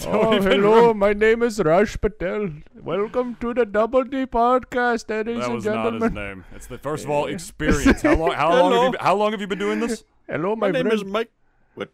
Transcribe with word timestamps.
Oh, 0.06 0.34
even 0.34 0.50
hello. 0.52 0.94
My 0.94 1.12
name 1.12 1.42
is 1.42 1.60
Raj 1.60 2.00
Patel. 2.00 2.50
Welcome 2.74 3.36
to 3.40 3.52
the 3.52 3.66
Double 3.66 4.04
D 4.04 4.24
podcast, 4.26 5.10
ladies 5.10 5.38
That 5.40 5.44
and 5.46 5.54
was 5.54 5.64
not 5.66 6.00
his 6.02 6.12
name. 6.12 6.44
It's 6.54 6.66
the 6.66 6.78
first 6.78 7.04
of 7.04 7.10
all 7.10 7.26
experience. 7.36 8.02
How 8.02 8.14
long? 8.16 8.32
How 8.32 8.48
long? 8.48 8.72
Have 8.72 8.72
Hello. 8.72 8.84
you 8.86 8.90
been, 8.92 9.00
how 9.00 9.14
long 9.16 9.32
have 9.32 9.40
you 9.40 9.46
been 9.46 9.58
doing 9.58 9.80
this? 9.80 10.04
Hello, 10.28 10.56
my, 10.56 10.68
My 10.68 10.72
name 10.72 10.82
friend. 10.86 10.94
is 10.94 11.04
Mike. 11.04 11.30
What? 11.74 11.90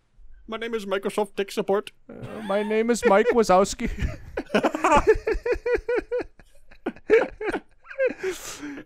My 0.46 0.56
name 0.56 0.74
is 0.74 0.86
Microsoft 0.86 1.34
Tech 1.36 1.50
Support. 1.50 1.90
Uh, 2.08 2.42
my 2.42 2.62
name 2.62 2.90
is 2.90 3.04
Mike 3.06 3.26
Wazowski. 3.32 3.90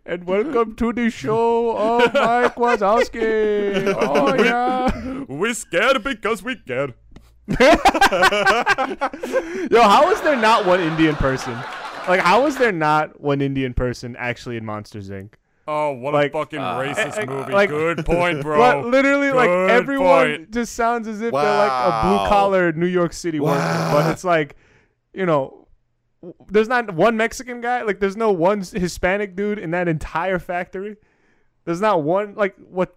and 0.07 0.25
welcome 0.25 0.75
to 0.77 0.93
the 0.93 1.11
show 1.11 1.77
of 1.77 2.15
Mike 2.15 2.55
Wazowski. 2.57 3.95
Oh 3.99 4.35
yeah. 4.43 5.25
We 5.29 5.53
scared 5.55 6.03
because 6.03 6.43
we 6.43 6.57
scared. 6.65 6.95
Yo, 9.71 9.83
how 9.83 10.11
is 10.11 10.21
there 10.23 10.37
not 10.37 10.67
one 10.67 10.81
Indian 10.81 11.15
person? 11.17 11.55
Like, 12.09 12.21
how 12.21 12.47
is 12.47 12.57
there 12.57 12.73
not 12.73 13.21
one 13.21 13.41
Indian 13.41 13.75
person 13.75 14.17
actually 14.19 14.57
in 14.57 14.65
Monsters 14.65 15.11
Inc? 15.11 15.35
Oh, 15.69 15.93
what 15.93 16.15
Like, 16.15 16.31
a 16.31 16.39
fucking 16.39 16.59
racist 16.59 17.23
uh, 17.23 17.27
movie. 17.27 17.53
like- 17.53 17.69
Good 17.71 18.05
point, 18.07 18.43
bro. 18.43 18.59
But 18.59 18.87
literally, 18.87 19.31
like 19.31 19.51
everyone 19.51 20.37
point. 20.37 20.51
just 20.51 20.75
sounds 20.75 21.07
as 21.07 21.21
if 21.21 21.33
they're 21.33 21.35
like 21.59 21.71
a 21.71 22.03
blue 22.07 22.29
collar 22.29 22.73
New 22.73 22.87
York 22.87 23.13
City 23.13 23.39
worker. 23.39 23.61
But 23.93 24.11
it's 24.11 24.25
like, 24.25 24.57
you 25.13 25.27
know, 25.27 25.69
there's 26.49 26.69
not 26.69 26.93
one 26.95 27.17
Mexican 27.17 27.61
guy. 27.61 27.83
Like, 27.83 28.01
there's 28.01 28.17
no 28.17 28.33
one 28.33 28.61
Hispanic 28.63 29.37
dude 29.37 29.59
in 29.59 29.71
that 29.73 29.87
entire 29.89 30.39
factory. 30.39 30.97
There's 31.67 31.81
not 31.81 32.03
one 32.03 32.35
like 32.35 32.57
what, 32.57 32.97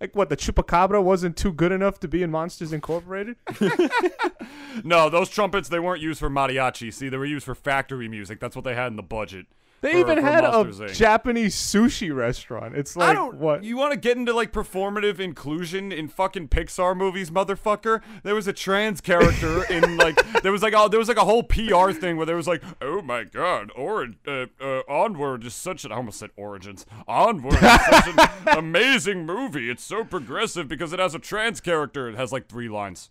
like 0.00 0.14
what 0.14 0.28
the 0.28 0.36
chupacabra 0.36 1.02
wasn't 1.02 1.36
too 1.36 1.52
good 1.52 1.72
enough 1.72 1.98
to 2.00 2.08
be 2.08 2.22
in 2.22 2.30
Monsters 2.30 2.72
Incorporated. 2.72 3.36
No, 4.84 5.08
those 5.08 5.28
trumpets 5.28 5.68
they 5.68 5.78
weren't 5.80 6.02
used 6.02 6.20
for 6.20 6.30
mariachi. 6.30 6.92
See, 6.92 7.08
they 7.08 7.16
were 7.16 7.24
used 7.24 7.44
for 7.44 7.54
factory 7.54 8.08
music. 8.08 8.40
That's 8.40 8.54
what 8.54 8.64
they 8.64 8.74
had 8.74 8.88
in 8.88 8.96
the 8.96 9.02
budget. 9.02 9.46
They 9.80 9.92
for- 9.92 9.98
even 9.98 10.16
for 10.16 10.22
had 10.22 10.44
a 10.44 10.48
Inc. 10.48 10.94
Japanese 10.94 11.54
sushi 11.54 12.14
restaurant. 12.14 12.76
It's 12.76 12.96
like 12.96 13.10
I 13.10 13.12
don't. 13.12 13.36
what? 13.36 13.62
You 13.62 13.76
want 13.76 13.92
to 13.92 13.98
get 13.98 14.16
into 14.16 14.32
like 14.32 14.52
performative 14.52 15.20
inclusion 15.20 15.92
in 15.92 16.08
fucking 16.08 16.48
Pixar 16.48 16.96
movies, 16.96 17.30
motherfucker? 17.30 18.02
There 18.24 18.34
was 18.34 18.48
a 18.48 18.52
trans 18.52 19.00
character 19.00 19.64
in 19.72 19.96
like 19.96 20.16
there 20.42 20.50
was 20.52 20.62
like 20.62 20.74
oh 20.76 20.88
there 20.88 20.98
was 20.98 21.08
like 21.08 21.16
a 21.16 21.24
whole 21.24 21.42
PR 21.44 21.92
thing 21.92 22.16
where 22.16 22.26
there 22.26 22.36
was 22.36 22.48
like 22.48 22.62
oh 22.82 23.02
my 23.02 23.22
god, 23.24 23.70
or 23.76 24.08
uh, 24.26 24.46
uh, 24.60 24.80
Onward 24.88 25.44
is 25.44 25.54
such 25.54 25.84
an 25.84 25.92
I 25.92 25.96
almost 25.96 26.18
said 26.18 26.30
Origins. 26.36 26.84
Onward 27.06 27.54
is 27.54 27.60
such 27.60 28.08
an 28.08 28.28
amazing 28.58 29.26
movie. 29.26 29.70
It's 29.70 29.84
so 29.84 30.02
progressive 30.04 30.66
because 30.66 30.92
it 30.92 30.98
has 30.98 31.14
a 31.14 31.18
trans 31.20 31.60
character. 31.60 32.08
It 32.08 32.16
has 32.16 32.32
like 32.32 32.48
three 32.48 32.68
lines, 32.68 33.10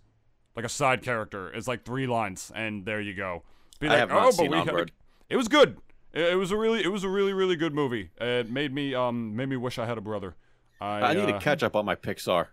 like 0.56 0.66
a 0.66 0.70
side 0.70 1.02
character. 1.02 1.50
It's 1.54 1.68
like 1.68 1.86
three 1.86 2.08
lines, 2.08 2.52
and 2.54 2.86
there 2.86 3.00
you 3.00 3.14
go. 3.14 3.44
Be 3.80 3.88
I 3.88 3.98
have 3.98 4.10
not 4.10 4.18
oh, 4.18 4.26
but 4.26 4.34
seen 4.36 4.52
we 4.52 4.58
had 4.58 4.68
a- 4.68 4.72
Onward. 4.72 4.92
It 5.30 5.38
was 5.38 5.48
good. 5.48 5.78
It, 6.14 6.34
it 6.34 6.36
was 6.36 6.52
a 6.52 6.58
really, 6.58 6.84
it 6.84 6.92
was 6.92 7.04
a 7.04 7.10
really, 7.10 7.34
really 7.34 7.56
good 7.56 7.74
movie. 7.74 8.12
It 8.20 8.50
made 8.50 8.74
me, 8.74 8.94
um, 8.96 9.36
made 9.36 9.50
me 9.50 9.58
wish 9.58 9.78
I 9.80 9.86
had 9.86 9.98
a 9.98 10.02
brother. 10.02 10.36
I, 10.80 11.02
I 11.02 11.14
need 11.14 11.24
uh, 11.30 11.34
to 11.34 11.40
catch 11.40 11.64
up 11.64 11.76
on 11.76 11.86
my 11.86 11.96
Pixar. 11.96 12.48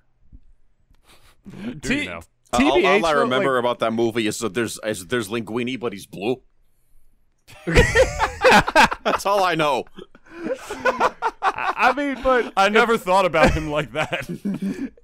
do 1.64 1.74
T- 1.80 2.02
you 2.04 2.04
now. 2.06 2.20
Uh, 2.52 2.58
all, 2.64 2.86
all 2.86 3.06
I 3.06 3.12
remember 3.12 3.54
like- 3.54 3.60
about 3.60 3.78
that 3.80 3.92
movie 3.92 4.26
is 4.26 4.38
that 4.38 4.54
there's 4.54 4.78
is 4.84 5.06
there's 5.08 5.28
Linguini, 5.28 5.78
but 5.78 5.92
he's 5.92 6.06
blue. 6.06 6.40
That's 7.66 9.26
all 9.26 9.42
I 9.42 9.54
know. 9.54 9.84
I 11.42 11.92
mean, 11.96 12.22
but 12.22 12.52
I 12.56 12.68
never 12.68 12.96
thought 12.96 13.24
about 13.26 13.52
him 13.52 13.70
like 13.70 13.92
that. 13.92 14.26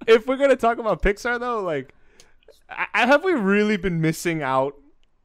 if 0.06 0.26
we're 0.26 0.36
gonna 0.36 0.56
talk 0.56 0.78
about 0.78 1.02
Pixar 1.02 1.38
though, 1.40 1.60
like, 1.60 1.94
I, 2.68 2.86
I- 2.94 3.06
have 3.06 3.24
we 3.24 3.32
really 3.32 3.76
been 3.76 4.00
missing 4.00 4.42
out 4.42 4.74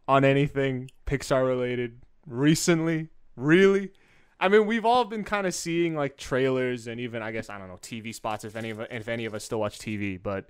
on 0.07 0.25
anything 0.25 0.89
Pixar 1.05 1.45
related 1.45 2.01
recently? 2.25 3.09
Really? 3.35 3.91
I 4.39 4.47
mean, 4.49 4.65
we've 4.65 4.85
all 4.85 5.05
been 5.05 5.23
kind 5.23 5.47
of 5.47 5.53
seeing 5.55 5.95
like 5.95 6.17
trailers 6.17 6.87
and 6.87 6.99
even 6.99 7.21
I 7.21 7.31
guess 7.31 7.49
I 7.49 7.57
don't 7.57 7.67
know 7.69 7.77
TV 7.81 8.13
spots 8.13 8.43
if 8.43 8.55
any 8.55 8.69
of 8.69 8.79
if 8.91 9.07
any 9.07 9.25
of 9.25 9.33
us 9.33 9.43
still 9.43 9.59
watch 9.59 9.79
TV, 9.79 10.21
but 10.21 10.47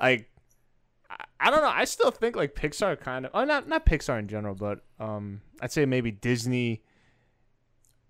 like. 0.00 0.28
I- 1.10 1.24
I 1.38 1.50
don't 1.50 1.60
know. 1.60 1.68
I 1.68 1.84
still 1.84 2.10
think 2.10 2.34
like 2.34 2.54
Pixar 2.54 2.98
kind 2.98 3.26
of, 3.26 3.30
oh, 3.34 3.44
not 3.44 3.68
not 3.68 3.84
Pixar 3.84 4.18
in 4.18 4.26
general, 4.26 4.54
but 4.54 4.82
um, 4.98 5.42
I'd 5.60 5.70
say 5.70 5.84
maybe 5.84 6.10
Disney. 6.10 6.82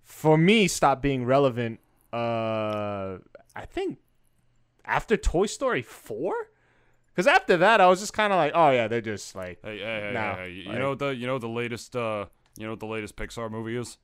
For 0.04 0.38
me, 0.38 0.68
stopped 0.68 1.02
being 1.02 1.24
relevant. 1.24 1.80
Uh, 2.12 3.18
I 3.56 3.66
think 3.68 3.98
after 4.84 5.16
Toy 5.16 5.46
Story 5.46 5.82
4? 5.82 6.32
Because 7.12 7.26
after 7.26 7.56
that, 7.56 7.80
I 7.80 7.88
was 7.88 8.00
just 8.00 8.12
kind 8.12 8.32
of 8.32 8.36
like, 8.36 8.52
oh, 8.54 8.70
yeah, 8.70 8.86
they're 8.88 9.00
just 9.00 9.34
like, 9.34 9.58
hey, 9.64 9.78
hey, 9.78 10.00
hey, 10.06 10.10
No, 10.14 10.20
hey, 10.20 10.36
hey, 10.36 10.50
you 10.50 10.68
like- 10.68 10.78
know 10.78 10.94
the, 10.94 11.08
you 11.14 11.26
know 11.26 11.38
the 11.38 11.48
latest, 11.48 11.96
uh, 11.96 12.26
you 12.56 12.64
know 12.64 12.70
what 12.70 12.80
the 12.80 12.86
latest 12.86 13.16
Pixar 13.16 13.50
movie 13.50 13.76
is? 13.76 13.98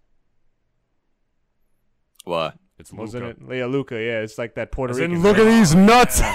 What? 2.24 2.56
It's 2.78 2.92
wasn't 2.92 3.24
Luca. 3.24 3.40
it? 3.40 3.48
Leia 3.48 3.70
Luca, 3.70 3.94
yeah, 3.96 4.20
it's 4.20 4.38
like 4.38 4.54
that 4.54 4.72
Puerto 4.72 4.92
As 4.92 4.98
in 4.98 5.10
Rican. 5.10 5.22
look 5.22 5.38
at 5.38 5.44
these 5.44 5.74
nuts! 5.74 6.22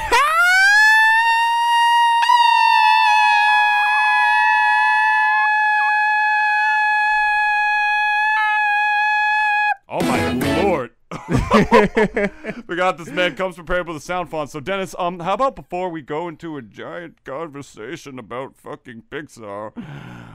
Oh 9.87 10.03
my 10.03 10.31
lord. 10.63 10.91
Forgot 12.65 12.97
this 12.97 13.09
man 13.09 13.35
comes 13.35 13.55
prepared 13.55 13.87
with 13.87 13.97
a 13.97 13.99
sound 13.99 14.29
font. 14.29 14.49
So 14.49 14.59
Dennis, 14.59 14.95
um, 14.97 15.19
how 15.19 15.33
about 15.35 15.55
before 15.55 15.89
we 15.89 16.01
go 16.01 16.27
into 16.27 16.57
a 16.57 16.61
giant 16.61 17.23
conversation 17.23 18.17
about 18.17 18.55
fucking 18.57 19.03
Pixar, 19.11 19.73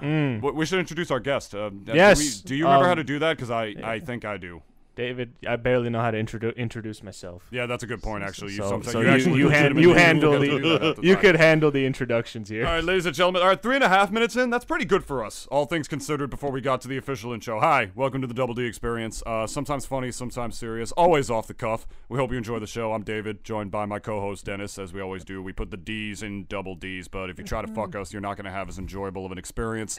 w- 0.00 0.54
we 0.54 0.64
should 0.64 0.78
introduce 0.78 1.10
our 1.10 1.20
guest. 1.20 1.54
Uh, 1.54 1.68
do 1.70 1.92
Yes, 1.92 2.18
we- 2.18 2.48
Do, 2.48 2.54
you 2.54 2.64
remember 2.64 2.86
how 2.86 2.92
um, 2.92 2.98
to 2.98 3.04
do 3.04 3.18
that? 3.18 3.36
Because 3.36 3.50
I, 3.50 3.74
I 3.82 3.98
think 3.98 4.24
I 4.24 4.36
do. 4.36 4.62
David, 5.00 5.32
I 5.48 5.56
barely 5.56 5.88
know 5.88 6.00
how 6.02 6.10
to 6.10 6.22
introdu- 6.22 6.54
introduce 6.56 7.02
myself. 7.02 7.46
Yeah, 7.50 7.64
that's 7.64 7.82
a 7.82 7.86
good 7.86 8.02
point. 8.02 8.22
Actually, 8.22 8.52
you, 8.52 8.58
So- 8.58 8.82
so 8.82 9.00
you, 9.00 9.06
you- 9.06 9.10
actually 9.14 9.38
you 9.38 9.48
han- 9.48 9.72
legitimately 9.72 9.82
you 9.82 9.94
handle 9.94 10.32
the- 10.38 10.46
do 10.46 10.58
that 10.60 10.82
at 10.82 10.96
the 10.96 11.02
You 11.02 11.14
time. 11.14 11.22
could 11.22 11.36
handle 11.36 11.70
the 11.70 11.86
introductions 11.86 12.50
here. 12.50 12.66
All 12.66 12.74
right, 12.74 12.84
ladies 12.84 13.06
and 13.06 13.14
gentlemen. 13.16 13.40
All 13.40 13.48
right, 13.48 13.62
three 13.62 13.76
and 13.76 13.82
a 13.84 13.88
half 13.88 14.10
minutes 14.10 14.36
in. 14.36 14.50
That's 14.50 14.66
pretty 14.66 14.84
good 14.84 15.02
for 15.02 15.24
us, 15.24 15.46
all 15.50 15.64
things 15.64 15.88
considered. 15.88 16.28
Before 16.28 16.50
we 16.50 16.60
got 16.60 16.82
to 16.82 16.88
the 16.88 16.98
official 16.98 17.32
intro, 17.32 17.60
hi, 17.60 17.92
welcome 17.94 18.20
to 18.20 18.26
the 18.26 18.34
Double 18.34 18.52
D 18.52 18.66
Experience. 18.66 19.22
Uh, 19.24 19.46
sometimes 19.46 19.86
funny, 19.86 20.12
sometimes 20.12 20.58
serious, 20.58 20.92
always 20.92 21.30
off 21.30 21.46
the 21.46 21.54
cuff. 21.54 21.86
We 22.10 22.18
hope 22.18 22.30
you 22.30 22.36
enjoy 22.36 22.58
the 22.58 22.66
show. 22.66 22.92
I'm 22.92 23.02
David, 23.02 23.42
joined 23.42 23.70
by 23.70 23.86
my 23.86 24.00
co-host 24.00 24.44
Dennis, 24.44 24.78
as 24.78 24.92
we 24.92 25.00
always 25.00 25.24
do. 25.24 25.42
We 25.42 25.54
put 25.54 25.70
the 25.70 25.78
D's 25.78 26.22
in 26.22 26.44
double 26.44 26.74
D's, 26.74 27.08
but 27.08 27.30
if 27.30 27.38
you 27.38 27.44
try 27.46 27.62
to 27.62 27.68
fuck 27.72 27.96
us, 27.96 28.12
you're 28.12 28.20
not 28.20 28.36
going 28.36 28.44
to 28.44 28.50
have 28.50 28.68
as 28.68 28.78
enjoyable 28.78 29.24
of 29.24 29.32
an 29.32 29.38
experience. 29.38 29.98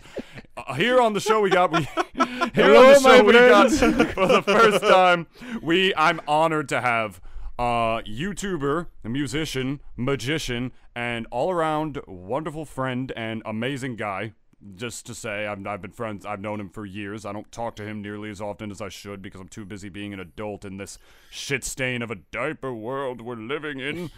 Uh, 0.56 0.76
here 0.76 1.02
on 1.02 1.14
the 1.14 1.20
show, 1.20 1.42
we 1.42 1.50
got 1.50 1.72
we 1.72 1.80
here 2.54 2.76
on 2.76 2.86
the 2.86 3.00
show 3.00 3.02
my 3.02 3.22
we 3.24 3.34
got 3.34 3.72
for 4.12 4.28
the 4.28 4.44
first 4.44 4.84
time. 4.91 5.28
We 5.62 5.94
I'm 5.96 6.22
honored 6.28 6.69
to 6.69 6.81
have 6.81 7.22
uh, 7.57 8.02
YouTuber, 8.02 8.88
a 9.03 9.09
musician, 9.09 9.81
magician, 9.96 10.72
and 10.96 11.28
all 11.31 11.52
around 11.52 12.00
wonderful 12.07 12.66
friend 12.66 13.12
and 13.16 13.41
amazing 13.46 13.96
guy. 13.96 14.34
Just 14.75 15.07
to 15.07 15.16
say, 15.16 15.47
I've, 15.47 15.66
I've 15.66 15.81
been 15.81 15.91
friends, 15.91 16.24
I've 16.24 16.40
known 16.40 16.59
him 16.59 16.69
for 16.69 16.85
years. 16.85 17.25
I 17.25 17.34
don't 17.34 17.52
talk 17.52 17.75
to 17.78 17.84
him 17.84 18.02
nearly 18.02 18.29
as 18.29 18.40
often 18.40 18.69
as 18.69 18.79
I 18.79 18.90
should 18.90 19.22
because 19.22 19.41
I'm 19.41 19.47
too 19.47 19.66
busy 19.66 19.90
being 19.90 20.13
an 20.13 20.19
adult 20.19 20.66
in 20.66 20.78
this 20.78 21.00
shit 21.31 21.63
stain 21.63 22.03
of 22.03 22.12
a 22.12 22.16
diaper 22.16 22.72
world 22.72 23.22
we're 23.22 23.35
living 23.35 23.79
in. 23.79 24.12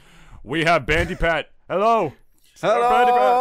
We 0.43 0.65
have 0.65 0.85
Bandipat. 0.85 1.45
Hello. 1.69 2.11
Hello. 2.59 2.89
Bandy 2.89 3.11
Pat. 3.13 3.33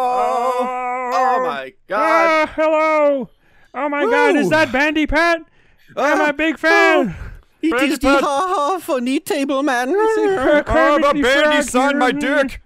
Oh 1.15 1.43
my 1.45 1.73
god. 1.89 1.99
Ah, 1.99 2.53
hello! 2.55 3.31
Oh 3.75 3.89
my 3.89 4.05
god, 4.05 4.37
is 4.37 4.51
that 4.51 4.69
Bandipat? 4.69 5.45
I'm 5.97 6.21
Ah, 6.21 6.29
a 6.31 6.33
big 6.33 6.59
fan! 6.59 7.15
It 7.61 7.71
Brandy 7.71 7.95
the 7.95 8.01
Pat. 8.01 8.21
ha 8.23 8.55
ha 8.73 8.79
funny 8.79 9.21
table 9.21 9.63
man. 9.63 9.89
Oh, 9.91 10.99
but 11.01 11.15
Bandy 11.21 11.63
signed 11.63 11.99
my 11.99 12.11
dick. 12.13 12.61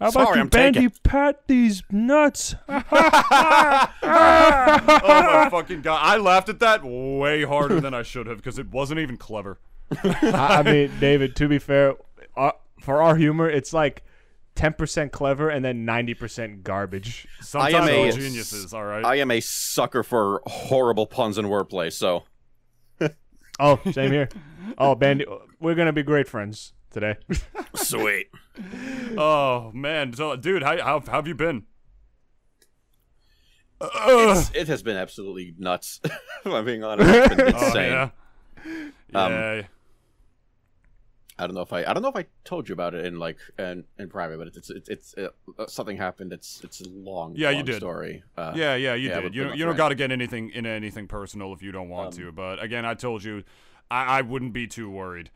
How 0.00 0.08
about 0.10 0.12
Sorry, 0.12 0.36
you 0.36 0.42
I'm 0.42 0.48
Bandy 0.48 0.78
taking- 0.80 0.98
Pat 1.02 1.42
these 1.48 1.82
nuts? 1.90 2.54
Oh 2.68 3.88
my 4.02 5.48
fucking 5.50 5.82
god! 5.82 6.00
I 6.02 6.16
laughed 6.16 6.48
at 6.48 6.58
that 6.60 6.84
way 6.84 7.42
harder 7.44 7.80
than 7.80 7.94
I 7.94 8.02
should 8.02 8.26
have 8.26 8.36
because 8.38 8.58
it 8.58 8.68
wasn't 8.70 9.00
even 9.00 9.16
clever. 9.16 9.58
I 10.02 10.58
I 10.58 10.62
mean, 10.62 10.90
David, 11.00 11.34
to 11.36 11.48
be 11.48 11.58
fair, 11.58 11.94
uh, 12.36 12.52
for 12.80 13.02
our 13.02 13.16
humor, 13.16 13.48
it's 13.50 13.72
like 13.72 14.02
10% 14.58 15.12
clever 15.12 15.48
and 15.48 15.64
then 15.64 15.86
90% 15.86 16.62
garbage. 16.64 17.28
Sometimes 17.40 17.74
I 17.74 17.78
am 17.92 18.00
we're 18.02 18.08
a- 18.08 18.12
geniuses. 18.12 18.74
All 18.74 18.84
right. 18.84 19.04
I 19.04 19.14
am 19.16 19.30
a 19.30 19.40
sucker 19.40 20.02
for 20.02 20.42
horrible 20.46 21.06
puns 21.06 21.38
and 21.38 21.46
wordplay, 21.48 21.92
so 21.92 22.24
Oh, 23.60 23.80
same 23.92 24.10
here. 24.12 24.28
Oh, 24.76 24.94
Bandy, 24.94 25.24
we're 25.60 25.74
going 25.74 25.86
to 25.86 25.92
be 25.92 26.02
great 26.02 26.28
friends 26.28 26.72
today. 26.90 27.16
sweet. 27.74 28.26
oh 29.16 29.70
man, 29.72 30.12
so 30.12 30.34
dude, 30.36 30.62
how 30.62 30.76
how, 30.82 31.00
how 31.00 31.12
have 31.12 31.28
you 31.28 31.34
been? 31.34 31.64
It's, 33.80 34.50
it 34.54 34.66
has 34.68 34.82
been 34.82 34.96
absolutely 34.96 35.54
nuts. 35.56 36.00
if 36.04 36.46
I'm 36.46 36.64
being 36.64 36.82
honest, 36.82 37.08
it's 37.08 37.34
been 37.34 37.54
Oh, 37.54 37.66
insane. 37.66 37.92
yeah. 37.92 38.10
Um, 39.14 39.32
Yeah. 39.32 39.62
I 41.38 41.46
don't 41.46 41.54
know 41.54 41.62
if 41.62 41.72
I 41.72 41.84
I 41.84 41.92
don't 41.94 42.02
know 42.02 42.08
if 42.08 42.16
I 42.16 42.26
told 42.44 42.68
you 42.68 42.72
about 42.72 42.94
it 42.94 43.06
in 43.06 43.18
like 43.18 43.36
in, 43.58 43.84
in 43.98 44.08
private, 44.08 44.38
but 44.38 44.48
it's 44.48 44.70
it's 44.70 44.88
it's 44.88 45.14
uh, 45.16 45.28
something 45.66 45.96
happened. 45.96 46.32
It's 46.32 46.60
it's 46.64 46.80
a 46.80 46.88
long 46.88 47.34
Yeah, 47.36 47.50
you 47.50 47.62
did. 47.62 47.76
story. 47.76 48.24
Uh, 48.36 48.52
Yeah, 48.56 48.74
yeah, 48.74 48.94
you 48.94 49.08
yeah, 49.08 49.20
did. 49.20 49.34
You 49.34 49.44
don't, 49.44 49.56
you 49.56 49.64
don't 49.64 49.76
got 49.76 49.90
to 49.90 49.94
get 49.94 50.10
anything 50.10 50.50
in 50.50 50.66
anything 50.66 51.06
personal 51.06 51.52
if 51.52 51.62
you 51.62 51.70
don't 51.70 51.88
want 51.88 52.14
Um, 52.14 52.20
to. 52.24 52.32
But 52.32 52.62
again, 52.62 52.84
I 52.84 52.94
told 52.94 53.22
you, 53.22 53.44
I, 53.90 54.18
I 54.18 54.22
wouldn't 54.22 54.52
be 54.52 54.66
too 54.66 54.90
worried. 54.90 55.30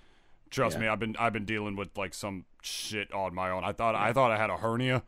Trust 0.50 0.76
Yeah. 0.76 0.82
me, 0.82 0.88
I've 0.88 0.98
been 0.98 1.16
I've 1.18 1.32
been 1.32 1.44
dealing 1.44 1.76
with 1.76 1.96
like 1.96 2.14
some 2.14 2.44
shit 2.62 3.12
on 3.12 3.34
my 3.34 3.50
own. 3.50 3.62
I 3.64 3.72
thought 3.72 3.94
I 3.94 4.12
thought 4.12 4.30
I 4.32 4.36
had 4.38 4.50
a 4.50 4.56
hernia 4.56 5.02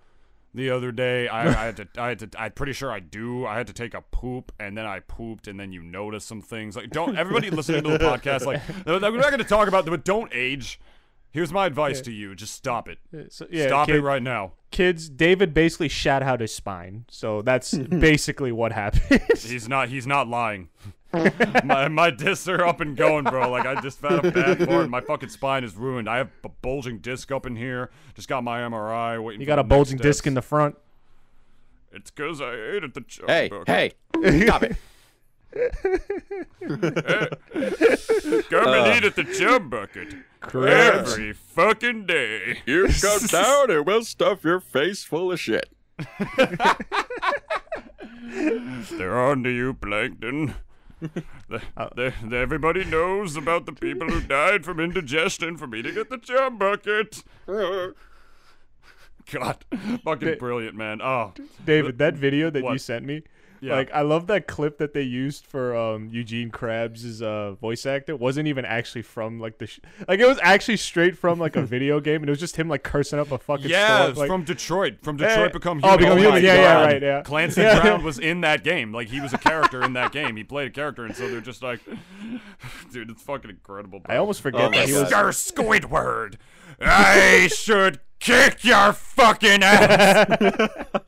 the 0.54 0.70
other 0.70 0.92
day. 0.92 1.28
I, 1.28 1.48
I 1.48 1.64
had 1.66 1.76
to 1.78 1.88
I 1.98 2.08
had 2.08 2.18
to 2.20 2.30
I'm 2.38 2.52
pretty 2.52 2.72
sure 2.72 2.90
I 2.90 3.00
do. 3.00 3.46
I 3.46 3.56
had 3.56 3.66
to 3.66 3.72
take 3.72 3.94
a 3.94 4.00
poop 4.00 4.52
and 4.58 4.78
then 4.78 4.86
I 4.86 5.00
pooped 5.00 5.48
and 5.48 5.58
then 5.58 5.72
you 5.72 5.82
notice 5.82 6.24
some 6.24 6.40
things. 6.40 6.76
Like 6.76 6.90
don't 6.90 7.18
everybody 7.18 7.50
listening 7.50 7.82
to 7.84 7.90
the 7.90 7.98
podcast 7.98 8.46
like 8.46 8.62
we're 8.86 8.98
not 8.98 9.10
going 9.10 9.38
to 9.38 9.44
talk 9.44 9.68
about 9.68 9.86
it, 9.86 9.90
but 9.90 10.04
don't 10.04 10.30
age. 10.32 10.80
Here's 11.30 11.52
my 11.52 11.66
advice 11.66 12.00
to 12.02 12.12
you: 12.12 12.36
just 12.36 12.54
stop 12.54 12.88
it. 12.88 12.98
So, 13.30 13.48
yeah, 13.50 13.66
stop 13.66 13.88
kid- 13.88 13.96
it 13.96 14.02
right 14.02 14.22
now. 14.22 14.52
Kids, 14.70 15.08
David 15.08 15.52
basically 15.52 15.88
shat 15.88 16.22
out 16.22 16.38
his 16.40 16.54
spine. 16.54 17.06
So 17.10 17.42
that's 17.42 17.74
basically 17.76 18.52
what 18.52 18.70
happened. 18.70 19.20
He's 19.40 19.68
not. 19.68 19.88
He's 19.88 20.06
not 20.06 20.28
lying. 20.28 20.68
my 21.64 21.88
my 21.88 22.10
discs 22.10 22.48
are 22.48 22.64
up 22.66 22.80
and 22.80 22.96
going, 22.96 23.24
bro. 23.24 23.50
Like 23.50 23.66
I 23.66 23.80
just 23.80 23.98
found 24.00 24.24
a 24.24 24.30
bad 24.32 24.66
fart. 24.66 24.88
My 24.90 25.00
fucking 25.00 25.28
spine 25.30 25.64
is 25.64 25.74
ruined. 25.76 26.08
I 26.08 26.18
have 26.18 26.30
a 26.44 26.48
bulging 26.48 26.98
disc 26.98 27.30
up 27.32 27.46
in 27.46 27.56
here. 27.56 27.90
Just 28.14 28.28
got 28.28 28.42
my 28.44 28.60
MRI. 28.60 29.22
Waiting. 29.22 29.40
you 29.40 29.46
got 29.46 29.58
a 29.58 29.62
next 29.62 29.68
bulging 29.70 29.98
disc 29.98 30.26
in 30.26 30.34
the 30.34 30.42
front. 30.42 30.76
It's 31.92 32.10
cause 32.10 32.40
I 32.40 32.52
ate 32.54 32.82
at 32.84 32.94
the 32.94 33.02
Chum 33.02 33.26
Hey, 33.28 33.48
bucket. 33.48 33.68
hey, 33.68 33.92
stop 34.46 34.62
it. 34.64 34.76
Come 38.50 38.66
Uh. 38.66 38.72
and 38.74 38.96
eat 38.96 39.04
at 39.04 39.14
the 39.14 39.24
Chum 39.38 39.70
Bucket 39.70 40.14
every 40.52 41.32
fucking 41.32 42.06
day. 42.06 42.58
You 42.66 42.88
come 43.00 43.26
down 43.26 43.70
and 43.70 43.86
we'll 43.86 44.02
stuff 44.04 44.42
your 44.42 44.58
face 44.60 45.04
full 45.04 45.30
of 45.30 45.38
shit. 45.38 45.68
They're 48.90 49.18
on 49.20 49.42
to 49.44 49.50
you, 49.50 49.74
plankton. 49.74 50.54
The- 51.00 51.12
the- 51.48 52.14
the- 52.24 52.36
everybody 52.36 52.84
knows 52.84 53.36
about 53.36 53.66
the 53.66 53.72
people 53.72 54.08
who 54.08 54.20
died 54.20 54.64
from 54.64 54.80
indigestion 54.80 55.56
from 55.56 55.74
eating 55.74 55.96
at 55.98 56.08
the 56.10 56.18
Chum 56.18 56.58
Bucket. 56.58 57.22
God, 59.32 59.64
fucking 60.04 60.38
brilliant, 60.38 60.76
man. 60.76 61.00
Oh, 61.02 61.32
David, 61.64 61.98
that 61.98 62.14
video 62.14 62.50
that 62.50 62.62
you 62.62 62.78
sent 62.78 63.04
me, 63.06 63.22
Yeah. 63.64 63.76
like 63.76 63.90
I 63.92 64.02
love 64.02 64.26
that 64.26 64.46
clip 64.46 64.78
that 64.78 64.92
they 64.92 65.02
used 65.02 65.46
for 65.46 65.74
um, 65.76 66.08
Eugene 66.12 66.50
Krabs' 66.50 67.22
uh, 67.22 67.52
voice 67.54 67.86
actor. 67.86 68.12
It 68.12 68.20
wasn't 68.20 68.46
even 68.48 68.64
actually 68.64 69.02
from 69.02 69.40
like 69.40 69.58
the 69.58 69.66
sh- 69.66 69.80
like 70.06 70.20
it 70.20 70.26
was 70.26 70.38
actually 70.42 70.76
straight 70.76 71.16
from 71.16 71.38
like 71.38 71.56
a 71.56 71.62
video 71.74 71.98
game, 72.00 72.22
and 72.22 72.28
it 72.28 72.32
was 72.32 72.40
just 72.40 72.56
him 72.56 72.68
like 72.68 72.82
cursing 72.82 73.18
up 73.18 73.32
a 73.32 73.38
fucking 73.38 73.68
Yeah, 73.68 73.96
storm, 73.96 74.10
it's 74.10 74.18
like- 74.18 74.28
from 74.28 74.44
Detroit. 74.44 74.94
From 75.02 75.16
Detroit 75.16 75.38
yeah. 75.38 75.48
Become 75.48 75.80
Oh, 75.82 75.88
Human. 75.96 75.98
Become 75.98 76.16
my 76.18 76.22
Human. 76.22 76.44
Yeah, 76.44 76.54
yeah, 76.54 76.84
right, 76.84 77.02
yeah. 77.02 77.22
Clancy 77.22 77.62
Yeah. 77.62 77.80
Brown 77.80 78.04
was 78.04 78.18
in 78.18 78.42
that 78.42 78.62
game. 78.72 78.92
Like 78.92 79.08
he 79.08 79.20
was 79.20 79.32
a 79.32 79.38
character 79.38 79.82
in 79.82 79.94
that 79.94 80.12
game. 80.12 80.36
He 80.36 80.44
played 80.44 80.68
a 80.68 80.70
character, 80.70 81.04
and 81.04 81.16
so 81.16 81.28
they're 81.30 81.40
just 81.40 81.62
like, 81.62 81.80
dude, 82.92 83.10
it's 83.10 83.22
fucking 83.22 83.50
incredible. 83.50 84.00
Bro. 84.00 84.14
I 84.14 84.18
almost 84.18 84.40
forget 84.42 84.60
Oh 84.60 84.70
my 84.70 84.78
that 84.78 84.88
he 84.88 84.92
was. 84.94 85.10
Mr. 85.10 85.52
Squidward, 85.52 86.36
I 86.80 87.48
should 87.48 88.00
kick 88.24 88.64
your 88.64 88.92
fucking 88.92 89.62
ass. 89.62 90.26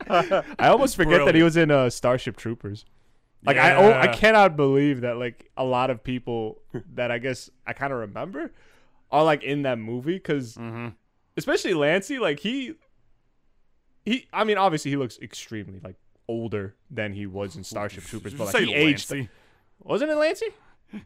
I 0.59 0.67
almost 0.67 0.95
forget 0.95 1.25
that 1.25 1.35
he 1.35 1.43
was 1.43 1.57
in 1.57 1.71
uh, 1.71 1.89
Starship 1.89 2.37
Troopers. 2.37 2.85
Like 3.45 3.57
I, 3.57 3.75
oh, 3.75 3.93
I 3.93 4.07
cannot 4.07 4.55
believe 4.57 5.01
that 5.01 5.17
like 5.17 5.49
a 5.55 5.63
lot 5.63 5.89
of 5.89 6.03
people 6.03 6.61
that 6.95 7.11
I 7.11 7.17
guess 7.17 7.49
I 7.65 7.73
kind 7.73 7.93
of 7.93 7.99
remember 7.99 8.51
are 9.11 9.23
like 9.23 9.43
in 9.43 9.61
that 9.61 9.77
movie 9.79 10.15
because 10.15 10.55
Mhm. 10.55 10.93
especially 11.37 11.73
Lancey, 11.73 12.19
like 12.19 12.39
he, 12.39 12.73
he. 14.03 14.27
I 14.33 14.43
mean, 14.43 14.57
obviously 14.57 14.91
he 14.91 14.97
looks 14.97 15.17
extremely 15.21 15.79
like 15.81 15.95
older 16.27 16.75
than 16.91 17.13
he 17.13 17.25
was 17.25 17.55
in 17.55 17.63
Starship 17.63 18.03
Troopers, 18.03 18.33
but 18.33 18.45
like 18.45 18.55
say 18.55 18.65
he 18.65 18.73
aged. 18.73 19.13
Wasn't 19.79 20.11
it 20.11 20.15
Lancey? 20.15 20.47
I 20.93 20.97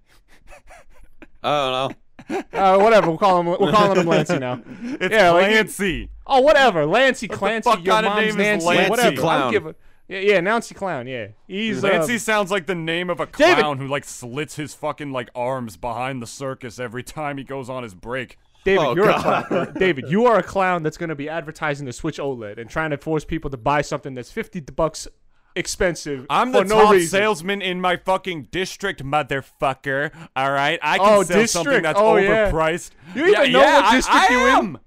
don't 1.44 1.92
know. 1.92 1.92
Uh, 2.30 2.78
whatever. 2.80 3.08
We'll 3.08 3.18
call 3.18 3.40
him. 3.40 3.46
We're 3.48 3.72
calling 3.72 4.00
him 4.00 4.08
Lancy 4.08 4.40
now. 4.40 4.62
It's 4.84 5.12
Yeah, 5.14 5.32
like 5.32 5.70
he- 5.70 6.10
Oh, 6.28 6.42
whatever. 6.42 6.86
Lancy, 6.86 7.28
the 7.28 7.36
Clancy, 7.36 7.70
fuck 7.70 7.84
your 7.86 7.96
kinda 7.96 8.10
mom's 8.10 8.22
name 8.22 8.30
is 8.30 8.36
Nancy, 8.38 8.66
Lancy? 8.68 8.90
whatever. 8.90 9.16
Clown. 9.18 9.42
I'm 9.44 9.52
giving. 9.52 9.76
Yeah, 10.08 10.20
yeah, 10.20 10.40
Nancy 10.42 10.76
Clown. 10.76 11.08
Yeah, 11.08 11.28
he's 11.48 11.84
Lancy 11.84 12.14
um, 12.14 12.20
sounds 12.20 12.52
like 12.52 12.66
the 12.66 12.76
name 12.76 13.10
of 13.10 13.20
a 13.20 13.26
David- 13.26 13.60
clown 13.62 13.78
who 13.78 13.88
like 13.88 14.04
slits 14.06 14.56
his 14.56 14.74
fucking 14.74 15.12
like 15.12 15.30
arms 15.36 15.78
behind 15.78 16.22
the 16.22 16.28
circus 16.28 16.80
every 16.80 17.04
time 17.04 17.38
he 17.38 17.44
goes 17.44 17.70
on 17.70 17.84
his 17.84 17.94
break. 17.96 18.38
David, 18.64 18.84
Oh, 18.86 18.96
you're 18.96 19.06
God. 19.06 19.44
a 19.44 19.48
clown. 19.48 19.74
David, 19.80 20.06
you 20.10 20.26
are 20.26 20.38
a 20.38 20.44
clown 20.44 20.84
that's 20.84 20.98
going 20.98 21.10
to 21.10 21.16
be 21.16 21.28
advertising 21.30 21.86
the 21.88 21.94
Switch 21.94 22.18
OLED 22.20 22.60
and 22.60 22.70
trying 22.70 22.92
to 22.92 22.98
force 22.98 23.26
people 23.26 23.50
to 23.50 23.58
buy 23.58 23.82
something 23.82 24.14
that's 24.14 24.32
fifty 24.32 24.60
bucks 24.60 25.08
expensive 25.56 26.26
I'm 26.30 26.52
for 26.52 26.64
the 26.64 26.70
no 26.70 26.82
top 26.84 26.92
reason. 26.94 27.10
salesman 27.10 27.62
in 27.62 27.80
my 27.82 27.98
fucking 27.98 28.50
district, 28.52 29.04
motherfucker. 29.04 30.12
All 30.36 30.52
right, 30.52 30.80
I 30.82 30.98
can 30.98 31.08
Oh, 31.10 31.24
sell 31.24 31.48
something 31.48 31.82
that's 31.84 32.00
Oh, 32.00 32.16
yeah. 32.18 32.52
overpriced. 32.52 32.92
You 33.16 33.28
even 33.28 33.34
yeah, 33.34 33.52
know 33.52 33.60
yeah, 33.62 33.82
what 33.82 33.92
district 33.92 34.32
I 34.32 34.34
you 34.34 34.40
in? 34.48 34.50
am. 34.56 34.80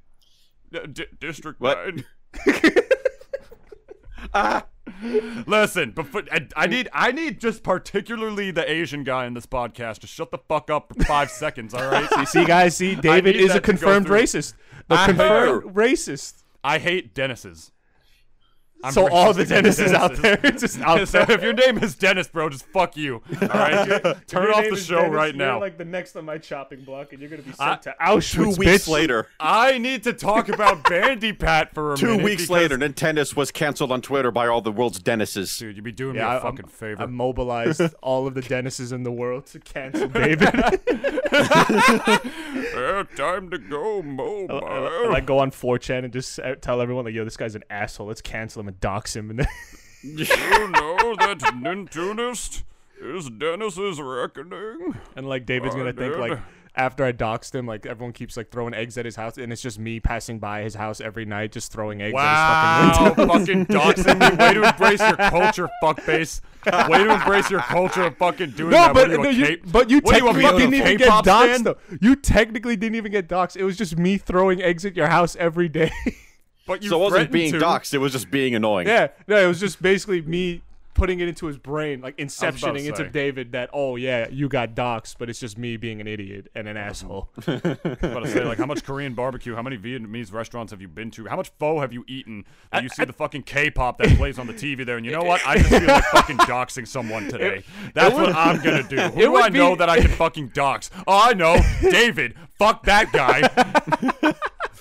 D- 0.73 0.81
d- 0.93 1.07
district 1.21 1.61
What? 1.61 1.79
nine. 1.79 2.05
Ah. 4.33 4.67
Listen, 5.47 5.93
before, 5.93 6.23
I, 6.33 6.47
I 6.57 6.67
need 6.67 6.89
I 6.93 7.13
need 7.13 7.41
just 7.41 7.63
particularly 7.63 8.51
the 8.51 8.69
Asian 8.69 9.05
guy 9.05 9.27
in 9.27 9.35
this 9.35 9.47
podcast 9.47 9.99
to 10.01 10.07
shut 10.07 10.31
the 10.31 10.39
fuck 10.39 10.71
up 10.71 10.93
for 10.93 11.05
five 11.05 11.31
seconds. 11.43 11.73
All 11.75 11.89
right. 11.89 12.09
You 12.17 12.27
see, 12.27 12.45
guys, 12.45 12.77
see, 12.77 12.95
David 12.95 13.37
is 13.37 13.51
a 13.51 13.55
that 13.55 13.55
to 13.55 13.61
go 13.61 13.67
confirmed 13.67 14.07
racist. 14.09 14.55
The 14.89 14.95
I 14.97 15.07
confirmed 15.07 15.75
racist. 15.75 16.43
I 16.65 16.79
hate 16.79 17.15
Dennis's. 17.15 17.71
I'm 18.85 18.93
so 18.93 19.09
all 19.11 19.33
the 19.33 19.45
Dennises 19.45 19.93
out 19.95 20.15
there, 20.23 20.37
just 20.59 20.81
out 20.81 21.07
so 21.09 21.25
there. 21.25 21.37
if 21.37 21.43
your 21.43 21.53
name 21.55 21.79
is 21.79 21.95
Dennis, 21.95 22.29
bro, 22.29 22.49
just 22.51 22.67
fuck 22.67 22.97
you. 22.97 23.23
All 23.43 23.49
right, 23.49 24.27
turn 24.29 24.51
off 24.51 24.65
the 24.69 24.77
show 24.77 24.97
Dennis, 25.01 25.15
right 25.15 25.35
you're 25.35 25.47
now. 25.47 25.61
like 25.61 25.79
the 25.79 25.85
next 25.85 26.15
on 26.17 26.25
my 26.25 26.39
chopping 26.39 26.85
block, 26.85 27.13
and 27.13 27.21
you're 27.21 27.31
gonna 27.31 27.43
be 27.43 27.53
sent 27.53 27.61
I- 27.71 27.77
to 27.77 27.95
Auschwitz. 28.01 28.33
Two 28.33 28.45
weeks 28.61 28.85
bitch. 28.85 28.89
later. 28.89 29.29
I 29.41 29.79
need 29.79 30.03
to 30.05 30.13
talk 30.13 30.49
about 30.49 30.89
Bandy 30.89 31.33
Pat 31.33 31.73
for 31.75 31.95
a 31.95 31.97
Two 31.97 32.07
minute. 32.09 32.25
weeks 32.25 32.43
because- 32.43 32.51
later, 32.51 32.79
Nintendo 32.79 33.35
was 33.35 33.51
canceled 33.51 33.91
on 33.91 34.03
Twitter 34.03 34.31
by 34.31 34.47
all 34.49 34.61
the 34.61 34.73
world's 34.73 35.01
Dennises. 35.01 35.59
dude, 35.59 35.77
you'd 35.77 35.85
be 35.85 35.91
doing 35.93 36.17
Yeah, 36.17 36.29
me 36.29 36.35
a 36.35 36.37
I- 36.39 36.41
fucking 36.43 36.65
I'm, 36.65 36.71
favor. 36.71 37.03
I 37.03 37.07
mobilized 37.07 37.81
all 38.03 38.27
of 38.27 38.35
the 38.35 38.43
Dennises 38.43 38.93
in 38.93 39.03
the 39.03 39.13
world 39.13 39.47
to 39.47 39.61
cancel 39.61 40.09
David. 40.09 40.51
Uh, 41.35 43.05
time 43.17 43.51
to 43.51 43.59
go 43.59 44.03
mobile. 44.03 45.09
like 45.11 45.27
go 45.27 45.39
on 45.39 45.51
4chan 45.51 46.05
and 46.05 46.13
just 46.13 46.39
uh, 46.41 46.55
tell 46.57 46.81
everyone 46.81 47.05
like, 47.05 47.15
"Yo, 47.15 47.25
this 47.25 47.37
guy's 47.37 47.55
an 47.55 47.65
asshole. 47.71 48.07
Let's 48.07 48.21
cancel 48.21 48.61
him 48.61 48.69
and 48.69 48.81
dox 48.81 49.15
him." 49.17 49.31
And 49.31 49.39
then 49.41 49.47
you 50.03 50.25
know 50.25 51.15
that 51.17 51.39
Nintoonist 51.55 52.63
is 53.01 53.31
Dennis's 53.31 54.01
reckoning. 54.01 54.95
and 55.17 55.29
like 55.29 55.47
David's 55.47 55.75
gonna 55.75 55.91
I 55.91 55.93
think 55.93 56.15
did. 56.15 56.21
like 56.21 56.39
after 56.77 57.05
I 57.05 57.13
doxed 57.13 57.55
him, 57.55 57.67
like 57.67 57.87
everyone 57.87 58.13
keeps 58.13 58.37
like 58.37 58.51
throwing 58.51 58.75
eggs 58.75 58.99
at 58.99 59.05
his 59.05 59.17
house, 59.17 59.39
and 59.39 59.53
it's 59.53 59.63
just 59.63 59.79
me 59.79 60.01
passing 60.01 60.39
by 60.41 60.63
his 60.63 60.75
house 60.75 61.01
every 61.01 61.25
night, 61.25 61.53
just 61.53 61.71
throwing 61.73 62.03
eggs 62.03 62.15
Wow, 62.15 62.25
at 62.25 62.89
his 62.89 62.97
fucking 62.99 63.29
window. 63.29 63.39
fucking 63.39 63.67
doxing 63.67 64.19
me. 64.31 64.37
Way 64.45 64.55
to 64.55 64.63
embrace 64.65 65.01
your 65.01 65.17
culture, 65.31 65.69
fuckface. 65.83 66.41
Way 66.89 67.05
to 67.05 67.13
embrace 67.15 67.51
your 67.51 67.61
culture 67.61 68.05
of 68.05 68.17
fucking 68.17 68.51
doing 68.53 68.71
No, 68.71 68.77
that. 68.79 68.95
but 68.95 69.11
what 69.19 69.27
are 69.27 69.31
you, 69.31 69.39
no, 69.43 69.47
a 69.47 69.51
you, 69.51 69.57
K- 69.59 69.63
but 69.71 69.91
you 69.91 70.01
what 70.01 70.15
are 70.15 70.19
you, 70.19 70.23
technically 70.25 70.43
fucking 70.43 70.59
didn't 70.71 70.75
even 70.75 70.97
get 70.97 71.05
K-pop 71.07 71.25
doxed 71.25 71.45
stan? 71.55 71.63
though. 71.65 71.77
You 72.01 72.17
technically 72.17 72.77
didn't 72.77 72.97
even 72.97 73.13
get 73.13 73.29
doxed. 73.29 73.57
It 73.57 73.65
was 73.65 73.77
just 73.77 73.97
me 73.99 74.17
throwing 74.19 74.63
eggs 74.63 74.85
at 74.85 74.97
your 74.97 75.09
house 75.09 75.37
every 75.37 75.69
day. 75.69 75.91
But 76.67 76.83
you 76.83 76.89
So 76.89 76.97
it 76.99 77.03
wasn't 77.05 77.31
being 77.31 77.53
to. 77.53 77.59
doxxed, 77.59 77.93
it 77.93 77.99
was 77.99 78.13
just 78.13 78.31
being 78.31 78.55
annoying. 78.55 78.87
yeah, 78.87 79.09
no, 79.29 79.37
it 79.37 79.47
was 79.47 79.61
just 79.61 79.83
basically 79.83 80.23
me 80.23 80.63
putting 80.95 81.21
it 81.21 81.29
into 81.29 81.47
his 81.47 81.59
brain, 81.59 82.01
like 82.01 82.17
inceptioning 82.17 82.87
into. 82.87 83.05
David 83.05 83.53
that 83.53 83.71
oh 83.73 83.97
yeah, 83.97 84.29
you 84.31 84.49
got 84.49 84.75
doxed, 84.75 85.17
but 85.19 85.29
it's 85.29 85.39
just 85.39 85.59
me 85.59 85.77
being 85.77 86.01
an 86.01 86.07
idiot 86.07 86.49
and 86.55 86.67
an 86.67 86.77
mm-hmm. 86.77 86.89
asshole. 86.89 87.29
about 87.47 88.25
to 88.25 88.29
say, 88.29 88.45
like, 88.45 88.59
how 88.59 88.67
much 88.67 88.83
Korean 88.85 89.15
barbecue, 89.15 89.55
how 89.55 89.63
many 89.63 89.77
Vietnamese 89.77 90.33
restaurants 90.33 90.71
have 90.71 90.81
you 90.81 90.89
been 90.89 91.11
to? 91.13 91.27
How 91.27 91.37
much 91.37 91.51
pho 91.59 91.81
have 91.81 91.93
you 91.93 92.05
eaten? 92.09 92.45
That 92.73 92.83
you 92.83 92.89
see 92.89 93.05
the 93.05 93.13
fucking 93.13 93.43
K-pop 93.43 93.99
that 93.99 94.17
plays 94.17 94.39
on 94.39 94.47
the 94.47 94.55
TV 94.55 94.87
there, 94.87 94.97
and 94.97 95.05
you 95.05 95.13
know 95.13 95.23
what? 95.23 95.47
I 95.47 95.59
just 95.59 95.69
feel 95.69 95.87
like 95.87 96.05
fucking 96.05 96.37
doxing 96.39 96.89
someone 96.89 97.29
today. 97.29 97.65
That's 97.93 98.15
what 98.15 98.35
I'm 98.35 98.63
gonna 98.63 98.89
do. 98.89 98.97
Who 99.15 99.21
do 99.21 99.33
would 99.33 99.45
I 99.45 99.49
know 99.49 99.77
that 99.77 99.89
I 99.89 100.01
can 100.01 100.11
fucking 100.11 100.49
dox? 100.49 100.91
Oh, 101.07 101.29
I 101.29 101.35
know, 101.35 101.61
David. 101.83 102.35
Fuck 102.59 102.85
that 102.85 103.13
guy. 103.13 104.35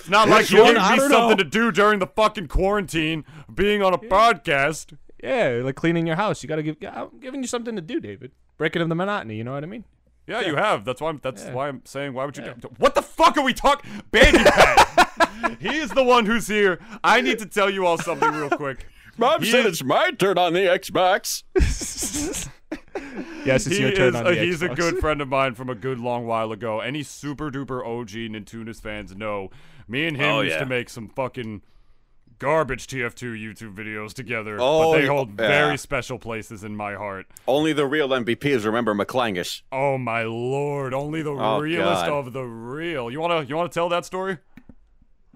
It's 0.04 0.10
not 0.10 0.28
like 0.28 0.50
you 0.50 0.62
gave 0.64 0.74
me 0.74 0.98
something 0.98 1.10
know. 1.10 1.34
to 1.36 1.44
do 1.44 1.72
during 1.72 1.98
the 1.98 2.06
fucking 2.06 2.48
quarantine, 2.48 3.24
being 3.52 3.82
on 3.82 3.94
a 3.94 3.98
podcast. 3.98 4.96
Yeah, 5.24 5.60
like 5.64 5.74
cleaning 5.74 6.06
your 6.06 6.16
house. 6.16 6.42
You 6.42 6.48
gotta 6.48 6.62
give. 6.62 6.76
I'm 6.82 7.18
giving 7.20 7.42
you 7.42 7.46
something 7.48 7.74
to 7.76 7.82
do, 7.82 7.98
David. 7.98 8.32
Breaking 8.58 8.82
of 8.82 8.88
the 8.90 8.94
monotony. 8.94 9.36
You 9.36 9.44
know 9.44 9.52
what 9.52 9.64
I 9.64 9.66
mean? 9.66 9.84
Yeah, 10.26 10.40
you 10.42 10.56
have. 10.56 10.84
That's 10.84 11.00
why. 11.00 11.08
I'm, 11.10 11.20
that's 11.22 11.44
Yeah. 11.44 11.52
why 11.54 11.68
I'm 11.68 11.82
saying. 11.84 12.12
Why 12.14 12.24
would 12.26 12.36
you? 12.36 12.44
do 12.44 12.68
What 12.78 12.94
the 12.94 13.02
fuck 13.02 13.36
are 13.38 13.42
we 13.42 13.54
talking? 13.54 13.90
Bandipat. 14.12 15.58
he 15.60 15.76
is 15.78 15.90
the 15.90 16.04
one 16.04 16.26
who's 16.26 16.46
here. 16.46 16.78
I 17.02 17.20
need 17.20 17.38
to 17.38 17.46
tell 17.46 17.70
you 17.70 17.86
all 17.86 17.98
something 17.98 18.30
real 18.32 18.50
quick. 18.50 18.86
Mom 19.16 19.42
He 19.42 19.50
said 19.50 19.60
is- 19.66 19.80
it's 19.80 19.84
my 19.84 20.10
turn 20.12 20.36
on 20.38 20.52
the 20.52 20.60
Xbox. 20.60 21.42
Yes, 23.44 23.66
it's 23.66 23.76
he 23.76 23.82
your 23.82 23.92
turn 23.92 24.14
is 24.14 24.20
on 24.20 24.26
a, 24.26 24.30
the 24.34 24.40
he's 24.44 24.62
a 24.62 24.68
good 24.68 24.98
friend 24.98 25.20
of 25.20 25.28
mine 25.28 25.54
from 25.54 25.68
a 25.68 25.74
good 25.74 25.98
long 26.00 26.26
while 26.26 26.50
ago. 26.52 26.80
Any 26.80 27.02
super 27.02 27.50
duper 27.50 27.84
OG 27.84 28.08
Nintoonist 28.32 28.80
fans 28.80 29.14
know 29.14 29.50
me 29.86 30.06
and 30.06 30.16
him 30.16 30.24
Oh, 30.36 30.40
used 30.40 30.54
yeah. 30.54 30.60
to 30.60 30.66
make 30.66 30.88
some 30.88 31.08
fucking 31.08 31.62
garbage 32.38 32.86
TF2 32.86 33.40
YouTube 33.40 33.74
videos 33.74 34.12
together. 34.12 34.56
Oh, 34.60 34.92
but 34.92 34.98
they 34.98 35.02
yeah. 35.04 35.10
hold 35.10 35.30
very 35.30 35.76
special 35.78 36.18
places 36.18 36.64
in 36.64 36.76
my 36.76 36.94
heart. 36.94 37.26
Only 37.46 37.72
the 37.72 37.86
real 37.86 38.08
MVPs 38.08 38.64
remember 38.64 38.94
McClangus. 38.94 39.62
Oh 39.72 39.98
my 39.98 40.22
lord! 40.22 40.94
Only 40.94 41.22
the 41.22 41.30
Oh, 41.30 41.60
realest 41.60 42.06
God. 42.06 42.26
of 42.26 42.32
the 42.32 42.42
real. 42.42 43.10
You 43.10 43.20
wanna 43.20 43.42
you 43.44 43.56
wanna 43.56 43.68
tell 43.68 43.88
that 43.90 44.04
story? 44.04 44.38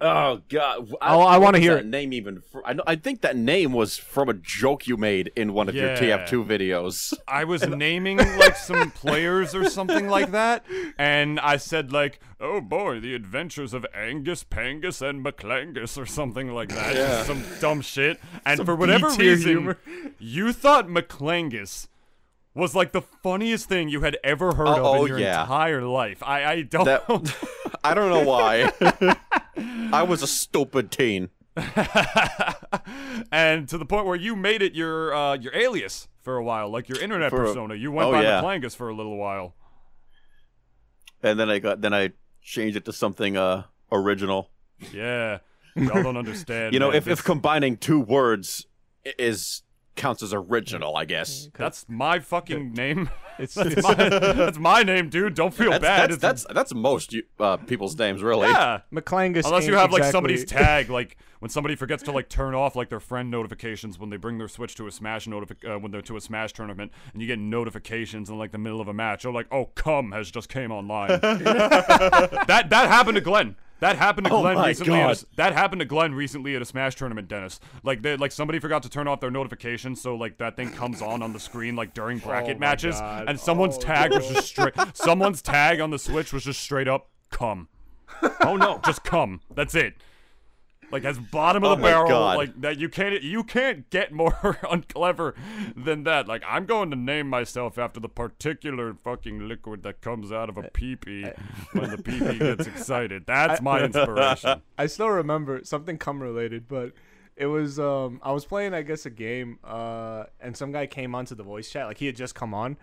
Oh 0.00 0.40
God! 0.48 0.92
Oh, 1.00 1.20
I 1.20 1.38
wanna 1.38 1.58
hear 1.58 1.74
that 1.74 1.84
it. 1.84 1.86
name. 1.86 2.12
Even 2.12 2.40
fr- 2.40 2.60
I 2.64 2.72
know. 2.72 2.82
I 2.86 2.96
think 2.96 3.20
that 3.22 3.36
name 3.36 3.72
was 3.72 3.96
from 3.96 4.28
a 4.28 4.34
joke 4.34 4.86
you 4.86 4.96
made 4.96 5.32
in 5.36 5.52
one 5.52 5.68
of 5.68 5.74
your 5.74 5.90
TF2 5.96 6.46
videos. 6.46 7.14
I 7.28 7.44
was 7.44 7.66
naming 7.66 8.18
like 8.18 8.56
some 8.56 8.90
players 8.90 9.54
or 9.54 9.68
something 9.68 10.08
like 10.08 10.30
that, 10.32 10.64
and 10.98 11.40
I 11.40 11.56
said 11.56 11.92
like, 11.92 12.20
"Oh 12.40 12.60
boy, 12.60 13.00
the 13.00 13.14
adventures 13.14 13.74
of 13.74 13.86
Angus, 13.94 14.44
Pangus, 14.44 15.02
and 15.02 15.24
McClangus" 15.24 15.98
or 15.98 16.06
something 16.06 16.52
like 16.52 16.68
that. 16.70 16.94
Just 16.94 17.26
some 17.26 17.44
dumb 17.60 17.80
shit. 17.80 18.20
And 18.46 18.64
for 18.64 18.76
whatever 18.76 19.10
B-tier 19.10 19.32
reason, 19.32 19.50
humor. 19.50 19.78
you 20.18 20.52
thought 20.52 20.86
McClangus 20.88 21.88
was 22.58 22.74
like 22.74 22.92
the 22.92 23.00
funniest 23.00 23.68
thing 23.68 23.88
you 23.88 24.00
had 24.02 24.18
ever 24.24 24.52
heard 24.54 24.68
of 24.68 24.78
Oh, 24.84 25.02
in 25.04 25.08
your 25.08 25.18
yeah. 25.18 25.42
entire 25.42 25.82
life. 25.82 26.22
I 26.22 26.44
I 26.44 26.62
don't. 26.62 26.84
That 26.84 27.04
I 27.84 27.94
don't 27.94 28.10
know 28.10 28.24
why. 28.24 28.72
I 29.92 30.02
was 30.02 30.22
a 30.22 30.26
stupid 30.26 30.90
teen. 30.90 31.30
and 33.32 33.68
to 33.68 33.78
the 33.78 33.84
point 33.86 34.06
where 34.06 34.16
you 34.16 34.36
made 34.36 34.62
it 34.62 34.74
your 34.74 35.14
uh, 35.14 35.34
your 35.36 35.54
alias 35.54 36.08
for 36.20 36.36
a 36.36 36.44
while, 36.44 36.68
like 36.70 36.88
your 36.88 37.00
internet 37.00 37.30
For 37.30 37.44
persona. 37.44 37.74
You 37.74 37.90
went 37.92 38.08
oh, 38.08 38.12
by 38.12 38.22
yeah. 38.22 38.40
McClangus 38.42 38.76
for 38.76 38.88
a 38.88 38.94
little 38.94 39.16
while. 39.16 39.54
And 41.22 41.38
then 41.38 41.50
I 41.50 41.58
got 41.58 41.80
then 41.80 41.92
I 41.94 42.12
changed 42.42 42.76
it 42.76 42.84
to 42.86 42.92
something 42.92 43.36
uh 43.36 43.64
original. 43.90 44.50
Yeah, 44.92 45.38
y'all 45.74 46.02
don't 46.02 46.16
understand. 46.16 46.72
You 46.74 46.78
know, 46.80 46.88
man. 46.88 46.98
if, 46.98 47.04
This- 47.04 47.18
if 47.20 47.24
combining 47.24 47.76
two 47.76 48.00
words 48.00 48.66
is 49.18 49.62
counts 49.98 50.22
as 50.22 50.32
original, 50.32 50.96
I 50.96 51.04
guess. 51.04 51.50
That's 51.54 51.84
my 51.88 52.18
fucking 52.20 52.72
name. 52.72 53.10
It's, 53.40 53.54
That's 53.54 53.70
it's 53.76 53.82
my, 53.84 53.94
that's 53.94 54.58
my 54.58 54.82
name, 54.82 55.10
dude. 55.10 55.34
Don't 55.34 55.54
feel 55.54 55.70
That's 55.70 55.80
bad. 55.82 56.10
that's, 56.10 56.16
It's- 56.16 56.42
that's 56.44 56.54
that's 56.54 56.74
most 56.74 57.14
uh, 57.38 57.56
people's 57.58 57.96
names, 57.96 58.20
really. 58.20 58.48
yeah. 58.48 58.80
McClangus. 58.92 59.44
Unless 59.46 59.64
you 59.68 59.74
ain't 59.74 59.80
have 59.80 59.92
like 59.92 60.00
exactly- 60.00 60.10
somebody's 60.10 60.44
tag, 60.44 60.90
like 60.90 61.16
when 61.38 61.48
somebody 61.48 61.76
forgets 61.76 62.02
to 62.02 62.10
like 62.10 62.28
turn 62.28 62.56
off 62.56 62.74
like 62.74 62.88
their 62.88 62.98
friend 62.98 63.30
notifications 63.30 63.96
when 63.96 64.10
they 64.10 64.16
bring 64.16 64.38
their 64.38 64.48
Switch 64.48 64.74
to 64.74 64.88
a 64.88 64.90
Smash 64.90 65.26
notifi- 65.28 65.64
uh, 65.72 65.78
when 65.78 65.92
they're 65.92 66.02
to 66.02 66.16
a 66.16 66.20
Smash 66.20 66.52
tournament, 66.52 66.90
and 67.12 67.22
you 67.22 67.28
get 67.28 67.38
notifications 67.38 68.28
in 68.28 68.36
like 68.36 68.50
the 68.50 68.58
middle 68.58 68.80
of 68.80 68.88
a 68.88 68.92
match. 68.92 69.22
You're 69.22 69.32
like, 69.32 69.46
oh, 69.52 69.66
cum 69.76 70.10
has 70.10 70.32
just 70.32 70.48
came 70.48 70.72
online. 70.72 71.08
that 71.20 72.66
that 72.70 72.88
happened 72.88 73.14
to 73.14 73.20
Glenn. 73.20 73.54
That 73.80 73.96
happened 73.96 74.26
to 74.26 74.32
Oh 74.32 74.40
Glenn 74.42 74.56
my 74.56 74.68
recently. 74.68 75.00
A, 75.00 75.14
that 75.36 75.52
happened 75.52 75.80
to 75.80 75.84
Glenn 75.84 76.12
recently 76.14 76.56
at 76.56 76.62
a 76.62 76.64
Smash 76.64 76.96
tournament, 76.96 77.28
Dennis. 77.28 77.60
Like 77.84 78.02
they 78.02 78.16
like 78.16 78.32
somebody 78.32 78.58
forgot 78.58 78.82
to 78.82 78.88
turn 78.88 79.06
off 79.06 79.20
their 79.20 79.30
notifications, 79.30 80.00
so 80.00 80.14
like 80.16 80.38
that 80.38 80.56
thing 80.56 80.70
comes 80.70 81.00
on 81.00 81.22
on 81.22 81.32
the 81.32 81.40
screen 81.40 81.76
like 81.76 81.94
during 81.94 82.18
bracket 82.18 82.56
oh 82.56 82.60
my 82.60 82.66
matches, 82.66 82.96
God. 82.98 83.26
and 83.28 83.38
someone's 83.38 83.76
Oh, 83.76 83.80
tag 83.80 84.12
was 84.12 84.28
just 84.28 84.48
straight. 84.48 84.74
someone's 84.94 85.40
tag 85.42 85.80
on 85.80 85.90
the 85.90 85.98
Switch 85.98 86.32
was 86.32 86.44
just 86.44 86.60
straight 86.60 86.88
up 86.88 87.08
come. 87.30 87.68
Oh 88.40 88.56
no. 88.56 88.80
Just 88.84 89.04
come. 89.04 89.40
That's 89.54 89.74
it. 89.74 89.94
Like 90.90 91.04
as 91.04 91.18
bottom 91.18 91.64
of 91.64 91.72
Oh 91.72 91.74
the 91.76 91.82
my 91.82 91.88
barrel, 91.90 92.08
God. 92.08 92.36
like 92.38 92.60
that. 92.62 92.78
You 92.78 92.88
can't 92.88 93.22
you 93.22 93.44
can't 93.44 93.88
get 93.90 94.10
more 94.12 94.58
unclever 94.70 95.34
than 95.76 96.04
that. 96.04 96.26
Like 96.28 96.42
I'm 96.48 96.64
going 96.64 96.90
to 96.90 96.96
name 96.96 97.28
myself 97.28 97.76
after 97.78 98.00
the 98.00 98.08
particular 98.08 98.94
fucking 98.94 99.46
liquid 99.48 99.82
that 99.82 100.00
comes 100.00 100.32
out 100.32 100.48
of 100.48 100.56
a 100.56 100.62
peepee 100.62 101.32
when 101.72 101.90
the 101.90 101.98
peepee 101.98 102.38
gets 102.56 102.66
excited. 102.66 103.24
That's 103.26 103.60
my 103.60 103.82
inspiration. 103.84 104.62
I 104.78 104.86
still 104.86 105.10
remember 105.10 105.60
something 105.64 105.98
cum 105.98 106.22
related, 106.22 106.68
but 106.68 106.92
it 107.36 107.46
was 107.46 107.78
um 107.78 108.20
I 108.22 108.32
was 108.32 108.44
playing 108.46 108.72
I 108.74 108.82
guess 108.82 109.04
a 109.06 109.10
game 109.10 109.58
uh 109.64 110.24
and 110.40 110.56
some 110.56 110.72
guy 110.72 110.86
came 110.86 111.14
onto 111.14 111.34
the 111.34 111.44
voice 111.44 111.70
chat 111.70 111.86
like 111.86 111.98
he 111.98 112.06
had 112.06 112.16
just 112.16 112.34
come 112.34 112.52
on 112.54 112.76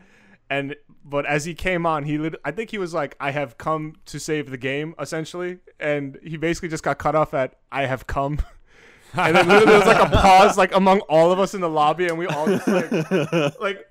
and 0.50 0.76
but 1.04 1.26
as 1.26 1.46
he 1.46 1.54
came 1.54 1.86
on 1.86 2.04
he 2.04 2.18
lit- 2.18 2.40
I 2.44 2.52
think 2.52 2.72
he 2.72 2.78
was 2.78 2.94
like 2.94 3.16
I 3.20 3.32
have 3.32 3.58
come 3.58 3.96
to 4.06 4.20
save 4.20 4.50
the 4.50 4.58
game 4.58 4.96
essentially 5.00 5.60
and 5.80 6.20
he 6.24 6.38
basically 6.38 6.70
just 6.70 6.84
got 6.84 6.98
cut 6.98 7.16
off 7.16 7.34
at 7.34 7.58
I 7.72 7.86
have 7.86 8.08
come 8.08 8.40
and 9.14 9.36
then 9.36 9.48
literally 9.48 9.66
there 9.66 9.80
was 9.80 9.88
like 9.88 10.12
a 10.12 10.16
pause 10.16 10.58
like 10.58 10.76
among 10.76 11.00
all 11.02 11.32
of 11.32 11.40
us 11.40 11.54
in 11.54 11.62
the 11.62 11.70
lobby 11.70 12.08
and 12.08 12.18
we 12.18 12.28
all 12.28 12.48
just 12.48 12.68
like 12.68 12.92
like 13.60 13.86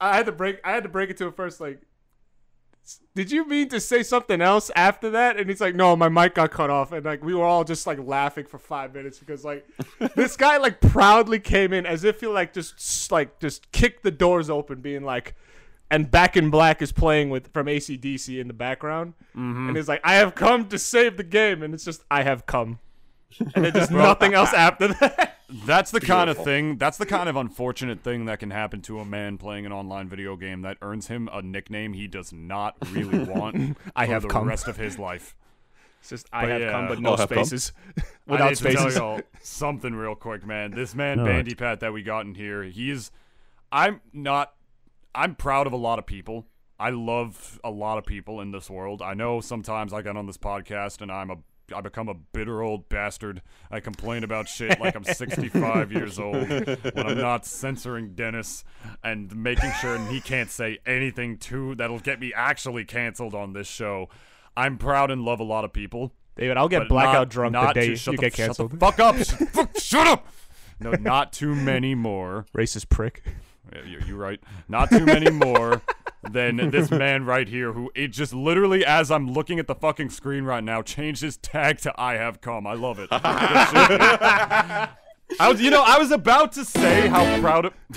I 0.00 0.16
had 0.16 0.26
to 0.26 0.32
break 0.32 0.60
I 0.64 0.72
had 0.72 0.84
to 0.84 0.88
break 0.88 1.10
it 1.10 1.16
to 1.18 1.26
him 1.26 1.32
first 1.32 1.60
like 1.60 1.80
did 3.14 3.30
you 3.30 3.46
mean 3.46 3.68
to 3.68 3.80
say 3.80 4.02
something 4.02 4.40
else 4.40 4.70
after 4.74 5.10
that? 5.10 5.36
And 5.36 5.48
he's 5.48 5.60
like, 5.60 5.74
no, 5.74 5.96
my 5.96 6.08
mic 6.08 6.34
got 6.34 6.50
cut 6.50 6.70
off. 6.70 6.92
And 6.92 7.04
like, 7.04 7.22
we 7.22 7.34
were 7.34 7.44
all 7.44 7.64
just 7.64 7.86
like 7.86 7.98
laughing 8.02 8.46
for 8.46 8.58
five 8.58 8.94
minutes 8.94 9.18
because 9.18 9.44
like, 9.44 9.66
this 10.14 10.36
guy 10.36 10.56
like 10.56 10.80
proudly 10.80 11.38
came 11.38 11.72
in 11.72 11.86
as 11.86 12.04
if 12.04 12.20
he 12.20 12.26
like 12.26 12.52
just 12.52 13.10
like 13.10 13.40
just 13.40 13.70
kicked 13.72 14.02
the 14.02 14.10
doors 14.10 14.48
open, 14.48 14.80
being 14.80 15.02
like, 15.02 15.34
and 15.90 16.10
Back 16.10 16.36
in 16.36 16.50
Black 16.50 16.80
is 16.82 16.92
playing 16.92 17.30
with 17.30 17.52
from 17.52 17.66
ACDC 17.66 18.40
in 18.40 18.46
the 18.48 18.54
background. 18.54 19.14
Mm-hmm. 19.36 19.68
And 19.68 19.76
he's 19.76 19.88
like, 19.88 20.00
I 20.04 20.14
have 20.16 20.34
come 20.34 20.68
to 20.68 20.78
save 20.78 21.16
the 21.16 21.24
game. 21.24 21.62
And 21.62 21.74
it's 21.74 21.84
just, 21.84 22.04
I 22.10 22.22
have 22.22 22.46
come. 22.46 22.78
And 23.54 23.64
then 23.64 23.72
just 23.72 23.90
nothing 23.90 24.34
else 24.34 24.52
after 24.54 24.88
that. 24.88 25.38
That's 25.66 25.90
the 25.90 26.00
kind 26.00 26.30
of 26.30 26.36
thing. 26.38 26.76
That's 26.76 26.96
the 26.96 27.06
kind 27.06 27.28
of 27.28 27.34
unfortunate 27.36 28.02
thing 28.02 28.26
that 28.26 28.38
can 28.38 28.50
happen 28.50 28.82
to 28.82 29.00
a 29.00 29.04
man 29.04 29.36
playing 29.36 29.66
an 29.66 29.72
online 29.72 30.08
video 30.08 30.36
game 30.36 30.62
that 30.62 30.76
earns 30.80 31.08
him 31.08 31.28
a 31.32 31.42
nickname 31.42 31.92
he 31.92 32.06
does 32.06 32.32
not 32.32 32.76
really 32.92 33.18
want 33.24 33.76
I 33.96 34.06
for 34.06 34.12
have 34.12 34.22
the 34.22 34.28
come. 34.28 34.46
rest 34.48 34.68
of 34.68 34.76
his 34.76 34.98
life. 34.98 35.34
It's 36.00 36.10
just, 36.10 36.28
I 36.32 36.42
But 36.42 36.50
have 36.50 36.60
yeah. 36.60 36.70
come, 36.70 36.88
but 36.88 37.00
no 37.00 37.16
have 37.16 37.28
come? 37.28 37.44
spaces. 37.44 37.72
I 37.98 38.02
Without 38.28 38.48
need 38.50 38.56
to 38.58 38.62
tell 38.64 38.72
spaces. 38.74 38.96
y'all 38.96 39.20
something 39.42 39.92
real 39.94 40.14
quick, 40.14 40.46
man. 40.46 40.70
This 40.70 40.94
man 40.94 41.18
No. 41.18 41.24
Bandipat 41.24 41.80
that 41.80 41.92
we 41.92 42.02
got 42.04 42.26
in 42.26 42.34
here, 42.36 42.62
he's 42.62 43.10
I'm 43.72 44.00
not 44.12 44.52
I'm 45.14 45.34
proud 45.34 45.66
of 45.66 45.72
a 45.72 45.76
lot 45.76 45.98
of 45.98 46.06
people. 46.06 46.46
I 46.78 46.90
love 46.90 47.60
a 47.62 47.70
lot 47.70 47.98
of 47.98 48.06
people 48.06 48.40
in 48.40 48.52
this 48.52 48.70
world. 48.70 49.02
I 49.02 49.14
know 49.14 49.40
sometimes 49.40 49.92
I 49.92 50.02
get 50.02 50.16
on 50.16 50.26
this 50.26 50.38
podcast 50.38 51.00
and 51.02 51.10
I'm 51.12 51.30
a 51.30 51.36
I 51.72 51.80
become 51.80 52.08
a 52.08 52.14
bitter 52.14 52.62
old 52.62 52.88
bastard. 52.88 53.42
I 53.70 53.78
complain 53.78 54.24
about 54.24 54.48
shit 54.48 54.80
like 54.80 54.96
I'm 54.96 55.04
65 55.04 55.92
years 55.92 56.18
old 56.18 56.34
when 56.48 57.06
I'm 57.06 57.18
not 57.18 57.46
censoring 57.46 58.14
Dennis 58.14 58.64
and 59.04 59.34
making 59.36 59.70
sure 59.80 59.96
he 60.08 60.20
can't 60.20 60.50
say 60.50 60.78
anything 60.84 61.36
too 61.38 61.76
that'll 61.76 62.00
get 62.00 62.18
me 62.18 62.32
actually 62.34 62.84
canceled 62.84 63.36
on 63.36 63.52
this 63.52 63.68
show. 63.68 64.08
I'm 64.56 64.78
proud 64.78 65.12
and 65.12 65.22
love 65.22 65.38
a 65.38 65.44
lot 65.44 65.64
of 65.64 65.72
people. 65.72 66.12
David, 66.34 66.56
I'll 66.56 66.68
get 66.68 66.88
blackout 66.88 67.14
not- 67.14 67.28
drunk 67.28 67.52
not 67.52 67.74
the 67.74 67.80
day 67.82 67.86
you 67.90 67.96
the- 67.96 68.16
get 68.16 68.32
canceled. 68.32 68.80
fuck 68.80 68.98
up! 68.98 69.14
Shut 69.78 70.08
up! 70.08 70.26
No, 70.80 70.90
not 70.92 71.32
too 71.32 71.54
many 71.54 71.94
more. 71.94 72.46
Racist 72.56 72.88
prick. 72.88 73.22
Yeah, 73.72 73.82
you- 73.84 74.00
You're 74.06 74.16
right. 74.18 74.40
Not 74.68 74.90
too 74.90 75.04
many 75.04 75.30
more 75.30 75.82
than 76.28 76.70
this 76.70 76.90
man 76.90 77.24
right 77.24 77.48
here, 77.48 77.72
who 77.72 77.90
it 77.94 78.08
just 78.08 78.32
literally, 78.34 78.84
as 78.84 79.10
I'm 79.10 79.30
looking 79.32 79.58
at 79.58 79.66
the 79.66 79.74
fucking 79.74 80.10
screen 80.10 80.44
right 80.44 80.62
now, 80.62 80.82
changed 80.82 81.22
his 81.22 81.36
tag 81.36 81.78
to 81.80 81.92
"I 81.98 82.14
have 82.16 82.40
come." 82.40 82.66
I 82.66 82.74
love 82.74 82.98
it. 82.98 83.08
I 85.38 85.48
was, 85.48 85.60
you 85.60 85.70
know, 85.70 85.84
I 85.86 85.96
was 85.98 86.10
about 86.10 86.52
to 86.52 86.64
say 86.64 87.06
how 87.06 87.40
proud 87.40 87.66
of. 87.66 87.72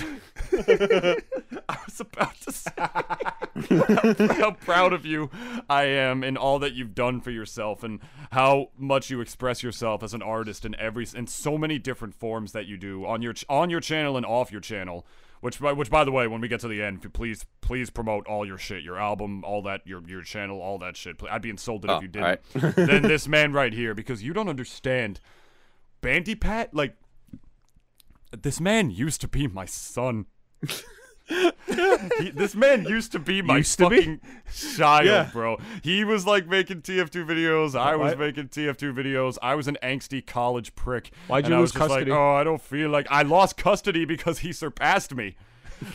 I 1.68 1.76
was 1.84 2.00
about 2.00 2.40
to 2.42 2.52
say 2.52 2.70
how 4.40 4.52
proud 4.52 4.92
of 4.92 5.04
you 5.04 5.30
I 5.68 5.84
am 5.84 6.22
in 6.22 6.36
all 6.36 6.60
that 6.60 6.74
you've 6.74 6.94
done 6.94 7.20
for 7.20 7.32
yourself 7.32 7.82
and 7.82 7.98
how 8.30 8.70
much 8.78 9.10
you 9.10 9.20
express 9.20 9.62
yourself 9.64 10.02
as 10.04 10.14
an 10.14 10.22
artist 10.22 10.64
in 10.64 10.76
every 10.76 11.06
in 11.14 11.26
so 11.26 11.58
many 11.58 11.78
different 11.78 12.14
forms 12.14 12.52
that 12.52 12.66
you 12.66 12.76
do 12.76 13.04
on 13.04 13.20
your 13.20 13.34
on 13.48 13.68
your 13.68 13.80
channel 13.80 14.16
and 14.16 14.24
off 14.24 14.52
your 14.52 14.60
channel. 14.60 15.04
Which, 15.44 15.60
by, 15.60 15.72
which, 15.74 15.90
by 15.90 16.04
the 16.04 16.10
way, 16.10 16.26
when 16.26 16.40
we 16.40 16.48
get 16.48 16.60
to 16.60 16.68
the 16.68 16.82
end, 16.82 17.12
please, 17.12 17.44
please 17.60 17.90
promote 17.90 18.26
all 18.26 18.46
your 18.46 18.56
shit, 18.56 18.82
your 18.82 18.98
album, 18.98 19.44
all 19.44 19.60
that, 19.64 19.82
your 19.84 20.00
your 20.08 20.22
channel, 20.22 20.58
all 20.58 20.78
that 20.78 20.96
shit. 20.96 21.16
I'd 21.30 21.42
be 21.42 21.50
insulted 21.50 21.90
Oh, 21.90 21.96
if 21.96 22.02
you 22.02 22.08
didn't. 22.08 22.40
alright. 22.56 22.76
then 22.76 23.02
this 23.02 23.28
man 23.36 23.52
right 23.52 23.74
here, 23.74 23.92
because 23.92 24.22
you 24.22 24.32
don't 24.32 24.48
understand, 24.48 25.20
Bandipat, 26.00 26.68
like 26.72 26.96
this 28.32 28.58
man 28.58 28.90
used 28.90 29.20
to 29.20 29.28
be 29.28 29.46
my 29.46 29.66
son. 29.66 30.24
He- 31.26 32.30
this 32.30 32.54
man 32.54 32.84
used 32.84 33.12
to 33.12 33.18
be 33.18 33.40
my 33.42 33.58
Used 33.58 33.78
to 33.78 33.88
be? 33.88 33.96
fucking 33.96 34.20
child, 34.76 35.06
Yeah. 35.06 35.30
bro. 35.32 35.58
He 35.82 36.04
was 36.04 36.26
like 36.26 36.46
making 36.46 36.82
TF2 36.82 37.24
videos. 37.24 37.78
I 37.78 37.96
was 37.96 38.10
What? 38.12 38.18
making 38.18 38.48
TF2 38.48 38.92
videos. 38.92 39.38
I 39.42 39.54
was 39.54 39.66
an 39.68 39.78
angsty 39.82 40.24
college 40.24 40.74
prick. 40.74 41.10
Why'd 41.26 41.44
and 41.44 41.52
you 41.52 41.58
I 41.58 41.60
was 41.60 41.74
lose 41.74 41.78
custody? 41.88 42.10
Like, 42.10 42.18
oh, 42.18 42.34
I 42.34 42.44
don't 42.44 42.60
feel 42.62 42.90
like 42.90 43.06
I 43.10 43.22
lost 43.22 43.56
custody 43.56 44.04
because 44.04 44.40
he 44.40 44.52
surpassed 44.52 45.14
me. 45.14 45.36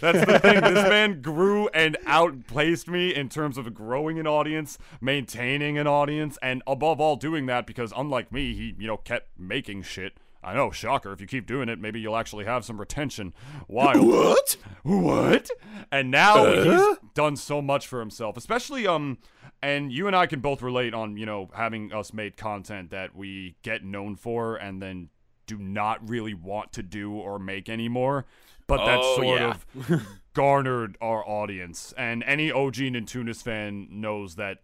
That's 0.02 0.26
the 0.26 0.40
thing. 0.40 0.60
This 0.62 0.90
man 0.90 1.22
grew 1.22 1.68
and 1.70 1.98
outplaced 2.06 2.88
me 2.88 3.16
in 3.16 3.30
terms 3.30 3.58
of 3.58 3.74
growing 3.74 4.20
an 4.20 4.28
audience, 4.28 4.78
maintaining 5.00 5.78
an 5.78 5.88
audience, 5.88 6.38
and 6.42 6.62
above 6.68 7.00
all, 7.00 7.16
doing 7.16 7.46
that 7.46 7.66
because 7.66 7.94
unlike 7.96 8.32
me, 8.32 8.54
he 8.54 8.76
you 8.78 8.88
know 8.88 8.98
kept 8.98 9.30
making 9.40 9.84
shit. 9.84 10.18
I 10.44 10.54
know, 10.54 10.72
shocker. 10.72 11.12
If 11.12 11.20
you 11.22 11.28
keep 11.28 11.46
doing 11.46 11.68
it, 11.70 11.80
maybe 11.80 12.00
you'll 12.00 12.16
actually 12.16 12.46
have 12.46 12.64
some 12.64 12.80
retention. 12.80 13.34
Wild. 13.68 14.08
What? 14.08 14.58
what? 14.84 15.50
And 15.92 16.10
now 16.12 16.46
Uh? 16.46 16.64
he's 16.64 16.98
done 17.14 17.36
so 17.36 17.62
much 17.62 17.88
for 17.88 18.00
himself, 18.00 18.38
especially 18.38 18.88
um 18.88 19.18
and 19.62 19.92
you 19.92 20.08
and 20.08 20.16
I 20.16 20.26
can 20.26 20.40
both 20.40 20.62
relate 20.62 20.94
on, 20.94 21.18
you 21.18 21.26
know, 21.26 21.50
having 21.54 21.92
us 21.94 22.14
made 22.14 22.38
content 22.38 22.92
that 22.92 23.14
we 23.16 23.58
get 23.64 23.84
known 23.84 24.16
for 24.16 24.56
and 24.56 24.82
then 24.82 25.10
do 25.48 25.58
not 25.58 26.08
really 26.08 26.34
want 26.34 26.72
to 26.74 26.84
do 26.84 27.12
or 27.12 27.40
make 27.40 27.68
anymore. 27.68 28.26
But 28.68 28.86
that 28.86 29.00
Oh, 29.02 29.16
sort 29.18 29.42
yeah. 29.42 29.50
of 29.96 30.04
garnered 30.34 30.98
our 31.02 31.28
audience. 31.28 31.94
And 31.98 32.24
any 32.24 32.52
OG 32.52 32.76
Nintoonist 32.76 33.44
fan 33.44 33.88
knows 33.92 34.36
that 34.36 34.60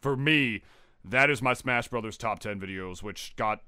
for 0.00 0.16
me, 0.16 0.62
that 1.04 1.28
is 1.30 1.42
my 1.42 1.52
Smash 1.52 1.88
Brothers 1.88 2.16
top 2.16 2.38
10 2.38 2.60
videos, 2.60 3.02
which 3.02 3.34
got 3.36 3.60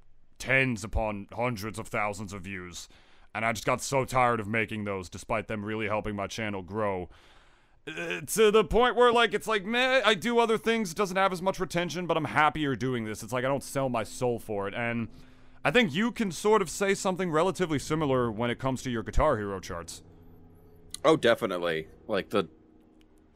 tens 0.43 0.83
upon 0.83 1.29
hundreds 1.33 1.79
of 1.79 1.87
thousands 1.87 2.33
of 2.33 2.43
views. 2.43 2.89
And 3.33 3.45
I 3.45 3.53
just 3.53 3.65
got 3.65 3.81
so 3.81 4.05
tired 4.05 4.41
of 4.41 4.49
making 4.49 4.85
those, 4.85 5.09
despite 5.09 5.47
them 5.47 5.65
really 5.65 5.87
helping 5.87 6.17
my 6.17 6.27
channel 6.27 6.63
grow. 6.63 7.09
Uh, 7.87 8.21
to 8.27 8.51
the 8.51 8.65
point 8.65 8.97
where, 8.97 9.13
like, 9.13 9.35
it's 9.35 9.47
like, 9.47 9.65
man, 9.65 10.03
I 10.05 10.15
do 10.15 10.41
other 10.41 10.59
things, 10.59 10.91
it 10.91 10.97
doesn't 10.97 11.17
have 11.17 11.33
as 11.33 11.41
much 11.41 11.61
retention, 11.61 12.09
but 12.09 12.17
I'm 12.17 12.25
happier 12.25 12.75
doing 12.75 13.05
this. 13.05 13.23
It's 13.23 13.33
like 13.33 13.45
I 13.45 13.49
don't 13.49 13.63
sell 13.63 13.89
my 13.89 14.03
soul 14.03 14.41
for 14.41 14.67
it. 14.67 14.75
And 14.75 15.07
I 15.65 15.71
think 15.71 15.95
you 15.95 16.11
can 16.11 16.33
sort 16.33 16.61
of 16.61 16.69
say 16.69 16.93
something 16.93 17.31
relatively 17.31 17.79
similar 17.79 18.31
when 18.31 18.51
it 18.51 18.59
comes 18.59 18.83
to 18.83 18.91
your 18.91 19.05
Guitar 19.05 19.37
Hero 19.37 19.61
charts. 19.61 20.03
Oh, 21.05 21.17
definitely. 21.17 21.87
Like 22.09 22.31
the 22.31 22.49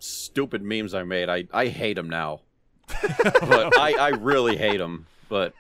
stupid 0.01 0.61
memes 0.61 0.93
I 0.93 1.05
made. 1.05 1.29
I 1.29 1.45
I 1.53 1.69
hate 1.69 1.95
them 1.95 2.11
now. 2.11 2.41
but 3.21 3.79
I 3.79 3.95
I 3.99 4.09
really 4.09 4.57
hate 4.57 4.79
them. 4.79 5.07
But 5.29 5.55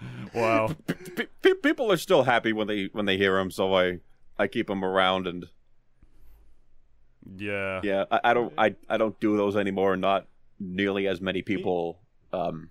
Wow. 0.34 0.68
p- 1.16 1.26
p- 1.42 1.54
people 1.54 1.90
are 1.90 1.96
still 1.96 2.22
happy 2.24 2.52
when 2.52 2.66
they 2.68 2.88
when 2.92 3.06
they 3.06 3.16
hear 3.16 3.36
them, 3.36 3.50
so 3.50 3.74
I 3.74 3.98
I 4.38 4.46
keep 4.46 4.66
them 4.68 4.84
around 4.84 5.26
and 5.26 5.46
yeah. 7.36 7.80
yeah, 7.82 8.04
I, 8.10 8.20
I 8.24 8.34
don't 8.34 8.52
I 8.56 8.74
I 8.88 8.96
don't 8.96 9.18
do 9.20 9.36
those 9.36 9.56
anymore. 9.56 9.96
Not 9.96 10.26
nearly 10.60 11.06
as 11.08 11.20
many 11.20 11.42
people 11.42 11.98
um 12.32 12.70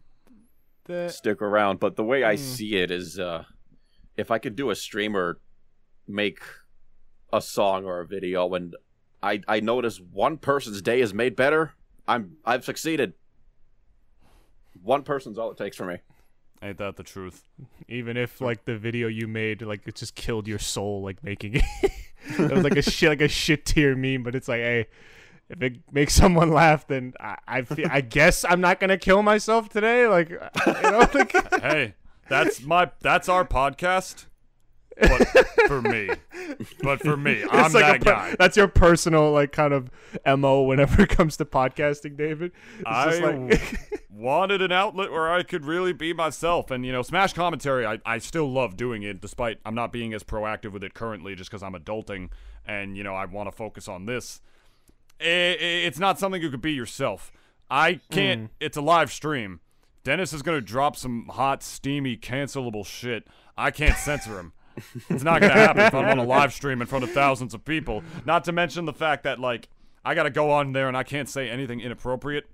The- 0.86 1.10
stick 1.10 1.41
around. 1.41 1.79
But 1.79 1.96
the 1.96 2.03
way 2.03 2.24
I 2.24 2.36
Mm. 2.36 2.39
see 2.39 2.75
it 2.77 2.91
is, 2.91 3.19
uh, 3.19 3.43
if 4.15 4.31
I 4.31 4.38
could 4.39 4.55
do 4.55 4.69
a 4.69 4.75
stream 4.75 5.15
or 5.15 5.39
make 6.07 6.39
a 7.34 7.41
song 7.41 7.86
or 7.86 8.00
a 8.00 8.07
video, 8.07 8.53
and 8.53 8.75
I 9.22 9.41
I 9.48 9.60
notice 9.60 10.00
one 10.00 10.38
person's 10.38 10.81
day 10.81 11.01
is 11.01 11.13
made 11.13 11.36
better, 11.36 11.74
I'm 12.07 12.38
I've 12.46 12.63
succeeded. 12.63 13.13
One 14.81 15.03
person's 15.03 15.38
all 15.38 15.51
it 15.51 15.57
takes 15.57 15.75
for 15.75 15.86
me. 15.86 15.98
Ain't 16.62 16.78
that 16.78 16.96
the 16.96 17.04
truth? 17.04 17.44
even 17.88 18.18
if 18.18 18.42
like 18.42 18.66
the 18.66 18.78
video 18.78 19.08
you 19.08 19.28
made 19.28 19.62
like 19.62 19.88
it 19.88 19.96
just 19.96 20.14
killed 20.16 20.46
your 20.48 20.60
soul 20.60 21.02
like 21.02 21.24
making 21.24 21.56
it 21.56 21.64
it 22.38 22.52
was 22.52 22.64
like 22.64 22.76
a 22.76 22.82
shit 22.82 23.08
like 23.08 23.22
a 23.22 23.28
shit 23.28 23.66
tier 23.66 23.96
meme 23.96 24.24
but 24.24 24.36
it's 24.36 24.48
like 24.50 24.60
hey 24.60 24.86
if 25.50 25.62
it 25.62 25.78
makes 25.94 26.14
someone 26.14 26.52
laugh 26.52 26.86
then 26.88 27.14
i 27.20 27.38
i, 27.48 27.62
feel, 27.62 27.88
I 27.90 28.02
guess 28.02 28.44
i'm 28.44 28.60
not 28.60 28.82
gonna 28.82 28.98
kill 28.98 29.24
myself 29.24 29.70
today 29.70 30.06
like 30.08 30.30
you 30.30 30.38
know 30.84 31.00
like 31.14 31.62
hey, 31.62 31.94
that's 32.30 32.62
my 32.62 32.92
that's 33.00 33.30
our 33.30 33.46
podcast. 33.46 34.26
But 35.00 35.27
for 35.68 35.82
me. 35.82 36.10
But 36.82 37.01
for 37.01 37.18
me, 37.18 37.44
I'm 37.51 37.66
it's 37.66 37.74
like 37.74 37.86
that 37.86 38.00
per- 38.01 38.12
guy. 38.12 38.36
that's 38.39 38.58
your 38.58 38.68
personal 38.68 39.32
like 39.32 39.51
kind 39.51 39.74
of 39.74 39.89
mo 40.25 40.63
whenever 40.63 41.01
it 41.04 41.10
comes 41.10 41.38
to 41.38 41.46
podcasting 41.46 42.18
david 42.18 42.51
it's 42.80 42.84
I 42.86 43.10
just 43.10 43.22
like 43.22 43.98
wanted 44.18 44.62
an 44.62 44.72
outlet 44.72 45.12
where 45.12 45.32
I 45.32 45.44
could 45.44 45.63
really 45.66 45.94
be 45.94 46.12
myself. 46.12 46.72
And, 46.72 46.86
you 46.86 46.92
know, 46.92 47.01
Smash 47.01 47.34
Commentary, 47.34 47.86
I, 47.86 48.00
I 48.06 48.18
still 48.18 48.51
love 48.51 48.75
doing 48.75 49.04
it, 49.04 49.22
despite 49.22 49.60
I'm 49.66 49.75
not 49.75 49.92
being 49.92 50.13
as 50.13 50.24
proactive 50.24 50.72
with 50.72 50.84
it 50.84 50.94
currently 50.94 51.36
just 51.36 51.50
because 51.50 51.63
I'm 51.63 51.74
adulting 51.74 52.30
and, 52.66 52.98
you 52.98 53.04
know, 53.04 53.13
I 53.13 53.25
want 53.25 53.48
to 53.50 53.56
focus 53.56 53.88
on 53.88 54.06
this. 54.06 54.42
I- 55.22 55.25
I- 55.25 55.84
it's 55.86 56.00
not 56.00 56.20
something 56.20 56.42
you 56.42 56.50
could 56.50 56.62
be 56.62 56.74
yourself. 56.74 57.32
I 57.70 58.00
can't, 58.12 58.46
mm. 58.46 58.50
it's 58.60 58.77
a 58.77 58.82
live 58.82 59.12
stream. 59.12 59.60
Dennis 60.04 60.32
is 60.34 60.42
going 60.42 60.58
to 60.58 60.66
drop 60.66 60.96
some 60.96 61.27
hot, 61.27 61.62
steamy, 61.62 62.16
cancelable 62.18 62.86
shit. 62.86 63.28
I 63.58 63.71
can't 63.71 63.98
censor 63.98 64.39
him. 64.39 64.54
It's 65.10 65.24
not 65.24 65.42
going 65.42 65.54
to 65.54 65.60
happen 65.60 65.84
if 65.84 65.94
I'm 65.94 66.06
on 66.06 66.20
a 66.20 66.24
live 66.28 66.54
stream 66.54 66.82
in 66.82 66.88
front 66.88 67.04
of 67.04 67.12
thousands 67.12 67.54
of 67.54 67.66
people. 67.66 68.04
Not 68.26 68.44
to 68.46 68.52
mention 68.52 68.86
the 68.86 68.94
fact 68.94 69.24
that, 69.24 69.40
like, 69.40 69.70
I 70.06 70.16
got 70.16 70.24
to 70.24 70.30
go 70.30 70.52
on 70.52 70.72
there 70.72 70.88
and 70.88 70.96
I 70.96 71.04
can't 71.04 71.28
say 71.28 71.50
anything 71.50 71.82
inappropriate 71.82 72.46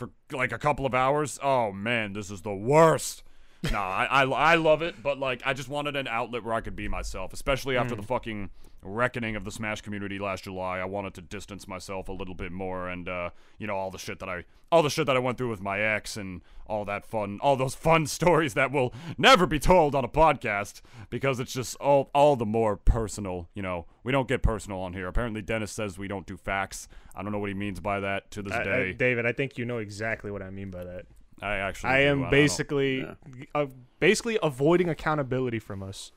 for 0.00 0.10
like 0.32 0.50
a 0.50 0.58
couple 0.58 0.86
of 0.86 0.94
hours. 0.94 1.38
Oh 1.42 1.70
man, 1.70 2.14
this 2.14 2.30
is 2.30 2.42
the 2.42 2.54
worst. 2.54 3.22
nah, 3.70 3.78
I, 3.78 4.24
I 4.24 4.24
I 4.24 4.54
love 4.56 4.82
it, 4.82 5.02
but 5.02 5.18
like 5.18 5.42
I 5.44 5.52
just 5.52 5.68
wanted 5.68 5.94
an 5.94 6.08
outlet 6.08 6.42
where 6.42 6.54
I 6.54 6.62
could 6.62 6.74
be 6.74 6.88
myself, 6.88 7.32
especially 7.32 7.76
after 7.76 7.94
the 7.94 8.02
mm. 8.02 8.06
fucking 8.06 8.50
reckoning 8.82 9.36
of 9.36 9.44
the 9.44 9.50
Smash 9.50 9.80
community 9.80 10.18
last 10.18 10.44
July. 10.44 10.78
I 10.78 10.84
wanted 10.84 11.14
to 11.14 11.20
distance 11.22 11.68
myself 11.68 12.08
a 12.08 12.12
little 12.12 12.34
bit 12.34 12.52
more, 12.52 12.88
and 12.88 13.08
uh, 13.08 13.30
you 13.58 13.66
know 13.66 13.76
all 13.76 13.90
the 13.90 13.98
shit 13.98 14.18
that 14.20 14.28
I 14.28 14.44
all 14.72 14.82
the 14.82 14.90
shit 14.90 15.06
that 15.06 15.16
I 15.16 15.18
went 15.18 15.36
through 15.36 15.50
with 15.50 15.60
my 15.60 15.80
ex 15.80 16.16
and 16.16 16.42
all 16.66 16.84
that 16.84 17.04
fun, 17.04 17.38
all 17.42 17.56
those 17.56 17.74
fun 17.88 18.06
stories 18.06 18.54
that 18.54 18.70
will 18.72 18.92
never 19.18 19.46
be 19.46 19.58
told 19.58 19.94
on 19.94 20.04
a 20.04 20.08
podcast 20.08 20.80
because 21.10 21.40
it's 21.40 21.52
just 21.52 21.76
all 21.76 22.10
all 22.14 22.36
the 22.36 22.46
more 22.46 22.76
personal. 22.76 23.48
You 23.54 23.62
know, 23.62 23.86
we 24.04 24.12
don't 24.12 24.28
get 24.28 24.42
personal 24.42 24.80
on 24.80 24.92
here. 24.92 25.06
Apparently, 25.08 25.42
Dennis 25.42 25.72
says 25.72 25.98
we 25.98 26.08
don't 26.08 26.26
do 26.26 26.36
facts. 26.36 26.88
I 27.14 27.22
don't 27.22 27.32
know 27.32 27.38
what 27.38 27.48
he 27.48 27.54
means 27.54 27.80
by 27.80 28.00
that 28.00 28.30
to 28.32 28.42
this 28.42 28.52
I- 28.52 28.60
I- 28.60 28.64
day. 28.64 28.92
david 28.92 29.26
i 29.26 29.32
think 29.32 29.58
you 29.58 29.64
know 29.64 29.78
exactly 29.78 30.30
what 30.30 30.42
i 30.42 30.48
mean 30.50 30.70
by 30.70 30.84
that 30.84 31.06
I 31.42 31.56
actually, 31.56 31.90
i 31.90 32.00
do. 32.02 32.08
am 32.08 32.20
don't- 32.22 32.30
basically 32.30 33.06
uh, 33.54 33.66
basically 33.98 34.38
avoiding 34.42 34.88
accountability 34.88 35.58
from 35.58 35.82
us 35.82 36.12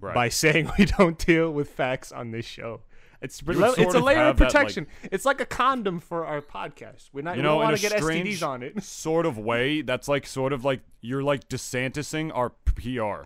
right. 0.00 0.14
by 0.14 0.28
saying 0.28 0.70
we 0.78 0.84
don't 0.84 1.18
deal 1.18 1.50
with 1.50 1.70
facts 1.70 2.12
on 2.12 2.30
this 2.30 2.46
show. 2.46 2.80
It's 3.20 3.42
it's 3.44 3.94
a 3.94 3.98
layer 3.98 4.18
of 4.18 4.26
have 4.26 4.36
that, 4.36 4.44
like- 4.44 4.52
protection. 4.52 4.86
it's 5.10 5.24
like 5.24 5.40
a 5.40 5.46
condom 5.46 5.98
for 5.98 6.24
our 6.24 6.40
podcast. 6.40 7.10
We're 7.12 7.22
not. 7.22 7.34
you 7.34 7.38
we 7.38 7.42
know, 7.42 7.54
don't 7.54 7.62
want 7.62 7.76
to 7.76 7.82
get 7.82 8.00
strange 8.00 8.28
STDs 8.28 8.46
on 8.46 8.62
it. 8.62 8.82
sort 8.84 9.26
of 9.26 9.36
way, 9.36 9.82
that's 9.82 10.06
like 10.06 10.24
sort 10.24 10.52
of 10.52 10.64
like 10.64 10.82
you're 11.00 11.24
like 11.24 11.48
DeSantising 11.48 12.30
our 12.32 12.50
PR. 12.50 13.22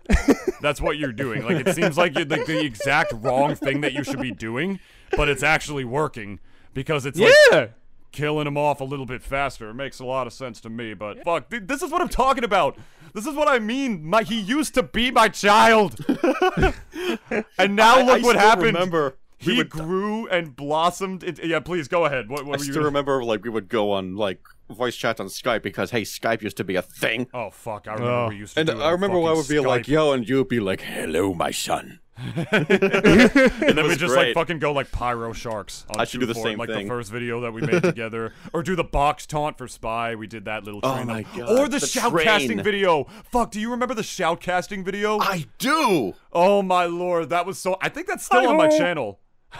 that's 0.61 0.81
what 0.81 0.97
you're 0.97 1.11
doing. 1.11 1.43
Like 1.43 1.67
it 1.67 1.75
seems 1.75 1.95
like 1.95 2.15
you're 2.15 2.25
like 2.25 2.47
the 2.47 2.65
exact 2.65 3.13
wrong 3.13 3.53
thing 3.53 3.81
that 3.81 3.93
you 3.93 4.03
should 4.03 4.19
be 4.19 4.31
doing, 4.31 4.79
but 5.15 5.29
it's 5.29 5.43
actually 5.43 5.85
working 5.85 6.39
because 6.73 7.05
it's 7.05 7.19
like 7.19 7.33
yeah. 7.51 7.67
killing 8.11 8.45
them 8.45 8.57
off 8.57 8.81
a 8.81 8.85
little 8.85 9.05
bit 9.05 9.21
faster. 9.21 9.69
It 9.69 9.75
makes 9.75 9.99
a 9.99 10.05
lot 10.05 10.25
of 10.25 10.33
sense 10.33 10.59
to 10.61 10.71
me, 10.71 10.95
but 10.95 11.23
fuck, 11.23 11.51
th- 11.51 11.63
this 11.67 11.83
is 11.83 11.91
what 11.91 12.01
I'm 12.01 12.09
talking 12.09 12.43
about. 12.43 12.79
This 13.13 13.25
is 13.27 13.35
what 13.35 13.47
I 13.47 13.59
mean. 13.59 14.03
My 14.03 14.23
he 14.23 14.39
used 14.39 14.73
to 14.75 14.83
be 14.83 15.11
my 15.11 15.29
child, 15.29 15.99
and 17.57 17.75
now 17.75 17.97
I- 17.97 18.01
look 18.03 18.19
I 18.21 18.23
what 18.23 18.35
still 18.35 18.39
happened. 18.39 18.73
Remember, 18.73 19.17
he 19.37 19.57
would, 19.57 19.69
grew 19.69 20.27
and 20.27 20.55
blossomed. 20.55 21.23
It, 21.23 21.43
yeah, 21.43 21.59
please 21.59 21.87
go 21.87 22.05
ahead. 22.05 22.29
What, 22.29 22.41
I 22.41 22.43
what 22.43 22.59
were 22.59 22.65
you? 22.65 22.71
still 22.71 22.75
gonna- 22.75 22.85
remember 22.85 23.23
like 23.23 23.43
we 23.43 23.49
would 23.49 23.69
go 23.69 23.91
on 23.91 24.15
like 24.15 24.39
voice 24.69 24.95
chats 24.95 25.19
on 25.19 25.27
Skype 25.27 25.61
because 25.61 25.91
hey, 25.91 26.01
Skype 26.03 26.41
used 26.41 26.57
to 26.57 26.63
be 26.63 26.75
a 26.75 26.81
thing. 26.81 27.27
Oh 27.33 27.49
fuck! 27.51 27.87
I 27.87 27.93
remember 27.93 28.11
Oh. 28.13 28.29
we 28.29 28.37
used 28.37 28.53
to. 28.55 28.61
And 28.61 28.69
do 28.69 28.79
it 28.79 28.83
I 28.83 28.91
remember 28.91 29.19
when 29.19 29.31
I 29.31 29.35
would 29.35 29.45
fucking 29.45 29.61
be 29.61 29.67
like, 29.67 29.87
"Yo," 29.87 30.11
and 30.11 30.27
you'd 30.27 30.47
be 30.47 30.59
like, 30.59 30.81
"Hello, 30.81 31.33
my 31.33 31.51
son." 31.51 31.99
and 32.17 32.67
then 32.67 33.75
we 33.77 33.83
was 33.83 33.97
just 33.97 34.15
like 34.15 34.33
fucking 34.35 34.59
go 34.59 34.71
like 34.71 34.91
pyro 34.91 35.33
sharks. 35.33 35.85
On 35.89 35.99
I 35.99 36.05
should 36.05 36.19
do 36.19 36.25
the 36.27 36.33
Q4, 36.33 36.43
same 36.43 36.59
like 36.59 36.69
thing. 36.69 36.85
the 36.85 36.89
first 36.89 37.11
video 37.11 37.41
that 37.41 37.51
we 37.53 37.61
made 37.65 37.81
together, 37.81 38.33
or 38.53 38.61
do 38.63 38.75
the 38.75 38.83
box 38.83 39.25
taunt 39.25 39.57
for 39.57 39.67
Spy. 39.67 40.13
We 40.15 40.27
did 40.27 40.45
that 40.45 40.63
little 40.63 40.79
Oh 40.83 40.93
train. 40.95 41.07
my. 41.07 41.23
God, 41.23 41.49
Or 41.49 41.67
the, 41.67 41.79
the 41.79 41.85
shoutcasting 41.87 42.45
train. 42.47 42.63
video. 42.63 43.05
Fuck, 43.31 43.51
do 43.51 43.59
you 43.59 43.71
remember 43.71 43.95
the 43.95 44.03
shoutcasting 44.03 44.85
video? 44.85 45.19
I 45.19 45.45
do. 45.57 46.13
oh 46.31 46.61
my 46.61 46.85
lord, 46.85 47.29
that 47.29 47.45
was 47.45 47.57
so. 47.57 47.77
I 47.81 47.89
think 47.89 48.07
that's 48.07 48.25
still 48.25 48.47
on 48.47 48.57
my 48.57 48.67
channel. 48.69 49.19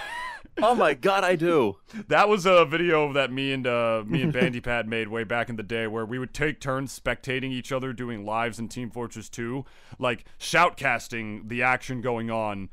Oh 0.61 0.75
my 0.75 0.93
god, 0.93 1.23
I 1.23 1.35
do. 1.35 1.77
That 2.07 2.29
was 2.29 2.45
a 2.45 2.65
video 2.65 3.11
that 3.13 3.31
me 3.31 3.51
and 3.51 3.65
uh, 3.65 4.03
me 4.05 4.21
and 4.21 4.33
Bandipat 4.33 4.85
made 4.87 5.07
way 5.07 5.23
back 5.23 5.49
in 5.49 5.55
the 5.55 5.63
day, 5.63 5.87
where 5.87 6.05
we 6.05 6.19
would 6.19 6.33
take 6.33 6.59
turns 6.59 6.97
spectating 6.97 7.51
each 7.51 7.71
other 7.71 7.91
doing 7.93 8.25
lives 8.25 8.59
in 8.59 8.67
Team 8.67 8.89
Fortress 8.89 9.29
2, 9.29 9.65
like 9.99 10.25
shoutcasting 10.39 11.49
the 11.49 11.63
action 11.63 12.01
going 12.01 12.29
on 12.29 12.69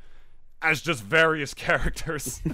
as 0.61 0.81
just 0.81 1.03
various 1.03 1.53
characters 1.55 2.39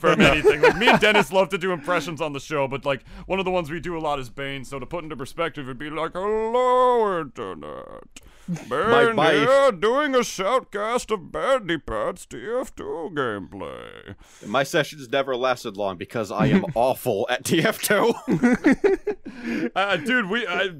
from 0.00 0.20
anything. 0.20 0.62
Like 0.62 0.78
me 0.78 0.88
and 0.88 1.00
Dennis 1.00 1.30
love 1.30 1.50
to 1.50 1.58
do 1.58 1.72
impressions 1.72 2.20
on 2.20 2.32
the 2.32 2.40
show, 2.40 2.66
but 2.66 2.84
like 2.84 3.06
one 3.26 3.38
of 3.38 3.44
the 3.44 3.50
ones 3.50 3.70
we 3.70 3.80
do 3.80 3.96
a 3.96 4.00
lot 4.00 4.18
is 4.18 4.30
Bane. 4.30 4.64
So 4.64 4.78
to 4.78 4.86
put 4.86 5.04
into 5.04 5.16
perspective, 5.16 5.66
it'd 5.66 5.78
be 5.78 5.90
like, 5.90 6.12
"Hello, 6.12 7.20
Internet." 7.20 8.20
Bane 8.48 9.14
my- 9.14 9.32
here 9.32 9.72
doing 9.72 10.14
a 10.14 10.20
shoutcast 10.20 11.12
of 11.12 11.30
Bandipat's 11.30 12.24
TF2 12.26 13.12
gameplay. 13.14 14.14
My 14.46 14.62
sessions 14.62 15.06
never 15.10 15.36
lasted 15.36 15.76
long 15.76 15.98
because 15.98 16.30
I 16.30 16.46
am 16.46 16.64
awful 16.74 17.26
at 17.28 17.44
TF2. 17.44 19.70
uh, 19.76 19.96
dude, 19.96 20.30
we, 20.30 20.46
I, 20.46 20.70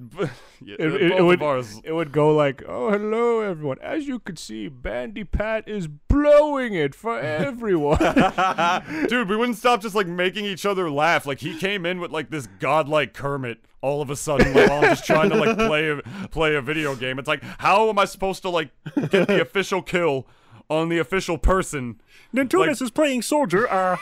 yeah, 0.62 0.76
It, 0.78 0.94
it- 0.94 1.12
it 1.12 1.22
would 1.22 1.42
ours. 1.42 1.80
it 1.84 1.92
would 1.92 2.12
go 2.12 2.34
like, 2.34 2.62
"Oh, 2.68 2.90
hello 2.90 3.40
everyone. 3.40 3.78
As 3.80 4.06
you 4.06 4.18
can 4.18 4.36
see, 4.36 4.68
Bandipat 4.68 5.66
is 5.68 5.86
blowing 5.88 6.74
it 6.74 6.94
for 6.94 7.18
everyone." 7.20 7.98
Dude, 9.08 9.28
we 9.28 9.36
wouldn't 9.36 9.58
stop 9.58 9.80
just 9.82 9.94
like 9.94 10.06
making 10.06 10.44
each 10.44 10.66
other 10.66 10.90
laugh. 10.90 11.26
Like 11.26 11.40
he 11.40 11.56
came 11.58 11.84
in 11.86 12.00
with 12.00 12.10
like 12.10 12.30
this 12.30 12.46
godlike 12.58 13.14
Kermit 13.14 13.58
all 13.80 14.02
of 14.02 14.10
a 14.10 14.16
sudden 14.16 14.52
while 14.54 14.72
I'm 14.72 14.82
just 14.82 15.04
trying 15.06 15.30
to 15.30 15.36
like 15.36 15.56
play 15.68 15.88
a 15.90 16.02
play 16.28 16.54
a 16.56 16.60
video 16.62 16.94
game. 16.96 17.18
It's 17.18 17.28
like, 17.28 17.42
how 17.58 17.88
am 17.88 17.98
I 17.98 18.04
supposed 18.04 18.42
to 18.42 18.48
like 18.50 18.70
get 19.10 19.28
the 19.28 19.40
official 19.40 19.82
kill 19.82 20.26
on 20.68 20.88
the 20.88 20.98
official 20.98 21.38
person? 21.38 22.00
Nintoonist 22.34 22.82
is 22.82 22.90
playing 22.90 23.22
soldier. 23.22 23.68
Uh. 23.70 23.96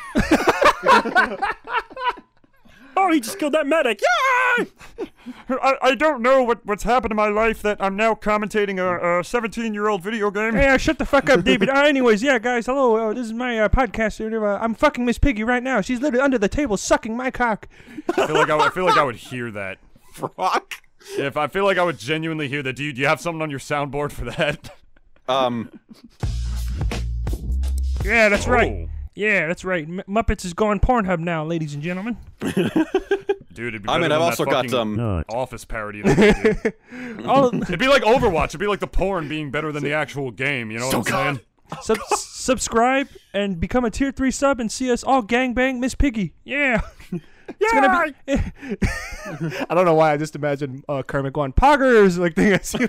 Oh, 2.96 3.10
he 3.12 3.20
just 3.20 3.38
killed 3.38 3.54
that 3.54 3.66
medic. 3.66 4.00
Yeah. 4.00 4.64
I, 5.48 5.76
I 5.82 5.94
don't 5.94 6.22
know 6.22 6.42
what, 6.42 6.64
what's 6.64 6.82
happened 6.84 7.12
in 7.12 7.16
my 7.16 7.28
life 7.28 7.60
that 7.62 7.76
I'm 7.80 7.96
now 7.96 8.14
commentating 8.14 8.78
a 8.78 9.22
17 9.24 9.74
year 9.74 9.88
old 9.88 10.02
video 10.02 10.30
game. 10.30 10.54
Hey, 10.54 10.68
uh, 10.68 10.76
shut 10.78 10.98
the 10.98 11.04
fuck 11.06 11.28
up, 11.30 11.44
David. 11.44 11.68
Uh, 11.68 11.82
anyways, 11.82 12.22
yeah, 12.22 12.38
guys, 12.38 12.66
hello. 12.66 12.96
Uh, 13.10 13.12
this 13.12 13.26
is 13.26 13.32
my 13.32 13.58
uh, 13.60 13.68
podcast. 13.68 14.20
Uh, 14.20 14.58
I'm 14.62 14.74
fucking 14.74 15.04
Miss 15.04 15.18
Piggy 15.18 15.44
right 15.44 15.62
now. 15.62 15.80
She's 15.80 16.00
literally 16.00 16.22
under 16.24 16.38
the 16.38 16.48
table 16.48 16.76
sucking 16.76 17.16
my 17.16 17.30
cock. 17.30 17.68
I 18.16 18.26
feel 18.26 18.36
like 18.36 18.50
I, 18.50 18.54
would- 18.56 18.66
I 18.66 18.70
feel 18.70 18.84
like 18.86 18.96
I 18.98 19.02
would 19.04 19.16
hear 19.16 19.50
that. 19.50 19.78
Fuck. 20.12 20.74
If 21.18 21.36
I 21.36 21.46
feel 21.48 21.64
like 21.64 21.78
I 21.78 21.84
would 21.84 21.98
genuinely 21.98 22.48
hear 22.48 22.62
that. 22.62 22.74
Do 22.74 22.82
you, 22.84 22.92
do 22.92 23.00
you 23.00 23.06
have 23.06 23.20
something 23.20 23.42
on 23.42 23.50
your 23.50 23.60
soundboard 23.60 24.12
for 24.12 24.24
that? 24.26 24.70
Um, 25.28 25.70
Yeah, 28.04 28.28
that's 28.28 28.46
right. 28.46 28.88
Oh. 28.88 28.95
Yeah, 29.16 29.46
that's 29.48 29.64
right. 29.64 29.84
M- 29.88 30.02
Muppets 30.06 30.44
is 30.44 30.52
going 30.54 30.78
Pornhub 30.78 31.18
now, 31.18 31.44
ladies 31.44 31.74
and 31.74 31.82
gentlemen. 31.82 32.18
Dude, 32.40 33.68
it'd 33.68 33.82
be 33.82 33.88
I 33.88 33.98
mean, 33.98 34.12
I've 34.12 34.20
also 34.20 34.44
got 34.44 34.70
fucking 34.70 34.74
um. 34.74 35.24
Office 35.30 35.64
parody. 35.64 36.02
that 36.02 36.16
they 36.16 36.72
did. 36.92 37.26
All 37.26 37.52
It'd 37.62 37.78
be 37.78 37.88
like 37.88 38.02
Overwatch. 38.02 38.48
It'd 38.48 38.60
be 38.60 38.66
like 38.66 38.80
the 38.80 38.86
porn 38.86 39.28
being 39.28 39.50
better 39.50 39.72
than 39.72 39.82
the 39.82 39.94
actual 39.94 40.30
game. 40.30 40.70
You 40.70 40.78
know 40.78 40.88
what 40.88 40.96
I'm 41.14 41.36
saying? 41.36 41.40
sub- 41.80 41.98
subscribe 42.14 43.08
and 43.32 43.58
become 43.58 43.86
a 43.86 43.90
tier 43.90 44.12
three 44.12 44.30
sub 44.30 44.60
and 44.60 44.70
see 44.70 44.90
us 44.92 45.02
all 45.02 45.22
gangbang 45.22 45.78
Miss 45.78 45.94
Piggy. 45.94 46.34
Yeah. 46.44 46.82
It's 47.48 47.72
gonna 47.72 48.14
be. 48.26 48.34
I 49.70 49.74
don't 49.74 49.84
know 49.84 49.94
why. 49.94 50.12
I 50.12 50.16
just 50.16 50.36
imagine 50.36 50.82
uh, 50.88 51.02
Kermit 51.02 51.32
going 51.32 51.52
poggers 51.52 52.18
like 52.18 52.34
thing. 52.34 52.52
I 52.54 52.58
see. 52.58 52.86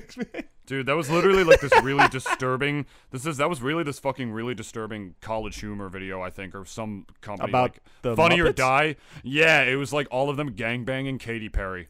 Dude, 0.66 0.86
that 0.88 0.96
was 0.98 1.10
literally 1.10 1.46
like 1.46 1.62
this 1.62 1.72
really 1.82 2.08
disturbing. 2.10 2.86
This 3.12 3.26
is 3.26 3.38
that 3.38 3.50
was 3.50 3.62
really 3.62 3.84
this 3.84 4.00
fucking 4.00 4.32
really 4.32 4.54
disturbing 4.54 5.16
college 5.22 5.60
humor 5.60 5.88
video, 5.88 6.22
I 6.22 6.30
think, 6.30 6.54
or 6.54 6.66
some 6.66 7.06
company 7.22 7.50
About 7.50 7.62
like 7.62 7.82
the 8.02 8.16
Funny 8.16 8.42
or 8.42 8.52
Die. 8.52 8.98
Yeah, 9.24 9.62
it 9.64 9.76
was 9.76 9.94
like 9.94 10.08
all 10.12 10.30
of 10.30 10.36
them 10.36 10.52
gangbanging 10.54 11.20
Katy 11.20 11.50
Perry. 11.50 11.88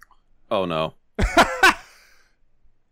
Oh 0.52 0.66
no. 0.66 0.94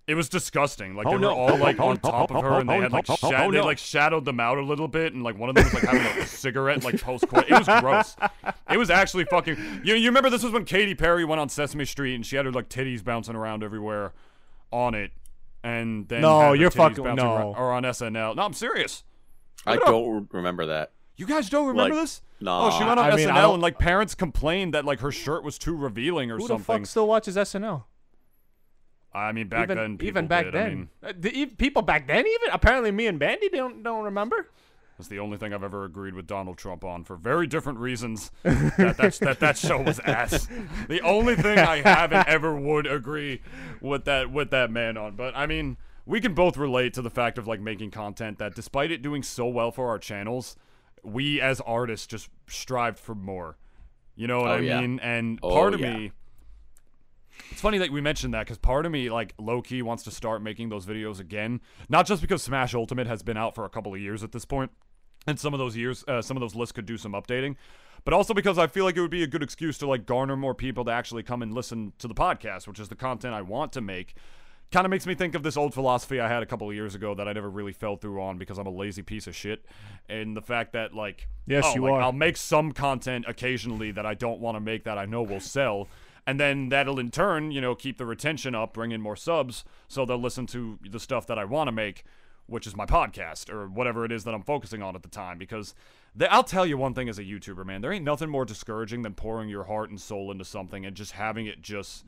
It 0.07 0.13
was 0.13 0.29
disgusting. 0.29 0.95
Like 0.95 1.07
Oh, 1.07 1.11
they 1.11 1.15
were 1.15 1.21
no. 1.21 1.29
all 1.35 1.51
oh, 1.53 1.55
like 1.55 1.79
Oh, 1.79 1.87
on 1.87 1.99
oh, 2.03 2.09
top 2.11 2.31
oh, 2.31 2.35
of 2.37 2.43
her, 2.43 2.49
oh, 2.51 2.59
and 2.59 2.69
they 2.69 2.77
oh, 2.77 2.81
had 2.81 2.91
like 2.91 3.09
oh, 3.09 3.15
oh, 3.23 3.29
sha- 3.31 3.45
oh, 3.45 3.51
they 3.51 3.59
like 3.61 3.79
shadowed 3.79 4.23
them 4.23 4.39
out 4.39 4.57
a 4.59 4.61
little 4.61 4.87
bit, 4.87 5.13
and 5.13 5.23
like 5.23 5.35
one 5.37 5.49
of 5.49 5.55
them 5.55 5.63
was 5.63 5.73
like 5.73 5.83
having 5.83 6.21
a 6.21 6.25
cigarette, 6.27 6.83
like 6.83 7.01
post 7.01 7.27
court. 7.27 7.45
It 7.49 7.53
was 7.57 7.81
gross. 7.81 8.15
It 8.69 8.77
was 8.77 8.91
actually 8.91 9.25
fucking. 9.25 9.57
You 9.83 9.95
you 9.95 10.07
remember 10.09 10.29
this 10.29 10.43
was 10.43 10.51
when 10.51 10.63
Katy 10.65 10.93
Perry 10.93 11.25
went 11.25 11.41
on 11.41 11.49
Sesame 11.49 11.85
Street 11.85 12.13
and 12.13 12.23
she 12.25 12.35
had 12.35 12.45
her 12.45 12.51
like 12.51 12.69
titties 12.69 13.03
bouncing 13.03 13.35
around 13.35 13.63
everywhere 13.63 14.13
on 14.71 14.93
it, 14.93 15.11
and 15.63 16.07
then 16.07 16.21
No, 16.21 16.39
had 16.51 16.59
you're 16.59 16.69
titties 16.69 16.73
fucking- 16.75 17.03
bouncing 17.03 17.25
no. 17.25 17.35
around- 17.35 17.55
or 17.55 17.73
on 17.73 17.83
SNL. 17.83 18.35
No, 18.35 18.43
I'm 18.43 18.53
serious. 18.53 19.03
I 19.65 19.73
Look 19.73 19.81
it 19.81 19.85
don't 19.87 20.27
remember 20.31 20.67
that. 20.67 20.91
You 21.17 21.25
guys 21.25 21.49
don't 21.49 21.65
remember 21.67 21.95
Like, 21.95 22.03
this? 22.03 22.21
nah. 22.41 22.67
Oh, 22.67 22.77
she 22.77 22.83
went 22.83 22.99
on 22.99 23.05
I 23.11 23.15
SNL 23.15 23.33
don't- 23.33 23.53
and 23.55 23.63
like 23.63 23.79
parents 23.79 24.13
complained 24.13 24.75
that 24.75 24.85
like 24.85 24.99
her 24.99 25.11
shirt 25.11 25.43
was 25.43 25.57
too 25.57 25.75
revealing 25.75 26.29
or 26.29 26.39
something. 26.39 26.57
Who 26.57 26.59
the 26.59 26.63
fuck 26.63 26.85
still 26.85 27.07
watches 27.07 27.35
SNL? 27.37 27.85
I 29.15 29.31
mean, 29.31 29.47
back 29.47 29.63
even 29.63 29.77
then, 29.77 29.97
people 29.97 30.07
even 30.07 30.27
back 30.27 30.45
did. 30.45 30.55
I 30.55 30.59
then, 30.63 30.75
mean, 30.75 30.89
Uh, 31.03 31.13
the, 31.17 31.45
people 31.47 31.81
back 31.81 32.07
then 32.07 32.25
even 32.27 32.49
apparently 32.51 32.91
me 32.91 33.07
and 33.07 33.17
Bandy 33.19 33.49
don't 33.49 33.81
don't 33.83 34.03
remember. 34.03 34.49
That's 34.97 35.09
the 35.09 35.19
only 35.19 35.37
thing 35.37 35.53
I've 35.53 35.63
ever 35.63 35.83
agreed 35.83 36.13
with 36.13 36.25
Donald 36.25 36.57
Trump 36.57 36.85
on 36.85 37.03
for 37.03 37.17
very 37.17 37.47
different 37.47 37.79
reasons. 37.79 38.31
that, 38.43 38.95
that's, 38.97 39.19
that 39.19 39.41
that 39.41 39.57
show 39.57 39.81
was 39.81 39.99
ass. 39.99 40.47
The 40.87 41.01
only 41.01 41.35
thing 41.35 41.59
I 41.59 41.81
haven't 41.81 42.27
ever 42.29 42.55
would 42.57 42.87
agree 42.87 43.41
with 43.81 44.05
that 44.05 44.31
with 44.31 44.51
that 44.51 44.71
man 44.71 44.95
on. 44.95 45.15
But 45.17 45.35
I 45.35 45.47
mean, 45.47 45.75
we 46.05 46.21
can 46.21 46.33
both 46.33 46.55
relate 46.55 46.93
to 46.93 47.01
the 47.01 47.09
fact 47.09 47.37
of 47.37 47.45
like 47.45 47.59
making 47.59 47.91
content 47.91 48.37
that, 48.39 48.55
despite 48.55 48.89
it 48.91 49.01
doing 49.01 49.21
so 49.21 49.47
well 49.47 49.69
for 49.71 49.89
our 49.89 49.99
channels, 49.99 50.55
we 51.03 51.41
as 51.41 51.59
artists 51.61 52.07
just 52.07 52.29
strived 52.47 52.97
for 52.99 53.15
more. 53.15 53.57
You 54.15 54.27
know 54.27 54.39
what 54.43 54.51
Oh, 54.51 54.53
I 54.55 54.59
yeah. 54.59 54.79
mean? 54.79 54.99
And 55.01 55.39
Oh, 55.43 55.51
part 55.51 55.73
of 55.73 55.81
yeah. 55.81 55.93
me. 55.97 56.11
It's 57.51 57.61
funny 57.61 57.77
that 57.77 57.91
we 57.91 58.01
mentioned 58.01 58.33
that 58.33 58.45
because 58.45 58.57
part 58.57 58.85
of 58.85 58.91
me, 58.91 59.09
like 59.09 59.33
low 59.37 59.61
key, 59.61 59.81
wants 59.81 60.03
to 60.03 60.11
start 60.11 60.41
making 60.41 60.69
those 60.69 60.85
videos 60.85 61.19
again. 61.19 61.61
Not 61.89 62.05
just 62.05 62.21
because 62.21 62.43
Smash 62.43 62.73
Ultimate 62.73 63.07
has 63.07 63.23
been 63.23 63.37
out 63.37 63.55
for 63.55 63.65
a 63.65 63.69
couple 63.69 63.93
of 63.93 63.99
years 63.99 64.23
at 64.23 64.31
this 64.31 64.45
point, 64.45 64.71
and 65.27 65.39
some 65.39 65.53
of 65.53 65.59
those 65.59 65.75
years, 65.75 66.03
uh, 66.07 66.21
some 66.21 66.37
of 66.37 66.41
those 66.41 66.55
lists 66.55 66.73
could 66.73 66.85
do 66.85 66.97
some 66.97 67.13
updating, 67.13 67.55
but 68.03 68.13
also 68.13 68.33
because 68.33 68.57
I 68.57 68.67
feel 68.67 68.85
like 68.85 68.97
it 68.97 69.01
would 69.01 69.11
be 69.11 69.23
a 69.23 69.27
good 69.27 69.43
excuse 69.43 69.77
to 69.79 69.87
like 69.87 70.05
garner 70.05 70.35
more 70.35 70.53
people 70.53 70.85
to 70.85 70.91
actually 70.91 71.23
come 71.23 71.41
and 71.41 71.53
listen 71.53 71.93
to 71.99 72.07
the 72.07 72.13
podcast, 72.13 72.67
which 72.67 72.79
is 72.79 72.89
the 72.89 72.95
content 72.95 73.33
I 73.33 73.41
want 73.41 73.71
to 73.73 73.81
make. 73.81 74.15
Kind 74.71 74.85
of 74.85 74.89
makes 74.89 75.05
me 75.05 75.13
think 75.13 75.35
of 75.35 75.43
this 75.43 75.57
old 75.57 75.73
philosophy 75.73 76.19
I 76.19 76.27
had 76.27 76.41
a 76.41 76.45
couple 76.45 76.67
of 76.67 76.75
years 76.75 76.95
ago 76.95 77.13
that 77.15 77.27
I 77.27 77.33
never 77.33 77.49
really 77.49 77.71
fell 77.71 77.95
through 77.95 78.21
on 78.21 78.37
because 78.37 78.57
I'm 78.57 78.65
a 78.65 78.71
lazy 78.71 79.03
piece 79.03 79.27
of 79.27 79.35
shit, 79.35 79.65
and 80.09 80.35
the 80.35 80.41
fact 80.41 80.73
that 80.73 80.93
like 80.93 81.27
Yes, 81.45 81.65
oh, 81.67 81.75
you 81.75 81.81
like, 81.83 81.93
are. 81.93 82.01
I'll 82.01 82.11
make 82.11 82.35
some 82.35 82.71
content 82.71 83.25
occasionally 83.27 83.91
that 83.91 84.05
I 84.05 84.15
don't 84.15 84.39
want 84.39 84.55
to 84.55 84.59
make 84.59 84.83
that 84.85 84.97
I 84.97 85.05
know 85.05 85.21
will 85.21 85.39
sell. 85.39 85.87
And 86.27 86.39
then 86.39 86.69
that'll 86.69 86.99
in 86.99 87.11
turn, 87.11 87.51
you 87.51 87.61
know, 87.61 87.75
keep 87.75 87.97
the 87.97 88.05
retention 88.05 88.55
up, 88.55 88.73
bring 88.73 88.91
in 88.91 89.01
more 89.01 89.15
subs, 89.15 89.63
so 89.87 90.05
they'll 90.05 90.17
listen 90.17 90.47
to 90.47 90.79
the 90.89 90.99
stuff 90.99 91.27
that 91.27 91.37
I 91.37 91.45
want 91.45 91.67
to 91.67 91.71
make, 91.71 92.03
which 92.47 92.65
is 92.65 92.75
my 92.75 92.85
podcast 92.85 93.49
or 93.49 93.67
whatever 93.67 94.05
it 94.05 94.11
is 94.11 94.23
that 94.23 94.33
I'm 94.33 94.43
focusing 94.43 94.81
on 94.81 94.95
at 94.95 95.03
the 95.03 95.09
time. 95.09 95.37
Because 95.37 95.75
the, 96.15 96.31
I'll 96.33 96.43
tell 96.43 96.65
you 96.65 96.77
one 96.77 96.93
thing 96.93 97.09
as 97.09 97.19
a 97.19 97.23
YouTuber, 97.23 97.65
man, 97.65 97.81
there 97.81 97.91
ain't 97.91 98.05
nothing 98.05 98.29
more 98.29 98.45
discouraging 98.45 99.03
than 99.03 99.13
pouring 99.13 99.49
your 99.49 99.65
heart 99.65 99.89
and 99.89 100.01
soul 100.01 100.31
into 100.31 100.45
something 100.45 100.85
and 100.85 100.95
just 100.95 101.11
having 101.11 101.45
it 101.45 101.61
just 101.61 102.05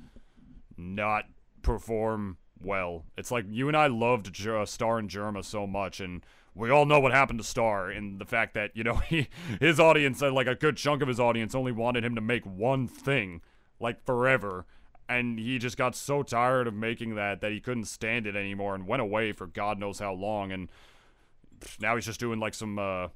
not 0.77 1.25
perform 1.61 2.37
well. 2.61 3.05
It's 3.17 3.31
like 3.31 3.45
you 3.49 3.67
and 3.67 3.77
I 3.77 3.87
loved 3.87 4.33
J- 4.33 4.61
uh, 4.61 4.65
Star 4.65 4.97
and 4.97 5.09
Jerma 5.09 5.43
so 5.43 5.67
much, 5.67 5.99
and 5.99 6.25
we 6.55 6.69
all 6.69 6.85
know 6.85 6.99
what 6.99 7.11
happened 7.11 7.39
to 7.39 7.45
Star 7.45 7.89
and 7.89 8.19
the 8.19 8.25
fact 8.25 8.53
that 8.55 8.71
you 8.75 8.83
know 8.83 8.95
he 9.07 9.27
his 9.59 9.79
audience, 9.79 10.21
uh, 10.21 10.31
like 10.31 10.47
a 10.47 10.55
good 10.55 10.77
chunk 10.77 11.01
of 11.01 11.07
his 11.07 11.19
audience, 11.19 11.53
only 11.55 11.71
wanted 11.71 12.03
him 12.03 12.15
to 12.15 12.21
make 12.21 12.45
one 12.45 12.87
thing, 12.87 13.41
like 13.79 14.03
forever. 14.05 14.65
And 15.09 15.39
he 15.39 15.57
just 15.57 15.77
got 15.77 15.95
so 15.95 16.21
tired 16.21 16.67
of 16.67 16.73
making 16.73 17.15
that 17.15 17.39
that 17.41 17.51
he 17.51 17.59
couldn't 17.61 17.85
stand 17.85 18.27
it 18.27 18.35
anymore 18.35 18.75
and 18.75 18.85
went 18.85 19.01
away 19.01 19.31
for 19.31 19.47
God 19.47 19.79
knows 19.79 19.99
how 19.99 20.13
long. 20.13 20.51
And 20.51 20.69
now 21.79 21.95
he's 21.95 22.05
just 22.05 22.19
doing 22.19 22.39
like 22.39 22.53
some 22.53 22.77
uh, 22.77 23.07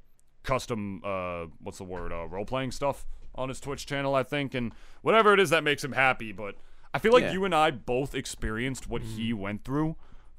custom, 0.44 1.02
uh, 1.04 1.46
what's 1.62 1.80
the 1.80 1.84
word, 1.84 2.14
uh, 2.14 2.28
role 2.28 2.46
playing 2.46 2.72
stuff 2.72 3.06
on 3.36 3.50
his 3.50 3.60
Twitch 3.60 3.86
channel, 3.86 4.16
I 4.16 4.24
think, 4.24 4.54
and 4.54 4.74
whatever 5.02 5.34
it 5.34 5.40
is 5.40 5.50
that 5.50 5.64
makes 5.64 5.84
him 5.84 5.92
happy. 5.92 6.32
But 6.32 6.56
I 6.94 7.00
feel 7.00 7.12
like 7.12 7.24
Yeah. 7.24 7.34
you 7.34 7.46
and 7.46 7.54
I 7.56 7.72
both 7.72 8.16
experienced 8.16 8.88
what 8.90 9.02
he 9.02 9.34
went 9.34 9.64
through, 9.66 9.96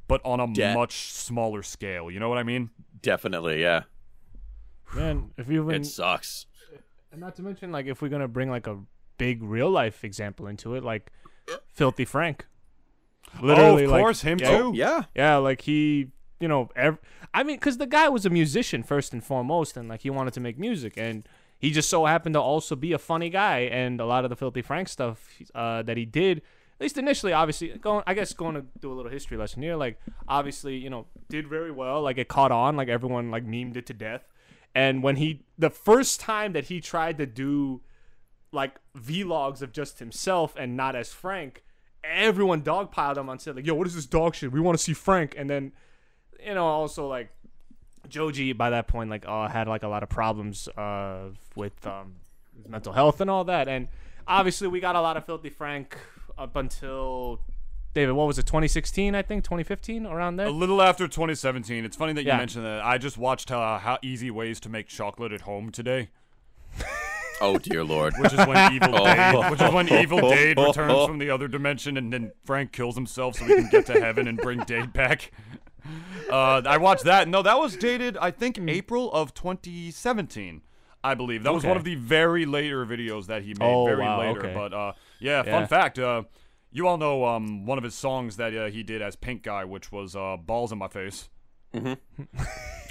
but 0.09 0.21
on 0.25 0.41
a 0.41 0.47
Yeah. 0.53 0.75
much 0.75 1.11
smaller 1.13 1.63
scale. 1.63 2.11
You 2.11 2.19
know 2.19 2.29
what 2.31 2.39
I 2.39 2.43
mean? 2.45 2.71
Definitely, 3.03 3.61
yeah. 3.61 3.83
Man, 4.95 5.33
if 5.37 5.49
you 5.49 5.63
even 5.71 5.83
It 5.83 5.87
sucks. 5.87 6.47
and 7.11 7.21
not 7.21 7.35
to 7.37 7.43
mention 7.43 7.73
like 7.73 7.87
if 7.87 8.01
we're 8.03 8.09
gonna 8.09 8.29
bring 8.29 8.51
like 8.51 8.67
a 8.67 8.79
big 9.23 9.41
real 9.41 9.71
life 9.71 10.03
example 10.03 10.49
into 10.49 10.75
it, 10.75 10.83
like 10.83 11.13
Filthy 11.73 12.05
Frank. 12.05 12.47
oh, 13.41 13.79
of 13.79 13.89
like, 13.89 14.01
course, 14.01 14.23
him 14.23 14.41
yeah, 14.41 14.59
too. 14.59 14.73
Yeah. 14.75 15.05
Yeah, 15.15 15.37
like 15.37 15.61
he, 15.61 16.09
you 16.41 16.49
know, 16.49 16.71
ev- 16.75 16.99
I 17.33 17.45
mean, 17.45 17.57
because 17.57 17.79
the 17.79 17.87
guy 17.87 18.09
was 18.09 18.27
a 18.27 18.31
musician 18.31 18.83
first 18.83 19.13
and 19.13 19.23
foremost, 19.23 19.77
and 19.77 19.89
like 19.89 20.01
he 20.01 20.11
wanted 20.11 20.35
to 20.35 20.41
make 20.41 20.59
music, 20.59 20.95
and 20.97 21.29
he 21.57 21.71
just 21.71 21.89
so 21.89 22.05
happened 22.07 22.35
to 22.35 22.41
also 22.41 22.75
be 22.75 22.93
a 22.93 22.99
funny 22.99 23.31
guy, 23.31 23.61
and 23.61 24.01
a 24.01 24.07
lot 24.07 24.25
of 24.25 24.31
the 24.31 24.35
Filthy 24.35 24.61
Frank 24.61 24.89
stuff 24.89 25.25
uh, 25.55 25.83
that 25.83 25.97
he 25.97 26.05
did, 26.05 26.39
at 26.39 26.81
least 26.81 26.99
initially, 26.99 27.33
obviously, 27.33 27.69
going, 27.79 28.03
I 28.09 28.15
guess, 28.15 28.33
going 28.33 28.57
to 28.57 28.65
do 28.81 28.93
a 28.93 28.95
little 28.95 29.13
history 29.13 29.37
lesson 29.37 29.63
here, 29.63 29.77
like 29.77 30.01
obviously, 30.27 30.79
you 30.79 30.91
know, 30.91 31.07
did 31.29 31.47
very 31.47 31.71
well, 31.71 32.03
like 32.03 32.19
it 32.19 32.27
caught 32.27 32.51
on, 32.51 32.75
like 32.75 32.89
everyone 32.89 33.31
like 33.31 33.47
memed 33.47 33.77
it 33.77 33.87
to 33.87 33.95
death, 33.95 34.27
and 34.75 35.01
when 35.01 35.15
he, 35.15 35.45
the 35.57 35.71
first 35.71 36.19
time 36.19 36.55
that 36.55 36.65
he 36.65 36.81
tried 36.81 37.19
to 37.19 37.27
do 37.27 37.83
like 38.53 38.77
vlogs 38.97 39.62
of 39.62 39.73
just 39.73 39.99
himself 39.99 40.55
and 40.57 40.77
not 40.77 40.95
as 40.95 41.12
Frank, 41.12 41.62
everyone 42.05 42.62
dogpiled 42.62 43.17
him 43.17 43.29
and 43.29 43.41
said 43.41 43.57
like, 43.57 43.67
"Yo, 43.67 43.75
what 43.75 43.87
is 43.87 43.95
this 43.95 44.07
dog 44.07 44.35
shit? 44.35 44.53
We 44.53 44.61
want 44.61 44.77
to 44.79 44.83
see 44.85 44.93
Frank." 44.93 45.35
And 45.37 45.49
then, 45.49 45.73
you 46.45 46.55
know, 46.55 46.67
also 46.67 47.07
like 47.09 47.31
Joji 48.09 48.53
by 48.53 48.71
that 48.71 48.88
point 48.88 49.11
like 49.11 49.25
uh, 49.27 49.49
had 49.49 49.69
like 49.69 49.83
a 49.83 49.88
lot 49.88 50.03
of 50.03 50.09
problems 50.09 50.69
uh, 50.69 51.31
with 51.57 51.87
um, 51.87 52.17
his 52.57 52.69
mental 52.69 52.93
health 52.93 53.21
and 53.21 53.31
all 53.31 53.45
that. 53.45 53.69
And 53.69 53.88
obviously, 54.27 54.69
we 54.69 54.81
got 54.81 54.97
a 54.97 55.01
lot 55.01 55.17
of 55.17 55.25
Filthy 55.25 55.51
Frank 55.51 55.97
up 56.37 56.57
until 56.57 57.41
David. 57.95 58.12
What 58.12 58.27
was 58.27 58.38
it? 58.38 58.47
2016, 58.47 59.15
I 59.15 59.23
think, 59.23 59.45
2015, 59.45 60.07
around 60.07 60.37
there. 60.37 60.47
A 60.47 60.51
little 60.51 60.81
after 60.83 61.07
2017. 61.07 61.85
It's 61.85 61.97
funny 61.97 62.12
that 62.15 62.23
you 62.23 62.29
Yeah. 62.29 62.38
mentioned 62.38 62.65
that. 62.65 62.83
I 62.85 62.99
just 62.99 63.19
watched 63.19 63.51
uh, 63.51 63.79
how 63.79 63.99
easy 64.03 64.31
ways 64.31 64.59
to 64.61 64.69
make 64.69 64.88
chocolate 64.88 65.31
at 65.33 65.43
home 65.43 65.71
today. 65.71 66.09
Oh 67.43 67.59
dear 67.59 67.83
lord. 67.85 68.15
which 68.19 68.33
is 68.33 68.47
when 68.47 68.73
Evil 68.73 68.95
Oh. 69.03 69.05
Dade, 69.05 69.51
which 69.51 69.61
is 69.61 69.73
when 69.73 69.89
Evil 69.93 70.21
Dade 70.31 70.59
returns 70.59 71.07
from 71.07 71.19
the 71.19 71.29
other 71.31 71.49
dimension, 71.49 71.97
and 71.97 72.13
then 72.13 72.33
Frank 72.45 72.73
kills 72.73 72.95
himself 72.95 73.37
so 73.37 73.45
he 73.45 73.55
can 73.57 73.69
get 73.71 73.87
to 73.87 74.01
heaven 74.01 74.27
and 74.29 74.39
bring 74.39 74.61
Dade 74.61 74.93
back. 74.93 75.31
Uh, 76.31 76.63
I 76.65 76.77
watched 76.79 77.05
that. 77.05 77.27
No, 77.29 77.43
that 77.43 77.59
was 77.59 77.77
dated, 77.77 78.17
I 78.17 78.31
think, 78.31 78.59
April 78.59 79.11
of 79.13 79.35
2017. 79.35 80.63
I 81.05 81.15
believe 81.15 81.43
that 81.43 81.53
was 81.53 81.65
one 81.65 81.77
of 81.77 81.83
the 81.83 81.97
very 81.97 82.47
later 82.47 82.87
videos 82.87 83.27
that 83.27 83.43
he 83.43 83.49
made, 83.59 83.63
Oh, 83.63 83.85
very 83.87 84.01
wow, 84.03 84.21
later. 84.21 84.39
okay. 84.47 84.55
But 84.55 84.73
uh, 84.73 84.93
yeah, 85.19 85.43
Yeah. 85.45 85.51
fun 85.51 85.67
fact. 85.67 85.99
Uh, 85.99 86.23
you 86.71 86.87
all 86.87 86.97
know 86.97 87.25
um, 87.25 87.67
one 87.67 87.77
of 87.77 87.83
his 87.85 87.95
songs 87.97 88.37
that 88.37 88.57
uh, 88.57 88.67
he 88.67 88.85
did 88.85 89.03
as 89.03 89.17
Pink 89.17 89.43
Guy, 89.43 89.65
which 89.65 89.91
was 89.91 90.15
uh, 90.15 90.37
"Balls 90.37 90.71
in 90.71 90.79
My 90.79 90.87
Face." 90.89 91.29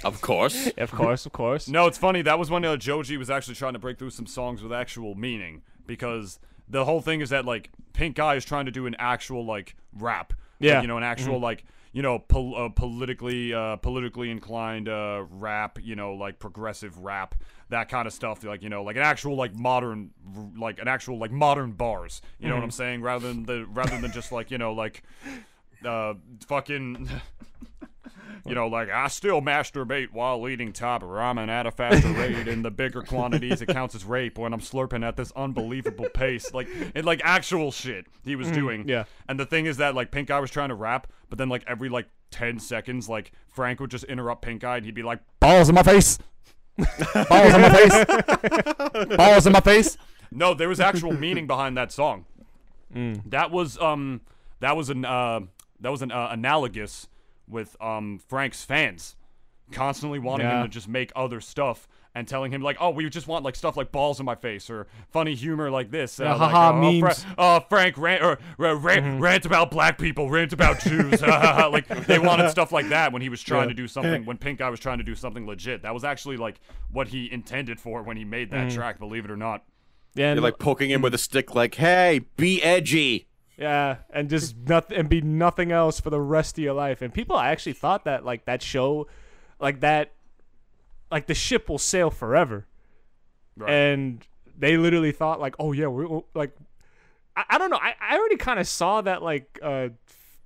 Of 0.04 0.20
course. 0.20 0.66
of 0.78 0.90
course, 0.90 1.26
of 1.26 1.32
course. 1.32 1.68
No, 1.68 1.86
it's 1.86 1.96
funny. 1.98 2.22
That 2.22 2.36
was 2.36 2.50
when 2.50 2.64
uh, 2.64 2.76
Joji 2.76 3.16
was 3.16 3.30
actually 3.30 3.54
trying 3.54 3.74
to 3.74 3.78
break 3.78 3.98
through 4.00 4.10
some 4.10 4.26
songs 4.26 4.60
with 4.60 4.72
actual 4.72 5.14
meaning 5.14 5.62
because 5.86 6.40
the 6.68 6.84
whole 6.84 7.00
thing 7.00 7.20
is 7.20 7.30
that 7.30 7.44
like 7.44 7.70
Pink 7.92 8.16
Guy 8.16 8.34
is 8.34 8.44
trying 8.44 8.64
to 8.66 8.72
do 8.72 8.86
an 8.86 8.96
actual 8.98 9.44
like 9.46 9.76
rap. 9.96 10.32
Like, 10.58 10.68
Yeah. 10.68 10.80
you 10.82 10.88
know, 10.88 10.96
an 10.96 11.04
actual 11.04 11.38
like 11.38 11.64
you 11.92 12.02
know 12.02 12.18
pol- 12.18 12.56
uh, 12.56 12.68
politically 12.70 13.54
uh, 13.54 13.76
politically 13.76 14.30
inclined 14.32 14.88
uh, 14.88 15.24
rap. 15.30 15.78
You 15.80 15.94
know, 15.94 16.14
like 16.14 16.40
progressive 16.40 16.98
rap, 16.98 17.36
that 17.68 17.88
kind 17.88 18.08
of 18.08 18.12
stuff. 18.12 18.42
Like 18.42 18.62
you 18.64 18.70
know, 18.70 18.82
like 18.82 18.96
an 18.96 19.02
actual 19.02 19.36
like 19.36 19.54
modern 19.54 20.10
like 20.58 20.80
an 20.80 20.88
actual 20.88 21.18
like 21.18 21.30
modern 21.30 21.72
bars. 21.72 22.22
You 22.40 22.48
know 22.48 22.56
what 22.56 22.64
I'm 22.64 22.72
saying? 22.72 23.02
Rather 23.02 23.28
than 23.28 23.44
the 23.44 23.66
rather 23.66 24.00
than 24.00 24.10
just 24.10 24.32
like 24.32 24.50
you 24.50 24.58
know 24.58 24.72
like 24.72 25.04
uh 25.84 26.14
fucking. 26.48 27.08
You 28.44 28.54
know, 28.54 28.66
like 28.66 28.90
I 28.90 29.06
still 29.08 29.40
masturbate 29.40 30.08
while 30.12 30.48
eating 30.48 30.72
top 30.72 31.02
ramen 31.02 31.48
at 31.48 31.66
a 31.66 31.70
faster 31.70 32.08
rate. 32.12 32.48
In 32.48 32.62
the 32.62 32.70
bigger 32.70 33.02
quantities, 33.02 33.62
it 33.62 33.66
counts 33.66 33.94
as 33.94 34.04
rape 34.04 34.36
when 34.38 34.52
I'm 34.52 34.60
slurping 34.60 35.06
at 35.06 35.16
this 35.16 35.30
unbelievable 35.36 36.08
pace. 36.12 36.52
Like, 36.52 36.68
it, 36.94 37.04
like 37.04 37.20
actual 37.22 37.70
shit 37.70 38.06
he 38.24 38.34
was 38.34 38.50
doing. 38.50 38.88
yeah. 38.88 39.04
And 39.28 39.38
the 39.38 39.46
thing 39.46 39.66
is 39.66 39.76
that 39.76 39.94
like 39.94 40.10
Pink 40.10 40.28
Guy 40.28 40.40
was 40.40 40.50
trying 40.50 40.70
to 40.70 40.74
rap, 40.74 41.06
but 41.28 41.38
then 41.38 41.48
like 41.48 41.62
every 41.68 41.88
like 41.88 42.08
ten 42.30 42.58
seconds, 42.58 43.08
like 43.08 43.30
Frank 43.48 43.78
would 43.78 43.90
just 43.90 44.04
interrupt 44.04 44.42
Pink 44.42 44.62
Guy, 44.62 44.76
and 44.78 44.84
he'd 44.86 44.94
be 44.94 45.02
like, 45.04 45.20
"Balls 45.38 45.68
in 45.68 45.74
my 45.76 45.82
face, 45.84 46.18
balls 46.76 47.54
in 47.54 47.60
my 47.60 47.70
face, 47.70 49.16
balls 49.16 49.46
in 49.46 49.52
my 49.52 49.60
face." 49.60 49.96
No, 50.30 50.54
there 50.54 50.68
was 50.68 50.80
actual 50.80 51.12
meaning 51.12 51.46
behind 51.46 51.76
that 51.76 51.92
song. 51.92 52.24
That 53.26 53.50
was 53.50 53.78
um 53.78 54.20
that 54.60 54.76
was 54.76 54.90
an 54.90 55.04
uh 55.04 55.40
that 55.80 55.90
was 55.90 56.02
an 56.02 56.10
uh, 56.12 56.28
analogous 56.30 57.08
with 57.52 57.76
um 57.80 58.18
Frank's 58.18 58.64
fans 58.64 59.14
constantly 59.70 60.18
wanting 60.18 60.46
Yeah. 60.46 60.58
him 60.62 60.66
to 60.66 60.68
just 60.68 60.88
make 60.88 61.12
other 61.16 61.40
stuff 61.40 61.86
and 62.14 62.28
telling 62.28 62.52
him 62.52 62.60
like, 62.60 62.76
oh, 62.78 62.90
we 62.90 63.08
just 63.08 63.26
want 63.26 63.42
like 63.42 63.56
stuff 63.56 63.74
like 63.74 63.90
balls 63.90 64.20
in 64.20 64.26
my 64.26 64.34
face 64.34 64.68
or 64.68 64.86
funny 65.10 65.34
humor 65.34 65.70
like 65.70 65.90
this. 65.90 66.20
Uh, 66.20 66.24
Yeah, 66.24 66.34
like, 66.34 66.50
haha, 66.50 66.68
uh, 66.68 66.72
oh, 66.72 66.80
memes. 67.00 67.24
Fra- 67.24 67.34
uh, 67.38 67.60
Frank 67.60 67.96
rant 67.96 68.22
or 68.22 68.32
uh, 68.60 68.76
rant, 68.76 69.18
rant 69.22 69.46
about 69.46 69.70
black 69.70 69.96
people, 69.96 70.28
rant 70.28 70.52
about 70.52 70.80
Jews. 70.80 71.22
like 71.22 71.88
they 72.06 72.18
wanted 72.18 72.50
stuff 72.50 72.70
like 72.70 72.90
that 72.90 73.14
when 73.14 73.22
he 73.22 73.30
was 73.30 73.40
trying 73.42 73.62
Yeah. 73.62 73.68
to 73.68 73.74
do 73.74 73.88
something. 73.88 74.26
When 74.26 74.36
Pink 74.36 74.58
Guy 74.58 74.68
was 74.68 74.78
trying 74.78 74.98
to 74.98 75.04
do 75.04 75.14
something 75.14 75.46
legit, 75.46 75.82
that 75.82 75.94
was 75.94 76.04
actually 76.04 76.36
like 76.36 76.60
what 76.90 77.08
he 77.08 77.32
intended 77.32 77.80
for 77.80 78.02
when 78.02 78.18
he 78.18 78.24
made 78.26 78.50
that 78.50 78.70
track. 78.72 78.98
Believe 78.98 79.24
it 79.24 79.30
or 79.30 79.36
not. 79.38 79.64
Yeah, 80.14 80.32
and, 80.32 80.36
You're 80.36 80.42
like 80.42 80.58
poking 80.58 80.90
him 80.90 81.00
with 81.00 81.14
a 81.14 81.18
stick, 81.18 81.54
like, 81.54 81.76
"Hey, 81.76 82.20
be 82.36 82.62
edgy." 82.62 83.26
Yeah, 83.56 83.98
and 84.10 84.28
just 84.30 84.56
nothing 84.56 84.98
and 84.98 85.08
be 85.08 85.20
nothing 85.20 85.72
else 85.72 86.00
for 86.00 86.10
the 86.10 86.20
rest 86.20 86.58
of 86.58 86.64
your 86.64 86.74
life. 86.74 87.02
And 87.02 87.12
people 87.12 87.38
actually 87.38 87.74
thought 87.74 88.04
that 88.04 88.24
like 88.24 88.44
that 88.46 88.62
show, 88.62 89.06
like 89.60 89.80
that, 89.80 90.12
like 91.10 91.26
the 91.26 91.34
ship 91.34 91.68
will 91.68 91.78
sail 91.78 92.10
forever. 92.10 92.66
Right. 93.54 93.70
and 93.70 94.26
they 94.58 94.78
literally 94.78 95.12
thought 95.12 95.38
like, 95.40 95.54
oh 95.58 95.72
yeah, 95.72 95.86
we're 95.88 96.22
like, 96.34 96.56
I, 97.36 97.44
I 97.50 97.58
don't 97.58 97.68
know. 97.70 97.78
I, 97.80 97.94
I 98.00 98.16
already 98.16 98.36
kind 98.36 98.58
of 98.58 98.66
saw 98.66 99.02
that 99.02 99.22
like 99.22 99.58
uh, 99.62 99.88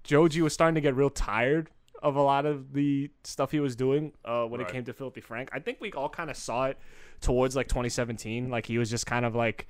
Joji 0.02 0.42
was 0.42 0.52
starting 0.52 0.74
to 0.74 0.80
get 0.80 0.96
real 0.96 1.10
tired 1.10 1.70
of 2.02 2.16
a 2.16 2.20
lot 2.22 2.46
of 2.46 2.72
the 2.72 3.10
stuff 3.24 3.52
he 3.52 3.60
was 3.60 3.76
doing 3.76 4.12
uh, 4.24 4.44
when 4.44 4.60
Right. 4.60 4.68
it 4.68 4.72
came 4.72 4.84
to 4.84 4.92
Filthy 4.92 5.20
Frank. 5.20 5.50
I 5.52 5.60
think 5.60 5.80
we 5.80 5.92
all 5.92 6.08
kind 6.08 6.30
of 6.30 6.36
saw 6.36 6.66
it 6.66 6.78
towards 7.20 7.54
like 7.56 7.68
2017. 7.68 8.50
Like 8.50 8.66
he 8.66 8.76
was 8.78 8.90
just 8.90 9.06
kind 9.06 9.24
of 9.24 9.34
like, 9.36 9.68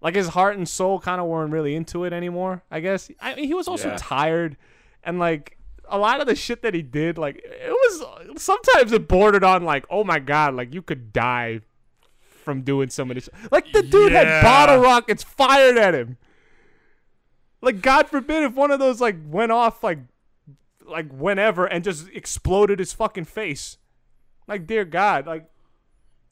like 0.00 0.14
his 0.14 0.28
heart 0.28 0.56
and 0.56 0.68
soul 0.68 1.00
kind 1.00 1.20
of 1.20 1.26
weren't 1.26 1.52
really 1.52 1.74
into 1.74 2.04
it 2.04 2.12
anymore. 2.12 2.62
I 2.70 2.80
guess. 2.80 3.10
I 3.20 3.34
mean, 3.34 3.46
he 3.46 3.54
was 3.54 3.68
also 3.68 3.88
Yeah. 3.88 3.96
tired, 3.98 4.56
and 5.02 5.18
like 5.18 5.56
a 5.88 5.98
lot 5.98 6.20
of 6.20 6.26
the 6.26 6.34
shit 6.34 6.62
that 6.62 6.74
he 6.74 6.82
did, 6.82 7.16
like 7.18 7.36
it 7.44 7.70
was 7.70 8.42
sometimes 8.42 8.92
it 8.92 9.06
bordered 9.08 9.44
on 9.44 9.64
like, 9.64 9.86
oh 9.90 10.04
my 10.04 10.18
god, 10.18 10.54
like 10.54 10.74
you 10.74 10.82
could 10.82 11.12
die 11.12 11.60
from 12.44 12.62
doing 12.62 12.88
some 12.90 13.10
of 13.10 13.14
this. 13.16 13.28
Like 13.50 13.72
the 13.72 13.82
dude 13.82 14.12
Yeah. 14.12 14.24
had 14.24 14.42
bottle 14.42 14.78
rockets 14.78 15.22
fired 15.24 15.76
at 15.78 15.94
him. 15.94 16.16
Like 17.62 17.80
God 17.82 18.08
forbid 18.08 18.42
if 18.44 18.54
one 18.54 18.70
of 18.70 18.78
those 18.78 19.00
like 19.00 19.16
went 19.26 19.50
off 19.52 19.82
like 19.82 19.98
like 20.84 21.10
whenever 21.10 21.66
and 21.66 21.82
just 21.82 22.08
exploded 22.10 22.78
his 22.78 22.92
fucking 22.92 23.24
face. 23.24 23.78
Like 24.46 24.66
dear 24.66 24.84
God, 24.84 25.26
like 25.26 25.48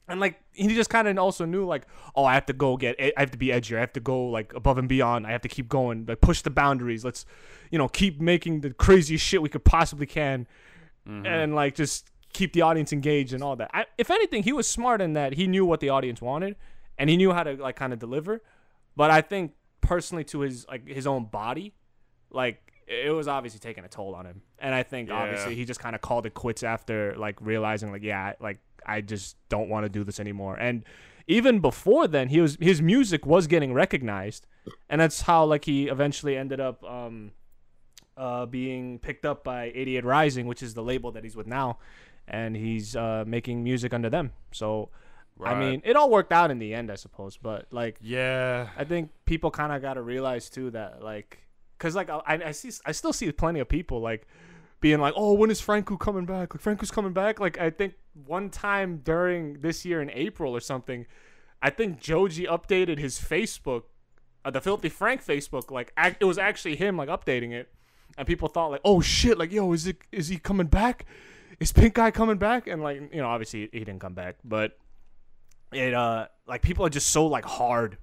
and 0.07 0.19
like 0.19 0.39
he 0.51 0.67
just 0.73 0.89
kind 0.89 1.07
of 1.07 1.17
also 1.17 1.45
knew 1.45 1.65
like 1.65 1.87
oh 2.15 2.25
I 2.25 2.33
have 2.33 2.45
to 2.47 2.53
go 2.53 2.77
get 2.77 2.95
I 2.99 3.11
have 3.17 3.31
to 3.31 3.37
be 3.37 3.47
edgier. 3.47 3.77
I 3.77 3.81
have 3.81 3.93
to 3.93 3.99
go 3.99 4.27
like 4.27 4.53
above 4.53 4.77
and 4.77 4.87
beyond. 4.87 5.25
I 5.27 5.31
have 5.31 5.41
to 5.41 5.49
keep 5.49 5.67
going. 5.67 6.05
Like 6.07 6.21
push 6.21 6.41
the 6.41 6.49
boundaries. 6.49 7.03
Let's 7.03 7.25
you 7.71 7.77
know 7.77 7.87
keep 7.87 8.21
making 8.21 8.61
the 8.61 8.71
craziest 8.71 9.25
shit 9.25 9.41
we 9.41 9.49
could 9.49 9.65
possibly 9.65 10.05
can 10.05 10.47
mm-hmm. 11.07 11.25
and 11.25 11.55
like 11.55 11.75
just 11.75 12.09
keep 12.33 12.53
the 12.53 12.61
audience 12.61 12.91
engaged 12.91 13.33
and 13.33 13.41
all 13.41 13.55
that. 13.55 13.71
I, 13.73 13.85
if 13.97 14.11
anything, 14.11 14.43
he 14.43 14.51
was 14.51 14.67
smart 14.67 15.01
in 15.01 15.13
that 15.13 15.33
he 15.33 15.47
knew 15.47 15.65
what 15.65 15.79
the 15.79 15.89
audience 15.89 16.21
wanted, 16.21 16.55
and 16.97 17.09
he 17.09 17.17
knew 17.17 17.31
how 17.31 17.43
to 17.43 17.53
like 17.55 17.75
kind 17.75 17.93
of 17.93 17.99
deliver. 17.99 18.41
But 18.95 19.09
I 19.09 19.21
think 19.21 19.53
personally, 19.81 20.23
to 20.25 20.41
his 20.41 20.67
like 20.67 20.87
his 20.87 21.07
own 21.07 21.25
body, 21.25 21.73
like 22.29 22.61
it 22.87 23.11
was 23.11 23.27
obviously 23.27 23.59
taking 23.59 23.83
a 23.83 23.87
toll 23.87 24.13
on 24.13 24.25
him. 24.25 24.41
And 24.59 24.75
I 24.75 24.83
think 24.83 25.09
Yeah. 25.09 25.15
obviously 25.15 25.55
he 25.55 25.65
just 25.65 25.79
kind 25.79 25.95
of 25.95 26.01
called 26.01 26.25
it 26.25 26.33
quits 26.33 26.61
after 26.61 27.15
like 27.17 27.37
realizing 27.41 27.91
like 27.91 28.03
yeah, 28.03 28.33
like 28.39 28.59
I 28.85 29.01
just 29.01 29.37
don't 29.49 29.69
want 29.69 29.85
to 29.85 29.89
do 29.89 30.03
this 30.03 30.19
anymore. 30.19 30.55
And 30.57 30.83
even 31.27 31.59
before 31.59 32.07
then, 32.07 32.29
he 32.29 32.39
was 32.41 32.57
his 32.61 32.81
music 32.81 33.25
was 33.25 33.47
getting 33.47 33.73
recognized, 33.73 34.47
and 34.89 35.01
that's 35.01 35.21
how 35.21 35.45
like 35.45 35.65
he 35.65 35.87
eventually 35.87 36.37
ended 36.37 36.59
up. 36.59 36.83
um 36.83 37.31
uh, 38.17 38.45
being 38.45 38.97
picked 38.97 39.25
up 39.25 39.43
by 39.43 39.73
88 39.75 40.05
Rising, 40.05 40.47
which 40.47 40.63
is 40.63 40.73
the 40.73 40.81
label 40.81 41.11
that 41.11 41.25
he's 41.25 41.35
with 41.35 41.47
now, 41.47 41.79
and 42.29 42.55
he's 42.55 42.95
uh, 42.95 43.25
making 43.27 43.61
music 43.61 43.93
under 43.93 44.09
them. 44.09 44.31
So, 44.53 44.87
I 45.43 45.53
mean, 45.53 45.81
it 45.83 45.97
all 45.97 46.09
worked 46.09 46.31
out 46.31 46.49
in 46.49 46.57
the 46.57 46.73
end, 46.73 46.89
I 46.89 46.95
suppose. 46.95 47.35
But 47.35 47.65
like, 47.71 47.97
Yeah. 47.99 48.69
I 48.77 48.85
think 48.85 49.11
people 49.25 49.51
kind 49.51 49.73
of 49.73 49.81
got 49.81 49.95
to 49.95 50.01
realize 50.01 50.49
too 50.49 50.71
that 50.71 51.03
like, 51.03 51.39
cause 51.77 51.93
like 51.93 52.09
I, 52.09 52.21
I 52.25 52.51
see, 52.51 52.71
I 52.85 52.93
still 52.93 53.11
see 53.11 53.29
plenty 53.33 53.59
of 53.59 53.67
people 53.67 53.99
like 53.99 54.25
being 54.85 54.99
like, 54.99 55.15
oh, 55.17 55.33
when 55.33 55.49
is 55.49 55.59
Franco 55.59 55.97
coming 55.97 56.27
back? 56.27 56.53
Like 56.53 56.61
Franco's 56.61 56.91
coming 56.91 57.11
back. 57.11 57.39
Like 57.39 57.59
I 57.59 57.71
think 57.71 57.95
one 58.27 58.51
time 58.51 59.01
during 59.03 59.61
this 59.61 59.83
year 59.83 59.99
in 59.99 60.11
April 60.11 60.55
or 60.55 60.59
something, 60.59 61.07
I 61.59 61.71
think 61.71 61.99
Joji 61.99 62.45
updated 62.45 62.99
his 62.99 63.17
Facebook, 63.17 63.85
uh, 64.45 64.51
the 64.51 64.61
Filthy 64.61 64.89
Frank 64.89 65.25
Facebook. 65.25 65.71
Like 65.71 65.91
ac- 65.97 66.17
it 66.19 66.25
was 66.25 66.37
actually 66.37 66.75
him 66.75 66.97
like 66.97 67.09
updating 67.09 67.51
it, 67.51 67.73
and 68.15 68.27
people 68.27 68.47
thought 68.47 68.67
like, 68.69 68.81
oh 68.85 69.01
shit, 69.01 69.39
like 69.39 69.51
yo, 69.51 69.73
is 69.73 69.87
it 69.87 69.97
is 70.11 70.27
he 70.27 70.37
coming 70.37 70.67
back? 70.67 71.07
Is 71.59 71.71
Pink 71.71 71.95
Guy 71.95 72.11
coming 72.11 72.37
back? 72.37 72.67
And 72.67 72.83
like 72.83 73.01
you 73.11 73.21
know, 73.21 73.27
obviously 73.27 73.67
he 73.71 73.79
didn't 73.79 74.01
come 74.01 74.13
back, 74.13 74.35
but 74.43 74.77
it 75.73 75.95
uh 75.95 76.27
like 76.47 76.61
people 76.61 76.85
are 76.85 76.91
just 76.91 77.07
so 77.07 77.25
like 77.25 77.45
hard, 77.45 77.97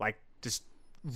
like 0.00 0.16
just 0.40 0.62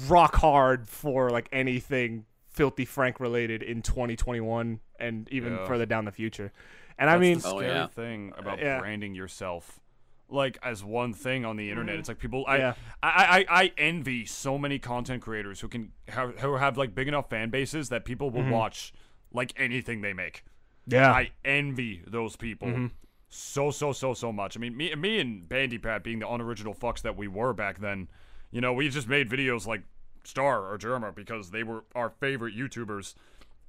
rock 0.07 0.35
hard 0.35 0.87
for 0.87 1.31
like 1.31 1.49
anything 1.51 2.27
Filthy 2.53 2.85
Frank 2.85 3.19
related 3.21 3.63
in 3.63 3.83
2021 3.83 4.81
and 4.99 5.29
even 5.31 5.55
Yeah. 5.55 5.65
further 5.67 5.87
down 5.87 6.05
the 6.05 6.13
future. 6.13 6.53
And 6.99 7.09
I 7.11 7.19
mean, 7.19 7.39
the 7.39 7.49
Oh, 7.49 7.59
scary 7.59 7.73
yeah. 7.73 7.87
thing 7.87 8.33
about 8.37 8.59
yeah. 8.59 8.79
branding 8.79 9.15
yourself, 9.15 9.81
like 10.29 10.59
as 10.63 10.85
one 10.85 11.15
thing 11.15 11.45
on 11.45 11.57
the 11.57 11.71
internet. 11.71 11.95
Mm-hmm. 11.95 12.01
It's 12.01 12.09
like 12.09 12.19
people, 12.19 12.45
I, 12.47 12.57
Yeah. 12.59 12.75
I, 13.03 13.45
I, 13.49 13.63
I 13.63 13.73
envy 13.79 14.27
so 14.27 14.59
many 14.59 14.79
content 14.79 15.23
creators 15.23 15.61
who 15.61 15.69
can 15.69 15.93
have, 16.09 16.39
who 16.41 16.57
have 16.57 16.77
like 16.77 16.95
big 16.95 17.09
enough 17.09 17.31
fan 17.31 17.51
bases 17.51 17.89
that 17.89 18.05
people 18.05 18.31
will 18.31 18.43
mm-hmm. 18.43 18.51
watch 18.51 18.93
like 19.33 19.53
anything 19.57 20.03
they 20.03 20.13
make. 20.13 20.45
yeah, 20.87 21.11
I 21.13 21.31
envy 21.45 22.03
those 22.07 22.37
people 22.37 22.69
mm-hmm. 22.69 22.87
so 23.29 23.71
so 23.71 23.93
so 23.93 24.13
so 24.15 24.33
much. 24.33 24.57
I 24.57 24.61
mean, 24.61 24.77
me 24.77 24.95
me 24.95 25.21
and 25.21 25.49
Bandipat 25.49 26.03
being 26.03 26.19
the 26.19 26.29
unoriginal 26.29 26.75
fucks 26.75 27.01
that 27.03 27.17
we 27.17 27.29
were 27.29 27.53
back 27.55 27.79
then, 27.79 28.09
you 28.51 28.61
know, 28.61 28.73
we 28.75 28.89
just 28.91 29.09
made 29.09 29.31
videos 29.31 29.67
like 29.67 29.83
Star 30.25 30.71
or 30.71 30.79
Jerma 30.79 31.15
because 31.15 31.51
they 31.51 31.63
were 31.63 31.85
our 31.95 32.11
favorite 32.11 32.57
YouTubers. 32.57 33.15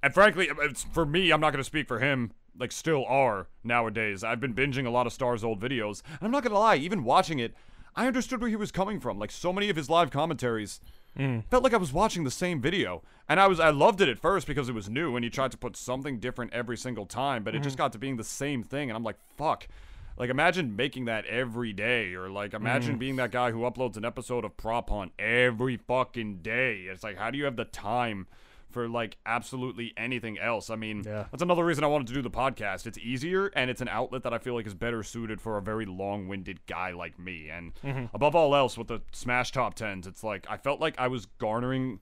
And 0.01 0.13
frankly, 0.13 0.49
it's, 0.61 0.83
for 0.83 1.05
me, 1.05 1.31
I'm 1.31 1.39
not 1.39 1.51
going 1.51 1.61
to 1.61 1.63
speak 1.63 1.87
for 1.87 1.99
him. 1.99 2.31
Like, 2.59 2.71
still 2.71 3.05
are 3.05 3.47
nowadays. 3.63 4.23
I've 4.23 4.39
been 4.39 4.53
binging 4.53 4.85
a 4.85 4.91
lot 4.91 5.07
of 5.07 5.13
Star's 5.13 5.43
old 5.43 5.59
videos, 5.59 6.03
and 6.05 6.19
I'm 6.21 6.31
not 6.31 6.43
going 6.43 6.53
to 6.53 6.59
lie. 6.59 6.75
Even 6.75 7.03
watching 7.03 7.39
it, 7.39 7.55
I 7.95 8.07
understood 8.07 8.41
where 8.41 8.49
he 8.49 8.55
was 8.55 8.71
coming 8.71 8.99
from. 8.99 9.19
Like 9.19 9.31
so 9.31 9.53
many 9.53 9.69
of 9.69 9.75
his 9.75 9.89
live 9.89 10.11
commentaries, 10.11 10.79
mm. 11.17 11.43
felt 11.49 11.63
like 11.63 11.73
I 11.73 11.77
was 11.77 11.93
watching 11.93 12.23
the 12.23 12.31
same 12.31 12.61
video. 12.61 13.03
And 13.29 13.39
I 13.39 13.47
was 13.47 13.59
I 13.59 13.69
loved 13.69 14.01
it 14.01 14.09
at 14.09 14.19
first 14.19 14.47
because 14.47 14.69
it 14.69 14.75
was 14.75 14.89
new 14.89 15.15
and 15.15 15.23
he 15.23 15.29
tried 15.29 15.51
to 15.51 15.57
put 15.57 15.77
something 15.77 16.19
different 16.19 16.53
every 16.53 16.77
single 16.77 17.05
time, 17.05 17.43
but 17.43 17.55
it 17.55 17.63
just 17.63 17.75
mm. 17.75 17.79
got 17.79 17.93
to 17.93 17.99
being 17.99 18.17
the 18.17 18.23
same 18.23 18.63
thing 18.63 18.89
and 18.89 18.97
I'm 18.97 19.03
like, 19.03 19.17
fuck. 19.37 19.67
Like 20.17 20.29
imagine 20.29 20.75
making 20.75 21.05
that 21.05 21.25
every 21.25 21.73
day, 21.73 22.13
or 22.13 22.29
like 22.29 22.53
imagine 22.53 22.95
mm. 22.95 22.99
being 22.99 23.15
that 23.17 23.31
guy 23.31 23.51
who 23.51 23.59
uploads 23.61 23.97
an 23.97 24.05
episode 24.05 24.45
of 24.45 24.55
Prop 24.57 24.89
Hunt 24.89 25.11
every 25.17 25.77
fucking 25.77 26.37
day. 26.37 26.85
It's 26.89 27.03
like 27.03 27.17
how 27.17 27.31
do 27.31 27.37
you 27.37 27.45
have 27.45 27.55
the 27.55 27.65
time 27.65 28.27
for 28.73 28.89
like 28.89 29.17
absolutely 29.25 29.93
anything 29.95 30.37
else? 30.39 30.69
I 30.69 30.75
mean, 30.75 31.03
Yeah. 31.05 31.25
that's 31.31 31.43
another 31.43 31.63
reason 31.63 31.83
I 31.83 31.87
wanted 31.87 32.07
to 32.07 32.13
do 32.13 32.21
the 32.21 32.31
podcast. 32.31 32.85
It's 32.85 32.97
easier 32.97 33.47
and 33.55 33.69
it's 33.69 33.81
an 33.81 33.87
outlet 33.87 34.23
that 34.23 34.33
I 34.33 34.39
feel 34.39 34.55
like 34.55 34.67
is 34.67 34.73
better 34.73 35.03
suited 35.03 35.39
for 35.39 35.57
a 35.57 35.61
very 35.61 35.85
long-winded 35.85 36.65
guy 36.65 36.91
like 36.91 37.17
me. 37.17 37.49
And 37.49 37.73
mm-hmm. 37.83 38.05
above 38.13 38.35
all 38.35 38.55
else, 38.55 38.77
with 38.77 38.87
the 38.87 39.01
Smash 39.11 39.51
Top 39.51 39.75
Tens, 39.75 40.07
it's 40.07 40.23
like 40.23 40.45
I 40.49 40.57
felt 40.57 40.81
like 40.81 40.95
I 40.97 41.07
was 41.07 41.27
garnering. 41.37 41.99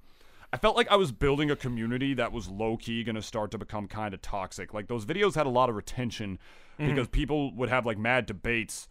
I 0.54 0.58
felt 0.58 0.76
like 0.76 0.90
I 0.90 0.96
was 0.96 1.12
building 1.12 1.50
a 1.50 1.56
community 1.56 2.14
that 2.16 2.32
was 2.32 2.50
low 2.50 2.76
key 2.78 3.04
going 3.04 3.16
to 3.16 3.22
start 3.22 3.52
to 3.52 3.58
become 3.58 3.88
kind 3.88 4.14
of 4.14 4.22
toxic. 4.22 4.74
Like 4.74 4.88
those 4.88 5.06
videos 5.06 5.36
had 5.36 5.46
a 5.46 5.50
lot 5.50 5.70
of 5.70 5.76
retention 5.76 6.40
mm-hmm. 6.80 6.90
because 6.90 7.08
people 7.08 7.54
would 7.56 7.70
have 7.70 7.86
like 7.86 7.98
mad 7.98 8.26
debates 8.26 8.90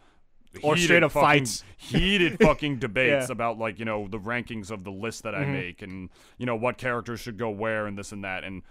Or 0.62 0.74
heated 0.74 0.86
straight 0.86 1.02
up 1.02 1.12
fucking- 1.12 1.26
fights. 1.26 1.64
heated 1.76 2.38
fucking 2.40 2.78
debates 2.80 3.28
Yeah. 3.28 3.32
about 3.32 3.58
like 3.58 3.78
you 3.78 3.84
know 3.84 4.08
the 4.08 4.18
rankings 4.18 4.70
of 4.70 4.84
the 4.84 4.90
list 4.90 5.24
that 5.24 5.34
I 5.34 5.42
mm-hmm. 5.42 5.52
make 5.52 5.82
and 5.82 6.08
you 6.38 6.46
know 6.46 6.56
what 6.56 6.78
characters 6.78 7.20
should 7.20 7.36
go 7.36 7.50
where 7.50 7.86
and 7.86 7.98
this 7.98 8.12
and 8.12 8.24
that. 8.24 8.42
And 8.42 8.62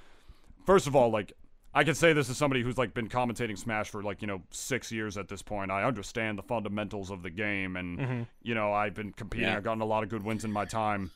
first 0.66 0.88
of 0.88 0.96
all, 0.96 1.12
like 1.12 1.34
I 1.74 1.84
can 1.84 1.94
say 1.94 2.14
this 2.14 2.30
as 2.30 2.38
somebody 2.38 2.64
who's 2.64 2.80
like 2.80 2.96
been 2.96 3.08
commentating 3.08 3.58
Smash 3.58 3.90
for 3.90 4.02
like 4.02 4.22
you 4.22 4.28
know 4.28 4.42
six 4.50 4.92
years 4.92 5.18
at 5.18 5.28
this 5.28 5.44
point. 5.44 5.70
I 5.70 5.84
understand 5.84 6.40
the 6.40 6.44
fundamentals 6.44 7.12
of 7.12 7.22
the 7.22 7.30
game, 7.30 7.76
and 7.76 8.00
mm-hmm. 8.00 8.22
you 8.42 8.56
know 8.56 8.74
I've 8.74 8.96
been 8.96 9.14
competing. 9.14 9.48
Yeah. 9.48 9.58
I've 9.58 9.64
gotten 9.64 9.82
a 9.82 9.86
lot 9.86 10.02
of 10.02 10.10
good 10.10 10.24
wins 10.24 10.44
in 10.44 10.52
my 10.52 10.66
time. 10.66 11.12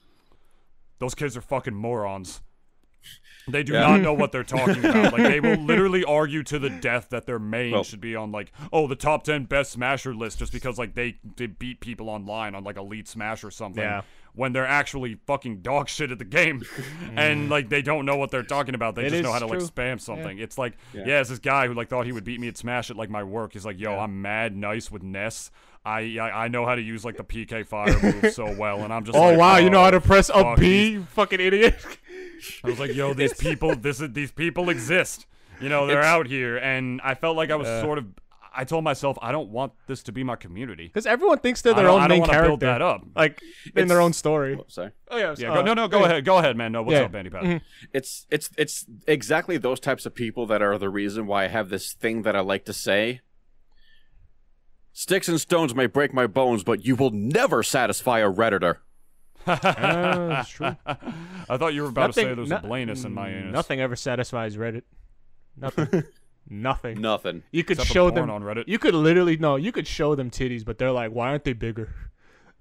Those 1.04 1.16
kids 1.16 1.36
are 1.36 1.42
fucking 1.42 1.76
morons. 1.76 2.42
They 3.46 3.62
do 3.62 3.74
Yeah. 3.74 3.82
not 3.82 4.00
know 4.00 4.14
what 4.14 4.32
they're 4.32 4.46
talking 4.46 4.86
about. 4.86 5.12
Like 5.12 5.24
they 5.24 5.42
will 5.42 5.58
literally 5.66 6.06
argue 6.06 6.44
to 6.44 6.58
the 6.58 6.70
death 6.70 7.10
that 7.10 7.26
their 7.26 7.40
main 7.40 7.74
Well- 7.74 7.84
should 7.84 8.00
be 8.00 8.16
on 8.16 8.32
like 8.32 8.54
oh 8.72 8.88
the 8.88 8.96
top 8.96 9.26
ten 9.26 9.44
best 9.44 9.74
Smasher 9.74 10.16
list 10.16 10.40
just 10.40 10.54
because 10.54 10.78
like 10.80 10.96
they 10.96 11.18
they 11.36 11.48
beat 11.48 11.82
people 11.82 12.10
online 12.10 12.56
on 12.56 12.64
like 12.64 12.78
Elite 12.78 13.10
Smash 13.10 13.44
or 13.44 13.52
something. 13.52 13.84
Yeah. 13.84 14.04
When 14.36 14.52
they're 14.52 14.66
actually 14.66 15.18
fucking 15.28 15.62
dog 15.62 15.90
shit 15.90 16.12
at 16.12 16.18
the 16.18 16.26
game, 16.26 16.64
and 17.16 17.48
mm. 17.48 17.50
like 17.52 17.70
they 17.70 17.82
don't 17.82 18.06
know 18.06 18.16
what 18.16 18.32
they're 18.32 18.42
talking 18.42 18.74
about. 18.74 18.96
They 18.96 19.06
It 19.06 19.10
just 19.12 19.24
know 19.24 19.32
how 19.32 19.40
to 19.40 19.46
like 19.46 19.60
spam 19.60 20.00
something. 20.02 20.40
It's 20.40 20.58
like 20.58 20.74
yeah. 20.94 21.04
Yeah. 21.06 21.20
it's 21.22 21.30
this 21.30 21.40
guy 21.40 21.68
who 21.68 21.74
like 21.74 21.90
thought 21.90 22.06
he 22.06 22.12
would 22.12 22.24
beat 22.24 22.40
me 22.40 22.48
at 22.48 22.58
Smash 22.58 22.90
at 22.90 22.96
like 22.96 23.10
my 23.10 23.24
work. 23.24 23.54
He's 23.54 23.66
like, 23.66 23.80
yo, 23.80 24.00
I'm 24.00 24.22
mad 24.22 24.56
nice 24.56 24.90
with 24.90 25.04
Ness. 25.04 25.52
I, 25.86 26.18
I 26.18 26.46
I 26.46 26.48
know 26.48 26.66
how 26.66 26.76
to 26.76 26.82
use 26.82 27.04
like 27.04 27.18
the 27.18 27.24
PK 27.24 27.66
fire 27.66 27.96
move 28.02 28.34
so 28.34 28.52
well, 28.56 28.84
and 28.84 28.94
I'm 28.94 29.04
just 29.04 29.18
Oh 29.18 29.30
like, 29.30 29.38
wow, 29.38 29.58
you 29.58 29.70
know 29.70 29.82
how 29.82 29.88
oh, 29.88 29.92
to 29.92 29.98
"Oh, 29.98 30.02
press 30.02 30.32
a 30.34 30.56
B, 30.58 30.92
you 30.92 31.04
fucking 31.04 31.40
idiot. 31.40 31.76
I 32.64 32.70
was 32.70 32.80
like, 32.80 32.94
yo, 32.94 33.14
these 33.14 33.34
people, 33.34 33.76
this 33.76 34.02
is 34.02 34.14
these 34.14 34.32
people 34.32 34.70
exist. 34.70 35.26
You 35.60 35.70
know, 35.70 35.86
they're 35.86 36.00
It's- 36.00 36.12
out 36.14 36.28
here, 36.28 36.58
and 36.58 37.00
I 37.04 37.16
felt 37.16 37.38
like 37.38 37.52
I 37.52 37.56
was 37.56 37.68
sort 37.82 37.98
of. 37.98 38.08
I 38.56 38.64
told 38.66 38.84
myself 38.84 39.18
I 39.22 39.32
don't 39.32 39.50
want 39.50 39.74
this 39.88 40.04
to 40.04 40.12
be 40.12 40.24
my 40.24 40.36
community. 40.36 40.86
Because 40.88 41.06
everyone 41.06 41.40
thinks 41.40 41.62
they're 41.62 41.74
I 41.74 41.78
their 41.78 41.86
don't- 41.86 41.96
own 41.96 42.02
I 42.02 42.08
don't 42.08 42.10
main 42.10 42.20
wanna 42.22 42.32
character. 42.34 42.50
build 42.50 42.60
that 42.62 42.82
up. 42.82 43.02
Like 43.16 43.42
in 43.76 43.88
their 43.88 43.98
It's- 43.98 44.06
own 44.06 44.14
story. 44.14 44.58
Oh, 44.60 44.66
sorry. 44.68 44.92
Oh 45.10 45.18
yeah, 45.18 45.34
Yeah, 45.38 45.54
go, 45.56 45.62
no, 45.64 45.74
no, 45.74 45.88
go 45.88 46.06
ahead, 46.06 46.24
go 46.26 46.38
ahead, 46.38 46.56
man. 46.56 46.72
No, 46.72 46.84
what's 46.84 46.94
yeah. 46.94 47.06
up, 47.06 47.12
Bandipat? 47.12 47.42
Mhm. 47.44 47.62
It's 47.94 48.28
it's 48.30 48.50
it's 48.58 48.86
exactly 49.08 49.58
those 49.58 49.80
types 49.80 50.06
of 50.06 50.14
people 50.14 50.46
that 50.48 50.62
are 50.62 50.78
the 50.78 50.90
reason 50.90 51.26
why 51.28 51.46
I 51.46 51.48
have 51.48 51.70
this 51.70 51.94
thing 51.94 52.22
that 52.24 52.36
I 52.36 52.42
like 52.42 52.66
to 52.66 52.74
say. 52.74 53.22
Sticks 54.92 55.28
and 55.28 55.42
stones 55.42 55.74
may 55.74 55.88
break 55.88 56.14
my 56.14 56.28
bones, 56.28 56.64
but 56.64 56.86
you 56.86 56.96
will 56.96 57.10
never 57.10 57.64
satisfy 57.64 58.20
a 58.20 58.32
redditor. 58.32 58.78
That's 59.46 60.50
true. 60.50 60.76
I 60.86 61.58
thought 61.58 61.74
you 61.74 61.82
were 61.84 61.90
about 61.90 62.08
to 62.08 62.14
say 62.14 62.22
Nothing- 62.24 62.36
there's 62.38 62.50
no- 62.50 62.58
a 62.58 62.62
Blanus 62.62 63.04
in 63.06 63.14
my 63.14 63.30
anus. 63.30 63.52
Nothing 63.54 63.82
ever 63.82 63.96
satisfies 63.96 64.56
Reddit. 64.56 64.84
Nothing. 65.58 66.04
Nothing. 66.50 67.02
Nothing. 67.02 67.44
You 67.52 67.64
could 67.64 67.78
Except 67.78 67.94
show 67.94 68.12
them 68.12 68.30
on 68.30 68.44
Reddit. 68.44 68.66
You 68.68 68.78
could 68.80 68.94
literally 68.94 69.38
no. 69.38 69.56
You 69.56 69.72
could 69.72 69.88
show 69.88 70.14
them 70.16 70.30
titties, 70.30 70.64
but 70.66 70.78
they're 70.78 70.92
like, 70.92 71.12
why 71.12 71.30
aren't 71.30 71.44
they 71.46 71.54
bigger? 71.54 71.94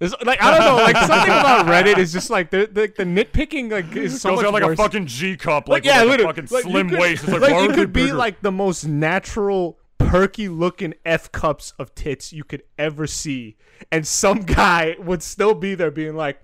It's, 0.01 0.14
like 0.25 0.42
I 0.42 0.57
don't 0.57 0.66
know. 0.66 0.83
Like 0.83 0.97
something 1.07 1.31
about 1.31 1.66
Reddit 1.66 1.99
is 1.99 2.12
just 2.12 2.29
like 2.31 2.51
the 2.51 2.66
the, 2.66 2.92
the 2.97 3.05
nitpicking 3.05 3.71
like 3.71 3.95
is 3.95 4.21
so 4.21 4.31
Goes 4.31 4.37
much 4.38 4.47
out 4.47 4.53
like 4.55 4.64
worse. 4.64 4.79
a 4.79 4.83
fucking 4.83 5.07
G 5.07 5.37
cup, 5.37 5.68
like, 5.68 5.85
like 5.85 5.92
yeah, 5.92 6.03
with 6.05 6.21
like 6.21 6.21
a 6.21 6.25
fucking 6.25 6.49
like, 6.51 6.62
slim 6.64 6.90
could- 6.90 6.99
waist. 6.99 7.23
It's 7.25 7.33
like, 7.33 7.42
like 7.42 7.53
why 7.53 7.62
you 7.62 7.73
could 7.73 7.92
be 7.92 8.05
bigger? 8.07 8.14
like 8.14 8.40
the 8.40 8.51
most 8.53 8.85
natural, 8.85 9.79
perky 9.99 10.49
looking 10.49 10.95
f 11.05 11.31
cups 11.31 11.73
of 11.79 11.95
tits 11.95 12.33
you 12.33 12.42
could 12.42 12.64
ever 12.79 13.07
see, 13.07 13.57
and 13.92 14.05
some 14.07 14.40
guy 14.40 14.97
would 14.99 15.23
still 15.23 15.55
be 15.55 15.77
there 15.77 15.92
being 15.92 16.16
like, 16.16 16.40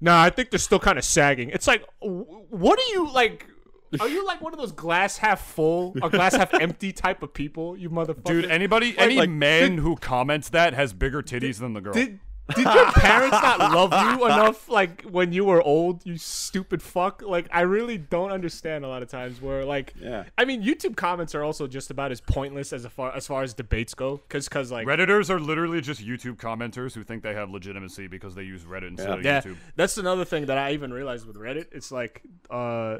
"Nah, 0.00 0.22
I 0.22 0.30
think 0.30 0.50
they're 0.50 0.58
still 0.58 0.78
kind 0.78 0.96
of 0.96 1.04
sagging." 1.04 1.50
It's 1.50 1.66
like, 1.66 1.84
what 2.00 2.78
are 2.78 2.92
you 2.92 3.10
like? 3.12 3.46
Are 4.00 4.08
you 4.08 4.24
like 4.26 4.40
one 4.40 4.52
of 4.52 4.58
those 4.58 4.72
glass 4.72 5.18
half 5.18 5.40
full 5.40 5.94
or 6.02 6.10
glass 6.10 6.34
half 6.34 6.52
empty 6.60 6.92
type 6.92 7.22
of 7.22 7.32
people, 7.32 7.76
you 7.76 7.90
motherfucker? 7.90 8.24
Dude, 8.24 8.44
anybody, 8.46 8.96
any 8.98 9.16
like, 9.16 9.30
man 9.30 9.78
who 9.78 9.96
comments 9.96 10.50
that 10.50 10.74
has 10.74 10.92
bigger 10.92 11.22
titties 11.22 11.58
than 11.58 11.72
the 11.72 11.80
girl. 11.80 11.92
Did 11.92 12.20
did 12.54 12.64
your 12.64 12.90
parents 12.92 13.36
not 13.42 13.58
love 13.58 13.92
you 13.92 14.24
enough 14.26 14.68
like 14.68 15.02
when 15.02 15.32
you 15.32 15.44
were 15.44 15.60
old, 15.62 16.04
you 16.06 16.16
stupid 16.16 16.82
fuck? 16.82 17.22
Like 17.22 17.46
I 17.52 17.62
really 17.62 17.98
don't 17.98 18.30
understand 18.30 18.84
a 18.84 18.88
lot 18.88 19.02
of 19.02 19.08
times 19.08 19.40
where 19.42 19.64
like 19.64 19.92
Yeah. 20.00 20.24
I 20.36 20.44
mean 20.44 20.62
YouTube 20.62 20.96
comments 20.96 21.34
are 21.34 21.44
also 21.44 21.66
just 21.66 21.90
about 21.90 22.10
as 22.10 22.20
pointless 22.20 22.72
as 22.72 22.86
far 22.86 23.14
as 23.14 23.26
far 23.26 23.42
as 23.42 23.52
debates 23.52 23.94
go 23.94 24.20
cuz 24.28 24.48
cuz 24.48 24.72
like 24.72 24.86
Redditors 24.86 25.28
are 25.28 25.40
literally 25.40 25.80
just 25.80 26.04
YouTube 26.04 26.36
commenters 26.36 26.94
who 26.94 27.04
think 27.04 27.22
they 27.22 27.34
have 27.34 27.50
legitimacy 27.50 28.06
because 28.06 28.34
they 28.34 28.44
use 28.44 28.64
Reddit 28.64 28.88
instead 28.88 29.18
of 29.18 29.24
yeah, 29.24 29.42
YouTube. 29.42 29.56
that's 29.76 29.98
another 29.98 30.24
thing 30.24 30.46
that 30.46 30.56
I 30.56 30.72
even 30.72 30.92
realized 30.92 31.26
with 31.26 31.36
Reddit. 31.36 31.66
It's 31.72 31.92
like 31.92 32.22
uh 32.50 32.98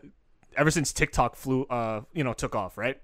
ever 0.59 0.71
since 0.71 0.93
TikTok 0.93 1.37
flew 1.37 1.63
uh 1.65 2.03
you 2.13 2.23
know 2.25 2.35
took 2.35 2.55
off, 2.55 2.77
right? 2.77 3.01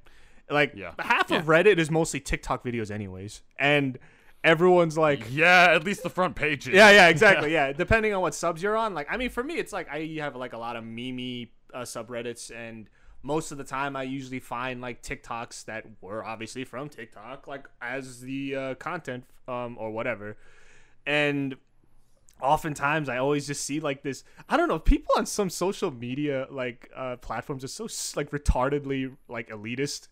Like 0.50 0.72
Yeah. 0.74 0.92
half 0.98 1.30
of 1.30 1.44
Reddit 1.46 1.78
is 1.78 1.90
mostly 1.90 2.20
TikTok 2.20 2.62
videos 2.64 2.90
anyways. 2.90 3.40
And 3.58 3.98
everyone's 4.42 4.98
like 4.98 5.24
Yeah, 5.30 5.68
at 5.70 5.84
least 5.84 6.02
the 6.02 6.10
front 6.10 6.36
pages. 6.36 6.74
Yeah, 6.74 6.90
yeah, 6.90 7.08
exactly. 7.14 7.52
Yeah, 7.52 7.72
depending 7.72 8.12
on 8.12 8.20
what 8.20 8.34
subs 8.34 8.62
you're 8.62 8.76
on. 8.76 8.92
Like, 8.92 9.06
I 9.10 9.16
mean, 9.16 9.30
for 9.30 9.42
me, 9.42 9.54
it's 9.54 9.72
like 9.72 9.88
I 9.90 10.00
have 10.20 10.36
like 10.36 10.52
a 10.52 10.58
lot 10.58 10.76
of 10.76 10.84
meme 10.84 11.46
uh, 11.72 11.80
subreddits, 11.82 12.54
and 12.54 12.90
most 13.22 13.52
of 13.52 13.58
the 13.58 13.64
time, 13.64 13.96
I 13.96 14.02
usually 14.02 14.38
find 14.40 14.82
like 14.82 15.02
TikToks 15.02 15.64
that 15.64 15.86
were 16.02 16.22
obviously 16.22 16.64
from 16.64 16.90
TikTok, 16.90 17.48
like 17.48 17.66
as 17.80 18.20
the 18.20 18.54
uh, 18.54 18.74
content 18.74 19.24
um, 19.48 19.76
or 19.78 19.90
whatever. 19.90 20.36
And 21.06 21.56
oftentimes, 22.44 23.08
I 23.08 23.18
always 23.18 23.46
just 23.46 23.64
see 23.64 23.80
like 23.80 24.02
this. 24.02 24.24
I 24.48 24.56
don't 24.56 24.68
know. 24.68 24.78
People 24.78 25.14
on 25.16 25.26
some 25.26 25.50
social 25.50 25.90
media 25.90 26.46
like 26.50 26.90
uh, 26.94 27.16
platforms 27.16 27.64
are 27.64 27.68
so 27.68 27.84
like 28.16 28.30
retardedly 28.30 29.16
like 29.28 29.48
elitist. 29.48 30.08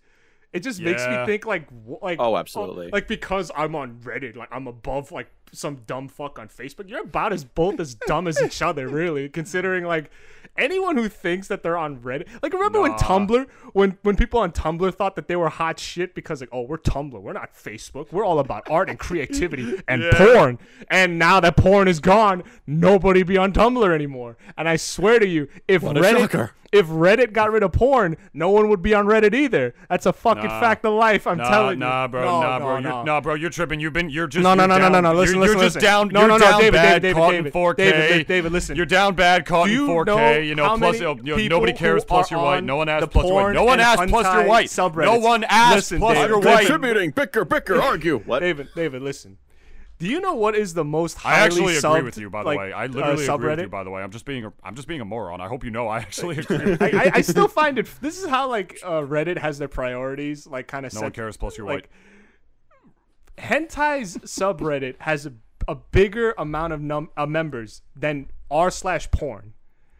It 0.52 0.62
just 0.62 0.80
makes 0.82 1.06
me 1.06 1.24
think 1.24 1.46
like 1.46 1.68
like 2.02 2.18
Oh, 2.20 2.36
absolutely. 2.36 2.88
like 2.90 3.08
because 3.08 3.50
I'm 3.56 3.74
on 3.74 4.00
Reddit, 4.00 4.36
like 4.36 4.50
I'm 4.52 4.66
above 4.66 5.10
like 5.10 5.28
some 5.52 5.76
dumb 5.86 6.08
fuck 6.08 6.38
on 6.38 6.48
Facebook. 6.48 6.88
You're 6.88 7.02
about 7.02 7.32
as 7.32 7.44
both 7.44 7.80
as 7.80 7.94
dumb 7.94 8.26
as 8.26 8.40
each 8.42 8.60
other, 8.60 8.86
really. 8.88 9.28
Considering 9.30 9.84
like 9.84 10.10
anyone 10.56 10.96
who 10.96 11.08
thinks 11.08 11.48
that 11.48 11.62
they're 11.62 11.76
on 11.76 11.98
Reddit, 11.98 12.28
like 12.42 12.52
remember 12.52 12.80
when 12.80 12.92
Tumblr, 12.92 13.46
when 13.72 13.98
when 14.02 14.16
people 14.16 14.40
on 14.40 14.52
Tumblr 14.52 14.94
thought 14.94 15.16
that 15.16 15.28
they 15.28 15.36
were 15.36 15.48
hot 15.48 15.78
shit 15.78 16.14
because 16.14 16.40
like 16.40 16.50
oh 16.52 16.62
we're 16.62 16.78
Tumblr, 16.78 17.20
we're 17.20 17.32
not 17.32 17.54
Facebook, 17.54 18.12
we're 18.12 18.24
all 18.24 18.38
about 18.38 18.68
art 18.70 18.88
and 18.88 18.98
creativity 18.98 19.80
and 19.88 20.02
porn. 20.12 20.58
And 20.88 21.18
now 21.18 21.40
that 21.40 21.56
porn 21.56 21.88
is 21.88 22.00
gone, 22.00 22.42
nobody 22.66 23.22
be 23.22 23.36
on 23.36 23.52
Tumblr 23.52 23.94
anymore. 23.94 24.36
And 24.56 24.68
I 24.68 24.76
swear 24.76 25.18
to 25.18 25.26
you, 25.26 25.48
if 25.68 25.82
a 25.82 25.86
Reddit. 25.86 26.50
If 26.72 26.86
Reddit 26.88 27.32
got 27.32 27.52
rid 27.52 27.62
of 27.62 27.72
porn, 27.72 28.16
no 28.32 28.50
one 28.50 28.68
would 28.70 28.80
be 28.82 28.94
on 28.94 29.06
Reddit 29.06 29.34
either. 29.34 29.74
That's 29.90 30.06
a 30.06 30.12
fucking 30.12 30.44
Nah. 30.44 30.60
fact 30.60 30.84
of 30.84 30.94
life. 30.94 31.26
I'm 31.26 31.36
Nah, 31.38 31.48
telling 31.50 31.72
you. 31.74 31.84
nah, 31.84 32.08
bro, 32.08 32.24
No, 32.24 32.40
nah, 32.40 32.58
no, 32.58 32.64
bro, 32.64 32.78
no. 32.80 32.88
You're, 32.96 33.04
nah, 33.04 33.20
bro, 33.20 33.34
you're 33.34 33.50
tripping. 33.50 33.78
You've 33.78 33.92
been, 33.92 34.08
you're 34.08 34.26
just, 34.26 34.42
No, 34.42 34.54
no, 34.54 34.62
you're 34.62 34.68
no, 34.68 34.78
no, 34.78 34.88
no, 34.88 35.00
no. 35.00 35.12
Listen, 35.12 35.36
you're, 35.36 35.42
listen, 35.42 35.58
you're 35.58 35.64
just 35.66 35.76
listen. 35.76 35.82
down. 35.82 36.08
No, 36.08 36.20
you're 36.20 36.28
no, 36.30 36.36
no, 36.38 36.44
down 36.44 36.60
David, 36.60 36.72
bad, 36.72 37.02
David, 37.02 37.16
caught 37.16 37.30
David, 37.32 37.46
in 37.46 37.52
4K. 37.52 37.76
David, 37.76 38.08
David, 38.08 38.26
David, 38.26 38.52
listen. 38.52 38.76
You're 38.76 38.86
down 38.86 39.14
bad, 39.14 39.44
caught 39.44 39.68
in 39.68 39.86
4K. 39.86 40.46
you 40.46 40.54
know, 40.54 40.76
plus, 40.78 40.98
you 40.98 41.14
know, 41.14 41.36
nobody 41.36 41.72
cares. 41.74 42.04
Plus 42.04 42.30
you're 42.30 42.40
white. 42.40 42.64
No 42.64 42.76
one 42.76 42.86
the 42.86 42.92
asked 42.94 43.10
plus 43.10 43.26
you're 43.26 43.34
white. 43.34 43.54
No 43.54 43.64
one 43.64 43.72
and 43.74 43.82
asked 43.82 44.08
plus 44.08 44.34
you're 44.34 44.46
white. 44.46 44.78
No 45.04 45.18
one 45.18 45.44
asked 45.44 45.92
plus 45.98 46.28
you're 46.28 46.38
white. 46.40 46.66
Contributing, 46.66 47.10
bicker, 47.10 47.44
bicker, 47.44 47.80
argue. 47.80 48.20
What? 48.20 48.40
David, 48.40 48.68
David, 48.74 49.02
listen. 49.02 49.36
Do 49.98 50.08
you 50.08 50.20
know 50.20 50.34
what 50.34 50.56
is 50.56 50.74
the 50.74 50.84
most 50.84 51.18
I 51.24 51.36
highly 51.36 51.44
actually 51.44 51.76
agree 51.76 52.02
with 52.02 52.18
you, 52.18 52.28
by 52.28 52.42
the 52.42 52.46
like, 52.46 52.58
way. 52.58 52.72
I 52.72 52.84
uh, 52.84 52.88
literally 52.88 53.26
agree 53.26 53.50
with 53.50 53.60
you, 53.60 53.68
by 53.68 53.84
the 53.84 53.90
way. 53.90 54.02
I'm 54.02 54.10
just 54.10 54.24
being, 54.24 54.44
a, 54.44 54.52
I'm 54.64 54.74
just 54.74 54.88
being 54.88 55.00
a 55.00 55.04
moron. 55.04 55.40
I 55.40 55.46
hope 55.46 55.62
you 55.64 55.70
know. 55.70 55.86
I 55.86 55.98
actually 55.98 56.38
agree. 56.40 56.76
I, 56.80 56.86
I, 56.86 57.10
I 57.14 57.20
still 57.20 57.46
find 57.46 57.78
it. 57.78 57.88
This 58.00 58.20
is 58.20 58.28
how 58.28 58.48
like 58.48 58.80
uh, 58.82 59.02
Reddit 59.02 59.38
has 59.38 59.58
their 59.58 59.68
priorities, 59.68 60.46
like 60.46 60.66
kind 60.66 60.84
of 60.84 60.92
no 60.92 60.98
set. 60.98 61.04
one 61.04 61.12
cares. 61.12 61.36
Plus 61.36 61.56
you're 61.56 61.66
like, 61.66 61.88
white. 63.38 63.44
Hentai's 63.44 64.16
subreddit 64.18 64.96
has 65.00 65.26
a, 65.26 65.32
a 65.68 65.74
bigger 65.74 66.34
amount 66.36 66.72
of 66.72 66.80
num- 66.80 67.10
uh, 67.16 67.26
members 67.26 67.82
than 67.94 68.28
r 68.50 68.70
slash 68.70 69.10
porn. 69.10 69.54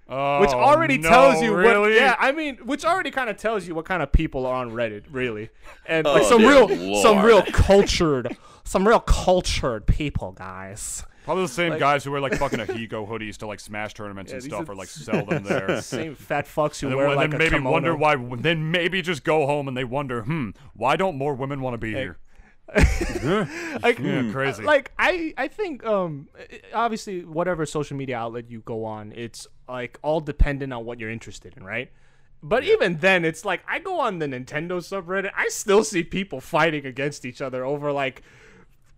Which 0.07 0.51
Oh, 0.51 0.59
already 0.61 0.99
no, 0.99 1.09
tells 1.09 1.43
you 1.43 1.55
really? 1.55 1.79
what 1.81 1.93
yeah 1.93 2.17
i 2.19 2.33
mean 2.33 2.57
which 2.65 2.85
already 2.85 3.11
kind 3.11 3.31
of 3.31 3.37
tells 3.37 3.67
you 3.67 3.75
what 3.75 3.85
kind 3.87 4.03
of 4.03 4.12
people 4.12 4.45
are 4.47 4.55
on 4.55 4.71
reddit 4.73 5.05
really 5.11 5.49
and 5.87 6.05
like 6.07 6.23
Oh, 6.25 6.29
some 6.29 6.41
dear 6.43 6.67
real 6.67 7.03
some 7.03 7.25
real 7.25 7.43
cultured 7.43 8.37
some 8.65 8.87
real 8.87 9.01
cultured 9.01 9.87
people 9.87 10.33
guys 10.33 11.05
Probably 11.25 11.44
the 11.44 11.48
same 11.48 11.71
like- 11.71 11.79
guys 11.79 12.03
who 12.03 12.11
wear 12.11 12.21
like 12.21 12.35
fucking 12.35 12.59
Ahegao 12.59 13.09
hoodies 13.09 13.37
to 13.38 13.46
like 13.46 13.61
Smash 13.61 13.94
tournaments 13.94 14.33
and 14.33 14.42
stuff, 14.42 14.69
are- 14.69 14.73
or 14.73 14.75
like 14.75 14.88
sell 14.88 15.25
them 15.25 15.44
there. 15.44 15.81
same 15.83 16.17
fat 16.17 16.46
fucks 16.46 16.81
who 16.81 16.88
And 16.88 16.96
wear 16.96 17.07
and 17.07 17.15
like 17.15 17.31
then 17.31 17.37
a 17.37 17.44
maybe 17.44 17.50
kimono. 17.59 17.71
wonder 17.71 17.94
why. 17.94 18.17
Then 18.17 18.73
maybe 18.73 19.03
just 19.03 19.23
go 19.23 19.46
home 19.46 19.69
and 19.69 19.77
they 19.77 19.85
wonder, 19.85 20.23
hmm, 20.25 20.50
why 20.75 20.96
don't 20.96 21.17
more 21.17 21.35
women 21.37 21.61
want 21.61 21.75
to 21.75 21.79
be 21.79 21.92
here? 21.94 22.19
like 23.83 23.98
Yeah, 23.98 24.31
crazy. 24.31 24.63
like 24.63 24.92
I 24.98 25.35
I 25.37 25.48
think 25.48 25.85
um 25.85 26.29
obviously 26.73 27.25
whatever 27.25 27.67
social 27.67 27.96
media 27.96 28.17
outlet 28.17 28.50
you 28.50 28.60
go 28.60 28.85
on, 28.85 29.13
it's 29.13 29.46
like 29.69 29.98
all 30.02 30.21
dependent 30.21 30.73
on 30.73 30.85
what 30.85 30.98
you're 30.98 31.10
interested 31.10 31.56
in, 31.56 31.65
right? 31.65 31.90
But 32.42 32.65
even 32.65 32.98
then, 32.98 33.25
it's 33.25 33.44
like 33.44 33.63
I 33.69 33.79
go 33.79 34.00
on 34.00 34.19
the 34.19 34.27
Nintendo 34.27 34.79
subreddit, 34.81 35.31
I 35.37 35.48
still 35.48 35.85
see 35.85 36.02
people 36.02 36.40
fighting 36.40 36.87
against 36.87 37.25
each 37.25 37.40
other 37.40 37.65
over 37.65 37.92
like 37.92 38.23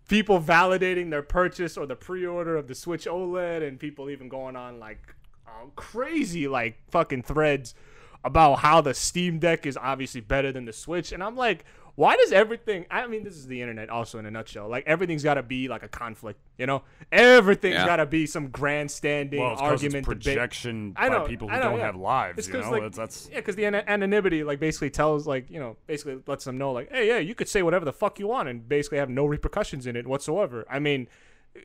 people 0.07 0.39
validating 0.39 1.09
their 1.11 1.21
purchase 1.21 1.77
or 1.77 1.85
the 1.85 1.95
pre-order 1.95 2.57
of 2.57 2.67
the 2.67 2.75
Switch 2.75 3.05
OLED, 3.05 3.67
and 3.67 3.79
people 3.79 4.09
even 4.09 4.29
going 4.29 4.55
on 4.55 4.79
like 4.79 5.15
uh, 5.47 5.65
crazy 5.75 6.47
like 6.47 6.79
fucking 6.89 7.23
threads 7.23 7.75
about 8.23 8.55
how 8.59 8.81
the 8.81 8.93
Steam 8.95 9.37
Deck 9.37 9.67
is 9.67 9.77
obviously 9.77 10.21
better 10.21 10.51
than 10.51 10.65
the 10.65 10.73
Switch, 10.73 11.11
and 11.11 11.23
I'm 11.23 11.35
like, 11.35 11.65
why 11.95 12.15
does 12.17 12.31
everything? 12.31 12.85
I 12.91 13.07
mean, 13.07 13.23
this 13.23 13.35
is 13.35 13.47
the 13.47 13.61
internet 13.61 13.89
also 13.89 14.19
in 14.19 14.25
a 14.25 14.31
nutshell. 14.31 14.67
Like 14.67 14.83
everything's 14.85 15.23
got 15.23 15.35
to 15.35 15.43
be 15.43 15.67
like 15.69 15.81
a 15.83 15.87
conflict, 15.87 16.39
you 16.57 16.65
know? 16.65 16.83
Everything's 17.11 17.75
Yeah. 17.75 17.85
got 17.85 17.95
to 17.97 18.05
be 18.05 18.25
some 18.25 18.49
grandstanding 18.49 19.39
well, 19.39 19.53
it's 19.53 19.61
'cause 19.61 19.71
argument 19.71 20.07
it's 20.07 20.07
debate. 20.07 20.23
projection 20.35 20.93
I 20.97 21.09
know, 21.09 21.21
people 21.25 21.47
who 21.47 21.53
I 21.55 21.57
know, 21.59 21.69
don't 21.69 21.79
yeah. 21.79 21.85
have 21.85 21.95
lives. 21.95 22.37
It's 22.39 22.47
you 22.47 22.53
'cause, 22.53 22.65
know, 22.65 22.71
like, 22.71 22.81
that's, 22.83 22.97
that's 22.97 23.29
Yeah, 23.31 23.37
because 23.37 23.55
the 23.55 23.65
ana- 23.65 23.83
anonymity 23.87 24.43
like 24.43 24.59
basically 24.59 24.89
tells 24.89 25.25
like 25.25 25.49
you 25.49 25.59
know 25.59 25.77
basically 25.87 26.21
lets 26.27 26.45
them 26.45 26.57
know 26.57 26.71
like 26.73 26.91
hey 26.91 27.07
yeah 27.07 27.17
you 27.17 27.33
could 27.35 27.47
say 27.47 27.63
whatever 27.63 27.85
the 27.85 27.93
fuck 27.93 28.19
you 28.19 28.27
want 28.27 28.49
and 28.49 28.67
basically 28.67 28.97
have 28.97 29.09
no 29.09 29.25
repercussions 29.25 29.87
in 29.87 29.95
it 29.95 30.05
whatsoever. 30.05 30.65
I 30.69 30.79
mean, 30.79 31.07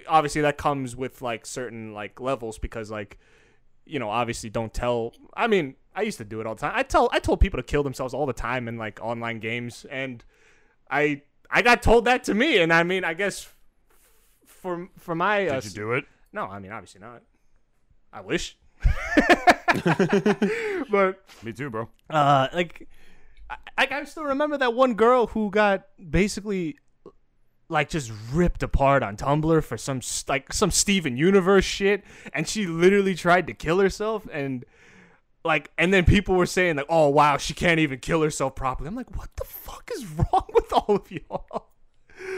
obviously 0.09 0.41
that 0.43 0.57
comes 0.57 0.95
with 0.95 1.20
like 1.22 1.45
certain 1.47 1.93
like 1.93 2.20
levels 2.20 2.59
because 2.59 2.91
like 2.91 3.18
you 3.87 3.99
know 3.99 4.11
obviously 4.11 4.51
don't 4.51 4.72
tell. 4.72 5.12
I 5.35 5.47
mean 5.47 5.74
I 5.95 6.03
used 6.03 6.18
to 6.18 6.24
do 6.24 6.41
it 6.41 6.47
all 6.47 6.55
the 6.55 6.61
time. 6.61 6.72
I 6.74 6.83
tell 6.83 7.09
I 7.12 7.18
told 7.18 7.41
people 7.41 7.59
to 7.59 7.62
kill 7.64 7.83
themselves 7.83 8.14
all 8.14 8.26
the 8.26 8.33
time 8.33 8.68
in 8.68 8.76
like 8.78 9.01
online 9.03 9.41
games 9.41 9.85
and 9.91 10.24
I 10.91 11.22
I 11.51 11.62
got 11.62 11.83
told 11.83 12.05
that 12.05 12.24
to 12.24 12.35
me 12.35 12.59
and 12.59 12.72
I 12.72 12.83
mean 12.85 13.05
I 13.05 13.14
guess 13.14 13.49
for 14.47 14.89
for 14.99 15.14
my 15.14 15.49
uh, 15.49 15.61
did 15.61 15.64
you 15.66 15.70
do 15.83 15.93
it? 15.93 16.05
no 16.33 16.45
I 16.47 16.59
mean 16.59 16.72
obviously 16.72 17.01
not. 17.01 17.22
I 18.12 18.20
wish. 18.20 18.57
but 20.91 21.22
Me 21.43 21.53
too, 21.53 21.70
bro. 21.70 21.89
uh 22.09 22.49
like 22.53 22.89
I, 23.49 23.57
I 23.78 23.89
I 23.91 24.05
still 24.05 24.24
remember 24.24 24.59
that 24.59 24.74
one 24.74 24.95
girl 24.95 25.26
who 25.28 25.51
got 25.51 25.87
basically 26.11 26.78
like 27.70 27.88
just 27.88 28.12
ripped 28.32 28.62
apart 28.62 29.02
on 29.02 29.16
Tumblr 29.16 29.62
for 29.64 29.78
some 29.78 30.00
like 30.28 30.52
some 30.52 30.70
Steven 30.70 31.16
Universe 31.16 31.64
shit 31.64 32.04
and 32.32 32.46
she 32.48 32.66
literally 32.66 33.14
tried 33.14 33.46
to 33.46 33.54
kill 33.54 33.78
herself 33.78 34.26
and 34.32 34.64
like 35.44 35.70
and 35.78 35.94
then 35.94 36.04
people 36.04 36.34
were 36.34 36.46
saying 36.46 36.76
like 36.76 36.86
oh 36.88 37.08
wow 37.08 37.36
she 37.36 37.54
can't 37.54 37.80
even 37.80 37.98
kill 37.98 38.22
herself 38.22 38.54
properly. 38.54 38.88
I'm 38.88 38.96
like 38.96 39.16
what 39.16 39.30
the 39.36 39.44
fuck 39.44 39.90
is 39.94 40.04
wrong 40.16 40.46
with 40.52 40.72
all 40.72 40.96
of 40.96 41.10
y'all? 41.10 41.68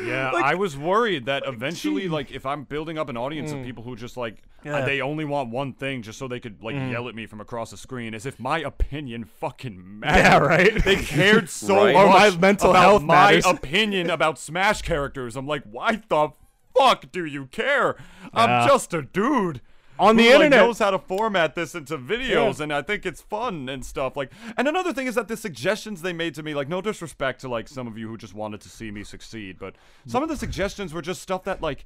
Yeah, 0.06 0.30
Like- 0.30 0.44
I 0.44 0.54
was 0.54 0.76
worried 0.76 1.26
that 1.26 1.44
eventually, 1.46 2.02
gee. 2.02 2.08
like, 2.08 2.30
if 2.30 2.44
I'm 2.46 2.64
building 2.64 2.98
up 2.98 3.08
an 3.08 3.16
audience 3.16 3.52
of 3.52 3.58
mm. 3.58 3.64
people 3.64 3.84
who 3.84 3.96
just 3.96 4.16
like 4.16 4.42
Yeah. 4.64 4.82
they 4.84 5.00
only 5.00 5.24
want 5.24 5.50
one 5.50 5.72
thing, 5.72 6.02
just 6.02 6.18
so 6.18 6.28
they 6.28 6.40
could 6.40 6.62
like 6.62 6.76
mm. 6.76 6.90
yell 6.90 7.08
at 7.08 7.14
me 7.14 7.26
from 7.26 7.40
across 7.40 7.70
the 7.70 7.76
screen, 7.76 8.14
as 8.14 8.26
if 8.26 8.38
my 8.38 8.58
opinion 8.58 9.24
fucking 9.24 10.00
mattered. 10.00 10.18
Yeah, 10.18 10.38
right? 10.38 10.84
They 10.84 10.96
cared 10.96 11.48
so 11.50 11.84
Right. 11.84 11.94
Oh, 11.94 12.08
much 12.08 12.34
my 12.34 12.38
mental 12.40 12.70
about 12.70 12.82
health 12.82 13.02
my 13.02 13.14
matters. 13.14 13.46
opinion 13.46 14.10
about 14.10 14.38
Smash 14.38 14.82
characters. 14.82 15.36
I'm 15.36 15.46
like, 15.46 15.62
why 15.64 15.96
the 16.08 16.30
fuck 16.78 17.10
do 17.12 17.24
you 17.24 17.46
care? 17.46 17.96
Yeah. 18.24 18.28
I'm 18.34 18.68
just 18.68 18.94
a 18.94 19.02
dude. 19.02 19.60
On 19.98 20.16
the 20.16 20.22
who, 20.24 20.28
like, 20.30 20.34
internet. 20.46 20.64
knows 20.66 20.78
how 20.78 20.90
to 20.90 20.98
format 20.98 21.54
this 21.54 21.74
into 21.74 21.98
videos, 21.98 22.58
Yeah. 22.58 22.62
and 22.64 22.72
I 22.72 22.82
think 22.82 23.04
it's 23.06 23.20
fun 23.20 23.68
and 23.68 23.84
stuff. 23.84 24.16
Like, 24.16 24.32
and 24.56 24.66
another 24.66 24.92
thing 24.92 25.06
is 25.06 25.14
that 25.14 25.28
the 25.28 25.36
suggestions 25.36 26.02
they 26.02 26.12
made 26.12 26.34
to 26.36 26.42
me, 26.42 26.54
like, 26.54 26.68
no 26.68 26.80
disrespect 26.80 27.40
to 27.42 27.48
like 27.48 27.68
some 27.68 27.86
of 27.86 27.96
you 27.98 28.08
who 28.08 28.16
just 28.16 28.34
wanted 28.34 28.60
to 28.62 28.68
see 28.68 28.90
me 28.90 29.04
succeed, 29.04 29.58
but 29.58 29.76
some 30.06 30.22
of 30.22 30.28
the 30.28 30.36
suggestions 30.36 30.92
were 30.94 31.02
just 31.02 31.20
stuff 31.22 31.44
that 31.44 31.60
like 31.60 31.84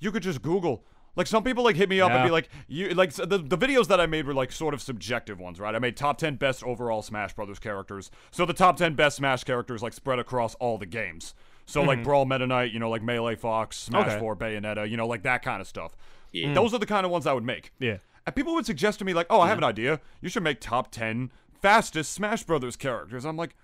you 0.00 0.10
could 0.12 0.22
just 0.22 0.42
Google. 0.42 0.84
Like 1.16 1.26
some 1.26 1.42
people 1.42 1.64
like 1.64 1.74
hit 1.74 1.88
me 1.88 2.00
up 2.00 2.12
and 2.12 2.24
be 2.24 2.30
like, 2.30 2.48
you 2.68 2.90
like 2.90 3.10
so 3.10 3.24
the 3.24 3.38
the 3.38 3.58
videos 3.58 3.88
that 3.88 4.00
I 4.00 4.06
made 4.06 4.24
were 4.24 4.34
like 4.34 4.52
sort 4.52 4.72
of 4.72 4.80
subjective 4.80 5.40
ones, 5.40 5.58
right? 5.58 5.74
I 5.74 5.80
made 5.80 5.96
top 5.96 6.18
ten 6.18 6.36
best 6.36 6.62
overall 6.62 7.02
Smash 7.02 7.34
Brothers 7.34 7.58
characters. 7.58 8.10
So 8.30 8.44
the 8.46 8.52
top 8.52 8.76
ten 8.76 8.94
best 8.94 9.16
Smash 9.16 9.42
characters 9.42 9.82
like 9.82 9.94
spread 9.94 10.20
across 10.20 10.54
all 10.56 10.78
the 10.78 10.86
games. 10.86 11.34
So 11.66 11.82
like 11.82 12.04
Brawl 12.04 12.24
Meta 12.24 12.46
Knight, 12.46 12.72
you 12.72 12.78
know, 12.78 12.88
like 12.88 13.02
Melee 13.02 13.34
Fox, 13.34 13.76
Smash 13.76 14.02
Mm-hmm. 14.06 14.10
Okay. 14.12 14.20
4, 14.20 14.36
Bayonetta, 14.36 14.88
you 14.88 14.96
know, 14.96 15.06
like 15.08 15.22
that 15.24 15.42
kind 15.42 15.60
of 15.60 15.66
stuff. 15.66 15.96
Yeah. 16.32 16.48
Mm. 16.48 16.54
Those 16.54 16.74
are 16.74 16.78
the 16.78 16.86
kind 16.86 17.04
of 17.06 17.12
ones 17.12 17.26
I 17.26 17.32
would 17.32 17.44
make. 17.44 17.72
Yeah. 17.78 17.98
And 18.26 18.34
people 18.36 18.54
would 18.54 18.66
suggest 18.66 18.98
to 18.98 19.04
me 19.04 19.14
like, 19.14 19.26
"Oh, 19.30 19.40
I 19.40 19.48
have 19.48 19.58
an 19.58 19.64
idea. 19.64 20.00
You 20.20 20.28
should 20.28 20.42
make 20.42 20.60
top 20.60 20.90
10 20.90 21.30
fastest 21.62 22.12
Smash 22.12 22.44
Brothers 22.44 22.76
characters." 22.76 23.24
I'm 23.24 23.36
like, 23.36 23.54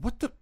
"What 0.00 0.18
the 0.20 0.32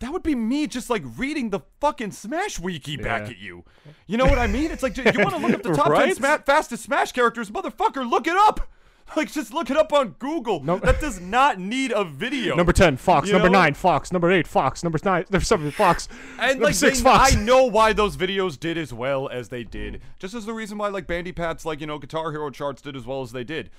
that 0.00 0.12
would 0.12 0.22
be 0.22 0.34
me 0.34 0.66
just 0.66 0.90
like 0.90 1.02
reading 1.16 1.50
the 1.50 1.60
fucking 1.80 2.10
Smash 2.12 2.58
wiki 2.58 2.96
back 2.96 3.22
Yeah. 3.24 3.30
at 3.30 3.38
you. 3.38 3.64
You 4.06 4.16
know 4.16 4.24
what 4.26 4.38
I 4.38 4.46
mean? 4.46 4.70
It's 4.70 4.82
like 4.82 4.96
you 4.96 5.04
want 5.04 5.30
to 5.30 5.36
look 5.36 5.52
up 5.52 5.62
the 5.62 5.74
top 5.74 5.94
10 5.94 6.14
sma- 6.16 6.42
fastest 6.44 6.82
Smash 6.84 7.12
characters, 7.12 7.50
motherfucker, 7.50 8.08
look 8.08 8.26
it 8.26 8.36
up. 8.36 8.68
Like 9.16 9.32
just 9.32 9.52
look 9.52 9.70
it 9.70 9.76
up 9.76 9.92
on 9.92 10.10
Google. 10.18 10.62
No- 10.62 10.78
That 10.78 11.00
does 11.00 11.20
not 11.20 11.58
need 11.58 11.92
a 11.92 12.04
video. 12.04 12.54
Number 12.54 12.72
ten, 12.72 12.96
Fox. 12.96 13.26
You 13.26 13.32
number 13.32 13.48
know? 13.48 13.58
nine, 13.58 13.74
Fox. 13.74 14.12
Number 14.12 14.30
eight, 14.30 14.46
Fox. 14.46 14.82
Number 14.84 14.98
nine, 15.04 15.24
number 15.30 15.44
seven, 15.44 15.70
Fox. 15.70 16.08
And 16.38 16.52
number 16.52 16.66
like 16.66 16.74
six, 16.74 16.98
they- 16.98 17.04
Fox. 17.04 17.34
I 17.34 17.40
know 17.40 17.64
why 17.64 17.92
those 17.92 18.16
videos 18.16 18.58
did 18.58 18.76
as 18.78 18.92
well 18.92 19.28
as 19.28 19.48
they 19.48 19.64
did. 19.64 20.02
Just 20.18 20.34
as 20.34 20.46
the 20.46 20.52
reason 20.52 20.78
why 20.78 20.88
like 20.88 21.06
Bandipat's 21.06 21.64
like, 21.64 21.80
you 21.80 21.86
know, 21.86 21.98
Guitar 21.98 22.30
Hero 22.32 22.50
charts 22.50 22.82
did 22.82 22.96
as 22.96 23.06
well 23.06 23.22
as 23.22 23.32
they 23.32 23.44
did. 23.44 23.70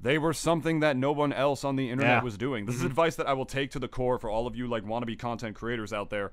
They 0.00 0.16
were 0.16 0.32
something 0.32 0.80
that 0.80 0.96
no 0.96 1.12
one 1.12 1.32
else 1.32 1.64
on 1.64 1.76
the 1.76 1.90
internet 1.90 2.18
Yeah. 2.18 2.22
was 2.22 2.38
doing. 2.38 2.66
This 2.66 2.76
is 2.76 2.80
mm-hmm. 2.82 2.90
advice 2.90 3.16
that 3.16 3.26
I 3.26 3.32
will 3.32 3.46
take 3.46 3.72
to 3.72 3.78
the 3.78 3.88
core 3.88 4.18
for 4.18 4.30
all 4.30 4.46
of 4.46 4.54
you 4.56 4.66
like 4.68 4.84
wannabe 4.84 5.18
content 5.18 5.56
creators 5.56 5.92
out 5.92 6.10
there. 6.10 6.30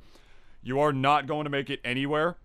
You 0.63 0.79
are 0.79 0.93
not 0.93 1.27
going 1.27 1.43
to 1.45 1.49
make 1.49 1.69
it 1.69 1.79
anywhere 1.83 2.37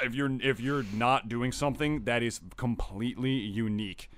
if 0.00 0.14
you're 0.14 0.30
if 0.40 0.60
you're 0.60 0.84
not 0.94 1.28
doing 1.28 1.52
something 1.52 2.04
that 2.04 2.22
is 2.22 2.40
completely 2.56 3.32
unique. 3.32 4.10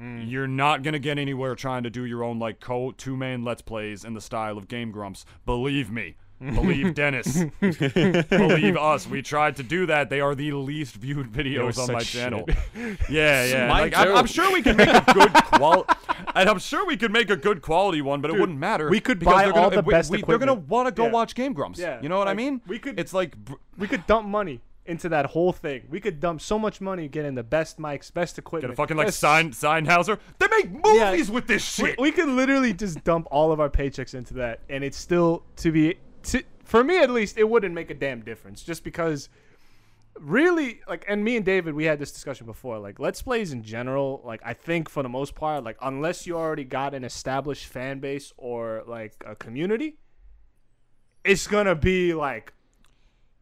Mm. 0.00 0.30
You're 0.30 0.46
not 0.46 0.82
gonna 0.82 0.98
get 0.98 1.18
anywhere 1.18 1.54
trying 1.54 1.82
to 1.82 1.90
do 1.90 2.04
your 2.04 2.24
own 2.24 2.38
like 2.38 2.60
co 2.60 2.92
two 2.92 3.16
man 3.16 3.44
let's 3.44 3.62
plays 3.62 4.04
in 4.04 4.14
the 4.14 4.20
style 4.20 4.56
of 4.58 4.66
Game 4.68 4.90
Grumps. 4.90 5.24
Believe 5.46 5.90
me. 5.90 6.16
Believe 6.40 6.94
Dennis. 6.96 7.44
Believe 7.60 8.76
us. 8.76 9.06
We 9.06 9.22
tried 9.22 9.56
to 9.56 9.62
do 9.62 9.86
that. 9.86 10.10
They 10.10 10.20
are 10.20 10.34
the 10.34 10.52
least 10.52 10.94
viewed 10.96 11.30
videos 11.30 11.78
on 11.78 11.92
my 11.92 12.02
shit. 12.02 12.20
channel. 12.22 12.48
Yeah, 13.08 13.44
yeah. 13.44 13.70
Like, 13.70 13.96
I'm. 13.96 14.16
I'm 14.16 14.26
sure 14.26 14.52
we 14.52 14.62
can 14.62 14.76
make 14.76 14.88
a 14.88 15.04
good 15.12 15.32
quality, 15.34 15.92
and 16.34 16.48
I'm 16.48 16.58
sure 16.58 16.84
we 16.86 16.96
could 16.96 17.12
make 17.12 17.30
a 17.30 17.36
good 17.36 17.62
quality 17.62 18.00
one, 18.02 18.20
but 18.20 18.30
it 18.32 18.40
wouldn't 18.40 18.58
matter. 18.58 18.88
we 18.88 18.98
could 19.00 19.20
buy 19.20 19.44
they're 19.44 19.52
gonna- 19.52 19.62
all 19.64 19.70
the 19.70 19.82
we- 19.82 19.92
best 19.92 20.10
we- 20.10 20.22
They're 20.22 20.38
gonna 20.38 20.54
want 20.54 20.88
to 20.88 20.92
go 20.92 21.04
Yeah. 21.06 21.10
watch 21.12 21.34
Game 21.34 21.52
Grumps. 21.52 21.78
Yeah, 21.78 22.00
You 22.02 22.08
know 22.08 22.18
what 22.18 22.26
I 22.28 22.34
mean? 22.34 22.60
we 22.66 22.78
could- 22.78 22.98
It's 22.98 23.12
like. 23.12 23.36
br- 23.36 23.54
we 23.78 23.86
could 23.86 24.06
dump 24.06 24.26
money 24.26 24.60
into 24.84 25.08
that 25.08 25.26
whole 25.26 25.52
thing. 25.52 25.82
We 25.88 26.00
could 26.00 26.18
dump 26.18 26.40
so 26.40 26.58
much 26.58 26.80
money 26.80 27.06
getting 27.08 27.34
the 27.34 27.42
best 27.44 27.78
mics, 27.78 28.12
best 28.12 28.38
equipment. 28.38 28.72
Get 28.72 28.74
a 28.74 28.76
fucking 28.76 28.96
like 28.96 29.06
best- 29.08 29.20
sign 29.20 29.50
Sennheiser. 29.52 30.18
They 30.38 30.48
make 30.48 30.70
movies 30.84 31.30
with 31.30 31.46
this 31.46 31.78
We, 31.78 31.90
shit. 31.90 32.00
we 32.00 32.10
could 32.12 32.28
literally 32.28 32.72
just 32.72 33.04
dump 33.04 33.28
all 33.30 33.52
of 33.52 33.60
our 33.60 33.70
paychecks 33.70 34.14
into 34.14 34.34
that, 34.34 34.60
and 34.68 34.82
it's 34.82 34.96
still 34.96 35.44
to 35.56 35.70
be 35.70 35.98
to, 36.24 36.42
for 36.64 36.82
me 36.82 36.98
at 36.98 37.10
least, 37.10 37.38
it 37.38 37.48
wouldn't 37.48 37.74
make 37.74 37.90
a 37.90 37.94
damn 37.94 38.22
difference. 38.22 38.62
Just 38.62 38.82
because, 38.82 39.28
really, 40.18 40.80
like, 40.88 41.04
and 41.08 41.22
me 41.22 41.36
and 41.36 41.44
David, 41.44 41.74
we 41.74 41.84
had 41.84 41.98
this 41.98 42.12
discussion 42.12 42.46
before. 42.46 42.78
Like, 42.78 42.98
let's 42.98 43.22
plays 43.22 43.52
in 43.52 43.62
general, 43.62 44.20
like, 44.24 44.40
I 44.44 44.52
think 44.54 44.88
for 44.88 45.02
the 45.02 45.08
most 45.08 45.34
part, 45.34 45.64
like, 45.64 45.76
unless 45.82 46.26
you 46.26 46.36
already 46.36 46.64
got 46.64 46.94
an 46.94 47.04
established 47.04 47.66
fan 47.66 48.00
base 48.00 48.32
or 48.36 48.82
like 48.86 49.14
a 49.26 49.34
community, 49.36 49.98
it's 51.24 51.46
gonna 51.46 51.74
be 51.74 52.14
like 52.14 52.52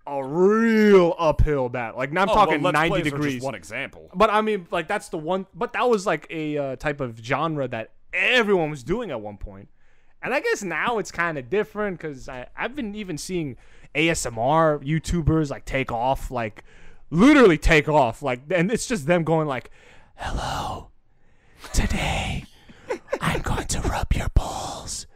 a 0.07 0.25
real 0.25 1.15
uphill 1.19 1.69
battle. 1.69 1.99
Like, 1.99 2.13
now 2.13 2.23
I'm 2.23 2.31
Oh, 2.31 2.35
talking 2.35 2.63
well, 2.63 2.73
Let's 2.73 2.89
90 2.89 2.89
Plays 2.91 3.01
are 3.07 3.11
degrees. 3.17 3.43
One 3.43 3.55
example. 3.55 4.11
But 4.15 4.31
I 4.31 4.41
mean, 4.41 4.67
like 4.71 4.89
that's 4.89 5.09
the 5.09 5.19
one. 5.19 5.47
But 5.55 5.73
that 5.75 5.89
was 5.89 6.07
like 6.07 6.27
a 6.31 6.57
uh, 6.59 6.77
type 6.77 7.01
of 7.01 7.19
genre 7.19 7.69
that 7.69 7.93
everyone 8.13 8.71
was 8.71 8.83
doing 8.83 9.11
at 9.11 9.21
one 9.21 9.37
point. 9.37 9.69
And 10.23 10.35
I 10.35 10.41
guess 10.41 10.63
now 10.63 10.99
it's 10.99 11.11
kind 11.11 11.39
of 11.39 11.49
different 11.49 11.99
because 11.99 12.29
I've 12.29 12.77
been 12.77 12.95
even 12.95 13.17
seeing 13.19 13.57
ASMR 13.95 14.83
YouTubers 14.85 15.51
like 15.51 15.65
take 15.65 15.91
off, 15.91 16.31
like 16.31 16.65
literally 17.11 17.57
take 17.59 17.89
off, 17.89 18.23
like, 18.23 18.41
and 18.51 18.71
it's 18.71 18.87
just 18.87 19.07
them 19.07 19.25
going 19.25 19.49
like, 19.49 19.71
"Hello, 20.17 20.91
today 21.73 22.45
I'm 23.21 23.41
going 23.43 23.67
to 23.69 23.81
rub 23.81 24.13
your 24.13 24.29
balls. 24.35 25.07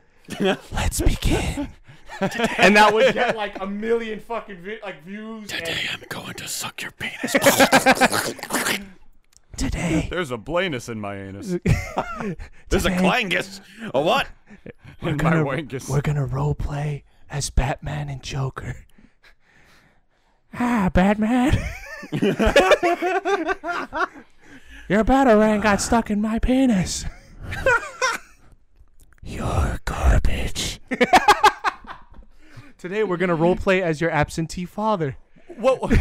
Let's 0.40 1.00
begin." 1.00 1.68
and 2.58 2.76
that 2.76 2.92
would 2.92 3.14
get 3.14 3.36
like 3.36 3.60
a 3.60 3.66
million 3.66 4.20
fucking 4.20 4.62
vi- 4.62 4.80
like 4.82 5.02
views. 5.04 5.52
and- 5.52 5.68
I'm 5.92 6.02
going 6.08 6.34
to 6.34 6.48
suck 6.48 6.82
your 6.82 6.92
penis. 6.92 7.32
today, 9.56 10.08
There's 10.10 10.30
a 10.30 10.36
Blanus 10.38 10.88
in 10.88 11.00
my 11.00 11.16
anus. 11.16 11.48
There's 12.68 12.86
a 12.86 12.90
clangus. 12.90 13.60
A 13.94 14.00
what? 14.00 14.26
in 15.02 15.12
my 15.12 15.12
gonna- 15.16 15.44
wankus. 15.44 15.88
We're 15.88 16.00
gonna 16.00 16.26
role 16.26 16.54
play 16.54 17.04
as 17.30 17.50
Batman 17.50 18.08
and 18.08 18.22
Joker. 18.22 18.76
Ah, 20.54 20.88
Batman. 20.92 21.52
Your 24.88 25.02
batarang 25.02 25.62
got 25.62 25.80
stuck 25.80 26.10
in 26.10 26.20
my 26.20 26.38
penis. 26.38 27.04
You're 29.22 29.78
garbage. 29.84 30.80
Today 32.84 33.02
we're 33.02 33.16
gonna 33.16 33.34
role 33.34 33.56
play 33.56 33.82
as 33.82 34.02
your 34.02 34.10
absentee 34.10 34.66
father. 34.66 35.16
What? 35.56 35.80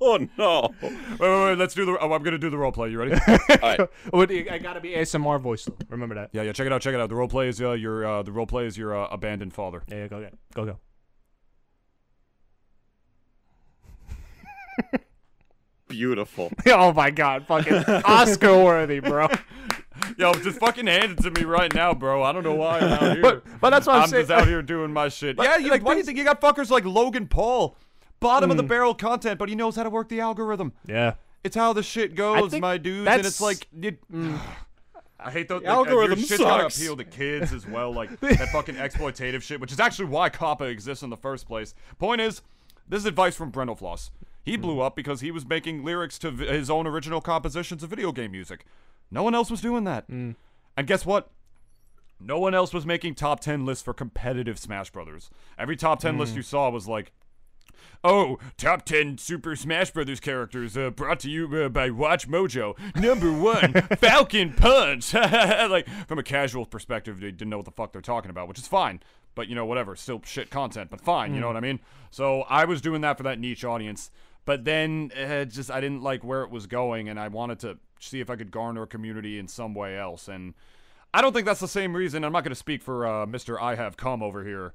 Oh 0.00 0.26
no! 0.36 0.74
wait, 0.82 0.92
wait, 1.20 1.20
wait. 1.20 1.58
let's 1.58 1.74
do 1.74 1.84
the. 1.84 1.96
Oh, 2.00 2.12
I'm 2.12 2.22
gonna 2.24 2.38
do 2.38 2.50
the 2.50 2.58
role 2.58 2.72
play. 2.72 2.90
You 2.90 2.98
ready? 2.98 3.12
All 3.28 3.38
right. 3.62 3.80
I 4.12 4.58
gotta 4.58 4.80
be 4.80 4.90
ASMR 4.90 5.40
voice 5.40 5.64
though. 5.64 5.76
Remember 5.88 6.16
that. 6.16 6.30
yeah, 6.32 6.42
yeah. 6.42 6.52
Check 6.52 6.66
it 6.66 6.72
out. 6.72 6.80
Check 6.80 6.94
it 6.94 7.00
out. 7.00 7.08
The 7.08 7.14
role 7.14 7.28
play 7.28 7.48
is 7.48 7.60
uh, 7.60 7.72
your 7.72 8.04
uh, 8.04 8.22
the 8.24 8.32
role 8.32 8.46
play 8.46 8.66
is 8.66 8.76
your 8.76 8.96
uh, 8.96 9.06
abandoned 9.08 9.52
father. 9.54 9.84
Yeah, 9.88 9.96
yeah, 9.96 10.08
go, 10.08 10.20
go, 10.54 10.64
go, 10.64 10.78
go. 14.90 14.98
Beautiful. 15.88 16.50
oh 16.66 16.92
my 16.92 17.10
god, 17.10 17.46
fucking 17.46 17.84
Oscar 18.04 18.58
worthy, 18.58 18.98
bro. 18.98 19.28
Yo, 20.16 20.32
just 20.34 20.58
fucking 20.58 20.86
hand 20.86 21.12
it 21.12 21.22
to 21.22 21.30
me 21.30 21.44
right 21.44 21.72
now, 21.74 21.94
bro. 21.94 22.22
I 22.22 22.32
don't 22.32 22.44
know 22.44 22.54
why 22.54 22.78
I'm 22.78 22.92
out 22.92 23.00
here. 23.14 23.22
But 23.22 23.44
but 23.60 23.70
that's 23.70 23.86
what 23.86 23.96
I'm, 23.96 24.08
saying. 24.08 24.22
I'm 24.22 24.26
saying. 24.26 24.26
just 24.28 24.42
out 24.42 24.48
here 24.48 24.62
doing 24.62 24.92
my 24.92 25.08
shit. 25.08 25.36
But, 25.36 25.44
yeah, 25.44 25.56
you, 25.56 25.70
like, 25.70 25.84
why 25.84 25.94
do 25.94 25.98
you 25.98 26.04
think 26.04 26.18
you 26.18 26.24
got 26.24 26.40
fuckers 26.40 26.70
like 26.70 26.84
Logan 26.84 27.26
Paul, 27.26 27.76
bottom 28.20 28.50
of 28.50 28.56
the 28.56 28.64
mm. 28.64 28.68
barrel 28.68 28.94
content, 28.94 29.38
but 29.38 29.48
he 29.48 29.54
knows 29.54 29.76
how 29.76 29.82
to 29.82 29.90
work 29.90 30.08
the 30.08 30.20
algorithm. 30.20 30.72
Yeah. 30.86 31.14
It's 31.42 31.56
how 31.56 31.72
the 31.74 31.82
shit 31.82 32.14
goes, 32.14 32.54
my 32.54 32.78
dudes, 32.78 33.06
and 33.06 33.24
it's 33.24 33.40
like 33.40 33.68
mm. 33.76 33.84
it, 33.84 33.98
I 35.20 35.30
hate 35.30 35.48
those. 35.48 35.62
The 35.62 35.68
like, 35.68 35.86
your 35.86 36.00
algorithm 36.02 36.18
shit's 36.18 36.38
gotta 36.38 36.66
appeal 36.66 36.96
to 36.96 37.04
kids 37.04 37.52
as 37.52 37.66
well, 37.66 37.92
like 37.92 38.18
that 38.20 38.48
fucking 38.50 38.76
exploitative 38.76 39.42
shit, 39.42 39.60
which 39.60 39.72
is 39.72 39.80
actually 39.80 40.06
why 40.06 40.30
COPPA 40.30 40.70
exists 40.70 41.02
in 41.02 41.10
the 41.10 41.16
first 41.16 41.46
place. 41.46 41.74
Point 41.98 42.20
is, 42.20 42.40
this 42.88 43.00
is 43.00 43.06
advice 43.06 43.36
from 43.36 43.52
Brentalfloss. 43.52 44.10
He 44.44 44.56
blew 44.56 44.80
up 44.80 44.94
because 44.94 45.20
he 45.20 45.30
was 45.30 45.46
making 45.46 45.84
lyrics 45.84 46.18
to 46.20 46.30
his 46.30 46.68
own 46.68 46.86
original 46.86 47.20
compositions 47.20 47.82
of 47.82 47.90
video 47.90 48.12
game 48.12 48.32
music. 48.32 48.64
No 49.10 49.22
one 49.22 49.34
else 49.34 49.50
was 49.50 49.60
doing 49.60 49.84
that. 49.84 50.08
And 50.76 50.86
guess 50.86 51.06
what? 51.06 51.30
No 52.20 52.38
one 52.38 52.54
else 52.54 52.72
was 52.72 52.86
making 52.86 53.14
top 53.14 53.40
10 53.40 53.64
lists 53.66 53.82
for 53.82 53.92
competitive 53.94 54.58
Smash 54.58 54.90
Brothers. 54.90 55.30
Every 55.58 55.76
top 55.76 56.00
10 56.00 56.18
list 56.18 56.36
you 56.36 56.42
saw 56.42 56.70
was 56.70 56.86
like, 56.88 57.12
Oh, 58.02 58.38
top 58.58 58.84
10 58.84 59.16
Super 59.16 59.56
Smash 59.56 59.90
Brothers 59.90 60.20
characters 60.20 60.76
uh, 60.76 60.90
brought 60.90 61.20
to 61.20 61.30
you 61.30 61.48
uh, 61.56 61.68
by 61.70 61.88
Watch 61.88 62.28
Mojo. 62.28 62.76
Number 62.94 63.32
one, 63.32 63.72
Falcon 63.98 64.52
Punch. 64.52 65.14
like, 65.14 65.88
from 66.06 66.18
a 66.18 66.22
casual 66.22 66.66
perspective, 66.66 67.20
they 67.20 67.30
didn't 67.30 67.48
know 67.48 67.56
what 67.56 67.64
the 67.64 67.72
fuck 67.72 67.92
they're 67.92 68.02
talking 68.02 68.30
about, 68.30 68.46
which 68.46 68.58
is 68.58 68.66
fine. 68.66 69.00
But, 69.34 69.48
you 69.48 69.54
know, 69.54 69.64
whatever. 69.64 69.96
Still 69.96 70.20
shit 70.24 70.50
content, 70.50 70.90
but 70.90 71.00
fine. 71.00 71.34
You 71.34 71.40
know 71.40 71.46
what 71.46 71.56
I 71.56 71.60
mean? 71.60 71.80
So 72.10 72.42
I 72.42 72.66
was 72.66 72.80
doing 72.82 73.00
that 73.00 73.16
for 73.16 73.22
that 73.22 73.38
niche 73.38 73.64
audience. 73.64 74.10
But 74.44 74.64
then 74.64 75.10
uh, 75.18 75.44
just 75.44 75.70
I 75.70 75.80
didn't 75.80 76.02
like 76.02 76.22
where 76.22 76.42
it 76.42 76.50
was 76.50 76.66
going, 76.66 77.08
and 77.08 77.18
I 77.18 77.28
wanted 77.28 77.58
to 77.60 77.78
see 77.98 78.20
if 78.20 78.28
I 78.28 78.36
could 78.36 78.50
garner 78.50 78.82
a 78.82 78.86
community 78.86 79.38
in 79.38 79.48
some 79.48 79.74
way 79.74 79.98
else. 79.98 80.28
And 80.28 80.54
I 81.12 81.22
don't 81.22 81.32
think 81.32 81.46
that's 81.46 81.60
the 81.60 81.68
same 81.68 81.94
reason. 81.96 82.24
I'm 82.24 82.32
not 82.32 82.44
going 82.44 82.50
to 82.50 82.56
speak 82.56 82.82
for 82.82 83.06
uh, 83.06 83.26
Mr. 83.26 83.60
I 83.60 83.74
Have 83.76 83.96
Come 83.96 84.22
over 84.22 84.44
here 84.44 84.74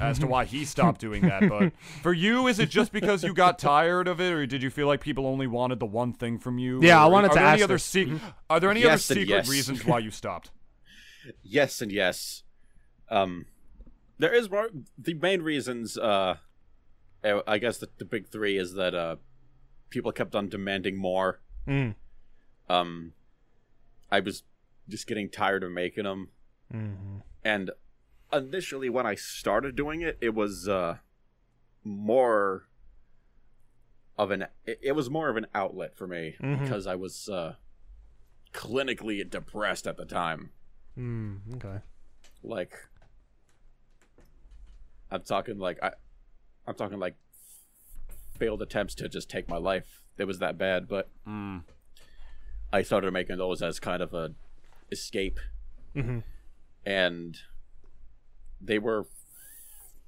as 0.00 0.18
to 0.18 0.26
why 0.26 0.44
he 0.44 0.64
stopped 0.64 1.00
doing 1.00 1.22
that. 1.22 1.48
But 1.48 1.72
for 2.02 2.12
you, 2.12 2.46
is 2.46 2.58
it 2.58 2.70
just 2.70 2.92
because 2.92 3.22
you 3.22 3.34
got 3.34 3.58
tired 3.58 4.08
of 4.08 4.20
it, 4.20 4.32
or 4.32 4.46
did 4.46 4.62
you 4.62 4.70
feel 4.70 4.86
like 4.86 5.00
people 5.00 5.26
only 5.26 5.46
wanted 5.46 5.80
the 5.80 5.86
one 5.86 6.12
thing 6.12 6.38
from 6.38 6.58
you? 6.58 6.80
Yeah, 6.82 7.02
I 7.02 7.06
wanted 7.06 7.28
are 7.28 7.34
to 7.34 7.34
there 7.40 7.46
any 7.46 7.54
ask 7.54 7.64
other 7.64 7.78
se- 7.78 8.20
Are 8.48 8.60
there 8.60 8.70
any 8.70 8.80
Yes 8.80 9.10
other 9.10 9.20
and 9.20 9.26
secret 9.26 9.28
yes. 9.28 9.48
reasons 9.48 9.84
why 9.84 9.98
you 9.98 10.10
stopped? 10.10 10.50
yes 11.42 11.80
and 11.82 11.92
yes. 11.92 12.42
Um, 13.10 13.46
there 14.18 14.32
is 14.32 14.50
more. 14.50 14.68
The 14.96 15.14
main 15.14 15.42
reasons, 15.42 15.98
uh, 15.98 16.36
I 17.24 17.42
I 17.46 17.58
guess 17.58 17.78
the, 17.78 17.88
the 17.98 18.04
big 18.04 18.28
three 18.28 18.56
is 18.56 18.74
that 18.74 18.94
uh, 18.94 19.16
people 19.90 20.12
kept 20.12 20.34
on 20.34 20.48
demanding 20.48 20.96
more. 20.96 21.40
Mm. 21.66 21.94
Um, 22.68 23.12
I 24.10 24.20
was 24.20 24.42
just 24.88 25.06
getting 25.06 25.28
tired 25.28 25.62
of 25.64 25.70
making 25.72 26.04
them, 26.04 26.28
Mm-hmm. 26.72 27.18
and 27.44 27.70
initially 28.32 28.88
when 28.88 29.06
I 29.06 29.16
started 29.16 29.74
doing 29.76 30.02
it, 30.02 30.16
it 30.20 30.34
was 30.34 30.68
uh 30.68 30.98
more 31.82 32.68
of 34.16 34.30
an 34.30 34.46
it, 34.66 34.94
was 34.94 35.10
more 35.10 35.28
of 35.30 35.36
an 35.36 35.46
outlet 35.54 35.96
for 35.96 36.06
me 36.06 36.36
Mhm. 36.40 36.60
because 36.62 36.86
I 36.86 36.94
was 36.94 37.28
uh 37.28 37.54
clinically 38.52 39.28
depressed 39.28 39.86
at 39.86 39.96
the 39.96 40.04
time. 40.04 40.50
Mm, 40.96 41.56
okay. 41.56 41.80
Like 42.42 42.74
I'm 45.10 45.22
talking 45.22 45.58
like 45.58 45.82
I 45.82 45.92
I'm 46.66 46.74
talking 46.74 46.98
like 46.98 47.14
failed 48.38 48.62
attempts 48.62 48.94
to 48.96 49.08
just 49.08 49.28
take 49.28 49.48
my 49.48 49.56
life. 49.58 50.02
It 50.18 50.24
was 50.24 50.38
that 50.38 50.58
bad, 50.58 50.88
but 50.88 51.08
Mm. 51.26 51.62
I 52.72 52.82
started 52.82 53.12
making 53.12 53.38
those 53.38 53.62
as 53.62 53.80
kind 53.80 54.02
of 54.02 54.14
a 54.14 54.34
escape, 54.92 55.38
Mhm. 55.94 56.22
and 56.84 57.38
they 58.60 58.78
were 58.78 59.06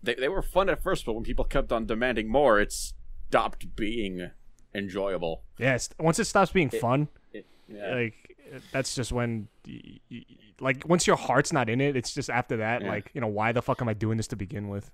they 0.02 0.14
they 0.14 0.28
were 0.28 0.42
fun 0.42 0.68
at 0.68 0.82
first, 0.82 1.06
but 1.06 1.12
when 1.14 1.22
people 1.24 1.44
kept 1.44 1.70
on 1.72 1.86
demanding 1.86 2.28
more, 2.28 2.60
it 2.60 2.72
stopped 2.72 3.74
being 3.76 4.30
enjoyable. 4.74 5.44
Yeah. 5.58 5.78
Once 5.98 6.18
it 6.18 6.24
stops 6.24 6.50
being 6.52 6.70
fun, 6.70 7.08
It, 7.32 7.46
yeah. 7.68 7.94
like 7.94 8.36
that's 8.72 8.94
just 8.94 9.12
when, 9.12 9.48
like, 10.60 10.86
once 10.86 11.06
your 11.06 11.16
heart's 11.16 11.52
not 11.52 11.70
in 11.70 11.80
it, 11.80 11.96
it's 11.96 12.12
just 12.12 12.28
after 12.28 12.56
that, 12.58 12.82
Yeah. 12.82 12.88
like, 12.88 13.10
you 13.14 13.20
know, 13.20 13.26
why 13.28 13.52
the 13.52 13.62
fuck 13.62 13.80
am 13.80 13.88
I 13.88 13.94
doing 13.94 14.16
this 14.18 14.26
to 14.28 14.36
begin 14.36 14.68
with? 14.68 14.90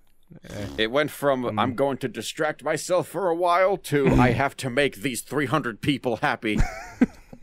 It 0.76 0.90
went 0.90 1.10
from 1.10 1.44
Mm. 1.44 1.60
I'm 1.60 1.74
going 1.74 1.98
to 1.98 2.08
distract 2.08 2.62
myself 2.62 3.08
for 3.08 3.28
a 3.28 3.34
while 3.34 3.76
to 3.78 4.04
mm. 4.04 4.18
I 4.18 4.32
have 4.32 4.56
to 4.58 4.70
make 4.70 4.96
these 4.96 5.22
300 5.22 5.80
people 5.80 6.16
happy. 6.16 6.58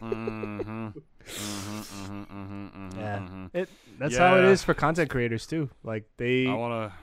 Mm-hmm. 0.01 0.89
Mm-hmm. 1.25 2.23
Mm-hmm. 2.23 2.67
mm-hmm. 2.67 2.99
Yeah. 2.99 3.47
It. 3.53 3.69
That's 3.97 4.17
how 4.17 4.38
it 4.38 4.45
is 4.45 4.63
for 4.63 4.73
content 4.73 5.09
creators 5.09 5.47
too. 5.47 5.69
Like 5.83 6.05
they 6.17 6.45
I 6.45 6.53
want 6.53 6.91
to. 6.91 6.97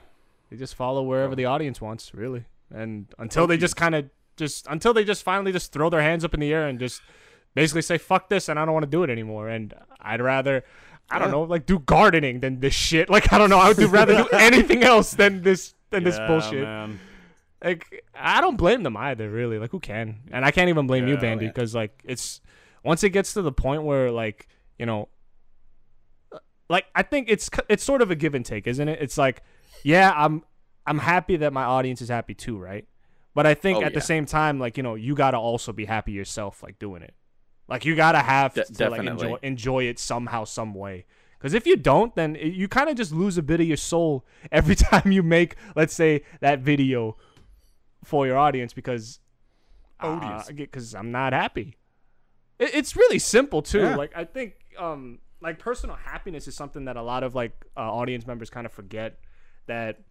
they 0.49 0.57
just 0.57 0.75
follow 0.75 1.03
wherever 1.03 1.33
oh. 1.33 1.35
the 1.35 1.45
audience 1.45 1.81
wants, 1.81 2.13
really. 2.13 2.45
And 2.71 3.07
until 3.17 3.47
they 3.47 3.57
just 3.57 3.75
kind 3.75 3.95
of 3.95 4.09
just 4.37 4.67
until 4.67 4.93
they 4.93 5.03
just 5.03 5.23
finally 5.23 5.51
just 5.51 5.73
throw 5.73 5.89
their 5.89 6.01
hands 6.01 6.23
up 6.23 6.33
in 6.33 6.39
the 6.39 6.53
air 6.53 6.67
and 6.67 6.79
just 6.79 7.01
basically 7.55 7.81
say 7.81 7.97
fuck 7.97 8.29
this 8.29 8.47
and 8.47 8.57
I 8.57 8.65
don't 8.65 8.73
want 8.73 8.85
to 8.85 8.89
do 8.89 9.03
it 9.03 9.09
anymore. 9.09 9.49
And 9.49 9.73
I'd 9.99 10.21
rather 10.21 10.63
I 11.09 11.19
don't 11.19 11.31
know, 11.31 11.43
like 11.43 11.65
do 11.65 11.79
gardening 11.79 12.39
than 12.39 12.59
this 12.59 12.73
shit. 12.73 13.09
Like 13.09 13.31
I 13.31 13.37
don't 13.37 13.49
know, 13.49 13.59
I 13.59 13.67
would 13.67 13.77
do 13.77 13.87
rather 13.87 14.15
do 14.15 14.27
anything 14.33 14.83
else 14.83 15.11
than 15.13 15.41
this 15.43 15.75
than 15.91 16.03
this 16.03 16.17
bullshit. 16.17 16.63
Man. 16.63 16.99
Like 17.63 18.03
I 18.15 18.41
don't 18.41 18.57
blame 18.57 18.83
them 18.83 18.97
either, 18.97 19.29
really. 19.29 19.59
Like 19.59 19.71
who 19.71 19.79
can? 19.79 20.21
And 20.31 20.43
I 20.43 20.51
can't 20.51 20.69
even 20.69 20.87
blame 20.87 21.07
you, 21.07 21.13
Yeah, 21.15 21.19
Bandy, 21.21 21.45
yeah. 21.45 21.51
because 21.51 21.75
like 21.75 22.01
it's 22.03 22.41
once 22.83 23.03
it 23.03 23.11
gets 23.11 23.33
to 23.33 23.41
the 23.41 23.51
point 23.51 23.83
where 23.83 24.11
like 24.11 24.47
you 24.79 24.85
know, 24.85 25.07
like 26.69 26.85
I 26.95 27.03
think 27.03 27.27
it's 27.29 27.49
it's 27.69 27.83
sort 27.83 28.01
of 28.01 28.09
a 28.11 28.15
give 28.15 28.33
and 28.35 28.45
take, 28.45 28.67
isn't 28.67 28.87
it? 28.87 28.99
It's 29.01 29.17
like, 29.17 29.43
yeah, 29.83 30.11
I'm 30.15 30.43
I'm 30.85 30.97
happy 30.99 31.37
that 31.37 31.53
my 31.53 31.63
audience 31.63 32.01
is 32.01 32.09
happy 32.09 32.33
too, 32.33 32.57
right? 32.57 32.85
But 33.35 33.45
I 33.45 33.53
think 33.53 33.79
Oh, 33.79 33.83
at 33.83 33.93
the 33.93 34.01
same 34.01 34.25
time, 34.25 34.59
like 34.59 34.77
you 34.77 34.83
know, 34.83 34.95
you 34.95 35.15
gotta 35.15 35.37
also 35.37 35.71
be 35.73 35.85
happy 35.85 36.11
yourself, 36.11 36.63
like 36.63 36.79
doing 36.79 37.01
it. 37.03 37.13
Like 37.67 37.85
you 37.85 37.95
gotta 37.95 38.19
have 38.19 38.53
De- 38.53 38.65
to 38.65 38.89
like 38.89 39.05
enjoy 39.05 39.37
enjoy 39.41 39.83
it 39.85 39.99
somehow, 39.99 40.43
some 40.43 40.73
way. 40.73 41.05
Because 41.37 41.53
if 41.53 41.65
you 41.65 41.75
don't, 41.75 42.15
then 42.15 42.35
it, 42.37 42.53
you 42.53 42.69
kind 42.69 42.89
of 42.89 42.95
just 42.95 43.11
lose 43.11 43.37
a 43.37 43.41
bit 43.41 43.59
of 43.59 43.67
your 43.67 43.77
soul 43.77 44.25
every 44.51 44.75
time 44.75 45.11
you 45.11 45.23
make, 45.23 45.55
let's 45.75 45.93
say, 45.93 46.23
that 46.39 46.59
video 46.59 47.17
for 48.03 48.25
your 48.25 48.37
audience. 48.37 48.73
Because 48.73 49.19
Odious. 50.01 50.49
because 50.51 50.95
I'm 50.95 51.11
not 51.11 51.33
happy. 51.33 51.77
It, 52.59 52.73
it's 52.75 52.95
really 52.95 53.19
simple 53.19 53.61
too. 53.61 53.79
Yeah. 53.79 53.95
Like 53.95 54.11
I 54.15 54.25
think, 54.25 54.53
um, 54.77 55.19
like 55.41 55.59
personal 55.59 55.97
happiness 55.97 56.47
is 56.47 56.55
something 56.55 56.85
that 56.85 56.95
a 56.95 57.01
lot 57.01 57.23
of 57.23 57.35
like 57.35 57.65
uh, 57.75 57.81
audience 57.81 58.25
members 58.25 58.49
kind 58.49 58.65
of 58.65 58.71
forget. 58.71 59.19
That, 59.67 60.01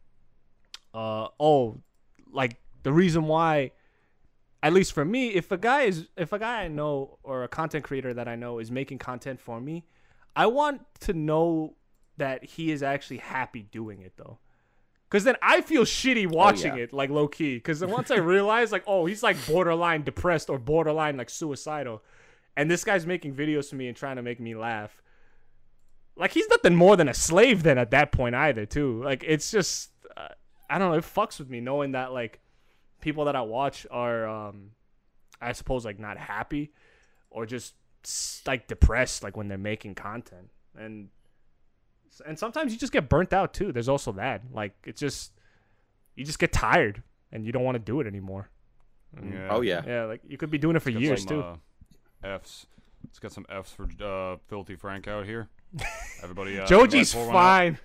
uh, 0.94 1.28
oh, 1.38 1.82
like 2.30 2.57
the 2.82 2.92
reason 2.92 3.24
why 3.24 3.72
at 4.62 4.72
least 4.72 4.92
for 4.92 5.04
me, 5.04 5.28
if 5.28 5.50
a 5.50 5.58
guy 5.58 5.82
is 5.82 6.08
if 6.16 6.32
a 6.32 6.38
guy 6.38 6.62
I 6.62 6.68
know 6.68 7.18
or 7.22 7.42
a 7.42 7.48
content 7.48 7.84
creator 7.84 8.14
that 8.14 8.28
I 8.28 8.36
know 8.36 8.58
is 8.58 8.70
making 8.70 8.98
content 8.98 9.40
for 9.40 9.60
me, 9.60 9.84
I 10.36 10.46
want 10.46 10.82
to 11.00 11.12
know 11.12 11.74
that 12.16 12.44
he 12.44 12.70
is 12.70 12.82
actually 12.82 13.18
happy 13.18 13.62
doing 13.62 14.02
it 14.02 14.12
though. 14.16 14.38
Cause 15.10 15.24
then 15.24 15.36
I 15.42 15.60
feel 15.60 15.82
shitty 15.82 16.26
watching 16.26 16.76
yeah. 16.76 16.84
it, 16.84 16.92
like 16.94 17.10
low 17.10 17.28
key. 17.28 17.60
Cause 17.60 17.80
then 17.80 17.90
once 17.90 18.10
I 18.10 18.16
realize, 18.16 18.72
like, 18.72 18.84
oh, 18.86 19.04
he's 19.04 19.22
like 19.22 19.36
borderline 19.46 20.04
depressed 20.04 20.48
or 20.48 20.58
borderline 20.58 21.18
like 21.18 21.28
suicidal, 21.28 22.02
and 22.56 22.70
this 22.70 22.82
guy's 22.82 23.04
making 23.04 23.34
videos 23.34 23.68
for 23.68 23.76
me 23.76 23.88
and 23.88 23.96
trying 23.96 24.16
to 24.16 24.22
make 24.22 24.40
me 24.40 24.54
laugh. 24.54 25.02
Like 26.16 26.32
he's 26.32 26.48
nothing 26.48 26.74
more 26.74 26.96
than 26.96 27.08
a 27.08 27.14
slave 27.14 27.62
then 27.62 27.76
at 27.76 27.90
that 27.90 28.12
point 28.12 28.34
either, 28.34 28.64
too. 28.64 29.02
Like 29.02 29.22
it's 29.26 29.50
just, 29.50 29.90
uh, 30.16 30.28
I 30.70 30.78
don't 30.78 30.92
know, 30.92 30.96
it 30.96 31.04
fucks 31.04 31.38
with 31.38 31.50
me 31.50 31.60
knowing 31.60 31.92
that 31.92 32.12
like 32.12 32.40
people 33.03 33.26
that 33.26 33.36
I 33.36 33.42
watch 33.42 33.86
are, 33.90 34.26
um, 34.26 34.70
I 35.40 35.53
suppose, 35.53 35.84
like 35.84 35.98
not 35.98 36.16
happy 36.16 36.72
or 37.30 37.44
just 37.44 37.74
like 38.46 38.66
depressed, 38.66 39.22
like 39.22 39.36
when 39.36 39.48
they're 39.48 39.59
making 39.59 39.96
content, 39.96 40.48
and 40.78 41.11
and 42.26 42.38
sometimes 42.38 42.72
you 42.72 42.78
just 42.78 42.92
get 42.92 43.11
burnt 43.11 43.34
out 43.34 43.53
too. 43.53 43.72
There's 43.72 43.88
also 43.88 44.12
that, 44.12 44.42
like 44.53 44.74
it's 44.84 45.00
just 45.00 45.32
you 46.14 46.24
just 46.24 46.38
get 46.38 46.53
tired 46.53 47.03
and 47.30 47.44
you 47.44 47.53
don't 47.53 47.64
want 47.64 47.74
to 47.74 47.78
do 47.78 48.00
it 48.00 48.07
anymore. 48.07 48.48
Yeah. 49.22 49.48
Oh 49.50 49.61
yeah. 49.61 49.82
Yeah, 49.86 50.05
like 50.05 50.20
you 50.26 50.38
could 50.38 50.50
be 50.50 50.59
doing 50.59 50.76
it 50.76 50.80
for 50.80 50.90
Got 50.90 51.03
years 51.03 51.20
some, 51.20 51.28
too. 51.28 51.40
Uh, 51.42 51.57
F's. 52.24 52.66
Let's 53.05 53.18
get 53.18 53.32
some 53.32 53.46
F's 53.48 53.72
for 53.72 53.88
uh, 54.03 54.36
Filthy 54.48 54.76
Frank 54.76 55.09
out 55.09 55.26
here. 55.26 55.48
Everybody. 56.22 56.59
Uh, 56.59 56.66
Joji's 56.66 57.14
everybody 57.14 57.24
pour 57.24 57.32
fine. 57.32 57.78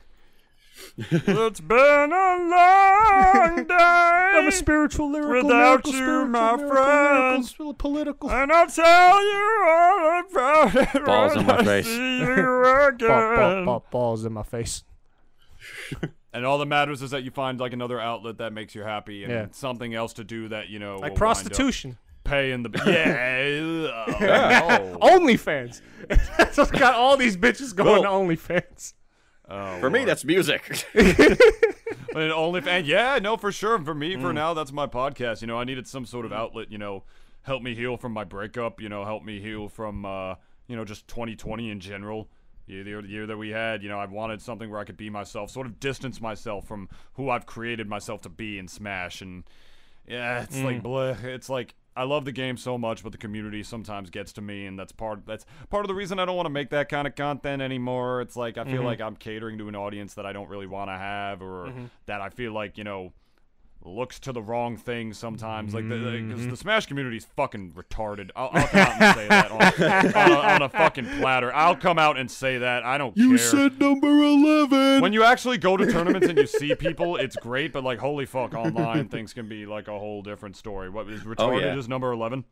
It's 0.97 1.59
been 1.59 1.77
a 2.11 2.37
long 2.49 3.65
day. 3.67 3.73
I'm 4.37 4.47
a 4.47 4.51
spiritual 4.51 5.11
lyrical 5.11 5.47
Without 5.47 5.85
miracle, 5.85 5.91
you, 5.91 5.97
spiritual 5.97 6.25
my 6.27 6.55
miracle, 6.55 6.75
friend. 6.75 7.43
miracle, 7.43 7.73
political. 7.73 8.31
And 8.31 8.51
I'll 8.51 8.67
tell 8.67 9.23
you 9.23 9.65
all 9.67 10.19
about 10.31 10.75
it 10.95 11.05
Balls 11.05 11.31
when 11.35 11.41
in 11.41 11.47
my 11.47 11.57
I 11.59 11.63
face. 11.63 11.85
see 11.85 12.17
you 12.19 12.65
again. 12.65 13.07
Ball, 13.07 13.35
ball, 13.35 13.51
again. 13.51 13.65
ball, 13.65 13.85
balls 13.91 14.25
in 14.25 14.33
my 14.33 14.43
face. 14.43 14.83
And 16.33 16.45
all 16.45 16.57
that 16.59 16.65
matters 16.67 17.01
is 17.01 17.11
that 17.11 17.23
you 17.23 17.31
find 17.31 17.59
like 17.59 17.73
another 17.73 17.99
outlet 17.99 18.37
that 18.37 18.53
makes 18.53 18.75
you 18.75 18.83
happy 18.83 19.23
and 19.23 19.31
Yeah. 19.33 19.47
something 19.51 19.93
else 19.95 20.13
to 20.13 20.23
do 20.23 20.49
that 20.49 20.69
you 20.69 20.77
know 20.77 20.93
Like 20.97 20.99
will 20.99 21.01
wind 21.01 21.13
up 21.13 21.17
prostitution. 21.17 21.97
paying 22.23 22.61
the 22.63 22.69
yeah. 22.85 24.79
oh. 24.79 24.97
OnlyFans. 25.01 25.81
That's 26.37 26.57
what's 26.57 26.71
got 26.71 26.93
all 26.93 27.17
these 27.17 27.35
bitches 27.37 27.75
going 27.75 28.03
Well- 28.03 28.03
to 28.03 28.09
OnlyFans. 28.35 28.93
Oh, 29.49 29.79
For 29.79 29.89
me, 29.89 30.03
that's 30.05 30.25
music. 30.25 30.85
But 32.17 32.23
an 32.23 32.31
OnlyFans, 32.31 32.87
yeah, 32.87 33.19
no, 33.21 33.37
for 33.37 33.51
sure. 33.51 33.77
For 33.77 33.93
me, 33.93 34.15
for 34.15 34.31
mm. 34.31 34.33
now, 34.33 34.55
that's 34.55 34.71
my 34.71 34.87
podcast. 34.87 35.41
You 35.41 35.47
know, 35.47 35.59
I 35.59 35.65
needed 35.65 35.87
some 35.87 36.03
sort 36.03 36.25
of 36.25 36.31
mm. 36.31 36.35
outlet. 36.35 36.71
You 36.71 36.79
know, 36.79 37.03
help 37.43 37.61
me 37.61 37.75
heal 37.75 37.95
from 37.95 38.11
my 38.11 38.23
breakup. 38.23 38.81
You 38.81 38.89
know, 38.89 39.05
help 39.05 39.23
me 39.23 39.39
heal 39.39 39.69
from, 39.69 40.03
uh, 40.03 40.33
you 40.67 40.75
know, 40.75 40.83
just 40.83 41.07
2020 41.09 41.69
in 41.69 41.79
general. 41.79 42.27
Yeah, 42.65 42.81
the, 42.81 43.03
year 43.07 43.27
that 43.27 43.37
we 43.37 43.49
had, 43.49 43.83
you 43.83 43.89
know, 43.89 43.99
I 43.99 44.05
wanted 44.07 44.41
something 44.41 44.67
where 44.67 44.79
I 44.79 44.83
could 44.83 44.97
be 44.97 45.11
myself, 45.11 45.51
sort 45.51 45.67
of 45.67 45.79
distance 45.79 46.19
myself 46.19 46.67
from 46.67 46.89
who 47.13 47.29
I've 47.29 47.45
created 47.45 47.87
myself 47.87 48.23
to 48.23 48.29
be 48.29 48.57
in 48.57 48.67
Smash. 48.67 49.21
And 49.21 49.43
yeah, 50.07 50.41
it's 50.41 50.59
like 50.59 50.81
mm. 50.81 50.85
bleh. 50.85 51.23
It's 51.23 51.49
like 51.49 51.75
I 51.97 52.03
love 52.03 52.25
the 52.25 52.31
game 52.31 52.57
so 52.57 52.77
much, 52.77 53.01
but 53.01 53.11
the 53.11 53.17
community 53.17 53.63
sometimes 53.63 54.11
gets 54.11 54.31
to 54.33 54.41
me, 54.41 54.67
and 54.67 54.77
that's 54.77 54.91
part 54.91 55.25
that's 55.25 55.45
part 55.69 55.83
of 55.83 55.87
the 55.87 55.95
reason 55.95 56.19
I 56.19 56.25
don't 56.25 56.35
want 56.35 56.45
to 56.45 56.51
make 56.51 56.69
that 56.69 56.89
kind 56.89 57.07
of 57.07 57.15
content 57.15 57.61
anymore. 57.61 58.21
It's 58.21 58.35
like 58.35 58.57
I 58.57 58.63
feel 58.63 58.75
mm-hmm. 58.75 58.85
like 58.85 59.01
I'm 59.01 59.15
catering 59.15 59.57
to 59.57 59.67
an 59.67 59.75
audience 59.75 60.13
that 60.13 60.25
I 60.25 60.31
don't 60.31 60.47
really 60.47 60.67
want 60.67 60.89
to 60.91 60.97
have, 60.97 61.41
or 61.41 61.67
mm-hmm. 61.67 61.85
that 62.05 62.21
I 62.21 62.29
feel 62.29 62.51
like 62.53 62.77
you 62.77 62.83
know 62.83 63.13
looks 63.87 64.19
to 64.19 64.31
the 64.31 64.41
wrong 64.41 64.77
thing 64.77 65.13
sometimes. 65.13 65.73
Like 65.73 65.87
the 65.87 65.95
because 65.95 66.41
mm-hmm. 66.41 66.49
the 66.49 66.57
Smash 66.57 66.85
community 66.85 67.17
is 67.17 67.25
fucking 67.35 67.71
retarded. 67.71 68.31
I'll, 68.35 68.49
I'll 68.53 68.67
come 68.67 68.79
out 68.79 69.01
and 69.01 69.15
say 69.15 69.27
that 69.27 69.51
on, 69.51 69.61
on, 70.15 70.31
a, 70.31 70.53
on 70.53 70.61
a 70.61 70.69
fucking 70.69 71.05
platter. 71.19 71.53
I'll 71.53 71.75
come 71.75 71.97
out 71.97 72.17
and 72.17 72.29
say 72.29 72.57
that. 72.59 72.83
I 72.83 72.97
don't 72.97 73.15
you 73.17 73.29
care. 73.29 73.31
You 73.31 73.37
said 73.37 73.79
number 73.79 74.07
11. 74.07 75.01
When 75.01 75.13
you 75.13 75.23
actually 75.23 75.57
go 75.57 75.77
to 75.77 75.91
tournaments 75.91 76.27
and 76.27 76.37
you 76.37 76.47
see 76.47 76.75
people, 76.75 77.15
it's 77.17 77.35
great, 77.35 77.73
but 77.73 77.83
like 77.83 77.99
holy 77.99 78.25
fuck, 78.25 78.53
online 78.53 79.07
things 79.09 79.33
can 79.33 79.47
be 79.47 79.65
like 79.65 79.87
a 79.87 79.97
whole 79.97 80.21
different 80.21 80.57
story. 80.57 80.89
What 80.89 81.09
is 81.09 81.21
oh, 81.21 81.29
retarded 81.29 81.37
Oh, 81.39 81.59
yeah. 81.59 81.77
is 81.77 81.87
number 81.87 82.11
eleven? 82.11 82.45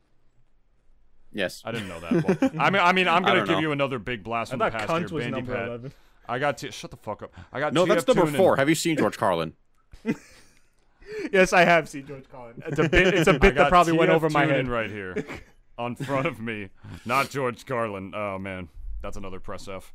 yes. 1.31 1.61
I 1.65 1.71
didn't 1.71 1.89
know 1.89 1.99
that. 1.99 2.41
Well, 2.41 2.51
I 2.59 2.69
mean, 2.69 2.81
I 2.81 2.91
mean, 2.93 3.07
I'm 3.07 3.23
gonna 3.23 3.41
give 3.41 3.49
know. 3.49 3.59
you 3.59 3.71
another 3.71 3.99
big 3.99 4.23
blast 4.23 4.51
I 4.51 4.53
from 4.53 4.59
the 4.59 4.69
past 4.71 4.88
cunt 4.89 4.99
year, 4.99 5.09
was 5.09 5.23
Bandy 5.23 5.31
number 5.31 5.53
Pat. 5.53 5.67
11. 5.67 5.93
I 6.27 6.39
got 6.39 6.57
t- 6.57 6.71
shut 6.71 6.91
the 6.91 6.97
fuck 6.97 7.21
up. 7.21 7.33
I 7.53 7.59
got 7.59 7.73
No, 7.73 7.86
that's 7.86 8.03
TF 8.03 8.15
number 8.15 8.31
Toonin. 8.31 8.38
four. 8.38 8.55
Have 8.57 8.69
you 8.69 8.75
seen 8.75 8.97
George 8.97 9.17
Carlin? 9.17 9.53
Yes, 11.32 11.53
I 11.53 11.64
have 11.66 11.88
seen 11.89 12.06
George 12.08 12.26
Carlin. 12.32 12.62
It's 12.66 12.80
a 12.80 12.88
bit. 12.89 13.14
It's 13.14 13.28
a 13.28 13.34
bit 13.39 13.56
that 13.56 13.70
probably 13.70 13.93
went 13.93 14.12
over 14.12 14.30
my 14.30 14.45
head. 14.45 14.68
right 14.68 14.89
here, 14.89 15.16
on 15.78 15.95
front 15.95 16.26
of 16.28 16.39
me. 16.39 16.70
Not 17.06 17.30
George 17.30 17.66
Carlin. 17.66 18.14
Oh 18.16 18.38
man, 18.38 18.70
that's 19.01 19.18
another 19.18 19.39
press 19.39 19.68
F. 19.68 19.93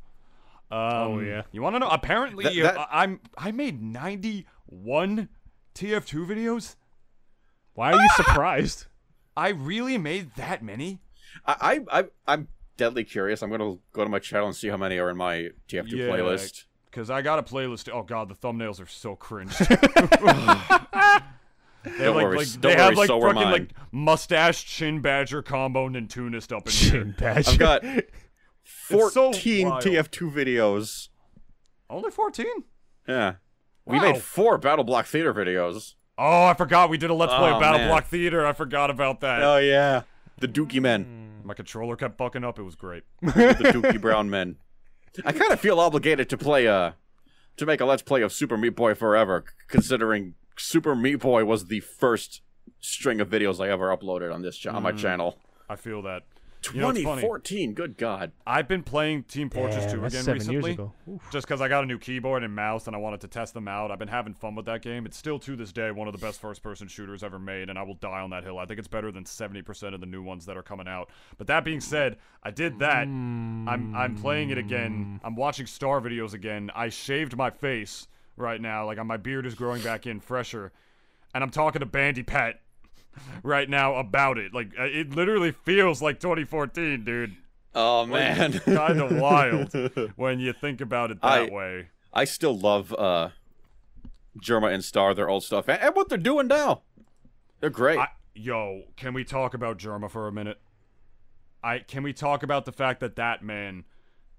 Um, 0.69 0.79
Oh, 0.79 1.19
yeah. 1.19 1.41
You 1.51 1.61
want 1.61 1.75
to 1.75 1.79
know? 1.79 1.89
Apparently, 1.89 2.43
That- 2.45 2.55
that- 2.55 2.77
uh, 2.77 2.85
I'm 2.89 3.19
I 3.37 3.51
made 3.51 3.81
91 3.81 5.27
TF2 5.75 6.25
videos. 6.25 6.75
Why 7.73 7.91
are 7.93 8.01
you 8.01 8.09
surprised? 8.15 8.85
I 9.35 9.49
really 9.49 9.97
made 9.97 10.35
that 10.35 10.61
many. 10.63 10.99
I, 11.45 11.79
I, 11.91 11.99
I, 12.01 12.05
I'm 12.27 12.47
deadly 12.77 13.03
curious. 13.05 13.41
I'm 13.41 13.49
gonna 13.49 13.77
go 13.93 14.03
to 14.03 14.09
my 14.09 14.19
channel 14.19 14.47
and 14.47 14.55
see 14.55 14.67
how 14.67 14.77
many 14.77 14.97
are 14.97 15.09
in 15.09 15.17
my 15.17 15.49
TF2 15.69 15.91
Yeah, 15.91 16.07
playlist. 16.07 16.65
Because 16.91 17.09
I 17.09 17.21
got 17.21 17.39
a 17.39 17.43
playlist. 17.43 17.89
Oh 17.91 18.03
god, 18.03 18.27
the 18.29 18.35
thumbnails 18.35 18.81
are 18.81 18.85
so 18.85 19.15
cringe. 19.15 19.57
they 19.57 19.65
have 19.65 21.23
Don't 21.97 22.15
like, 22.15 22.25
worry, 22.25 22.37
like 22.37 22.51
don't 22.59 22.61
they 22.61 22.75
have 22.75 22.97
like 22.97 23.07
so 23.07 23.19
fucking 23.21 23.41
like 23.41 23.69
mustache 23.91 24.65
chin 24.65 24.99
badger 24.99 25.41
combo 25.41 25.87
Nintoonist 25.87 26.55
up 26.55 26.67
in 26.67 26.73
here. 26.73 26.91
Chin 26.91 27.15
badger. 27.17 27.51
I've 27.51 27.57
got 27.57 27.83
14 28.63 29.69
wild. 29.69 29.83
TF2 29.83 30.33
videos. 30.33 31.07
Only 31.89 32.11
14. 32.11 32.45
Yeah. 33.07 33.35
We 33.85 33.99
made 33.99 34.17
four 34.17 34.57
Battle 34.57 34.83
Block 34.83 35.05
Theater 35.05 35.33
videos. 35.33 35.95
Oh, 36.17 36.45
I 36.45 36.53
forgot 36.53 36.89
we 36.89 36.97
did 36.97 37.09
a 37.09 37.13
Let's 37.13 37.33
Play 37.33 37.49
Oh, 37.49 37.55
of 37.55 37.61
Battle 37.61 37.79
man. 37.79 37.89
Block 37.89 38.05
Theater. 38.05 38.45
I 38.45 38.53
forgot 38.53 38.89
about 38.91 39.21
that. 39.21 39.41
Oh, 39.41 39.57
yeah. 39.57 40.03
The 40.39 40.47
Dookie 40.47 40.81
Men. 40.81 41.05
Mm. 41.41 41.45
My 41.45 41.53
controller 41.53 41.95
kept 41.95 42.17
fucking 42.17 42.43
up. 42.43 42.59
It 42.59 42.63
was 42.63 42.75
great. 42.75 43.03
the 43.21 43.31
Dookie 43.31 43.99
Brown 43.99 44.29
Men. 44.29 44.57
I 45.25 45.31
kind 45.31 45.51
of 45.51 45.59
feel 45.59 45.79
obligated 45.79 46.29
to 46.29 46.37
play 46.37 46.67
uh 46.67 46.91
to 47.57 47.65
make 47.65 47.81
a 47.81 47.85
Let's 47.85 48.01
Play 48.01 48.21
of 48.21 48.31
Super 48.31 48.57
Meat 48.57 48.75
Boy 48.75 48.95
Forever, 48.95 49.43
considering 49.67 50.35
Super 50.57 50.95
Meat 50.95 51.15
Boy 51.15 51.43
was 51.45 51.65
the 51.65 51.81
first 51.81 52.41
string 52.79 53.19
of 53.21 53.29
videos 53.29 53.63
I 53.63 53.69
ever 53.69 53.95
uploaded 53.95 54.33
on 54.33 54.41
this 54.41 54.57
cha- 54.57 54.71
on 54.71 54.83
my 54.83 54.91
channel. 54.93 55.37
I 55.69 55.75
feel 55.75 56.01
that. 56.03 56.23
You 56.73 56.79
know, 56.79 56.91
2014, 56.91 57.73
good 57.73 57.97
God. 57.97 58.31
I've 58.45 58.67
been 58.67 58.83
playing 58.83 59.23
Team 59.23 59.49
Fortress 59.49 59.91
2 59.91 60.05
again 60.05 60.23
seven 60.23 60.33
recently. 60.33 60.53
years 60.53 60.65
ago. 60.75 60.93
Just 61.31 61.47
because 61.47 61.59
I 61.59 61.67
got 61.67 61.83
a 61.83 61.87
new 61.87 61.97
keyboard 61.97 62.43
and 62.43 62.55
mouse 62.55 62.87
and 62.87 62.95
I 62.95 62.99
wanted 62.99 63.21
to 63.21 63.27
test 63.27 63.53
them 63.53 63.67
out. 63.67 63.91
I've 63.91 63.99
been 63.99 64.07
having 64.07 64.33
fun 64.33 64.55
with 64.55 64.65
that 64.67 64.81
game. 64.81 65.05
It's 65.05 65.17
still 65.17 65.39
to 65.39 65.55
this 65.55 65.71
day 65.71 65.89
one 65.91 66.07
of 66.07 66.13
the 66.13 66.19
best 66.19 66.39
first 66.39 66.61
person 66.61 66.87
shooters 66.87 67.23
ever 67.23 67.39
made, 67.39 67.69
and 67.69 67.79
I 67.79 67.83
will 67.83 67.95
die 67.95 68.21
on 68.21 68.29
that 68.29 68.43
hill. 68.43 68.59
I 68.59 68.65
think 68.65 68.79
it's 68.79 68.87
better 68.87 69.11
than 69.11 69.23
70% 69.23 69.93
of 69.93 69.99
the 69.99 70.05
new 70.05 70.21
ones 70.21 70.45
that 70.45 70.55
are 70.55 70.63
coming 70.63 70.87
out. 70.87 71.09
But 71.37 71.47
that 71.47 71.65
being 71.65 71.81
said, 71.81 72.17
I 72.43 72.51
did 72.51 72.79
that. 72.79 73.07
I'm 73.07 73.95
I'm 73.95 74.15
playing 74.15 74.51
it 74.51 74.57
again. 74.57 75.19
Mm. 75.21 75.27
I'm 75.27 75.35
watching 75.35 75.65
Star 75.65 75.99
videos 75.99 76.33
again. 76.33 76.69
I 76.75 76.89
shaved 76.89 77.35
my 77.35 77.49
face 77.49 78.07
right 78.37 78.61
now. 78.61 78.85
Like 78.85 79.03
my 79.05 79.17
beard 79.17 79.45
is 79.45 79.55
growing 79.55 79.81
back 79.81 80.05
in 80.05 80.19
fresher. 80.19 80.71
And 81.33 81.43
I'm 81.43 81.49
talking 81.49 81.79
to 81.79 81.85
Bandipat 81.85 82.55
right 83.43 83.69
now 83.69 83.95
about 83.95 84.37
it. 84.37 84.53
Like 84.53 84.71
uh, 84.79 84.83
it 84.83 85.15
literally 85.15 85.51
feels 85.51 86.01
like 86.01 86.19
2014, 86.19 87.03
dude. 87.03 87.35
Oh 87.73 88.05
man. 88.05 88.59
Kind 88.59 89.01
of 89.01 89.11
wild 89.17 89.73
when 90.15 90.39
you 90.39 90.53
think 90.53 90.81
about 90.81 91.11
it 91.11 91.21
that 91.21 91.27
I- 91.31 91.49
way. 91.49 91.87
I 92.13 92.25
still 92.25 92.57
love 92.57 92.93
uh 92.93 93.29
Jerma 94.41 94.73
and 94.73 94.83
Star, 94.83 95.13
their 95.13 95.29
old 95.29 95.43
stuff, 95.43 95.67
and, 95.67 95.81
and 95.81 95.95
what 95.95 96.09
they're 96.09 96.17
doing 96.17 96.47
now. 96.47 96.81
They're 97.59 97.69
great. 97.69 97.99
I, 97.99 98.07
yo, 98.33 98.83
can 98.95 99.13
we 99.13 99.23
talk 99.23 99.53
about 99.53 99.77
Jerma 99.77 100.09
for 100.09 100.27
a 100.27 100.31
minute? 100.31 100.59
I 101.63 101.79
can 101.79 102.03
we 102.03 102.11
talk 102.13 102.43
about 102.43 102.65
the 102.65 102.71
fact 102.71 102.99
that 103.01 103.15
that 103.17 103.43
man 103.43 103.83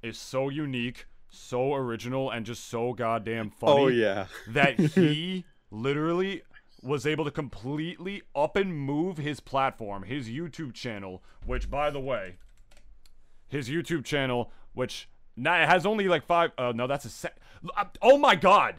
is 0.03 0.19
so 0.19 0.49
unique, 0.49 1.07
so 1.29 1.75
original, 1.75 2.31
and 2.31 2.45
just 2.45 2.69
so 2.69 2.93
goddamn 2.93 3.51
funny. 3.51 3.83
oh 3.83 3.87
yeah. 3.89 4.27
that 4.49 4.79
he 4.95 5.45
literally 5.71 6.43
was 6.83 7.07
able 7.07 7.25
to 7.25 7.31
completely 7.31 8.23
up 8.35 8.57
and 8.57 8.77
move 8.77 9.17
his 9.17 9.39
platform, 9.41 10.03
his 10.03 10.29
YouTube 10.29 10.75
channel, 10.75 11.23
which 11.47 11.71
by 11.71 11.91
the 11.91 12.01
way, 12.01 12.37
his 13.49 13.69
YouTube 13.69 14.05
channel, 14.05 14.51
which 14.73 15.09
now 15.37 15.63
it 15.63 15.69
has 15.69 15.87
only 15.87 16.09
like 16.09 16.25
five. 16.27 16.51
Uh, 16.59 16.73
no, 16.75 16.87
that's 16.87 17.05
a 17.05 17.09
sec. 17.09 17.37
uh, 17.77 17.85
Oh 18.01 18.19
my 18.19 18.35
god! 18.35 18.77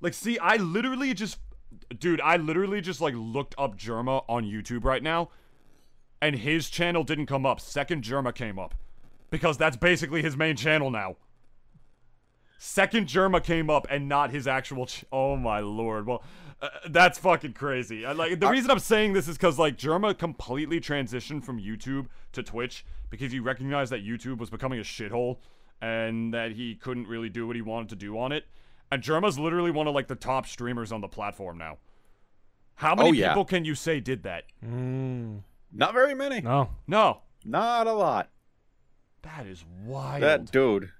Like, 0.00 0.14
see, 0.14 0.38
I 0.38 0.56
literally 0.56 1.14
just, 1.14 1.38
dude, 1.98 2.20
I 2.20 2.36
literally 2.36 2.80
just 2.80 3.00
like 3.00 3.14
looked 3.16 3.54
up 3.56 3.76
Jerma 3.78 4.24
on 4.28 4.44
YouTube 4.44 4.84
right 4.84 5.02
now, 5.02 5.30
and 6.20 6.36
his 6.36 6.68
channel 6.68 7.02
didn't 7.02 7.26
come 7.26 7.46
up. 7.46 7.60
Second 7.60 8.04
Jerma 8.04 8.34
came 8.34 8.58
up, 8.58 8.74
because 9.30 9.56
that's 9.56 9.76
basically 9.76 10.22
his 10.22 10.36
main 10.36 10.54
channel 10.56 10.90
now. 10.90 11.16
Second 12.58 13.06
Jerma 13.06 13.42
came 13.42 13.70
up 13.70 13.86
and 13.88 14.08
not 14.08 14.30
his 14.30 14.46
actual. 14.46 14.88
Oh 15.10 15.36
my 15.36 15.60
lord! 15.60 16.06
Well, 16.06 16.22
uh, 16.60 16.68
that's 16.88 17.18
fucking 17.18 17.52
crazy. 17.52 18.04
I, 18.04 18.12
like 18.12 18.40
the 18.40 18.48
reason 18.48 18.70
I'm 18.70 18.78
saying 18.80 19.12
this 19.12 19.28
is 19.28 19.36
because 19.36 19.58
like 19.58 19.76
Jerma 19.78 20.16
completely 20.16 20.80
transitioned 20.80 21.44
from 21.44 21.60
YouTube 21.60 22.06
to 22.32 22.42
Twitch 22.42 22.84
because 23.10 23.30
he 23.32 23.38
recognized 23.40 23.92
that 23.92 24.04
YouTube 24.04 24.38
was 24.38 24.50
becoming 24.50 24.78
a 24.80 24.82
shithole 24.82 25.38
and 25.80 26.34
that 26.34 26.52
he 26.52 26.74
couldn't 26.74 27.06
really 27.06 27.28
do 27.28 27.46
what 27.46 27.54
he 27.56 27.62
wanted 27.62 27.88
to 27.90 27.96
do 27.96 28.18
on 28.18 28.32
it. 28.32 28.44
And 28.90 29.02
Jerma's 29.02 29.38
literally 29.38 29.70
one 29.70 29.86
of 29.86 29.94
like 29.94 30.08
the 30.08 30.14
top 30.16 30.46
streamers 30.46 30.90
on 30.92 31.00
the 31.00 31.08
platform 31.08 31.58
now. 31.58 31.78
How 32.74 32.94
many 32.94 33.10
Oh, 33.10 33.12
yeah. 33.12 33.28
people 33.28 33.44
can 33.44 33.64
you 33.64 33.74
say 33.74 34.00
did 34.00 34.22
that? 34.24 34.44
Not 34.62 35.92
very 35.94 36.14
many. 36.14 36.40
No. 36.40 36.70
No, 36.86 37.20
Not 37.44 37.86
a 37.86 37.92
lot. 37.92 38.30
that 39.22 39.46
is 39.46 39.64
wild. 39.84 40.22
That 40.22 40.50
dude. 40.50 40.90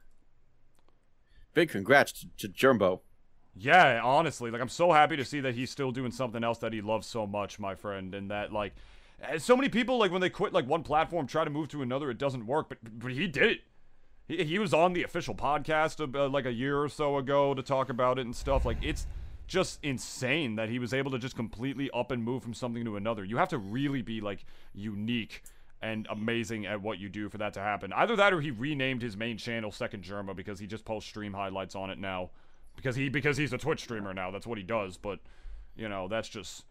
Big 1.54 1.70
congrats 1.70 2.12
to, 2.12 2.26
to 2.38 2.48
Jumbo. 2.48 3.00
Yeah, 3.61 4.00
honestly, 4.04 4.50
like 4.50 4.61
I'm 4.61 4.68
so 4.68 4.92
happy 4.92 5.16
to 5.16 5.24
see 5.24 5.40
that 5.40 5.54
he's 5.54 5.70
still 5.70 5.90
doing 5.90 6.12
something 6.12 6.44
else 6.44 6.59
that 6.59 6.72
he 6.72 6.80
loves 6.80 7.06
so 7.06 7.26
much, 7.26 7.59
my 7.59 7.74
friend, 7.74 8.14
and 8.14 8.30
that 8.30 8.52
like 8.52 8.74
eh, 9.22 9.38
so 9.38 9.56
many 9.56 9.68
people 9.68 9.98
like 9.98 10.12
when 10.12 10.20
they 10.20 10.30
quit 10.30 10.52
like 10.52 10.66
one 10.66 10.82
platform 10.82 11.26
try 11.26 11.44
to 11.44 11.50
move 11.50 11.68
to 11.68 11.82
another 11.82 12.11
it 12.11 12.18
doesn't 12.18 12.46
work, 12.46 12.68
but 12.68 12.78
but 12.98 13.12
he 13.12 13.26
did 13.26 13.50
it. 13.50 13.61
He, 14.28 14.44
he 14.44 14.59
was 14.59 14.72
on 14.72 14.92
the 14.92 15.02
official 15.02 15.34
podcast 15.34 16.14
uh, 16.14 16.28
like 16.28 16.46
a 16.46 16.52
year 16.52 16.80
or 16.80 16.88
so 16.88 17.16
ago 17.16 17.54
to 17.54 17.62
talk 17.62 17.88
about 17.90 18.18
it 18.18 18.26
and 18.26 18.36
stuff. 18.36 18.64
Like 18.64 18.78
it's 18.82 19.06
just 19.48 19.80
insane 19.82 20.56
that 20.56 20.68
he 20.68 20.78
was 20.78 20.94
able 20.94 21.11
to 21.11 21.18
just 21.18 21.34
completely 21.34 21.90
up 21.92 22.11
and 22.12 22.22
move 22.22 22.42
from 22.42 22.54
something 22.54 22.84
to 22.84 22.96
another. 22.96 23.24
You 23.24 23.38
have 23.38 23.48
to 23.48 23.59
really 23.59 24.02
be 24.02 24.20
like 24.20 24.44
unique 24.72 25.42
and 25.80 26.06
amazing 26.11 26.66
at 26.66 26.82
what 26.82 26.98
you 26.98 27.09
do 27.09 27.28
for 27.28 27.38
that 27.38 27.54
to 27.54 27.61
happen. 27.61 27.92
Either 27.92 28.14
that 28.16 28.32
or 28.32 28.40
he 28.40 28.50
renamed 28.50 29.00
his 29.00 29.16
main 29.16 29.38
channel 29.38 29.72
Second 29.72 30.04
Jerma 30.04 30.36
because 30.36 30.59
he 30.59 30.66
just 30.66 30.84
posts 30.84 31.09
stream 31.09 31.32
highlights 31.32 31.74
on 31.74 31.90
it 31.90 31.98
now. 31.98 32.30
Because 32.79 32.95
he 32.95 33.09
because 33.09 33.37
he's 33.37 33.53
a 33.53 33.59
Twitch 33.59 33.81
streamer 33.81 34.14
now. 34.14 34.31
That's 34.31 34.47
what 34.47 34.57
he 34.57 34.62
does. 34.64 34.97
But 34.97 35.18
you 35.76 35.89
know, 35.89 36.07
that's 36.07 36.29
just 36.29 36.64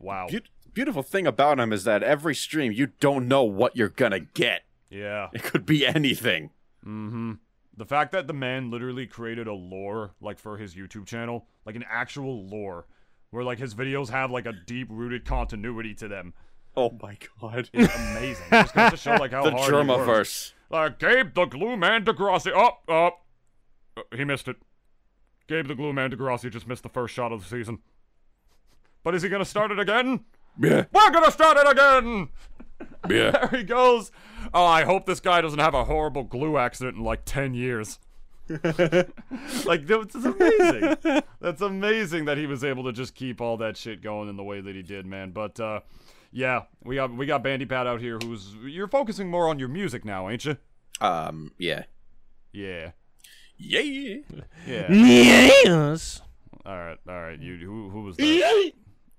wow. 0.00 0.26
Beau- 0.28 0.40
beautiful 0.74 1.02
thing 1.04 1.24
about 1.26 1.60
him 1.60 1.72
is 1.72 1.84
that 1.84 2.02
every 2.02 2.34
stream 2.34 2.72
you 2.72 2.88
don't 2.98 3.28
know 3.28 3.44
what 3.44 3.76
you're 3.76 3.88
gonna 3.88 4.18
get. 4.20 4.62
Yeah. 4.90 5.28
It 5.32 5.44
could 5.44 5.64
be 5.64 5.86
anything. 5.86 6.50
Mm-hmm. 6.84 7.34
The 7.76 7.84
fact 7.84 8.10
that 8.12 8.26
the 8.26 8.32
man 8.32 8.70
literally 8.72 9.06
created 9.06 9.46
a 9.46 9.52
lore 9.52 10.14
like 10.20 10.38
for 10.40 10.56
his 10.58 10.74
YouTube 10.74 11.06
channel, 11.06 11.46
like 11.64 11.76
an 11.76 11.84
actual 11.88 12.44
lore, 12.46 12.86
where 13.30 13.44
like 13.44 13.58
his 13.58 13.74
videos 13.74 14.08
have 14.10 14.30
like 14.32 14.46
a 14.46 14.52
deep 14.52 14.88
rooted 14.90 15.24
continuity 15.24 15.94
to 15.94 16.08
them, 16.08 16.34
Oh 16.76 16.90
my 17.00 17.16
god. 17.40 17.70
it's 17.72 17.94
amazing. 17.94 18.44
It 18.50 18.62
just 18.62 18.74
goes 18.74 18.90
to 18.90 18.96
show 18.96 19.14
like 19.14 19.30
how 19.30 19.44
the 19.48 19.52
hard. 19.52 19.72
Jermaverse. 19.72 20.52
Like 20.70 20.98
Gabe 20.98 21.34
the 21.34 21.44
Glue 21.46 21.76
Man 21.76 22.04
Degrassi. 22.04 22.52
Up, 22.56 22.82
up. 22.88 23.24
Uh, 23.96 24.02
he 24.16 24.24
missed 24.24 24.48
it. 24.48 24.56
Gabe 25.48 25.68
the 25.68 25.74
Glue 25.74 25.92
Man 25.92 26.10
Degrassi 26.10 26.50
just 26.50 26.66
missed 26.66 26.82
the 26.82 26.88
first 26.88 27.14
shot 27.14 27.32
of 27.32 27.42
the 27.42 27.48
season. 27.48 27.78
But 29.02 29.14
is 29.14 29.22
he 29.22 29.28
gonna 29.28 29.44
start 29.44 29.70
it 29.70 29.78
again? 29.78 30.24
Yeah. 30.58 30.84
We're 30.92 31.10
gonna 31.10 31.30
start 31.30 31.56
it 31.58 31.70
again. 31.70 32.28
Yeah. 33.08 33.30
There 33.30 33.60
he 33.60 33.62
goes. 33.62 34.10
Oh, 34.52 34.64
I 34.64 34.84
hope 34.84 35.06
this 35.06 35.20
guy 35.20 35.40
doesn't 35.40 35.60
have 35.60 35.72
a 35.74 35.84
horrible 35.84 36.24
glue 36.24 36.58
accident 36.58 36.98
in 36.98 37.04
like 37.04 37.22
10 37.24 37.54
years. 37.54 37.98
like, 39.64 39.86
that's 39.86 40.14
amazing. 40.14 40.96
That's 41.40 41.62
amazing 41.62 42.26
that 42.26 42.36
he 42.36 42.46
was 42.46 42.64
able 42.64 42.84
to 42.84 42.92
just 42.92 43.14
keep 43.14 43.40
all 43.40 43.56
that 43.58 43.78
shit 43.78 44.02
going 44.02 44.28
in 44.28 44.36
the 44.36 44.42
way 44.44 44.60
that 44.60 44.74
he 44.74 44.82
did, 44.82 45.06
man. 45.06 45.30
But, 45.30 45.58
uh, 45.58 45.80
yeah, 46.32 46.62
we 46.84 46.96
got 46.96 47.14
we 47.16 47.24
got 47.24 47.42
Bandipat 47.42 47.86
out 47.86 48.00
here 48.00 48.18
who's 48.22 48.54
you're 48.62 48.88
focusing 48.88 49.30
more 49.30 49.48
on 49.48 49.58
your 49.58 49.68
music 49.68 50.04
now, 50.04 50.28
ain't 50.28 50.44
you? 50.44 50.58
Um. 51.00 51.52
Yeah. 51.58 51.84
Yeah. 52.52 52.90
Yeah. 53.58 53.80
Yeah. 54.66 54.86
Yes. 54.88 56.20
all 56.64 56.76
right. 56.76 56.98
All 57.08 57.20
right. 57.20 57.38
You 57.40 57.56
who 57.56 57.90
who 57.90 58.02
was 58.02 58.16
that? 58.16 58.72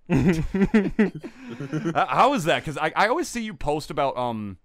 How 2.09 2.33
is 2.33 2.45
that? 2.45 2.63
Because 2.63 2.77
I, 2.77 2.91
I 2.95 3.07
always 3.07 3.27
see 3.27 3.41
you 3.41 3.53
post 3.53 3.89
about 3.91 4.17
um. 4.17 4.57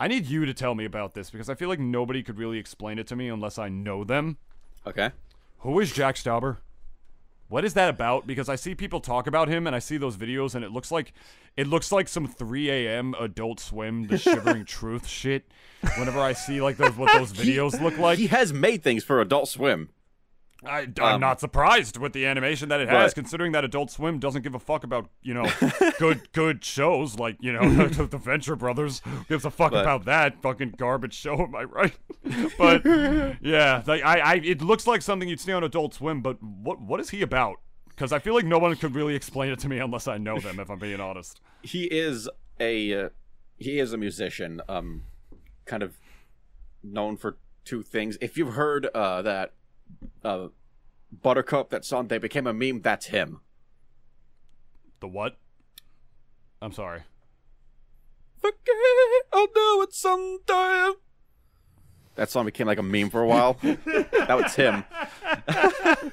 I 0.00 0.08
need 0.08 0.26
you 0.26 0.44
to 0.46 0.54
tell 0.54 0.74
me 0.74 0.84
about 0.84 1.14
this 1.14 1.30
because 1.30 1.48
I 1.48 1.54
feel 1.54 1.68
like 1.68 1.78
nobody 1.78 2.24
could 2.24 2.36
really 2.36 2.58
explain 2.58 2.98
it 2.98 3.06
to 3.08 3.14
me 3.16 3.28
unless 3.28 3.56
I 3.56 3.68
know 3.68 4.02
them. 4.02 4.36
Okay. 4.84 5.12
Who 5.58 5.78
is 5.78 5.92
Jack 5.92 6.16
Stauber? 6.16 6.56
What 7.52 7.66
is 7.66 7.74
that 7.74 7.90
about? 7.90 8.26
Because 8.26 8.48
I 8.48 8.56
see 8.56 8.74
people 8.74 8.98
talk 8.98 9.26
about 9.26 9.46
him 9.46 9.66
and 9.66 9.76
I 9.76 9.78
see 9.78 9.98
those 9.98 10.16
videos 10.16 10.54
and 10.54 10.64
it 10.64 10.72
looks 10.72 10.90
like 10.90 11.12
it 11.54 11.66
looks 11.66 11.92
like 11.92 12.08
some 12.08 12.26
3 12.26 12.70
a.m. 12.70 13.14
Adult 13.20 13.60
Swim, 13.60 14.06
the 14.06 14.16
Shivering 14.26 14.64
Truth 14.64 15.06
shit. 15.06 15.44
Whenever 15.98 16.18
I 16.18 16.32
see 16.32 16.62
like 16.62 16.78
those 16.78 16.96
what 16.96 17.12
those 17.12 17.30
videos 17.30 17.78
look 17.78 17.98
like, 17.98 18.18
He 18.18 18.28
has 18.28 18.54
made 18.54 18.82
things 18.82 19.04
for 19.04 19.20
Adult 19.20 19.50
Swim. 19.50 19.90
I, 20.64 20.80
I'm 20.98 21.14
Um, 21.14 21.20
not 21.20 21.40
surprised 21.40 21.96
with 21.96 22.12
the 22.12 22.24
animation 22.26 22.68
that 22.68 22.80
it 22.80 22.88
has, 22.88 23.10
but- 23.12 23.14
considering 23.16 23.52
that 23.52 23.64
Adult 23.64 23.90
Swim 23.90 24.18
doesn't 24.18 24.42
give 24.42 24.54
a 24.54 24.58
fuck 24.60 24.84
about 24.84 25.08
you 25.22 25.34
know 25.34 25.46
good 25.98 26.32
good 26.32 26.64
shows 26.64 27.18
like 27.18 27.36
you 27.40 27.52
know 27.52 27.86
the 27.88 28.18
Venture 28.18 28.54
Brothers. 28.56 29.02
Gives 29.28 29.44
a 29.44 29.50
fuck 29.50 29.72
But- 29.72 29.80
about 29.82 30.04
that 30.04 30.40
fucking 30.42 30.74
garbage 30.76 31.14
show? 31.14 31.42
Am 31.42 31.54
I 31.56 31.64
right? 31.64 31.96
but 32.58 32.84
yeah, 33.42 33.82
like 33.86 34.02
I, 34.04 34.18
I, 34.20 34.34
it 34.36 34.62
looks 34.62 34.86
like 34.86 35.02
something 35.02 35.28
you'd 35.28 35.40
see 35.40 35.52
on 35.52 35.64
Adult 35.64 35.94
Swim. 35.94 36.20
But 36.22 36.42
what 36.42 36.80
what 36.80 37.00
is 37.00 37.10
he 37.10 37.22
about? 37.22 37.56
Because 37.88 38.12
I 38.12 38.18
feel 38.20 38.34
like 38.34 38.44
no 38.46 38.58
one 38.58 38.74
could 38.76 38.94
really 38.94 39.14
explain 39.14 39.52
it 39.52 39.58
to 39.60 39.68
me 39.68 39.78
unless 39.78 40.08
I 40.08 40.16
know 40.18 40.38
them. 40.38 40.58
If 40.60 40.70
I'm 40.70 40.78
being 40.78 41.00
honest. 41.00 41.40
He 41.62 41.84
is 41.84 42.28
a 42.60 43.04
uh, 43.04 43.08
he 43.58 43.78
is 43.78 43.92
a 43.92 43.96
musician. 43.96 44.60
Um, 44.68 45.02
kind 45.64 45.82
of 45.82 45.96
known 46.82 47.16
for 47.16 47.36
two 47.64 47.82
things. 47.82 48.16
If 48.20 48.36
you've 48.36 48.54
heard 48.54 48.86
uh 48.94 49.22
that 49.22 49.52
uh 50.24 50.48
Buttercup 51.22 51.68
that 51.70 51.84
song 51.84 52.08
they 52.08 52.18
became 52.18 52.46
a 52.46 52.52
meme, 52.54 52.80
that's 52.80 53.06
him. 53.06 53.40
The 55.00 55.08
what? 55.08 55.36
I'm 56.62 56.72
sorry. 56.72 57.02
Forget, 58.40 58.56
I'll 59.32 59.46
do 59.46 59.82
it 59.82 59.92
sometime. 59.92 60.94
That 62.14 62.30
song 62.30 62.44
became 62.46 62.66
like 62.66 62.78
a 62.78 62.82
meme 62.82 63.10
for 63.10 63.20
a 63.22 63.26
while. 63.26 63.54
that 63.62 64.36
was 64.36 64.54
him. 64.54 64.84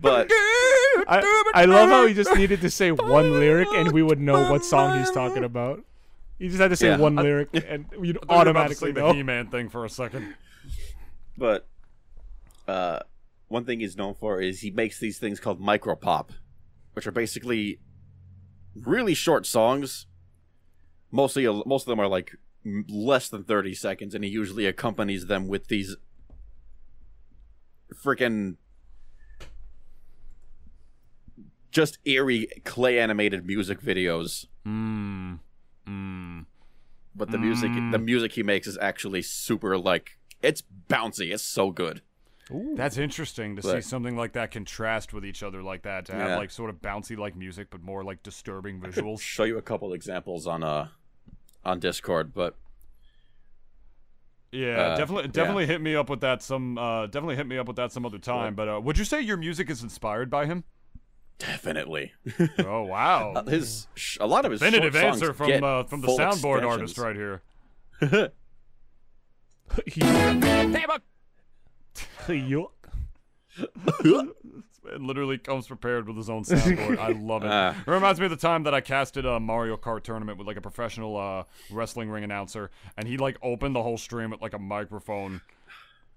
but 0.00 0.28
I, 0.30 1.50
I 1.54 1.64
love 1.66 1.88
how 1.88 2.06
he 2.06 2.14
just 2.14 2.34
needed 2.34 2.60
to 2.62 2.70
say 2.70 2.90
one 2.90 3.32
lyric 3.38 3.68
and 3.74 3.92
we 3.92 4.02
would 4.02 4.20
know 4.20 4.50
what 4.50 4.64
song 4.64 4.98
he's 4.98 5.10
talking 5.10 5.44
about. 5.44 5.84
He 6.38 6.48
just 6.48 6.60
had 6.60 6.68
to 6.68 6.76
say 6.76 6.88
Yeah. 6.88 6.96
one 6.98 7.16
lyric 7.16 7.48
and 7.68 7.86
you'd 7.92 7.94
I 7.94 7.94
thought 7.94 8.00
you 8.00 8.04
were 8.10 8.14
about 8.18 8.26
to 8.26 8.32
automatically 8.32 8.74
sing 8.88 8.94
the 8.94 9.00
know. 9.00 9.12
He-Man 9.12 9.48
thing 9.48 9.68
for 9.68 9.84
a 9.84 9.90
second. 9.90 10.34
but 11.36 11.66
uh 12.70 13.00
one 13.48 13.64
thing 13.64 13.80
he's 13.80 13.96
known 13.96 14.14
for 14.14 14.40
is 14.40 14.60
he 14.60 14.70
makes 14.70 15.00
these 15.00 15.18
things 15.18 15.40
called 15.40 15.60
micropop, 15.60 16.28
which 16.92 17.06
are 17.06 17.12
basically 17.12 17.80
really 18.76 19.12
short 19.12 19.44
songs. 19.44 20.06
Mostly 21.10 21.46
most 21.66 21.82
of 21.82 21.86
them 21.86 21.98
are 21.98 22.06
like 22.06 22.36
less 22.88 23.28
than 23.28 23.42
30 23.42 23.74
seconds 23.74 24.14
and 24.14 24.22
he 24.22 24.30
usually 24.30 24.66
accompanies 24.66 25.26
them 25.26 25.48
with 25.48 25.66
these 25.66 25.96
freaking 27.92 28.56
just 31.72 31.98
eerie 32.04 32.46
clay 32.64 33.00
animated 33.00 33.44
music 33.44 33.80
videos. 33.80 34.46
Mmm. 34.64 35.40
Mmm. 35.88 36.46
But 37.16 37.32
the 37.32 37.38
music 37.38 37.72
the 37.72 37.98
mm. 37.98 38.04
music 38.04 38.32
he 38.32 38.44
makes 38.44 38.68
is 38.68 38.78
actually 38.80 39.22
super 39.22 39.76
like 39.76 40.18
it's 40.40 40.62
bouncy. 40.88 41.32
It's 41.34 41.42
so 41.42 41.72
good. 41.72 42.02
That's 42.74 42.96
interesting 42.98 43.56
to 43.56 43.62
see 43.62 43.80
something 43.80 44.16
like 44.16 44.32
that 44.32 44.50
contrast 44.50 45.12
with 45.12 45.24
each 45.24 45.42
other 45.42 45.62
like 45.62 45.82
that. 45.82 46.06
To 46.06 46.12
have 46.12 46.28
Yeah. 46.30 46.36
like 46.38 46.50
sort 46.50 46.70
of 46.70 46.76
bouncy 46.82 47.16
like 47.16 47.36
music, 47.36 47.68
but 47.70 47.82
more 47.82 48.02
like 48.04 48.22
disturbing 48.22 48.80
visuals. 48.80 49.20
show 49.20 49.44
you 49.44 49.56
a 49.58 49.62
couple 49.62 49.92
examples 49.92 50.46
on 50.46 50.62
uh 50.62 50.88
on 51.64 51.78
Discord, 51.80 52.32
but 52.34 52.56
Yeah, 54.52 54.78
Uh, 54.78 54.96
definitely, 54.96 55.24
yeah. 55.24 55.30
definitely 55.32 55.66
hit 55.66 55.80
me 55.80 55.94
up 55.94 56.08
with 56.10 56.20
that 56.22 56.42
some. 56.42 56.76
Uh, 56.76 57.06
definitely 57.06 57.36
hit 57.36 57.46
me 57.46 57.56
up 57.58 57.68
with 57.68 57.76
that 57.76 57.92
some 57.92 58.04
other 58.04 58.18
time. 58.18 58.54
But 58.56 58.68
uh, 58.68 58.80
would 58.80 58.98
you 58.98 59.04
say 59.04 59.20
your 59.20 59.36
music 59.36 59.70
is 59.70 59.82
inspired 59.82 60.28
by 60.30 60.46
him? 60.46 60.64
definitely 61.38 62.12
Oh 62.58 62.82
wow, 62.82 63.42
his 63.48 63.86
a 64.20 64.26
lot 64.26 64.44
of 64.44 64.50
his 64.50 64.60
definitive 64.60 64.92
short 64.92 65.04
songs 65.14 65.22
answer 65.22 65.32
from 65.32 65.64
uh, 65.64 65.84
from 65.84 66.02
the 66.02 66.06
full 66.06 66.18
soundboard 66.18 66.66
artist 66.66 66.98
right 66.98 67.16
here. 67.16 67.40
Yo- 72.38 72.72
This 74.02 74.80
man 74.84 75.06
literally 75.06 75.38
comes 75.38 75.66
prepared 75.66 76.06
with 76.06 76.16
his 76.16 76.30
own 76.30 76.44
soundboard. 76.44 76.98
I 76.98 77.12
love 77.12 77.44
it. 77.44 77.48
Ah. 77.52 77.74
it 77.86 77.90
reminds 77.90 78.18
me 78.20 78.26
of 78.26 78.30
the 78.30 78.36
time 78.36 78.62
that 78.64 78.74
I 78.74 78.80
casted 78.80 79.26
a 79.26 79.38
Mario 79.40 79.76
Kart 79.76 80.02
tournament 80.02 80.38
with 80.38 80.46
like 80.46 80.56
a 80.56 80.60
professional 80.60 81.16
uh, 81.16 81.44
wrestling 81.70 82.08
ring 82.10 82.24
announcer, 82.24 82.70
and 82.96 83.06
he 83.08 83.16
like 83.16 83.36
opened 83.42 83.74
the 83.74 83.82
whole 83.82 83.98
stream 83.98 84.30
with 84.30 84.40
like 84.40 84.52
a 84.54 84.58
microphone. 84.58 85.40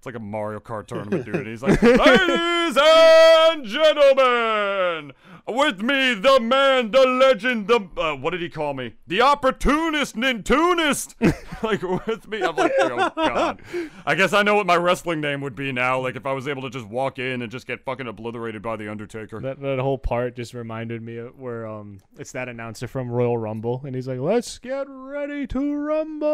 It's 0.04 0.06
like 0.06 0.16
a 0.16 0.20
Mario 0.20 0.60
Kart 0.60 0.86
tournament, 0.88 1.24
dude. 1.24 1.36
And 1.36 1.47
he's 1.47 1.64
like, 1.64 1.82
"Ladies 1.82 2.78
and 2.78 3.64
gentlemen, 3.64 5.14
with 5.47 5.82
me, 5.82 6.14
the 6.14 6.41
man, 6.41 6.91
the 6.91 7.08
legend, 7.08 7.70
the 7.70 7.88
uh, 7.95 8.14
what 8.18 8.32
did 8.32 8.41
he 8.41 8.49
call 8.49 8.74
me? 8.74 8.95
The 9.08 9.22
opportunist, 9.22 10.18
Nintoonist." 10.18 11.16
like 11.64 11.82
with 12.06 12.28
me, 12.28 12.41
I'm 12.43 12.54
like, 12.58 12.74
"Oh 12.82 13.12
god." 13.16 13.62
I 14.06 14.14
guess 14.16 14.34
I 14.34 14.43
know 14.43 14.56
what 14.56 14.66
my 14.66 14.76
wrestling 14.76 15.22
name 15.22 15.39
would 15.39 15.56
be 15.56 15.72
now. 15.72 16.01
Like 16.01 16.18
if 16.18 16.26
I 16.26 16.34
was 16.34 16.49
able 16.49 16.64
to 16.64 16.70
just 16.70 16.86
walk 16.86 17.18
in 17.18 17.41
and 17.41 17.49
just 17.49 17.66
get 17.66 17.86
fucking 17.86 18.06
obliterated 18.06 18.62
by 18.62 18.76
the 18.76 18.91
Undertaker. 18.91 19.39
That 19.39 19.62
that 19.62 19.80
whole 19.80 19.97
part 19.97 20.36
just 20.36 20.54
reminded 20.54 21.01
me 21.01 21.16
of 21.16 21.39
where 21.39 21.66
um 21.66 22.01
it's 22.20 22.34
that 22.34 22.49
announcer 22.49 22.89
from 22.89 23.10
Royal 23.10 23.38
Rumble 23.38 23.84
and 23.86 23.95
he's 23.95 24.10
like, 24.10 24.20
"Let's 24.20 24.60
get 24.60 24.86
ready 24.89 25.47
to 25.47 25.76
rumble," 25.76 26.30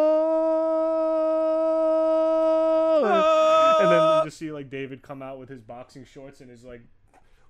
and 3.80 3.92
then 3.92 4.18
you 4.18 4.24
just 4.26 4.38
see 4.38 4.52
like 4.52 4.70
David 4.70 5.02
come 5.02 5.22
out 5.22 5.40
with 5.40 5.50
his 5.50 5.62
boxing 5.62 6.06
shorts 6.06 6.42
and 6.42 6.50
his 6.50 6.64
like 6.64 6.82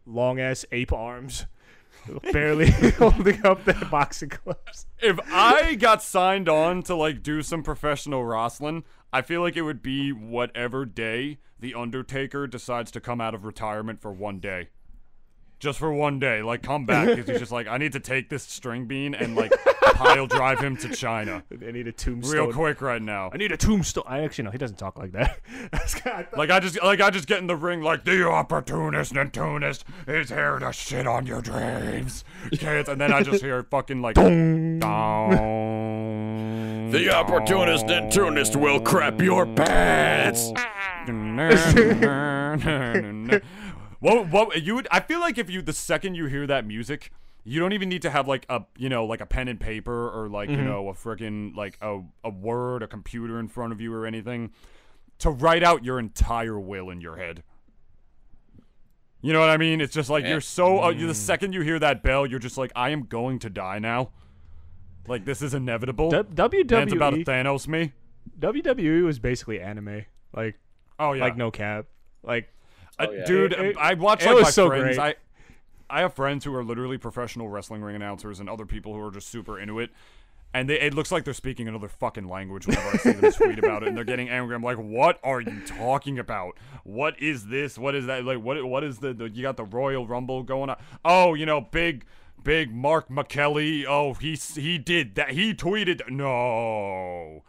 long 0.05 0.39
ass 0.39 0.65
ape 0.71 0.93
arms, 0.93 1.45
barely 2.31 2.71
holding 2.71 3.45
up 3.45 3.65
the 3.65 3.73
boxing 3.91 4.31
gloves. 4.43 4.87
if 5.01 5.19
I 5.31 5.75
got 5.75 6.01
signed 6.01 6.49
on 6.49 6.83
to 6.83 6.95
like 6.95 7.23
do 7.23 7.41
some 7.41 7.63
professional 7.63 8.23
wrestling, 8.23 8.83
I 9.11 9.21
feel 9.21 9.41
like 9.41 9.57
it 9.57 9.63
would 9.63 9.81
be 9.81 10.11
whatever 10.11 10.85
day 10.85 11.39
the 11.59 11.73
Undertaker 11.73 12.47
decides 12.47 12.91
to 12.91 13.01
come 13.01 13.19
out 13.19 13.33
of 13.35 13.43
retirement 13.43 14.01
for 14.01 14.11
one 14.11 14.39
day. 14.39 14.69
Just 15.59 15.77
for 15.79 15.91
one 15.93 16.19
day, 16.19 16.41
like 16.41 16.63
come 16.63 16.85
back 16.85 17.07
because 17.07 17.27
he's 17.27 17.39
just 17.39 17.51
like, 17.51 17.67
I 17.67 17.77
need 17.77 17.91
to 17.91 17.99
take 17.99 18.29
this 18.29 18.43
string 18.43 18.85
bean 18.85 19.13
and 19.13 19.35
like 19.35 19.51
pile 19.95 20.25
drive 20.25 20.61
him 20.61 20.77
to 20.77 20.87
China 20.95 21.43
I 21.51 21.71
need 21.71 21.85
a 21.85 21.91
tombstone. 21.91 22.33
real 22.45 22.53
quick 22.53 22.81
right 22.81 23.01
now. 23.01 23.29
I 23.33 23.37
need 23.37 23.51
a 23.51 23.57
tombstone. 23.57 24.05
I 24.07 24.21
actually 24.21 24.45
know 24.45 24.51
he 24.51 24.57
doesn't 24.57 24.77
talk 24.77 24.97
like 24.97 25.11
that. 25.11 25.37
That's 25.73 25.95
kinda- 25.95 26.17
I 26.19 26.23
thought- 26.23 26.39
Like 26.39 26.49
I 26.49 26.61
just 26.61 26.81
like 26.81 27.01
I 27.01 27.09
just 27.09 27.27
get 27.27 27.39
in 27.39 27.47
the 27.47 27.57
ring 27.57 27.81
like 27.81 28.05
the 28.05 28.25
opportunist 28.25 29.11
Nintoonist 29.13 29.83
is 30.07 30.29
here 30.29 30.59
to 30.59 30.71
shit 30.71 31.05
on 31.05 31.25
your 31.27 31.41
dreams, 31.41 32.23
kids, 32.51 32.87
and 32.87 33.01
then 33.01 33.11
I 33.11 33.21
just 33.21 33.43
hear 33.43 33.61
fucking 33.63 34.01
like 34.01 34.15
down. 34.15 34.79
The 36.91 37.13
opportunist 37.13 37.85
and 37.87 38.09
tunist 38.09 38.55
will 38.55 38.79
crap 38.79 39.21
your 39.21 39.45
pants. 39.45 40.53
what? 43.99 44.27
What? 44.29 44.61
You 44.63 44.75
would? 44.75 44.87
I 44.91 44.99
feel 44.99 45.19
like 45.19 45.37
if 45.37 45.49
you 45.49 45.61
the 45.61 45.73
second 45.73 46.15
you 46.15 46.25
hear 46.25 46.47
that 46.47 46.65
music, 46.65 47.11
you 47.43 47.59
don't 47.59 47.73
even 47.73 47.89
need 47.89 48.01
to 48.03 48.09
have 48.09 48.27
like 48.27 48.45
a 48.49 48.63
you 48.77 48.89
know 48.89 49.05
like 49.05 49.21
a 49.21 49.25
pen 49.25 49.47
and 49.47 49.59
paper 49.59 50.09
or 50.09 50.27
like 50.29 50.49
Mm-hmm. 50.49 50.59
you 50.59 50.65
know 50.65 50.89
a 50.89 50.93
freaking 50.93 51.55
like 51.55 51.77
a 51.81 52.01
a 52.23 52.29
word, 52.29 52.83
a 52.83 52.87
computer 52.87 53.39
in 53.39 53.47
front 53.47 53.73
of 53.73 53.81
you 53.81 53.93
or 53.93 54.05
anything 54.05 54.51
to 55.19 55.29
write 55.29 55.63
out 55.63 55.83
your 55.83 55.99
entire 55.99 56.59
will 56.59 56.89
in 56.89 57.01
your 57.01 57.17
head. 57.17 57.43
You 59.21 59.33
know 59.33 59.41
what 59.41 59.49
I 59.49 59.57
mean? 59.57 59.81
It's 59.81 59.93
just 59.93 60.09
like 60.09 60.23
Yeah. 60.23 60.31
you're 60.31 60.41
so 60.41 60.83
uh, 60.83 60.89
you- 60.91 61.07
the 61.07 61.13
second 61.13 61.53
you 61.53 61.61
hear 61.61 61.77
that 61.79 62.01
bell, 62.03 62.25
you're 62.25 62.39
just 62.39 62.57
like 62.57 62.71
I 62.75 62.89
am 62.91 63.03
going 63.03 63.39
to 63.39 63.49
die 63.49 63.79
now. 63.79 64.11
Like 65.07 65.25
this 65.25 65.41
is 65.41 65.53
inevitable. 65.53 66.09
D- 66.11 66.17
WWE 66.35 66.71
Man's 66.71 66.93
about 66.93 67.11
to 67.15 67.23
Thanos 67.25 67.67
me. 67.67 67.91
WWE 68.39 69.03
was 69.03 69.19
basically 69.19 69.59
anime, 69.59 70.05
like 70.33 70.55
Oh 70.99 71.13
yeah. 71.13 71.23
like 71.23 71.35
no 71.35 71.51
cap, 71.51 71.87
like 72.23 72.53
Uh, 72.99 73.07
Oh, 73.07 73.11
yeah. 73.13 73.25
dude, 73.25 73.53
It- 73.53 73.59
it- 73.59 73.77
I 73.77 73.93
watch 73.95 74.23
it 74.23 74.27
like 74.27 74.35
was 74.35 74.43
my 74.45 74.49
so 74.51 74.67
friends. 74.67 74.97
great. 74.97 74.99
I 74.99 75.15
I 75.91 76.01
have 76.01 76.13
friends 76.13 76.45
who 76.45 76.53
are 76.53 76.63
literally 76.63 76.99
professional 76.99 77.49
wrestling 77.49 77.81
ring 77.81 77.95
announcers 77.95 78.39
and 78.39 78.47
other 78.47 78.65
people 78.65 78.93
who 78.93 79.01
are 79.03 79.09
just 79.11 79.27
super 79.29 79.57
into 79.59 79.79
it. 79.79 79.89
And 80.53 80.67
they, 80.69 80.79
it 80.79 80.93
looks 80.95 81.11
like 81.11 81.25
they're 81.25 81.33
speaking 81.33 81.67
another 81.67 81.87
fucking 81.87 82.27
language 82.27 82.65
whenever 82.67 82.87
I 82.89 82.97
see 82.97 83.11
them 83.11 83.31
tweet 83.31 83.59
about 83.59 83.83
it, 83.83 83.89
and 83.89 83.97
they're 83.97 84.03
getting 84.03 84.29
angry. 84.29 84.55
I'm 84.55 84.63
like, 84.63 84.77
"What 84.77 85.19
are 85.23 85.41
you 85.41 85.61
talking 85.67 86.17
about? 86.17 86.57
What 86.83 87.19
is 87.21 87.47
this? 87.47 87.77
What 87.77 87.93
is 87.93 88.07
that? 88.07 88.23
Like, 88.25 88.39
what? 88.39 88.63
What 88.65 88.83
is 88.83 88.97
the? 88.97 89.13
the 89.13 89.29
you 89.29 89.43
got 89.43 89.57
the 89.57 89.63
Royal 89.63 90.07
Rumble 90.07 90.41
going 90.41 90.71
on? 90.71 90.77
Oh, 91.05 91.35
you 91.35 91.45
know, 91.45 91.61
big, 91.61 92.03
big 92.43 92.73
Mark 92.73 93.09
McKelly. 93.09 93.85
Oh, 93.87 94.15
he 94.15 94.33
he 94.35 94.79
did 94.79 95.13
that. 95.15 95.31
He 95.31 95.53
tweeted. 95.53 96.01
No, 96.09 97.43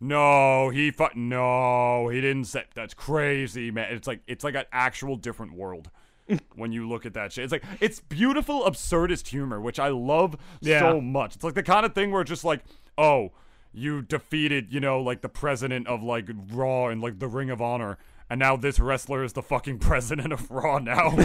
no, 0.00 0.70
he 0.70 0.90
fu- 0.90 1.06
no, 1.14 2.08
he 2.08 2.20
didn't 2.20 2.44
say. 2.44 2.64
That's 2.74 2.94
crazy, 2.94 3.70
man. 3.70 3.92
It's 3.92 4.06
like 4.06 4.20
it's 4.26 4.44
like 4.44 4.54
an 4.54 4.64
actual 4.72 5.16
different 5.16 5.54
world 5.54 5.90
when 6.54 6.72
you 6.72 6.88
look 6.88 7.06
at 7.06 7.14
that 7.14 7.32
shit. 7.32 7.44
It's 7.44 7.52
like 7.52 7.64
it's 7.80 8.00
beautiful 8.00 8.62
absurdist 8.64 9.28
humor, 9.28 9.60
which 9.60 9.78
I 9.78 9.88
love 9.88 10.36
Yeah. 10.60 10.80
so 10.80 11.00
much. 11.00 11.34
It's 11.36 11.44
like 11.44 11.54
the 11.54 11.62
kind 11.62 11.86
of 11.86 11.94
thing 11.94 12.10
where 12.10 12.22
it's 12.22 12.28
just 12.28 12.44
like, 12.44 12.60
oh, 12.98 13.32
you 13.72 14.02
defeated, 14.02 14.72
you 14.72 14.80
know, 14.80 15.00
like 15.00 15.20
the 15.20 15.28
president 15.28 15.86
of 15.86 16.02
like 16.02 16.28
Raw 16.50 16.88
and 16.88 17.00
like 17.00 17.18
the 17.18 17.28
Ring 17.28 17.50
of 17.50 17.60
Honor. 17.62 17.98
And 18.28 18.40
now 18.40 18.56
this 18.56 18.80
wrestler 18.80 19.22
is 19.22 19.34
the 19.34 19.42
fucking 19.42 19.78
president 19.80 20.32
of 20.32 20.50
Raw 20.50 20.78
now. 20.78 21.10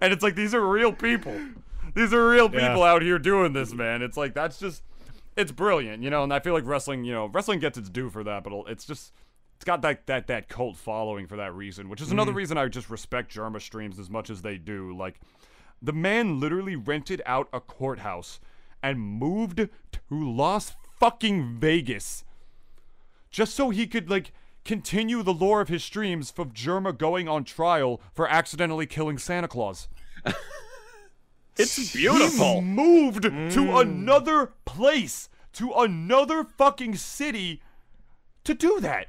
and 0.00 0.12
it's 0.12 0.22
like 0.22 0.34
these 0.34 0.54
are 0.54 0.60
real 0.66 0.92
people. 0.92 1.36
These 1.94 2.12
are 2.14 2.28
real 2.28 2.50
Yeah. 2.52 2.68
people 2.68 2.82
out 2.82 3.02
here 3.02 3.18
doing 3.18 3.52
this, 3.52 3.72
man. 3.72 4.02
It's 4.02 4.16
like 4.16 4.34
that's 4.34 4.58
just 4.58 4.82
it's 5.36 5.52
brilliant, 5.52 6.02
you 6.02 6.10
know, 6.10 6.22
and 6.22 6.32
I 6.32 6.40
feel 6.40 6.52
like 6.52 6.66
wrestling, 6.66 7.04
you 7.04 7.12
know, 7.12 7.26
wrestling 7.26 7.58
gets 7.58 7.78
its 7.78 7.88
due 7.88 8.10
for 8.10 8.24
that, 8.24 8.44
but 8.44 8.52
it's 8.68 8.84
just 8.84 9.12
it's 9.56 9.64
got 9.64 9.82
that 9.82 10.06
that 10.06 10.26
that 10.26 10.48
cult 10.48 10.76
following 10.76 11.26
for 11.26 11.36
that 11.36 11.54
reason, 11.54 11.88
which 11.88 12.00
is 12.00 12.10
another 12.10 12.30
mm-hmm. 12.30 12.38
reason 12.38 12.58
I 12.58 12.66
just 12.68 12.90
respect 12.90 13.34
Jerma 13.34 13.60
streams 13.60 13.98
as 13.98 14.10
much 14.10 14.28
as 14.28 14.42
they 14.42 14.58
do. 14.58 14.96
Like 14.96 15.20
the 15.80 15.92
man 15.92 16.40
literally 16.40 16.76
rented 16.76 17.22
out 17.26 17.48
a 17.52 17.60
courthouse 17.60 18.40
and 18.82 19.00
moved 19.00 19.58
to 19.58 20.00
Las 20.10 20.74
fucking 20.98 21.58
Vegas 21.58 22.24
just 23.30 23.54
so 23.54 23.70
he 23.70 23.86
could 23.86 24.10
like 24.10 24.32
continue 24.64 25.22
the 25.22 25.32
lore 25.32 25.60
of 25.60 25.68
his 25.68 25.82
streams 25.82 26.32
of 26.38 26.52
Jerma 26.52 26.96
going 26.96 27.28
on 27.28 27.44
trial 27.44 28.00
for 28.14 28.28
accidentally 28.28 28.86
killing 28.86 29.18
Santa 29.18 29.48
Claus. 29.48 29.88
It's 31.56 31.92
beautiful. 31.92 32.56
He 32.56 32.60
moved 32.62 33.22
to 33.24 33.30
mm. 33.30 33.80
another 33.80 34.52
place, 34.64 35.28
to 35.54 35.72
another 35.72 36.44
fucking 36.44 36.96
city 36.96 37.60
to 38.44 38.54
do 38.54 38.80
that. 38.80 39.08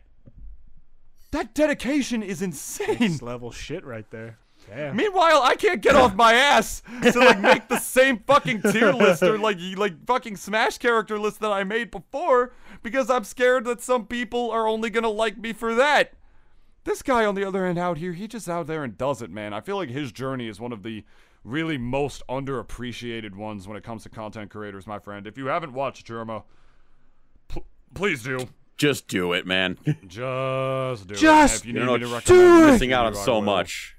That 1.32 1.56
dedication 1.56 2.22
is 2.22 2.42
insane. 2.42 2.98
next 3.00 3.22
level 3.22 3.52
shit 3.52 3.84
right 3.86 4.10
there. 4.12 4.38
Damn. 4.70 4.96
Meanwhile, 4.96 5.42
I 5.42 5.56
can't 5.56 5.82
get 5.82 5.96
off 5.96 6.16
my 6.16 6.34
ass 6.34 6.84
to 7.02 7.20
like 7.20 7.40
make 7.40 7.68
the 7.68 7.80
same 7.80 8.20
fucking 8.20 8.62
tier 8.62 8.94
list 8.94 9.24
or 9.24 9.38
like 9.38 9.58
like 9.78 10.06
fucking 10.06 10.38
Smash 10.38 10.78
character 10.78 11.20
list 11.20 11.40
that 11.42 11.52
I 11.52 11.64
made 11.64 11.92
before 11.92 12.54
because 12.82 13.10
I'm 13.10 13.24
scared 13.24 13.66
that 13.66 13.82
some 13.82 14.06
people 14.06 14.52
are 14.52 14.68
only 14.68 14.90
gonna 14.90 15.10
like 15.10 15.38
me 15.38 15.54
for 15.54 15.76
that. 15.76 16.14
This 16.86 17.02
guy, 17.02 17.26
on 17.26 17.36
the 17.36 17.46
other 17.46 17.66
hand, 17.66 17.78
out 17.78 17.98
here, 17.98 18.14
he 18.14 18.28
just 18.28 18.50
out 18.50 18.68
there 18.68 18.84
and 18.84 18.98
does 18.98 19.22
it, 19.22 19.32
man. 19.32 19.54
I 19.54 19.62
feel 19.62 19.78
like 19.78 19.90
his 19.90 20.12
journey 20.12 20.48
is 20.48 20.60
one 20.60 20.74
of 20.74 20.84
the 20.84 21.04
really 21.44 21.78
most 21.78 22.24
underappreciated 22.30 23.36
ones 23.36 23.68
when 23.68 23.78
it 23.78 23.84
comes 23.84 24.04
to 24.04 24.10
content 24.10 24.50
creators, 24.50 24.88
my 24.88 25.00
friend. 25.00 25.28
If 25.28 25.38
you 25.38 25.48
haven't 25.48 25.74
watched 25.74 26.08
Jerma, 26.08 26.44
pl- 27.48 27.66
please 27.94 28.24
do. 28.24 28.48
Just 28.78 29.08
do 29.08 29.34
it, 29.34 29.46
man. 29.46 29.78
Just 30.08 31.08
do 31.08 31.16
Just 31.16 31.56
it. 31.56 31.60
If 31.62 31.66
you 31.68 31.74
You 31.74 31.80
need 31.82 31.86
know, 31.86 31.94
me 31.94 32.00
to 32.00 32.06
do 32.08 32.14
recommend 32.14 32.66
missing 32.74 32.94
out 32.94 33.06
on 33.06 33.16
so 33.16 33.36
will. 33.36 33.42
much. 33.42 33.96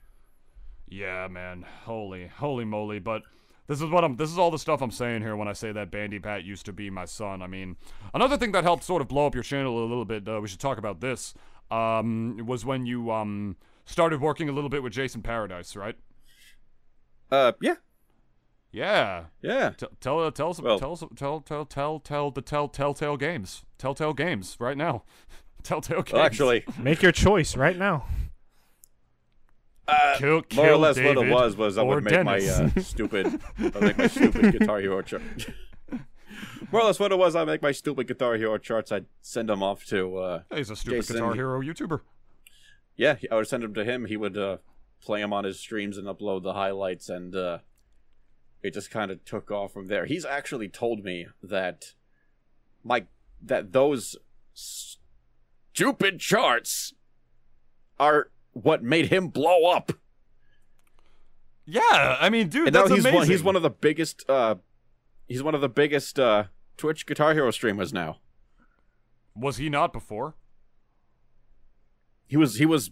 Yeah, 0.89 1.29
man. 1.29 1.65
Holy, 1.85 2.27
holy 2.27 2.65
moly. 2.65 2.99
But 2.99 3.23
this 3.67 3.81
is 3.81 3.89
what 3.91 4.05
I'm 4.05 4.17
this 4.17 4.31
is 4.31 4.39
all 4.39 4.51
the 4.51 4.59
stuff 4.59 4.83
I'm 4.83 4.91
saying 4.91 5.23
here 5.23 5.37
when 5.37 5.49
I 5.49 5.53
say 5.53 5.73
that 5.73 5.91
Bandipat 5.91 6.45
used 6.45 6.67
to 6.67 6.73
be 6.73 6.91
my 6.91 7.05
son. 7.05 7.41
I 7.41 7.47
mean, 7.47 7.77
another 8.13 8.37
thing 8.37 8.53
that 8.53 8.65
helped 8.65 8.85
sort 8.85 9.01
of 9.01 9.09
blow 9.09 9.27
up 9.27 9.35
your 9.35 9.45
channel 9.45 9.79
a 9.79 9.87
little 9.87 10.05
bit, 10.05 10.29
uh, 10.29 10.41
we 10.41 10.49
should 10.49 10.61
talk 10.61 10.77
about 10.79 11.01
this. 11.01 11.35
Um 11.71 12.37
was 12.45 12.65
when 12.65 12.85
you 12.85 13.11
um 13.11 13.57
started 13.87 14.21
working 14.21 14.49
a 14.49 14.53
little 14.53 14.71
bit 14.71 14.83
with 14.83 14.93
Jason 14.93 15.23
Paradise, 15.23 15.77
right? 15.77 15.97
Uh, 17.35 17.53
yeah, 17.61 17.75
Yeah. 18.73 19.25
yeah. 19.43 19.71
T- 19.71 19.87
tell 20.01 20.21
uh, 20.21 20.31
tell 20.31 20.51
us 20.51 20.61
Well- 20.61 20.79
tell 20.79 20.93
us 20.93 21.03
tell 21.17 21.41
tell 21.41 21.65
tell 21.67 21.99
tell 21.99 22.31
the 22.31 22.43
tell 22.43 22.69
telltale 22.69 23.17
games. 23.17 23.65
Telltale 23.79 24.13
games 24.15 24.57
right 24.61 24.77
now. 24.77 25.03
Telltale 25.63 26.03
games. 26.03 26.13
Well, 26.13 26.23
actually, 26.25 26.65
Make 26.79 27.03
your 27.03 27.13
choice 27.13 27.57
right 27.57 27.77
now. 27.79 28.07
uh, 29.89 30.15
kill, 30.19 30.43
kill 30.43 30.63
more 30.65 30.73
or 30.73 30.77
less 30.77 30.97
David 30.97 31.17
what 31.17 31.27
it 31.27 31.31
was 31.33 31.57
was 31.57 31.77
I 31.79 31.83
would 31.83 32.05
make 32.05 32.25
my 32.25 32.39
uh, 32.39 32.69
stupid, 32.81 33.41
I 33.59 33.81
make 33.81 33.99
my 33.99 34.07
stupid 34.07 34.53
Guitar 34.59 34.81
Hero 34.81 35.03
chart. 35.03 35.23
more 36.73 36.81
or 36.83 36.85
less 36.85 36.99
what 37.01 37.13
it 37.13 37.19
was, 37.19 37.35
I 37.37 37.45
make 37.45 37.63
my 37.63 37.73
stupid 37.73 38.07
Guitar 38.09 38.37
Hero 38.37 38.57
charts. 38.59 38.93
I'd 38.93 39.07
send 39.21 39.49
them 39.51 39.63
off 39.63 39.85
to, 39.87 40.17
uh, 40.17 40.43
He's 40.55 40.71
a 40.71 40.77
stupid 40.77 40.97
Jason- 41.03 41.17
Guitar 41.17 41.35
Hero 41.35 41.61
YouTuber. 41.61 42.01
yeah, 42.97 43.17
I 43.31 43.35
would 43.37 43.49
send 43.49 43.63
them 43.63 43.75
to 43.75 43.85
him. 43.85 44.07
He 44.07 44.17
would 44.17 44.37
uh, 44.39 44.59
play 45.05 45.21
him 45.21 45.33
on 45.33 45.45
his 45.45 45.61
streams 45.61 45.99
and 45.99 46.07
upload 46.07 46.43
the 46.43 46.55
highlights, 46.55 47.09
and 47.09 47.35
uh, 47.35 47.59
it 48.63 48.75
just 48.75 48.91
kind 48.91 49.11
of 49.11 49.25
took 49.25 49.51
off 49.51 49.73
from 49.73 49.89
there. 49.89 50.07
He's 50.07 50.25
actually 50.25 50.69
told 50.69 51.05
me 51.05 51.27
that 51.43 51.95
my 52.83 53.05
that 53.43 53.73
those 53.73 54.17
stupid 54.55 56.19
charts 56.21 56.95
are 57.99 58.31
what 58.53 58.83
made 58.83 59.07
him 59.07 59.29
blow 59.29 59.71
up. 59.71 59.93
Yeah, 61.67 62.17
I 62.21 62.29
mean, 62.31 62.49
dude, 62.49 62.69
and 62.69 62.75
that's 62.77 62.91
he's 62.91 63.01
amazing. 63.01 63.19
one, 63.19 63.27
he's 63.27 63.43
one 63.43 63.57
of 63.57 63.63
the 63.63 63.71
biggest 63.71 64.29
uh, 64.29 64.57
he's 65.29 65.43
one 65.43 65.55
of 65.55 65.61
the 65.61 65.69
biggest 65.69 66.19
uh, 66.19 66.45
Twitch 66.77 67.07
Guitar 67.07 67.35
Hero 67.35 67.51
streamers 67.51 67.93
now. 67.93 68.19
Was 69.35 69.57
he 69.57 69.69
not 69.69 69.93
before? 69.93 70.35
He 72.27 72.37
was 72.37 72.57
he 72.57 72.67
was 72.67 72.91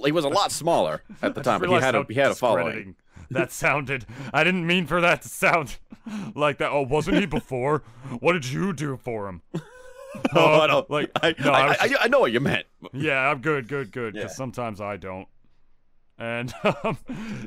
he 0.00 0.12
was 0.12 0.24
a 0.24 0.28
lot 0.28 0.50
smaller 0.52 1.02
at 1.22 1.34
the 1.34 1.40
time, 1.48 1.60
but 1.60 1.68
he 1.68 1.76
had 1.76 1.94
a 1.94 2.04
he 2.08 2.14
had 2.14 2.30
a 2.30 2.34
following. 2.34 2.96
That 3.30 3.50
sounded. 3.52 4.04
I 4.32 4.44
didn't 4.44 4.66
mean 4.66 4.86
for 4.86 5.00
that 5.00 5.22
to 5.22 5.28
sound 5.28 5.76
like 6.34 6.58
that. 6.58 6.70
Oh, 6.70 6.82
wasn't 6.82 7.18
he 7.18 7.26
before? 7.26 7.82
What 8.20 8.34
did 8.34 8.46
you 8.46 8.72
do 8.72 8.96
for 8.96 9.28
him? 9.28 9.42
Oh, 10.32 10.44
Uh, 10.54 10.58
I 10.60 10.66
don't 10.68 10.88
like 10.90 11.10
I, 11.20 11.34
no, 11.44 11.50
I, 11.52 11.60
I 11.72 11.76
I, 11.80 11.88
I 12.02 12.08
know 12.08 12.20
what 12.20 12.30
you 12.30 12.38
meant. 12.38 12.66
Yeah, 12.92 13.18
I'm 13.18 13.40
good, 13.40 13.66
good, 13.66 13.90
good. 13.90 14.12
Because 14.14 14.30
Yeah. 14.30 14.36
sometimes 14.36 14.80
I 14.80 14.96
don't. 14.96 15.26
And, 16.16 16.54
um, 16.62 16.98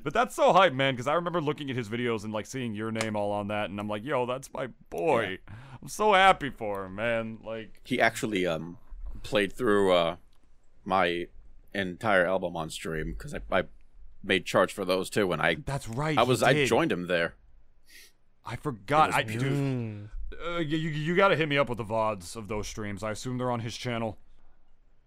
but 0.03 0.13
that's 0.13 0.35
so 0.35 0.51
hype, 0.51 0.73
man. 0.73 0.93
Because 0.93 1.07
I 1.07 1.13
remember 1.13 1.39
looking 1.39 1.69
at 1.69 1.77
his 1.77 1.87
videos 1.87 2.25
and 2.25 2.33
like 2.33 2.45
seeing 2.45 2.73
your 2.75 2.91
name 2.91 3.15
all 3.15 3.31
on 3.31 3.47
that, 3.47 3.69
and 3.69 3.79
I'm 3.79 3.87
like, 3.87 4.03
yo, 4.03 4.25
that's 4.25 4.51
my 4.53 4.67
boy. 4.89 5.37
I'm 5.81 5.87
so 5.87 6.11
happy 6.11 6.49
for 6.49 6.83
him, 6.85 6.95
man. 6.95 7.37
Like, 7.41 7.79
He 7.85 8.01
actually 8.01 8.45
um 8.45 8.77
played 9.23 9.53
through 9.53 9.93
uh 9.93 10.15
my 10.83 11.27
entire 11.73 12.25
album 12.25 12.55
on 12.55 12.69
stream 12.69 13.13
because 13.13 13.33
I, 13.33 13.41
I 13.51 13.63
made 14.23 14.45
charts 14.45 14.73
for 14.73 14.85
those 14.85 15.09
too, 15.09 15.31
and 15.31 15.41
I 15.41 15.55
that's 15.65 15.87
right. 15.87 16.17
I 16.17 16.23
he 16.23 16.27
was 16.27 16.43
I 16.43 16.65
joined 16.65 16.91
him 16.91 17.07
there. 17.07 17.35
I 18.45 18.55
forgot. 18.55 19.13
I, 19.13 19.23
was 19.23 19.33
dude, 19.35 19.41
Mm. 19.43 20.09
uh, 20.47 20.57
you, 20.59 20.77
you, 20.77 20.89
you 20.89 21.15
got 21.15 21.27
to 21.29 21.35
hit 21.35 21.49
me 21.49 21.57
up 21.57 21.67
with 21.69 21.77
the 21.79 21.83
vods 21.83 22.35
of 22.35 22.47
those 22.47 22.67
streams. 22.67 23.03
I 23.03 23.11
assume 23.11 23.37
they're 23.37 23.51
on 23.51 23.59
his 23.59 23.75
channel. 23.75 24.17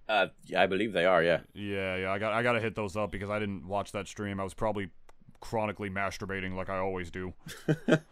Uh, 0.08 0.26
yeah, 0.44 0.60
I 0.62 0.66
believe 0.66 0.92
they 0.92 1.06
are. 1.06 1.22
Yeah. 1.22 1.40
Yeah, 1.54 1.96
yeah. 1.96 2.10
I 2.12 2.18
got 2.18 2.32
I 2.32 2.42
got 2.42 2.52
to 2.52 2.60
hit 2.60 2.74
those 2.74 2.96
up 2.96 3.10
because 3.12 3.30
I 3.30 3.38
didn't 3.38 3.66
watch 3.66 3.92
that 3.92 4.08
stream. 4.08 4.40
I 4.40 4.44
was 4.44 4.54
probably 4.54 4.90
chronically 5.40 5.88
masturbating 5.88 6.54
like 6.54 6.68
I 6.68 6.78
always 6.78 7.10
do. 7.10 7.32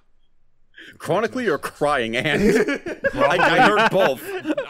Chronically 0.99 1.49
or 1.49 1.59
crying 1.59 2.17
and 2.17 2.43
I, 3.15 3.37
I 3.39 3.59
heard 3.69 3.91
both. 3.91 4.23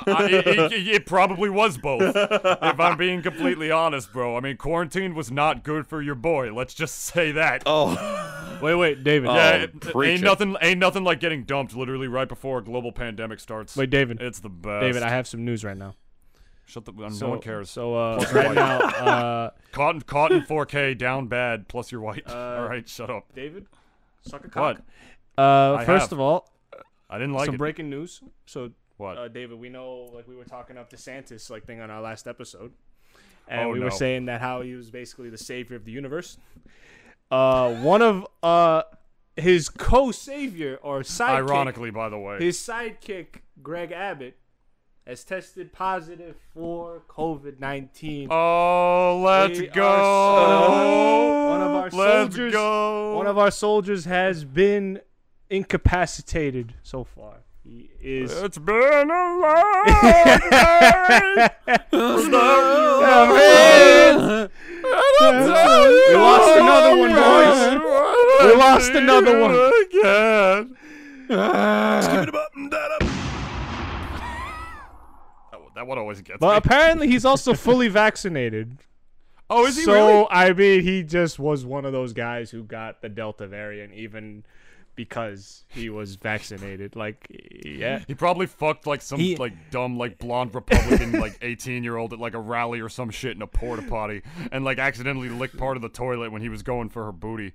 I, 0.07 0.27
it, 0.27 0.47
it- 0.73 0.89
it 0.89 1.07
probably 1.07 1.49
was 1.51 1.79
both. 1.79 2.03
If 2.15 2.81
I'm 2.81 2.97
being 2.99 3.23
completely 3.23 3.71
honest, 3.71 4.13
bro. 4.13 4.37
I 4.37 4.41
mean, 4.41 4.57
quarantine 4.57 5.15
was 5.15 5.31
not 5.31 5.63
good 5.65 5.87
for 5.87 6.03
your 6.03 6.15
boy. 6.15 6.53
Let's 6.53 6.75
just 6.75 6.97
say 6.99 7.33
that. 7.33 7.63
Oh, 7.67 8.59
Wait, 8.61 8.75
wait, 8.75 9.05
David. 9.05 9.29
Oh. 9.31 9.35
yeah, 9.35 9.53
it- 9.55 9.71
ain't 9.97 10.21
it. 10.23 10.25
nothing. 10.25 10.57
Ain't 10.61 10.81
nothing 10.81 11.05
like 11.05 11.21
getting 11.21 11.45
dumped 11.45 11.75
literally 11.77 12.09
right 12.09 12.29
before 12.29 12.59
a 12.59 12.65
global 12.65 12.91
pandemic 12.93 13.39
starts. 13.41 13.77
Wait, 13.77 13.91
David. 13.91 14.21
It's 14.21 14.41
the 14.41 14.49
best. 14.49 14.81
David, 14.83 15.03
I 15.03 15.11
have 15.11 15.27
some 15.29 15.45
news 15.45 15.65
right 15.65 15.77
now. 15.77 15.95
Shut 16.67 16.85
the. 16.85 16.93
no 16.93 17.29
one 17.29 17.41
cares. 17.41 17.71
So 17.71 17.95
uh, 17.95 18.17
Plus 18.19 18.33
right 18.35 18.55
now, 18.55 18.79
uh, 18.81 19.51
Cotton, 19.73 20.03
cotton 20.03 20.43
4K 20.43 20.99
down 20.99 21.27
bad. 21.29 21.67
Plus 21.69 21.91
you're 21.93 22.01
white. 22.03 22.25
Uh, 22.29 22.35
All 22.61 22.69
right, 22.69 22.87
shut 22.87 23.09
up. 23.09 23.33
David, 23.35 23.67
suck 24.23 24.45
a 24.45 24.49
cock. 24.51 24.63
What? 24.77 24.83
Uh, 25.39 25.85
first 25.85 26.05
have. 26.11 26.13
of 26.15 26.21
all, 26.21 26.49
I 27.09 27.19
didn't 27.19 27.35
like 27.35 27.47
some 27.47 27.55
it. 27.55 27.59
breaking 27.59 27.89
news. 27.91 28.21
So, 28.47 28.73
what? 28.97 29.17
uh, 29.19 29.29
David, 29.29 29.59
we 29.59 29.69
know 29.69 30.11
like 30.13 30.27
we 30.29 30.35
were 30.37 30.45
talking 30.45 30.77
up 30.77 30.91
DeSantis 30.91 31.49
like 31.51 31.65
thing 31.65 31.81
on 31.81 31.91
our 31.91 32.01
last 32.03 32.27
episode, 32.27 32.73
and 33.49 33.69
Oh, 33.69 33.73
we 33.73 33.81
were 33.81 33.91
saying 33.91 34.27
that 34.27 34.41
how 34.41 34.63
he 34.63 34.75
was 34.75 34.91
basically 34.91 35.31
the 35.31 35.39
savior 35.39 35.77
of 35.77 35.85
the 35.85 35.93
universe. 35.93 36.37
Uh, 37.31 37.75
one 37.83 38.03
of 38.03 38.27
uh 38.43 38.83
his 39.37 39.69
co-savior 39.69 40.79
or 40.83 41.01
sidekick, 41.03 41.49
Ironically, 41.49 41.91
by 41.91 42.09
the 42.09 42.19
way. 42.19 42.39
his 42.41 42.59
sidekick 42.59 43.43
Greg 43.63 43.93
Abbott 43.93 44.37
has 45.07 45.23
tested 45.25 45.73
positive 45.73 46.37
for 46.53 47.03
COVID 47.09 47.61
nineteen. 47.61 48.29
oh, 48.33 49.23
let's 49.25 49.61
are 49.61 49.67
go. 49.67 49.97
so- 49.97 51.49
one 51.49 51.61
of 51.63 51.71
our 51.71 51.83
let's 51.91 51.95
soldiers- 52.35 52.53
go. 52.53 53.17
One 53.17 53.27
of 53.27 53.39
our 53.39 53.51
soldiers 53.51 54.05
has 54.07 54.45
been 54.45 55.01
incapacitated 55.51 56.75
so 56.83 57.05
far. 57.05 57.39
He 57.65 57.91
is. 58.01 58.33
It's 58.43 58.57
been 58.59 59.11
a 59.11 59.39
long 59.41 59.85
day. 60.03 60.39
We 65.21 66.15
lost 66.17 66.59
another 66.59 66.97
one, 66.97 67.11
boys. 67.15 67.61
We 68.45 68.55
lost 68.57 68.91
another 68.93 69.41
one. 69.41 69.51
Again. 69.53 70.77
Ah. 71.31 72.25
That 75.75 75.87
one- 75.87 75.99
always 75.99 76.21
gets 76.23 76.39
But 76.41 76.51
me. 76.51 76.57
apparently, 76.57 77.09
he's 77.09 77.25
also 77.25 77.55
fully 77.55 77.89
vaccinated. 77.89 78.79
Oh, 79.51 79.65
is 79.65 79.79
he 79.79 79.85
so 79.85 79.95
really? 79.95 80.27
I 80.31 80.53
mean, 80.53 80.83
he 80.83 81.03
just 81.03 81.39
was 81.39 81.65
one 81.65 81.87
of 81.87 81.93
those 81.93 82.13
guys 82.13 82.51
who 82.51 82.63
got 82.65 83.01
the 83.01 83.09
Delta 83.09 83.47
variant, 83.47 83.95
even 83.95 84.45
because 84.99 85.65
he 85.69 85.89
was 85.91 86.17
vaccinated. 86.17 86.97
Like, 86.97 87.25
yeah. 87.65 88.01
He 88.09 88.15
probably 88.17 88.47
fucked 88.47 88.85
like 88.85 89.01
some 89.01 89.21
He- 89.21 89.37
like 89.37 89.71
dumb 89.71 89.97
like 89.97 90.19
blonde 90.19 90.53
Republican 90.55 91.13
like 91.21 91.39
18 91.43 91.85
year 91.85 91.97
old 91.97 92.13
at 92.13 92.19
like 92.19 92.35
a 92.35 92.41
rally 92.41 92.81
or 92.81 92.89
some 92.89 93.09
shit 93.11 93.37
in 93.37 93.41
a 93.41 93.47
porta 93.47 93.83
potty 93.83 94.23
and 94.51 94.65
like 94.65 94.79
accidentally 94.81 95.29
licked 95.29 95.57
part 95.57 95.77
of 95.77 95.83
the 95.83 95.89
toilet 95.89 96.33
when 96.33 96.43
he 96.43 96.49
was 96.49 96.65
going 96.65 96.89
for 96.89 97.05
her 97.05 97.13
booty. 97.13 97.53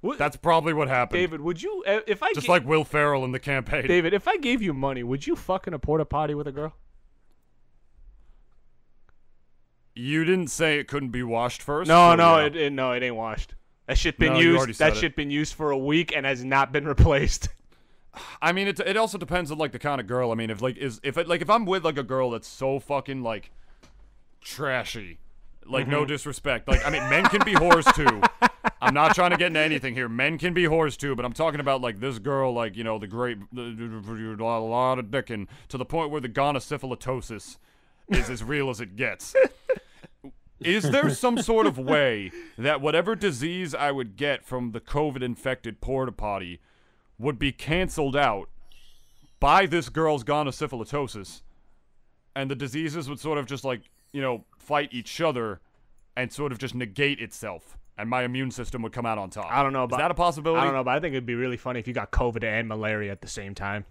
What- 0.00 0.16
That's 0.16 0.36
probably 0.36 0.72
what 0.72 0.88
happened. 0.88 1.20
David, 1.20 1.42
would 1.42 1.62
you 1.62 1.84
uh, 1.86 2.00
if 2.06 2.22
I 2.22 2.32
Just 2.32 2.46
ga- 2.46 2.54
like 2.54 2.66
Will 2.66 2.84
Ferrell 2.84 3.22
in 3.26 3.32
the 3.32 3.38
campaign. 3.38 3.86
David, 3.86 4.14
if 4.14 4.26
I 4.26 4.38
gave 4.38 4.62
you 4.62 4.72
money, 4.72 5.02
would 5.02 5.26
you 5.26 5.36
fuck 5.36 5.66
in 5.66 5.74
a 5.74 5.78
porta 5.78 6.06
potty 6.06 6.34
with 6.34 6.48
a 6.48 6.52
girl? 6.52 6.72
You 9.94 10.24
didn't 10.24 10.48
say 10.48 10.78
it 10.78 10.88
couldn't 10.88 11.10
be 11.10 11.22
washed 11.22 11.60
first. 11.62 11.86
No, 11.88 12.12
so 12.12 12.16
no, 12.16 12.38
it, 12.38 12.56
it 12.56 12.72
no, 12.72 12.92
it 12.92 13.02
ain't 13.02 13.14
washed. 13.16 13.54
That 13.86 13.98
shit 13.98 14.18
been 14.18 14.34
No, 14.34 14.38
used. 14.38 14.78
That 14.78 14.92
it. 14.92 14.96
shit 14.96 15.16
been 15.16 15.30
used 15.30 15.54
for 15.54 15.70
a 15.70 15.78
week 15.78 16.14
and 16.14 16.24
has 16.24 16.44
not 16.44 16.72
been 16.72 16.86
replaced. 16.86 17.48
I 18.42 18.52
mean, 18.52 18.68
it 18.68 18.78
it 18.80 18.96
also 18.96 19.18
depends 19.18 19.50
on 19.50 19.58
like 19.58 19.72
the 19.72 19.78
kind 19.78 20.00
of 20.00 20.06
girl. 20.06 20.30
I 20.32 20.34
mean, 20.34 20.50
if 20.50 20.60
like 20.62 20.76
is 20.76 21.00
if 21.02 21.16
it 21.18 21.26
like 21.28 21.40
if 21.42 21.48
I'm 21.50 21.64
with 21.64 21.84
like 21.84 21.98
a 21.98 22.02
girl 22.02 22.30
that's 22.30 22.46
so 22.48 22.78
fucking 22.78 23.22
like 23.22 23.50
trashy, 24.40 25.18
like 25.66 25.82
Mm-hmm. 25.84 25.90
no 25.92 26.04
disrespect. 26.04 26.68
Like 26.68 26.84
I 26.86 26.90
mean, 26.90 27.08
men 27.08 27.24
can 27.24 27.44
be 27.44 27.54
whores 27.54 27.92
too. 27.94 28.22
I'm 28.80 28.94
not 28.94 29.14
trying 29.14 29.30
to 29.30 29.36
get 29.36 29.46
into 29.48 29.60
anything 29.60 29.94
here. 29.94 30.08
Men 30.08 30.36
can 30.38 30.54
be 30.54 30.64
whores 30.64 30.96
too, 30.96 31.14
but 31.16 31.24
I'm 31.24 31.32
talking 31.32 31.60
about 31.60 31.80
like 31.80 32.00
this 32.00 32.18
girl, 32.18 32.52
like 32.52 32.76
you 32.76 32.84
know, 32.84 32.98
the 32.98 33.06
great, 33.06 33.38
a 33.56 33.60
lot 34.42 34.98
of 34.98 35.06
dicking 35.06 35.46
to 35.68 35.78
the 35.78 35.84
point 35.84 36.10
where 36.10 36.20
the 36.20 36.28
gonosyphilitosis 36.28 37.56
is 38.08 38.28
as 38.30 38.42
real 38.44 38.70
as 38.70 38.80
it 38.80 38.96
gets. 38.96 39.34
Is 40.64 40.90
there 40.90 41.10
some 41.10 41.38
sort 41.38 41.66
of 41.66 41.78
way 41.78 42.30
that 42.58 42.80
whatever 42.80 43.14
disease 43.14 43.74
I 43.74 43.90
would 43.90 44.16
get 44.16 44.44
from 44.44 44.72
the 44.72 44.80
COVID 44.80 45.22
infected 45.22 45.80
porta 45.80 46.12
potty 46.12 46.60
would 47.18 47.38
be 47.38 47.52
canceled 47.52 48.16
out 48.16 48.48
by 49.40 49.66
this 49.66 49.88
girl's 49.88 50.24
gonosyphilitosis 50.24 51.42
and 52.34 52.50
the 52.50 52.54
diseases 52.54 53.08
would 53.08 53.20
sort 53.20 53.38
of 53.38 53.46
just 53.46 53.64
like, 53.64 53.82
you 54.12 54.20
know, 54.20 54.44
fight 54.58 54.88
each 54.92 55.20
other 55.20 55.60
and 56.16 56.32
sort 56.32 56.52
of 56.52 56.58
just 56.58 56.74
negate 56.74 57.20
itself 57.20 57.76
and 57.98 58.08
my 58.08 58.24
immune 58.24 58.50
system 58.50 58.82
would 58.82 58.92
come 58.92 59.06
out 59.06 59.18
on 59.18 59.30
top. 59.30 59.46
I 59.50 59.62
don't 59.62 59.72
know, 59.72 59.84
Is 59.84 59.90
but 59.90 59.98
that 59.98 60.10
a 60.10 60.14
possibility? 60.14 60.60
I 60.60 60.64
don't 60.64 60.74
know, 60.74 60.84
but 60.84 60.92
I 60.92 61.00
think 61.00 61.12
it'd 61.12 61.26
be 61.26 61.34
really 61.34 61.56
funny 61.56 61.80
if 61.80 61.86
you 61.86 61.94
got 61.94 62.10
COVID 62.10 62.42
and 62.42 62.68
malaria 62.68 63.12
at 63.12 63.20
the 63.20 63.28
same 63.28 63.54
time. 63.54 63.84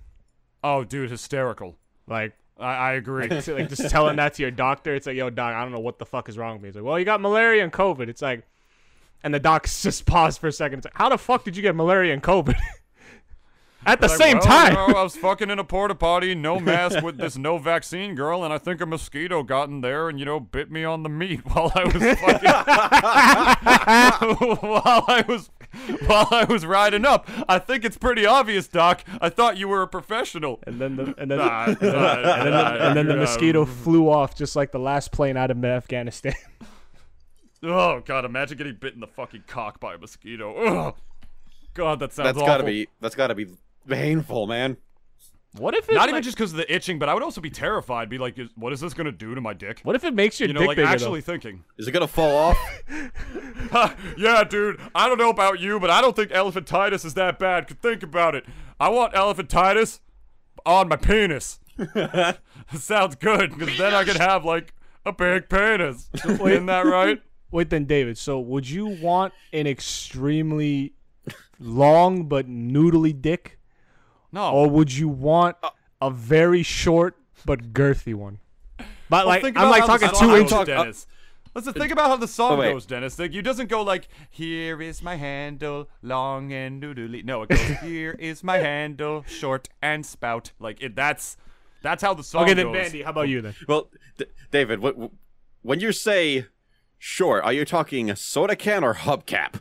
Oh, 0.63 0.83
dude, 0.83 1.09
hysterical. 1.09 1.77
Like, 2.07 2.33
I, 2.59 2.73
I 2.73 2.91
agree. 2.93 3.27
like, 3.27 3.47
like 3.47 3.69
just 3.69 3.89
telling 3.89 4.17
that 4.17 4.33
to 4.35 4.41
your 4.43 4.51
doctor. 4.51 4.93
It's 4.95 5.07
like, 5.07 5.15
yo, 5.15 5.29
doc, 5.29 5.53
I 5.55 5.61
don't 5.63 5.71
know 5.71 5.79
what 5.79 5.97
the 5.99 6.05
fuck 6.05 6.29
is 6.29 6.37
wrong 6.37 6.53
with 6.53 6.61
me. 6.63 6.69
It's 6.69 6.75
like, 6.75 6.85
well, 6.85 6.99
you 6.99 7.05
got 7.05 7.21
malaria 7.21 7.63
and 7.63 7.73
COVID. 7.73 8.07
It's 8.07 8.21
like, 8.21 8.43
and 9.23 9.33
the 9.33 9.39
doc's 9.39 9.81
just 9.83 10.05
paused 10.05 10.39
for 10.39 10.47
a 10.47 10.51
second. 10.51 10.79
It's 10.79 10.85
like, 10.85 10.95
how 10.97 11.09
the 11.09 11.17
fuck 11.17 11.43
did 11.43 11.55
you 11.55 11.61
get 11.61 11.75
malaria 11.75 12.13
and 12.13 12.21
COVID? 12.23 12.55
at 13.85 13.99
the 13.99 14.07
Like, 14.07 14.17
same 14.17 14.37
well, 14.37 14.45
time. 14.45 14.73
you 14.73 14.93
know, 14.93 14.99
I 14.99 15.03
was 15.03 15.15
fucking 15.15 15.49
in 15.49 15.57
a 15.57 15.63
porta 15.63 15.95
potty, 15.95 16.35
no 16.35 16.59
mask 16.71 17.01
with 17.01 17.17
this 17.17 17.35
no 17.37 17.57
vaccine 17.57 18.13
girl, 18.13 18.43
and 18.43 18.53
I 18.53 18.59
think 18.59 18.79
a 18.79 18.85
mosquito 18.85 19.41
got 19.41 19.69
in 19.69 19.81
there 19.81 20.07
and 20.07 20.19
you 20.19 20.25
know 20.25 20.39
bit 20.39 20.69
me 20.71 20.83
on 20.83 21.01
the 21.03 21.09
meat 21.09 21.39
while 21.45 21.71
I 21.73 21.85
was 21.85 21.93
fucking 21.93 22.49
while 24.69 25.03
I 25.07 25.25
was 25.27 25.49
while 26.05 26.27
I 26.31 26.45
was 26.45 26.65
riding 26.65 27.05
up. 27.05 27.29
I 27.47 27.59
think 27.59 27.85
it's 27.85 27.97
pretty 27.97 28.25
obvious, 28.25 28.67
Doc. 28.67 29.03
I 29.21 29.29
thought 29.29 29.57
you 29.57 29.67
were 29.67 29.81
a 29.81 29.87
professional. 29.87 30.59
and 30.67 30.79
then 30.79 30.95
the 30.95 31.13
and 31.17 31.31
then, 31.31 31.37
Nah, 31.39 31.65
and 31.65 31.77
then, 31.77 31.93
nah, 31.93 32.13
and 32.13 32.25
then, 32.25 32.51
the, 32.51 32.87
and 32.87 32.97
then 32.97 33.07
the 33.07 33.15
mosquito 33.15 33.65
flew 33.65 34.09
off 34.09 34.35
just 34.35 34.55
like 34.55 34.71
the 34.71 34.79
last 34.79 35.11
plane 35.11 35.37
out 35.37 35.51
of 35.51 35.63
Afghanistan. 35.63 36.33
Oh 37.63 38.01
god, 38.03 38.25
imagine 38.25 38.57
getting 38.57 38.73
bit 38.73 38.95
in 38.95 38.99
the 38.99 39.05
fucking 39.07 39.43
cock 39.45 39.79
by 39.79 39.93
a 39.93 39.97
mosquito. 39.99 40.55
Ugh. 40.55 40.95
God, 41.75 41.99
that 41.99 42.11
sounds 42.11 42.25
That's 42.29 42.37
awful. 42.37 42.47
gotta 42.47 42.63
be 42.63 42.87
that's 42.99 43.13
gotta 43.13 43.35
be 43.35 43.47
painful, 43.87 44.47
man. 44.47 44.77
What 45.57 45.75
if 45.75 45.89
it 45.89 45.93
Not 45.95 46.01
like, 46.01 46.09
even 46.11 46.23
just 46.23 46.37
because 46.37 46.51
of 46.51 46.57
the 46.57 46.73
itching, 46.73 46.97
but 46.97 47.09
I 47.09 47.13
would 47.13 47.23
also 47.23 47.41
be 47.41 47.49
terrified. 47.49 48.07
Be 48.09 48.17
like, 48.17 48.39
is- 48.39 48.49
what 48.55 48.71
is 48.71 48.79
this 48.79 48.93
gonna 48.93 49.11
do 49.11 49.35
to 49.35 49.41
my 49.41 49.53
dick? 49.53 49.81
What 49.83 49.95
if 49.97 50.03
it 50.05 50.13
makes 50.13 50.39
your 50.39 50.47
You 50.47 50.53
know, 50.53 50.61
dick 50.61 50.67
like 50.69 50.75
bigger? 50.77 50.87
though? 50.87 50.93
actually 50.93 51.21
thinking. 51.21 51.63
Is 51.77 51.87
it 51.87 51.91
gonna 51.91 52.07
fall 52.07 52.35
off? 52.37 52.57
yeah, 54.17 54.43
dude. 54.43 54.79
I 54.95 55.07
don't 55.07 55.17
know 55.17 55.29
about 55.29 55.59
you, 55.59 55.79
but 55.79 55.89
I 55.89 55.99
don't 56.01 56.15
think 56.15 56.31
elephantitis 56.31 57.03
is 57.05 57.13
that 57.15 57.37
bad. 57.39 57.67
'Cause 57.67 57.77
Think 57.81 58.01
about 58.03 58.33
it. 58.35 58.45
I 58.79 58.89
want 58.89 59.13
elephantitis 59.13 59.99
on 60.65 60.87
my 60.87 60.95
penis. 60.95 61.59
Sounds 62.77 63.15
good, 63.15 63.57
because 63.57 63.77
then 63.77 63.93
I 63.93 64.03
could 64.03 64.17
have 64.17 64.45
like 64.45 64.73
a 65.05 65.11
big 65.11 65.49
penis. 65.49 66.09
Isn't 66.23 66.65
that 66.67 66.85
right? 66.85 67.21
Wait, 67.51 67.69
then, 67.69 67.83
David. 67.85 68.17
So, 68.17 68.39
would 68.39 68.69
you 68.69 68.85
want 68.87 69.33
an 69.51 69.67
extremely 69.67 70.93
long 71.59 72.25
but 72.29 72.47
noodly 72.47 73.19
dick, 73.19 73.59
No. 74.31 74.51
or 74.51 74.69
would 74.69 74.93
you 74.93 75.07
want 75.09 75.57
uh, 75.63 75.69
a 76.01 76.09
very 76.11 76.63
short 76.63 77.15
but 77.45 77.73
girthy 77.73 78.13
one? 78.13 78.39
But 78.77 78.85
Well, 79.09 79.27
like, 79.27 79.41
think 79.43 79.57
I'm 79.57 79.69
like 79.69 79.85
talking 79.85 80.09
song 80.09 80.19
two 80.29 80.35
inches. 80.35 80.51
talk- 80.51 80.69
uh, 80.69 80.83
Dennis. 80.83 81.07
Let's 81.53 81.65
just 81.67 81.77
think 81.77 81.91
about 81.91 82.07
how 82.07 82.15
the 82.15 82.29
song 82.29 82.59
Oh, 82.59 82.71
goes, 82.71 82.85
Dennis. 82.85 83.19
Like, 83.19 83.33
you 83.33 83.41
doesn't 83.41 83.67
go 83.67 83.81
like, 83.81 84.07
"Here 84.29 84.81
is 84.81 85.01
my 85.03 85.15
handle, 85.17 85.89
long 86.01 86.53
and 86.53 86.81
doodly." 86.81 87.25
No, 87.25 87.41
it 87.43 87.49
goes, 87.49 87.59
"Here 87.83 88.15
is 88.19 88.41
my 88.41 88.59
handle, 88.59 89.25
short 89.27 89.67
and 89.81 90.05
spout." 90.05 90.53
Like 90.59 90.81
it. 90.81 90.95
That's 90.95 91.35
that's 91.81 92.01
how 92.01 92.13
the 92.13 92.23
song 92.23 92.45
goes. 92.45 92.53
Okay, 92.53 92.63
then. 92.63 92.71
Bandy. 92.71 93.01
How 93.01 93.09
about 93.09 93.27
you 93.27 93.41
then? 93.41 93.53
well, 93.67 93.89
D- 94.17 94.27
David, 94.49 94.79
what, 94.79 94.95
when 95.61 95.81
you 95.81 95.91
say 95.91 96.45
short, 96.97 97.43
are 97.43 97.51
you 97.51 97.65
talking 97.65 98.15
soda 98.15 98.55
can 98.55 98.81
or 98.85 98.93
hubcap? 98.95 99.55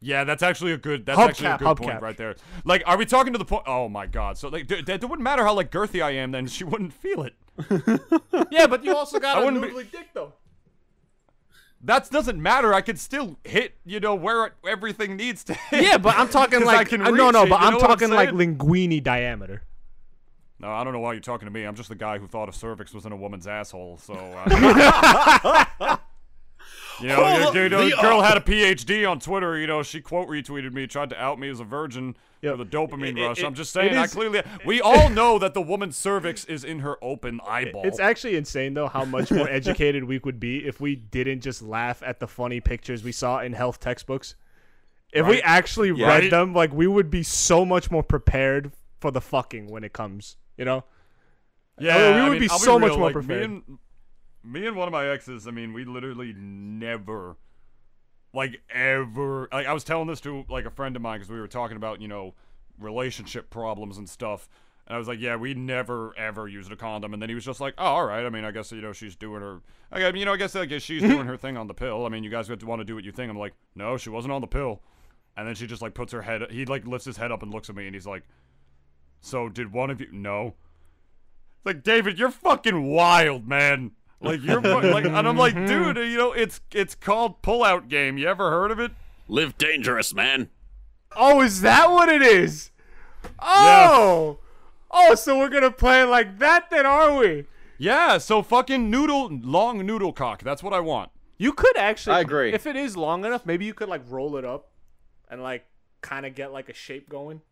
Yeah, 0.00 0.24
that's 0.24 0.42
actually 0.42 0.72
a 0.72 0.76
good. 0.76 1.06
That's 1.06 1.18
Hubcap, 1.18 1.28
actually 1.28 1.46
a 1.48 1.58
good 1.58 1.66
hubcap. 1.68 1.76
point 1.78 2.02
right 2.02 2.16
there. 2.16 2.36
Like, 2.64 2.82
are 2.86 2.98
we 2.98 3.06
talking 3.06 3.32
to 3.32 3.38
the 3.38 3.44
point? 3.46 3.64
Oh 3.66 3.88
my 3.88 4.06
god! 4.06 4.36
So 4.38 4.48
like, 4.48 4.66
d- 4.66 4.82
d- 4.82 4.92
it 4.92 5.02
wouldn't 5.02 5.22
matter 5.22 5.42
how 5.44 5.54
like 5.54 5.70
girthy 5.70 6.02
I 6.02 6.10
am, 6.12 6.32
then 6.32 6.46
she 6.46 6.64
wouldn't 6.64 6.92
feel 6.92 7.22
it. 7.22 7.34
yeah, 8.50 8.66
but 8.66 8.84
you 8.84 8.94
also 8.94 9.18
got 9.18 9.38
I 9.38 9.40
a 9.40 9.44
wouldn't 9.46 9.62
be- 9.62 9.70
noodly 9.70 9.90
dick 9.90 10.08
though. 10.12 10.34
That 11.82 12.10
doesn't 12.10 12.40
matter. 12.40 12.74
I 12.74 12.80
could 12.80 12.98
still 12.98 13.38
hit, 13.44 13.74
you 13.84 14.00
know, 14.00 14.14
where 14.14 14.54
everything 14.66 15.16
needs 15.16 15.44
to 15.44 15.54
hit. 15.54 15.82
Yeah, 15.84 15.98
but 15.98 16.16
I'm 16.18 16.28
talking 16.28 16.58
'Cause 16.62 16.68
I 16.68 16.76
like 16.76 16.88
can 16.88 17.00
uh, 17.02 17.10
no, 17.10 17.30
no, 17.30 17.44
it, 17.44 17.48
but 17.50 17.60
I'm 17.60 17.72
know 17.72 17.78
what 17.78 17.90
I'm 17.90 17.98
talking 17.98 18.10
like 18.10 18.30
linguini 18.30 19.02
diameter. 19.02 19.62
No, 20.58 20.70
I 20.72 20.84
don't 20.84 20.92
know 20.94 21.00
why 21.00 21.12
you're 21.12 21.20
talking 21.20 21.46
to 21.46 21.52
me. 21.52 21.64
I'm 21.64 21.74
just 21.74 21.88
the 21.90 21.94
guy 21.94 22.18
who 22.18 22.26
thought 22.26 22.48
a 22.48 22.52
cervix 22.52 22.92
was 22.94 23.04
in 23.06 23.12
a 23.12 23.16
woman's 23.16 23.46
asshole. 23.46 23.98
So, 23.98 24.14
uh, 24.14 25.96
you 27.00 27.08
know, 27.08 27.16
Hold 27.24 27.54
you, 27.54 27.62
you 27.62 27.68
know, 27.68 27.84
the 27.90 27.96
girl 28.00 28.20
had 28.22 28.36
a 28.36 28.40
PhD 28.40 29.08
on 29.08 29.18
Twitter. 29.20 29.56
You 29.58 29.66
know, 29.66 29.82
she 29.82 30.00
quote 30.00 30.28
retweeted 30.28 30.72
me, 30.72 30.86
tried 30.86 31.10
to 31.10 31.20
out 31.22 31.38
me 31.38 31.48
as 31.48 31.60
a 31.60 31.64
virgin 31.64 32.16
Yep. 32.42 32.52
for 32.56 32.64
the 32.64 32.70
dopamine 32.70 33.10
It- 33.12 33.18
it- 33.18 33.26
rush. 33.26 33.42
I'm 33.42 33.54
just 33.54 33.70
it 33.70 33.80
saying, 33.80 33.96
I 33.96 34.06
clearly, 34.06 34.42
we 34.64 34.80
all 34.80 35.08
know 35.08 35.38
that 35.38 35.54
the 35.54 35.62
woman's 35.62 35.96
cervix 35.96 36.44
is 36.44 36.64
in 36.64 36.80
her 36.80 36.96
open 37.02 37.40
eyeball. 37.46 37.86
It's 37.86 37.98
actually 37.98 38.36
insane 38.36 38.74
though 38.74 38.88
how 38.88 39.04
much 39.04 39.30
more 39.30 39.48
educated 39.50 40.04
we 40.04 40.18
would 40.18 40.38
be 40.38 40.66
if 40.66 40.80
we 40.80 40.94
didn't 40.96 41.40
just 41.40 41.62
laugh 41.62 42.02
at 42.04 42.20
the 42.20 42.26
funny 42.28 42.60
pictures 42.60 43.02
we 43.02 43.12
saw 43.12 43.40
in 43.40 43.52
health 43.54 43.80
textbooks. 43.80 44.34
If 45.12 45.26
we 45.26 45.40
actually 45.42 45.92
Yeah. 45.92 46.08
read 46.08 46.22
Right. 46.24 46.30
them, 46.30 46.52
like 46.52 46.72
we 46.72 46.86
would 46.86 47.10
be 47.10 47.22
so 47.22 47.64
much 47.64 47.90
more 47.90 48.02
prepared 48.02 48.72
for 49.00 49.10
the 49.10 49.20
fucking 49.20 49.68
when 49.68 49.82
it 49.84 49.92
comes. 49.94 50.36
You 50.58 50.64
know? 50.66 50.84
Yeah, 51.78 51.96
we 51.96 52.02
I 52.20 52.22
would 52.24 52.32
mean, 52.32 52.40
be 52.40 52.50
I'll 52.50 52.58
so 52.58 52.78
much 52.78 52.90
real, 52.90 52.98
more 52.98 53.06
like, 53.08 53.12
prepared. 53.14 53.62
Me 54.46 54.66
and, 54.66 54.76
one 54.76 54.88
of 54.88 54.92
my 54.92 55.08
exes, 55.08 55.48
I 55.48 55.50
mean, 55.50 55.72
we 55.72 55.84
literally 55.84 56.32
never, 56.36 57.36
like, 58.32 58.60
ever. 58.70 59.48
Like, 59.52 59.66
I 59.66 59.72
was 59.72 59.84
telling 59.84 60.06
this 60.06 60.20
to 60.22 60.44
like 60.48 60.64
a 60.64 60.70
friend 60.70 60.94
of 60.94 61.02
mine 61.02 61.18
because 61.18 61.30
we 61.30 61.40
were 61.40 61.48
talking 61.48 61.76
about 61.76 62.00
you 62.00 62.08
know 62.08 62.34
relationship 62.78 63.50
problems 63.50 63.98
and 63.98 64.08
stuff. 64.08 64.48
And 64.86 64.94
I 64.94 64.98
was 64.98 65.08
like, 65.08 65.20
yeah, 65.20 65.36
we 65.36 65.54
never 65.54 66.16
ever 66.16 66.46
used 66.46 66.70
a 66.70 66.76
condom. 66.76 67.12
And 67.12 67.20
then 67.20 67.28
he 67.28 67.34
was 67.34 67.44
just 67.44 67.60
like, 67.60 67.74
oh, 67.78 67.84
all 67.84 68.06
right. 68.06 68.24
I 68.24 68.30
mean, 68.30 68.44
I 68.44 68.52
guess 68.52 68.70
you 68.70 68.80
know 68.80 68.92
she's 68.92 69.16
doing 69.16 69.42
her. 69.42 69.60
I 69.90 70.12
mean, 70.12 70.20
you 70.20 70.24
know, 70.24 70.34
I 70.34 70.36
guess 70.36 70.54
I 70.54 70.64
guess 70.66 70.82
she's 70.82 71.02
doing 71.02 71.26
her 71.26 71.36
thing 71.36 71.56
on 71.56 71.66
the 71.66 71.74
pill. 71.74 72.06
I 72.06 72.08
mean, 72.08 72.22
you 72.22 72.30
guys 72.30 72.48
want 72.48 72.80
to 72.80 72.84
do 72.84 72.94
what 72.94 73.04
you 73.04 73.12
think. 73.12 73.30
I'm 73.30 73.38
like, 73.38 73.54
no, 73.74 73.96
she 73.96 74.10
wasn't 74.10 74.32
on 74.32 74.40
the 74.40 74.46
pill. 74.46 74.82
And 75.36 75.46
then 75.46 75.54
she 75.54 75.66
just 75.66 75.82
like 75.82 75.94
puts 75.94 76.12
her 76.12 76.22
head. 76.22 76.50
He 76.50 76.64
like 76.64 76.86
lifts 76.86 77.04
his 77.04 77.16
head 77.16 77.32
up 77.32 77.42
and 77.42 77.52
looks 77.52 77.68
at 77.68 77.76
me, 77.76 77.86
and 77.86 77.94
he's 77.94 78.06
like, 78.06 78.22
so 79.20 79.48
did 79.48 79.72
one 79.72 79.90
of 79.90 80.00
you? 80.00 80.08
No. 80.12 80.54
It's 81.56 81.66
like 81.66 81.82
David, 81.82 82.18
you're 82.18 82.30
fucking 82.30 82.86
wild, 82.86 83.46
man. 83.48 83.92
Like 84.20 84.42
you're 84.42 84.60
like, 84.60 85.04
and 85.04 85.28
I'm 85.28 85.36
like, 85.36 85.54
mm-hmm. 85.54 85.66
dude, 85.66 85.96
you 86.10 86.16
know, 86.16 86.32
it's 86.32 86.60
it's 86.72 86.94
called 86.94 87.42
pullout 87.42 87.88
game. 87.88 88.16
You 88.16 88.28
ever 88.28 88.50
heard 88.50 88.70
of 88.70 88.80
it? 88.80 88.92
Live 89.28 89.58
dangerous, 89.58 90.14
man. 90.14 90.48
Oh, 91.14 91.42
is 91.42 91.60
that 91.60 91.90
what 91.90 92.08
it 92.08 92.22
is? 92.22 92.70
Oh, 93.38 94.38
oh, 94.90 95.14
so 95.14 95.38
we're 95.38 95.50
gonna 95.50 95.70
play 95.70 96.04
like 96.04 96.38
that 96.38 96.70
then, 96.70 96.86
are 96.86 97.16
we? 97.16 97.44
Yeah. 97.78 98.18
So 98.18 98.42
fucking 98.42 98.90
noodle, 98.90 99.28
long 99.30 99.84
noodle 99.84 100.12
cock. 100.12 100.42
That's 100.42 100.62
what 100.62 100.72
I 100.72 100.80
want. 100.80 101.10
You 101.36 101.52
could 101.52 101.76
actually. 101.76 102.16
I 102.16 102.20
agree. 102.20 102.52
If 102.52 102.66
it 102.66 102.76
is 102.76 102.96
long 102.96 103.24
enough, 103.24 103.44
maybe 103.44 103.64
you 103.66 103.74
could 103.74 103.88
like 103.88 104.02
roll 104.08 104.36
it 104.36 104.44
up, 104.44 104.70
and 105.28 105.42
like 105.42 105.66
kind 106.00 106.24
of 106.24 106.34
get 106.34 106.52
like 106.52 106.68
a 106.68 106.74
shape 106.74 107.08
going, 107.10 107.42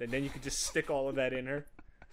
and 0.00 0.10
then 0.10 0.24
you 0.24 0.30
could 0.30 0.42
just 0.42 0.64
stick 0.64 0.90
all 0.90 1.08
of 1.08 1.14
that 1.14 1.32
in 1.32 1.46
her, 1.46 1.66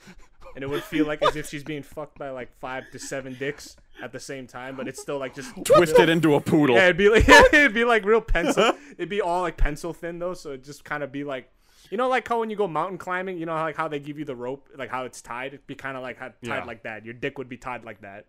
and 0.56 0.64
it 0.64 0.70
would 0.70 0.84
feel 0.84 1.06
like 1.06 1.22
as 1.24 1.36
if 1.36 1.48
she's 1.50 1.64
being 1.64 1.84
fucked 1.84 2.18
by 2.20 2.30
like 2.30 2.52
five 2.60 2.84
to 2.92 3.00
seven 3.00 3.36
dicks 3.40 3.76
at 4.02 4.12
the 4.12 4.20
same 4.20 4.48
time, 4.48 4.76
but 4.76 4.88
it's 4.88 5.02
still 5.02 5.18
like 5.20 5.34
just 5.36 5.54
Twisted 5.66 6.10
into 6.10 6.36
a 6.36 6.42
poodle. 6.42 6.76
Yeah, 6.76 6.86
it'd 6.86 6.98
be 6.98 7.10
like 7.10 7.28
it'd 7.54 7.74
be 7.74 7.86
like 7.86 8.06
real 8.06 8.22
pencil. 8.22 8.74
It'd 8.98 9.10
be 9.10 9.22
all 9.22 9.42
like 9.42 9.58
pencil 9.58 9.94
thin 9.94 10.20
though, 10.20 10.34
so 10.34 10.50
it'd 10.50 10.64
just 10.64 10.84
kind 10.84 11.02
of 11.04 11.12
be 11.12 11.24
like, 11.24 11.52
you 11.90 11.98
know, 11.98 12.08
like 12.10 12.28
how 12.28 12.40
when 12.40 12.50
you 12.50 12.56
go 12.56 12.68
mountain 12.68 12.98
climbing, 12.98 13.38
you 13.38 13.46
know, 13.46 13.54
like 13.54 13.76
how 13.76 13.88
they 13.88 14.00
give 14.00 14.18
you 14.20 14.26
the 14.26 14.36
rope, 14.36 14.70
like 14.76 14.90
how 14.90 15.06
it's 15.06 15.22
tied. 15.22 15.48
It'd 15.54 15.68
be 15.68 15.76
kind 15.76 15.96
of 15.98 16.04
like 16.04 16.20
tied 16.20 16.34
Yeah. 16.42 16.64
like 16.64 16.84
that. 16.84 17.06
Your 17.06 17.14
dick 17.14 17.38
would 17.38 17.50
be 17.50 17.58
tied 17.58 17.84
like 17.84 18.02
that, 18.02 18.26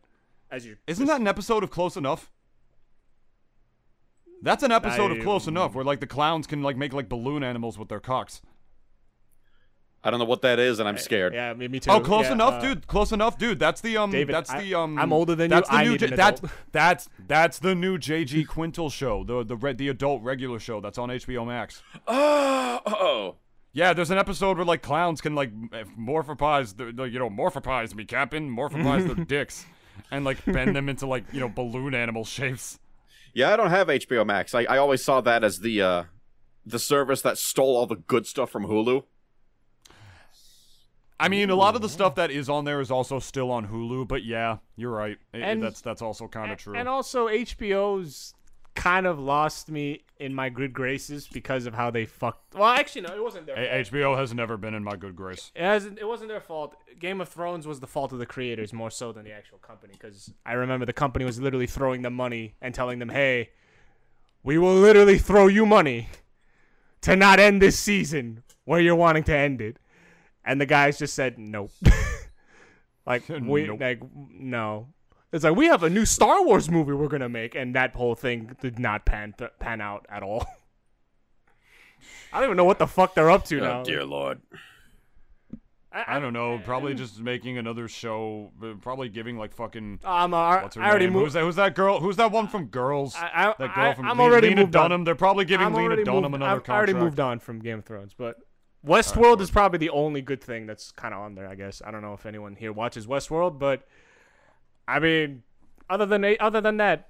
as 0.50 0.64
you. 0.66 0.76
Isn't 0.86 1.06
that 1.06 1.20
an 1.20 1.26
episode 1.28 1.62
of 1.62 1.70
Close 1.70 1.96
Enough? 1.96 2.30
That's 4.42 4.62
an 4.62 4.72
episode 4.72 5.10
of 5.10 5.22
Close 5.22 5.46
I- 5.48 5.50
Enough 5.50 5.74
where 5.74 5.84
like 5.84 6.00
the 6.00 6.06
clowns 6.06 6.46
can 6.46 6.62
like 6.62 6.76
make 6.76 6.92
like 6.92 7.08
balloon 7.08 7.42
animals 7.42 7.78
with 7.78 7.88
their 7.88 8.00
cocks. 8.00 8.42
I 10.05 10.11
don't 10.11 10.18
know 10.18 10.26
what 10.26 10.42
that 10.42 10.59
is, 10.59 10.80
and 10.80 10.88
I'm 10.88 10.98
scared. 10.98 11.32
Yeah, 11.32 11.55
me, 11.55 11.66
me 11.66 11.80
too. 11.80 11.90
Oh, 11.90 11.98
close 12.00 12.26
Yeah, 12.26 12.32
enough, 12.32 12.55
uh, 12.55 12.61
dude. 12.61 12.86
Close 12.86 13.11
enough, 13.12 13.38
dude. 13.38 13.59
That's 13.59 13.80
the 13.80 13.96
um. 13.96 14.11
David, 14.11 14.34
that's 14.34 14.50
I- 14.50 14.61
the 14.62 14.74
um. 14.74 14.98
I'm 14.98 15.12
older 15.12 15.34
than 15.34 15.50
you, 15.50 15.57
that's 15.57 15.68
The 15.70 15.74
I 15.74 15.84
new 15.84 15.90
need 15.92 16.00
J- 16.00 16.07
an 16.09 16.16
that's 16.16 16.40
adult. 16.40 16.52
that's 16.72 17.09
that's 17.26 17.59
the 17.59 17.74
new 17.74 17.96
JG 17.98 18.46
Quintel 18.46 18.92
show. 18.92 19.24
The 19.24 19.42
the 19.44 19.57
red 19.57 19.78
the 19.78 19.88
adult 19.88 20.22
regular 20.22 20.59
show 20.59 20.80
that's 20.80 20.98
on 20.98 21.09
HBO 21.09 21.46
Max. 21.46 21.82
Oh, 22.07 22.80
oh. 22.86 23.34
Yeah, 23.72 23.92
there's 23.92 24.11
an 24.12 24.18
episode 24.18 24.57
where 24.57 24.66
like 24.66 24.82
clowns 24.82 25.20
can 25.20 25.34
like 25.34 25.50
morphopize, 25.98 26.76
the, 26.76 26.92
the, 26.92 27.05
you 27.05 27.18
know, 27.18 27.28
morphopize 27.30 27.94
me, 27.94 28.05
Captain, 28.05 28.48
morphopize 28.55 29.07
their 29.07 29.24
dicks, 29.24 29.66
and 30.11 30.24
like 30.24 30.44
bend 30.44 30.76
them 30.76 30.88
into 30.88 31.07
like 31.07 31.24
you 31.32 31.40
know 31.40 31.48
balloon 31.48 31.94
animal 31.94 32.24
shapes. 32.24 32.78
Yeah, 33.32 33.52
I 33.52 33.57
don't 33.57 33.70
have 33.70 33.88
HBO 33.88 34.24
Max. 34.24 34.55
I, 34.55 34.64
I 34.64 34.78
always 34.78 35.02
saw 35.02 35.20
that 35.22 35.42
as 35.42 35.59
the 35.59 35.80
uh, 35.82 36.05
the 36.64 36.78
service 36.78 37.22
that 37.22 37.36
stole 37.38 37.76
all 37.76 37.86
the 37.86 37.96
good 37.96 38.26
stuff 38.26 38.50
from 38.50 38.66
Hulu. 38.66 39.05
I 41.24 41.28
mean, 41.28 41.50
a 41.50 41.54
lot 41.56 41.74
of 41.74 41.82
the 41.82 41.88
stuff 41.88 42.14
that 42.16 42.30
is 42.30 42.48
on 42.48 42.64
there 42.64 42.80
is 42.80 42.90
also 42.90 43.18
still 43.18 43.50
on 43.50 43.68
Hulu, 43.68 44.06
but 44.06 44.24
yeah, 44.24 44.58
you're 44.76 44.90
right. 44.92 45.18
It- 45.32 45.42
And- 45.42 45.62
that's 45.62 45.80
that's 45.80 46.02
also 46.02 46.28
kind 46.28 46.52
of 46.52 46.58
true. 46.58 46.74
And 46.76 46.88
also 46.88 47.28
HBO's 47.28 48.34
kind 48.74 49.06
of 49.06 49.20
lost 49.20 49.70
me 49.70 50.02
in 50.18 50.34
my 50.34 50.48
good 50.48 50.72
graces 50.72 51.28
because 51.28 51.64
of 51.64 51.74
how 51.74 51.90
they 51.90 52.04
fucked. 52.04 52.54
Well, 52.54 52.64
actually, 52.68 53.02
no, 53.02 53.14
it 53.14 53.22
wasn't 53.22 53.46
their. 53.46 53.54
A- 53.56 53.84
fault. 53.84 53.94
HBO 53.94 54.16
has 54.18 54.34
never 54.34 54.56
been 54.56 54.74
in 54.74 54.82
my 54.82 54.96
good 54.96 55.14
grace. 55.16 55.52
It 55.54 55.62
hasn't. 55.62 55.98
It 55.98 56.06
wasn't 56.06 56.28
their 56.28 56.40
fault. 56.40 56.74
Game 56.98 57.20
of 57.20 57.28
Thrones 57.28 57.66
was 57.66 57.80
the 57.80 57.86
fault 57.86 58.12
of 58.12 58.18
the 58.18 58.26
creators 58.26 58.72
more 58.72 58.90
so 58.90 59.12
than 59.12 59.24
the 59.24 59.32
actual 59.32 59.58
company. 59.58 59.92
Because 59.94 60.32
I 60.44 60.52
remember 60.54 60.86
the 60.86 60.92
company 60.92 61.24
was 61.24 61.40
literally 61.40 61.66
throwing 61.68 62.02
them 62.02 62.14
money 62.14 62.54
and 62.60 62.74
telling 62.74 62.98
them, 62.98 63.08
"Hey, 63.10 63.50
we 64.42 64.58
will 64.58 64.74
literally 64.74 65.18
throw 65.18 65.46
you 65.46 65.64
money 65.66 66.08
to 67.02 67.14
not 67.16 67.38
end 67.38 67.62
this 67.62 67.78
season 67.78 68.42
where 68.64 68.80
you're 68.80 68.94
wanting 68.96 69.22
to 69.24 69.36
end 69.36 69.60
it," 69.60 69.78
and 70.45 70.61
the 70.61 70.66
guys 70.66 70.99
just 70.99 71.14
said, 71.14 71.38
"Nope." 71.38 71.72
like 73.07 73.28
we 73.28 73.66
Nope. 73.66 73.80
like 73.80 74.01
no. 74.30 74.88
It's 75.32 75.42
like 75.45 75.57
we 75.57 75.66
have 75.66 75.82
a 75.82 75.90
new 75.90 76.05
Star 76.05 76.45
Wars 76.45 76.70
movie 76.70 76.92
we're 76.92 77.09
gonna 77.09 77.28
make, 77.28 77.55
and 77.55 77.74
that 77.74 77.95
whole 77.95 78.14
thing 78.14 78.57
did 78.61 78.78
not 78.78 79.05
pan 79.05 79.34
pan 79.59 79.80
out 79.80 80.07
at 80.09 80.22
all. 80.22 80.47
I 82.32 82.38
don't 82.40 82.49
even 82.49 82.57
know 82.57 82.64
what 82.64 82.78
the 82.78 82.86
fuck 82.86 83.14
they're 83.14 83.30
up 83.30 83.45
to 83.47 83.61
now. 83.61 83.80
Oh 83.80 83.84
dear 83.84 84.05
lord. 84.05 84.40
I 85.97 86.18
don't 86.18 86.32
know. 86.32 86.61
Probably 86.64 86.92
just 86.92 87.20
making 87.20 87.57
another 87.57 87.86
show. 87.86 88.51
uh, 88.61 88.72
Probably 88.80 89.09
giving 89.09 89.38
like 89.38 89.55
fucking. 89.55 90.01
Um, 90.05 90.34
I, 90.34 90.61
What's 90.64 90.74
her 90.74 90.82
I 90.82 90.88
already 90.88 91.05
name? 91.05 91.12
moved. 91.12 91.26
Who's 91.26 91.32
that? 91.34 91.42
Who's 91.42 91.55
that 91.55 91.74
girl? 91.76 92.01
Who's 92.01 92.16
that 92.16 92.32
one 92.32 92.49
from 92.49 92.66
Girls? 92.66 93.14
I, 93.14 93.30
I, 93.32 93.55
that 93.61 93.74
girl 93.76 93.95
from 93.95 94.07
I'm 94.07 94.18
Le- 94.18 94.24
already 94.24 94.49
Lena 94.49 94.62
moved 94.62 94.74
on. 94.74 94.90
Dunham. 94.90 95.05
They're 95.05 95.14
probably 95.14 95.45
giving 95.45 95.64
I'm 95.68 95.72
Lena 95.72 96.03
Dunham 96.05 96.32
moved, 96.32 96.34
another 96.34 96.61
I've 96.64 96.68
already 96.68 96.95
moved 96.95 97.20
on 97.20 97.38
from 97.38 97.61
Game 97.61 97.78
of 97.78 97.84
Thrones, 97.84 98.12
but 98.12 98.38
Westworld 98.87 99.41
is 99.41 99.51
probably 99.51 99.78
the 99.78 99.91
only 99.91 100.20
good 100.20 100.43
thing 100.43 100.66
that's 100.66 100.93
kind 100.93 101.14
of 101.14 101.20
on 101.20 101.35
there. 101.35 101.49
I 101.49 101.55
guess 101.55 101.80
I 101.85 101.91
don't 101.91 102.03
know 102.03 102.12
if 102.14 102.26
anyone 102.26 102.55
here 102.57 102.72
watches 102.72 103.07
Westworld, 103.07 103.59
but 103.59 103.87
I 104.87 104.99
mean, 104.99 105.43
other 105.89 106.05
than 106.07 106.24
other 106.41 106.61
than 106.61 106.76
that, 106.76 107.09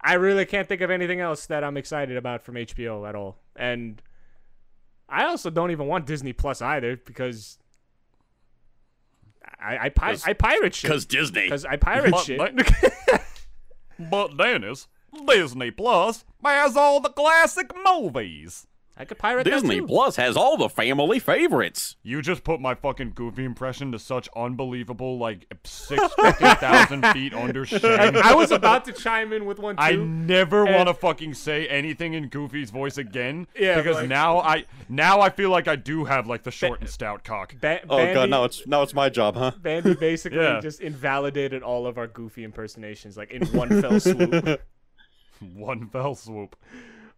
I 0.00 0.14
really 0.14 0.46
can't 0.46 0.66
think 0.66 0.80
of 0.80 0.90
anything 0.90 1.20
else 1.20 1.46
that 1.46 1.62
I'm 1.64 1.76
excited 1.76 2.16
about 2.16 2.42
from 2.42 2.54
HBO 2.54 3.06
at 3.08 3.14
all. 3.14 3.36
And 3.56 4.00
I 5.08 5.24
also 5.24 5.50
don't 5.50 5.70
even 5.70 5.86
want 5.86 6.06
Disney 6.06 6.32
Plus 6.32 6.62
either 6.62 6.96
because 6.96 7.58
I 9.58 9.76
I, 9.78 9.88
pi- 9.90 10.10
'Cause- 10.12 10.24
I 10.26 10.32
pirate 10.32 10.74
shit 10.74 10.88
Because 10.88 11.04
Disney. 11.04 11.42
because 11.42 11.64
I 11.66 11.76
pirate 11.76 12.12
But 12.12 12.24
shit. 12.24 12.56
they- 12.56 13.18
But 14.10 14.38
Dennis, 14.38 14.88
Disney 15.26 15.70
Plus 15.70 16.24
has 16.42 16.74
all 16.76 17.00
the 17.00 17.10
classic 17.10 17.70
movies. 17.84 18.66
I 18.96 19.06
could 19.06 19.16
pirate 19.16 19.44
that 19.44 19.50
Disney 19.50 19.78
too. 19.80 19.86
Plus 19.86 20.16
has 20.16 20.36
all 20.36 20.58
the 20.58 20.68
family 20.68 21.18
favorites. 21.18 21.96
You 22.02 22.20
just 22.20 22.44
put 22.44 22.60
my 22.60 22.74
fucking 22.74 23.12
goofy 23.14 23.44
impression 23.46 23.92
to 23.92 23.98
such 23.98 24.28
unbelievable, 24.36 25.16
like 25.16 25.46
six 25.64 26.02
fucking 26.14 26.56
thousand 26.56 27.06
feet 27.14 27.32
under 27.32 27.64
shame. 27.64 27.82
I 27.82 28.34
was 28.34 28.50
about 28.50 28.84
to 28.84 28.92
chime 28.92 29.32
in 29.32 29.46
with 29.46 29.58
one 29.58 29.76
too. 29.76 29.82
I 29.82 29.92
never 29.96 30.66
And- 30.66 30.74
want 30.76 30.88
to 30.88 30.94
fucking 30.94 31.32
say 31.32 31.66
anything 31.68 32.12
in 32.12 32.28
Goofy's 32.28 32.70
voice 32.70 32.98
again. 32.98 33.46
Yeah, 33.58 33.76
because 33.78 33.96
like- 33.96 34.08
now 34.08 34.38
I 34.40 34.64
now 34.90 35.22
I 35.22 35.30
feel 35.30 35.48
like 35.48 35.66
I 35.66 35.76
do 35.76 36.04
have 36.04 36.26
like 36.26 36.42
the 36.42 36.50
short 36.50 36.80
and 36.80 36.88
stout 36.90 37.24
cock. 37.24 37.54
Ba- 37.58 37.80
Oh 37.88 37.96
Bandy, 37.96 38.12
god, 38.14 38.28
now 38.28 38.44
it's 38.44 38.66
now 38.66 38.82
it's 38.82 38.92
my 38.92 39.08
job, 39.08 39.34
huh? 39.34 39.52
Bandy 39.62 39.94
basically 39.94 40.40
Yeah. 40.40 40.60
just 40.60 40.80
invalidated 40.80 41.62
all 41.62 41.86
of 41.86 41.96
our 41.96 42.06
goofy 42.06 42.44
impersonations 42.44 43.16
like 43.16 43.30
in 43.30 43.46
one 43.46 43.80
fell 43.80 43.98
swoop. 44.00 44.60
One 45.54 45.88
fell 45.88 46.14
swoop. 46.14 46.54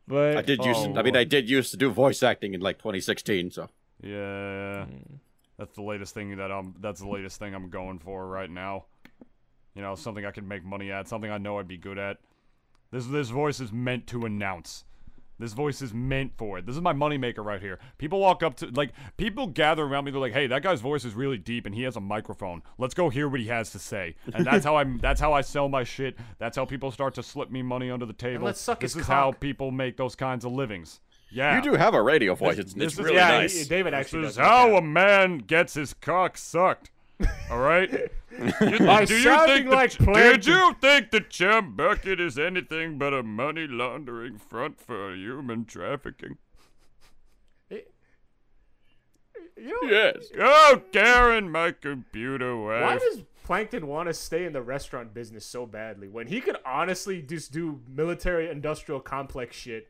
But 0.06 0.36
I 0.36 0.42
did 0.42 0.64
use 0.64 0.76
Oh, 0.78 0.94
I 0.96 1.02
mean 1.02 1.16
I 1.16 1.24
did 1.24 1.48
used 1.48 1.70
to 1.70 1.76
do 1.76 1.90
voice 1.90 2.22
acting 2.22 2.54
in 2.54 2.60
like 2.60 2.78
2016, 2.78 3.50
so 3.50 3.68
Yeah, 4.02 4.86
that's 5.58 5.74
the 5.74 5.82
latest 5.82 6.14
thing 6.14 6.36
that 6.36 6.50
I'm. 6.50 6.74
That's 6.80 7.00
the 7.00 7.08
latest 7.08 7.38
thing 7.38 7.54
I'm 7.54 7.70
going 7.70 7.98
for 7.98 8.26
right 8.26 8.50
now. 8.50 8.86
You 9.74 9.82
know, 9.82 9.94
something 9.94 10.26
I 10.26 10.30
can 10.32 10.46
make 10.46 10.64
money 10.64 10.90
at, 10.90 11.08
something 11.08 11.30
I 11.30 11.38
know 11.38 11.58
I'd 11.58 11.68
be 11.68 11.78
good 11.78 11.98
at. 11.98 12.18
This 12.90 13.06
this 13.06 13.30
voice 13.30 13.60
is 13.60 13.72
meant 13.72 14.06
to 14.08 14.26
announce. 14.26 14.84
This 15.42 15.54
voice 15.54 15.82
is 15.82 15.92
meant 15.92 16.34
for 16.38 16.56
it. 16.56 16.66
This 16.66 16.76
is 16.76 16.80
my 16.82 16.92
moneymaker 16.92 17.44
right 17.44 17.60
here. 17.60 17.80
People 17.98 18.20
walk 18.20 18.44
up 18.44 18.54
to 18.58 18.66
like 18.68 18.92
people 19.16 19.48
gather 19.48 19.82
around 19.82 20.04
me. 20.04 20.12
They're 20.12 20.20
like, 20.20 20.32
"Hey, 20.32 20.46
that 20.46 20.62
guy's 20.62 20.80
voice 20.80 21.04
is 21.04 21.14
really 21.14 21.36
deep, 21.36 21.66
and 21.66 21.74
he 21.74 21.82
has 21.82 21.96
a 21.96 22.00
microphone. 22.00 22.62
Let's 22.78 22.94
go 22.94 23.08
hear 23.08 23.28
what 23.28 23.40
he 23.40 23.48
has 23.48 23.72
to 23.72 23.80
say." 23.80 24.14
And 24.32 24.46
that's 24.46 24.64
how 24.64 24.76
I'm. 24.76 24.98
That's 25.02 25.20
how 25.20 25.32
I 25.32 25.40
sell 25.40 25.68
my 25.68 25.82
shit. 25.82 26.16
That's 26.38 26.56
how 26.56 26.64
people 26.64 26.92
start 26.92 27.14
to 27.14 27.24
slip 27.24 27.50
me 27.50 27.60
money 27.60 27.90
under 27.90 28.06
the 28.06 28.12
table. 28.12 28.44
let's 28.44 28.60
suck 28.60 28.78
this 28.78 28.94
his 28.94 29.02
is 29.02 29.08
how 29.08 29.32
people 29.32 29.72
make 29.72 29.96
those 29.96 30.14
kinds 30.14 30.44
of 30.44 30.52
livings. 30.52 31.00
Yeah, 31.28 31.56
you 31.56 31.62
do 31.62 31.74
have 31.74 31.94
a 31.94 32.02
radio 32.02 32.36
voice. 32.36 32.58
It's, 32.58 32.72
this 32.74 32.84
it's 32.84 32.92
is- 32.94 33.00
really 33.00 33.16
yeah, 33.16 33.28
nice. 33.40 33.62
he- 33.62 33.68
David 33.68 33.94
This 33.94 33.98
actually 34.00 34.26
is 34.28 34.36
does 34.36 34.46
how 34.46 34.70
like 34.74 34.82
a 34.82 34.86
man 34.86 35.38
gets 35.38 35.74
his 35.74 35.92
cock 35.92 36.38
sucked. 36.38 36.90
All 37.50 37.58
right. 37.58 37.90
You- 38.62 38.78
By 38.78 39.04
do 39.04 39.14
you 39.14 39.24
sounding 39.24 39.56
think 39.56 39.70
that 39.70 39.76
like 39.76 39.90
Ch- 39.90 39.98
Plankton. 39.98 40.32
Did 40.32 40.46
you 40.46 40.74
think 40.80 41.10
that 41.10 41.28
Chum 41.28 41.76
Bucket 41.76 42.18
is 42.18 42.38
anything 42.38 42.96
but 42.96 43.12
a 43.12 43.22
money 43.22 43.66
laundering 43.66 44.38
front 44.38 44.80
for 44.80 45.14
human 45.14 45.66
trafficking? 45.66 46.38
You 47.70 47.82
know, 49.82 49.90
Yes. 49.90 50.28
Oh, 50.38 50.82
Karen, 50.92 51.50
my 51.50 51.72
computer 51.72 52.56
wife. 52.56 52.82
why 52.82 52.98
does 52.98 53.22
Plankton 53.44 53.86
want 53.86 54.08
to 54.08 54.14
stay 54.14 54.44
in 54.46 54.52
the 54.52 54.62
restaurant 54.62 55.12
business 55.12 55.44
so 55.44 55.66
badly 55.66 56.08
when 56.08 56.26
he 56.26 56.40
could 56.40 56.56
honestly 56.64 57.20
just 57.22 57.52
do 57.52 57.80
military 57.88 58.48
industrial 58.50 59.00
complex 59.00 59.56
shit 59.56 59.88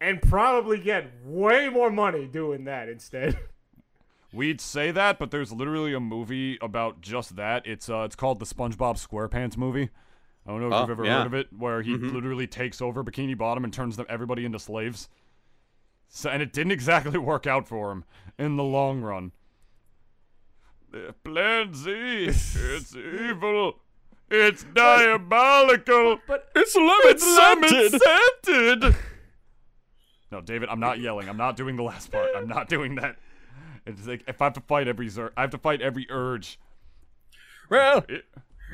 and 0.00 0.20
probably 0.20 0.78
get 0.78 1.06
way 1.24 1.68
more 1.68 1.90
money 1.90 2.26
doing 2.26 2.64
that 2.64 2.88
instead? 2.88 3.38
We'd 4.34 4.60
say 4.60 4.90
that, 4.90 5.18
but 5.20 5.30
there's 5.30 5.52
literally 5.52 5.94
a 5.94 6.00
movie 6.00 6.58
about 6.60 7.00
just 7.00 7.36
that. 7.36 7.66
It's 7.66 7.88
uh, 7.88 8.00
it's 8.00 8.16
called 8.16 8.40
the 8.40 8.46
SpongeBob 8.46 8.96
SquarePants 8.96 9.56
movie. 9.56 9.90
I 10.46 10.50
don't 10.50 10.60
know 10.60 10.66
if 10.66 10.72
Oh, 10.74 10.80
you've 10.80 10.90
ever 10.90 11.04
yeah. 11.06 11.18
heard 11.18 11.26
of 11.26 11.34
it, 11.34 11.48
where 11.56 11.82
he 11.82 11.96
literally 11.96 12.46
takes 12.46 12.82
over 12.82 13.04
Bikini 13.04 13.38
Bottom 13.38 13.64
and 13.64 13.72
turns 13.72 13.96
them 13.96 14.06
everybody 14.08 14.44
into 14.44 14.58
slaves. 14.58 15.08
So, 16.08 16.28
and 16.30 16.42
it 16.42 16.52
didn't 16.52 16.72
exactly 16.78 17.18
work 17.18 17.46
out 17.46 17.66
for 17.68 17.92
him 17.92 18.04
in 18.38 18.56
the 18.56 18.64
long 18.64 19.00
run. 19.02 19.32
Plan 21.24 21.74
Z, 21.74 21.90
it's 22.26 22.94
evil, 22.94 23.80
it's 24.30 24.64
diabolical, 24.74 26.18
But 26.28 26.50
it's 26.54 26.76
lemon 26.76 27.88
scented. 27.90 28.96
No, 30.30 30.40
David, 30.40 30.68
I'm 30.68 30.78
not 30.80 31.00
yelling. 31.00 31.28
I'm 31.28 31.36
not 31.36 31.56
doing 31.56 31.76
the 31.76 31.82
last 31.82 32.12
part. 32.12 32.28
I'm 32.36 32.46
not 32.48 32.68
doing 32.68 32.94
that. 32.96 33.16
It's 33.86 34.06
like 34.06 34.24
if 34.26 34.40
I 34.40 34.44
have 34.46 34.54
to 34.54 34.60
fight 34.60 34.88
every 34.88 35.08
zer- 35.08 35.32
I 35.36 35.42
have 35.42 35.50
to 35.50 35.58
fight 35.58 35.80
every 35.82 36.06
urge. 36.10 36.58
Well, 37.70 38.04
It- 38.08 38.24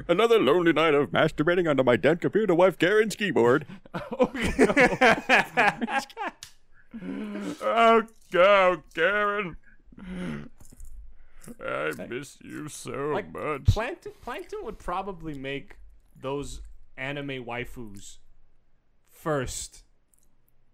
another 0.09 0.39
lonely 0.39 0.73
night 0.73 0.95
of 0.95 1.11
masturbating 1.11 1.69
onto 1.69 1.83
my 1.83 1.97
dead 1.97 2.21
computer 2.21 2.55
wife 2.55 2.79
Karen's 2.79 3.17
keyboard. 3.17 3.67
Oh, 4.13 4.31
oh 7.63 8.03
go, 8.33 8.83
Karen. 8.95 9.57
I 11.65 11.93
miss 12.09 12.39
you 12.43 12.69
so 12.69 13.11
Like, 13.13 13.33
much. 13.33 13.67
Plankton, 13.67 14.13
Plankton 14.23 14.61
would 14.65 14.79
probably 14.79 15.35
make 15.35 15.77
those 16.21 16.63
anime 16.97 17.45
waifus 17.45 18.19
first 19.11 19.85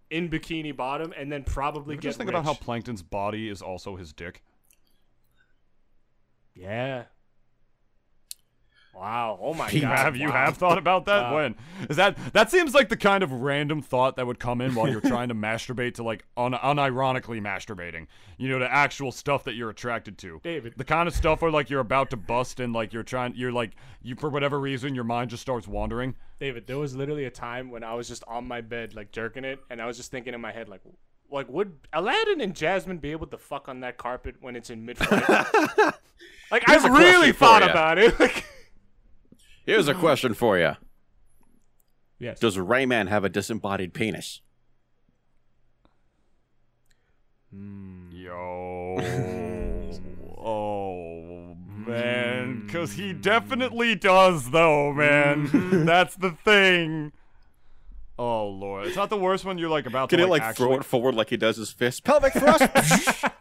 in 0.09 0.29
Bikini 0.29 0.75
Bottom, 0.75 1.13
and 1.17 1.31
then 1.31 1.43
probably 1.43 1.95
get 1.95 2.01
Just 2.03 2.17
think 2.17 2.29
rich. 2.29 2.35
about 2.35 2.45
how 2.45 2.53
Plankton's 2.53 3.01
body 3.01 3.49
is 3.49 3.61
also 3.61 3.95
his 3.95 4.13
dick. 4.13 4.43
yeah. 6.55 7.03
Wow. 8.99 9.37
Oh 9.41 9.53
my 9.53 9.69
You 9.69 9.81
god. 9.81 9.97
have 9.97 10.15
you 10.15 10.29
wow. 10.29 10.45
have 10.45 10.57
thought 10.57 10.77
about 10.77 11.05
that? 11.05 11.31
Wow. 11.31 11.35
When 11.35 11.55
is 11.89 11.97
that? 11.97 12.17
That 12.33 12.49
seems 12.49 12.73
like 12.73 12.89
the 12.89 12.97
kind 12.97 13.23
of 13.23 13.31
random 13.31 13.81
thought 13.81 14.15
that 14.15 14.25
would 14.25 14.39
come 14.39 14.59
in 14.61 14.73
while 14.75 14.89
you're 14.89 15.01
trying 15.13 15.29
to 15.29 15.35
masturbate 15.35 15.93
to 15.95 16.03
like 16.03 16.25
un- 16.35 16.53
unironically 16.53 17.39
masturbating. 17.41 18.07
You 18.37 18.49
know, 18.49 18.59
to 18.59 18.71
actual 18.71 19.11
stuff 19.11 19.43
that 19.45 19.53
you're 19.53 19.69
attracted 19.69 20.17
to. 20.19 20.39
David. 20.43 20.73
the 20.77 20.83
kind 20.83 21.07
of 21.07 21.13
stuff 21.15 21.41
where 21.41 21.51
like 21.51 21.69
you're 21.69 21.79
about 21.79 22.09
to 22.11 22.17
bust 22.17 22.59
and 22.59 22.73
like 22.73 22.93
you're 22.93 23.03
trying, 23.03 23.33
you're 23.35 23.51
like 23.51 23.71
you 24.01 24.15
for 24.15 24.29
whatever 24.29 24.59
reason 24.59 24.95
your 24.95 25.03
mind 25.03 25.29
just 25.29 25.41
starts 25.41 25.67
wandering. 25.67 26.15
David, 26.39 26.67
there 26.67 26.77
was 26.77 26.95
literally 26.95 27.25
a 27.25 27.31
time 27.31 27.71
when 27.71 27.83
I 27.83 27.93
was 27.95 28.07
just 28.07 28.23
on 28.27 28.47
my 28.47 28.61
bed, 28.61 28.95
like 28.95 29.11
jerking 29.11 29.43
it, 29.43 29.59
and 29.69 29.81
I 29.81 29.85
was 29.85 29.97
just 29.97 30.11
thinking 30.11 30.33
in 30.35 30.41
my 30.41 30.51
head, 30.51 30.69
like, 30.69 30.81
like 31.31 31.49
would 31.49 31.77
Aladdin 31.93 32.41
and 32.41 32.55
Jasmine 32.55 32.97
be 32.99 33.11
able 33.11 33.27
to 33.27 33.37
fuck 33.37 33.67
on 33.69 33.79
that 33.81 33.97
carpet 33.97 34.35
when 34.41 34.55
it's 34.55 34.69
in 34.69 34.85
mid-flight? 34.85 35.27
like, 36.51 36.63
Here's 36.67 36.83
I 36.85 36.89
a 36.89 36.91
really 36.91 37.31
thought 37.31 37.63
about 37.63 37.97
it. 37.97 38.17
Like, 38.19 38.45
Here's 39.67 39.89
a 39.89 39.91
mm-hmm. 39.91 39.99
question 39.99 40.33
for 40.33 40.57
you: 40.57 40.77
yes. 42.17 42.39
Does 42.39 42.55
Rayman 42.57 43.09
have 43.09 43.25
a 43.25 43.29
disembodied 43.29 43.93
penis? 43.93 44.41
Hmm. 47.53 48.09
Yo. 48.11 48.97
oh 50.37 51.57
man, 51.85 52.45
hmm. 52.45 52.65
because 52.65 52.93
he 52.93 53.11
definitely 53.11 53.93
does 53.93 54.51
though, 54.51 54.93
man. 54.93 55.47
Hmm. 55.47 55.85
That's 55.85 56.15
the 56.15 56.31
thing. 56.31 57.11
Oh 58.17 58.47
lord, 58.47 58.87
it's 58.87 58.95
not 58.95 59.09
the 59.09 59.17
worst 59.17 59.43
one 59.43 59.57
you're 59.57 59.69
like 59.69 59.85
about 59.85 60.09
Can 60.09 60.19
to 60.19 60.25
he 60.25 60.29
like 60.29 60.41
actually. 60.41 60.65
throw 60.65 60.77
it 60.77 60.85
forward 60.85 61.13
like 61.13 61.29
he 61.29 61.37
does 61.37 61.57
his 61.57 61.71
fist? 61.71 62.05
Pelvic 62.05 62.33
thrust. 62.33 62.63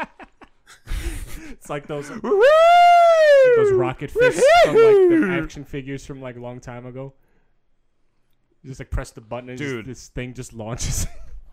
It's 1.66 1.70
like 1.70 1.88
those 1.88 2.09
like 2.10 2.22
those 2.22 3.72
rocket 3.72 4.09
fists 4.12 4.40
from 4.62 4.74
like 4.76 5.09
the 5.20 5.40
action 5.43 5.64
figures 5.64 6.06
from 6.06 6.20
like 6.20 6.36
a 6.36 6.40
long 6.40 6.60
time 6.60 6.86
ago. 6.86 7.12
You 8.62 8.70
just 8.70 8.78
like 8.78 8.90
press 8.90 9.10
the 9.10 9.20
button 9.20 9.48
and 9.48 9.59
just- 9.59 9.68
Dude. 9.68 9.84
this 9.86 10.06
thing 10.06 10.32
just 10.32 10.52
launches. 10.52 11.09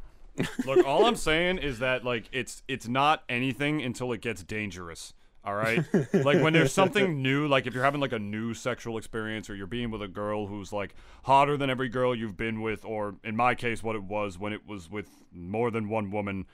Look, 0.68 0.86
all 0.86 1.08
I'm 1.08 1.16
saying 1.16 1.58
is 1.58 1.80
that 1.80 2.04
like 2.06 2.30
it's 2.32 2.62
it's 2.68 2.88
not 2.88 3.24
anything 3.28 3.82
until 3.82 4.12
it 4.14 4.22
gets 4.22 4.44
dangerous. 4.44 5.16
All 5.44 5.56
right, 5.56 5.84
like 6.14 6.44
when 6.44 6.54
there's 6.54 6.72
something 6.72 7.22
new, 7.24 7.48
like 7.48 7.66
if 7.66 7.74
you're 7.74 7.84
having 7.84 8.00
like 8.00 8.14
a 8.14 8.20
new 8.20 8.54
sexual 8.54 9.00
experience, 9.00 9.50
or 9.50 9.56
you're 9.56 9.66
being 9.66 9.90
with 9.90 10.04
a 10.04 10.08
girl 10.08 10.46
who's 10.46 10.72
like 10.72 10.94
hotter 11.24 11.58
than 11.58 11.72
every 11.72 11.90
girl 11.90 12.14
you've 12.14 12.38
been 12.38 12.62
with, 12.62 12.86
or 12.86 13.16
in 13.24 13.36
my 13.36 13.56
case, 13.56 13.82
what 13.82 13.96
it 13.96 14.04
was 14.04 14.38
when 14.38 14.54
it 14.54 14.68
was 14.68 14.92
with 14.92 15.10
more 15.34 15.72
than 15.72 15.90
one 15.90 16.12
woman. 16.12 16.46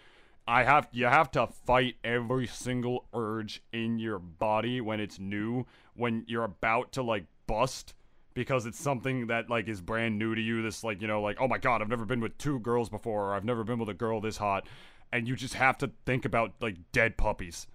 I 0.50 0.64
have 0.64 0.88
you 0.92 1.06
have 1.06 1.30
to 1.32 1.46
fight 1.46 1.98
every 2.04 2.48
single 2.48 3.06
urge 3.14 3.62
in 3.72 4.00
your 4.00 4.18
body 4.18 4.82
when 4.82 5.00
it's 5.00 5.20
new, 5.20 5.68
when 5.94 6.26
you're 6.28 6.44
about 6.44 6.92
to 6.94 7.04
like 7.04 7.26
bust 7.46 7.94
because 8.34 8.66
it's 8.66 8.80
something 8.80 9.28
that 9.28 9.48
like 9.48 9.68
is 9.68 9.80
brand 9.80 10.18
new 10.18 10.34
to 10.34 10.42
you. 10.42 10.64
This 10.64 10.84
like 10.84 11.02
you 11.04 11.08
know 11.08 11.22
like 11.22 11.38
oh 11.40 11.48
my 11.48 11.60
god, 11.60 11.84
I've 11.84 11.88
never 11.90 12.04
been 12.06 12.20
with 12.20 12.36
two 12.40 12.60
girls 12.60 12.90
before, 12.90 13.30
or 13.30 13.34
I've 13.36 13.46
never 13.46 13.64
been 13.64 13.78
with 13.78 13.90
a 13.90 13.94
girl 13.94 14.20
this 14.22 14.38
hot, 14.38 14.66
and 15.14 15.28
you 15.28 15.36
just 15.36 15.54
have 15.54 15.78
to 15.80 15.92
think 16.08 16.26
about 16.26 16.54
like 16.60 16.78
dead 16.92 17.16
puppies. 17.16 17.68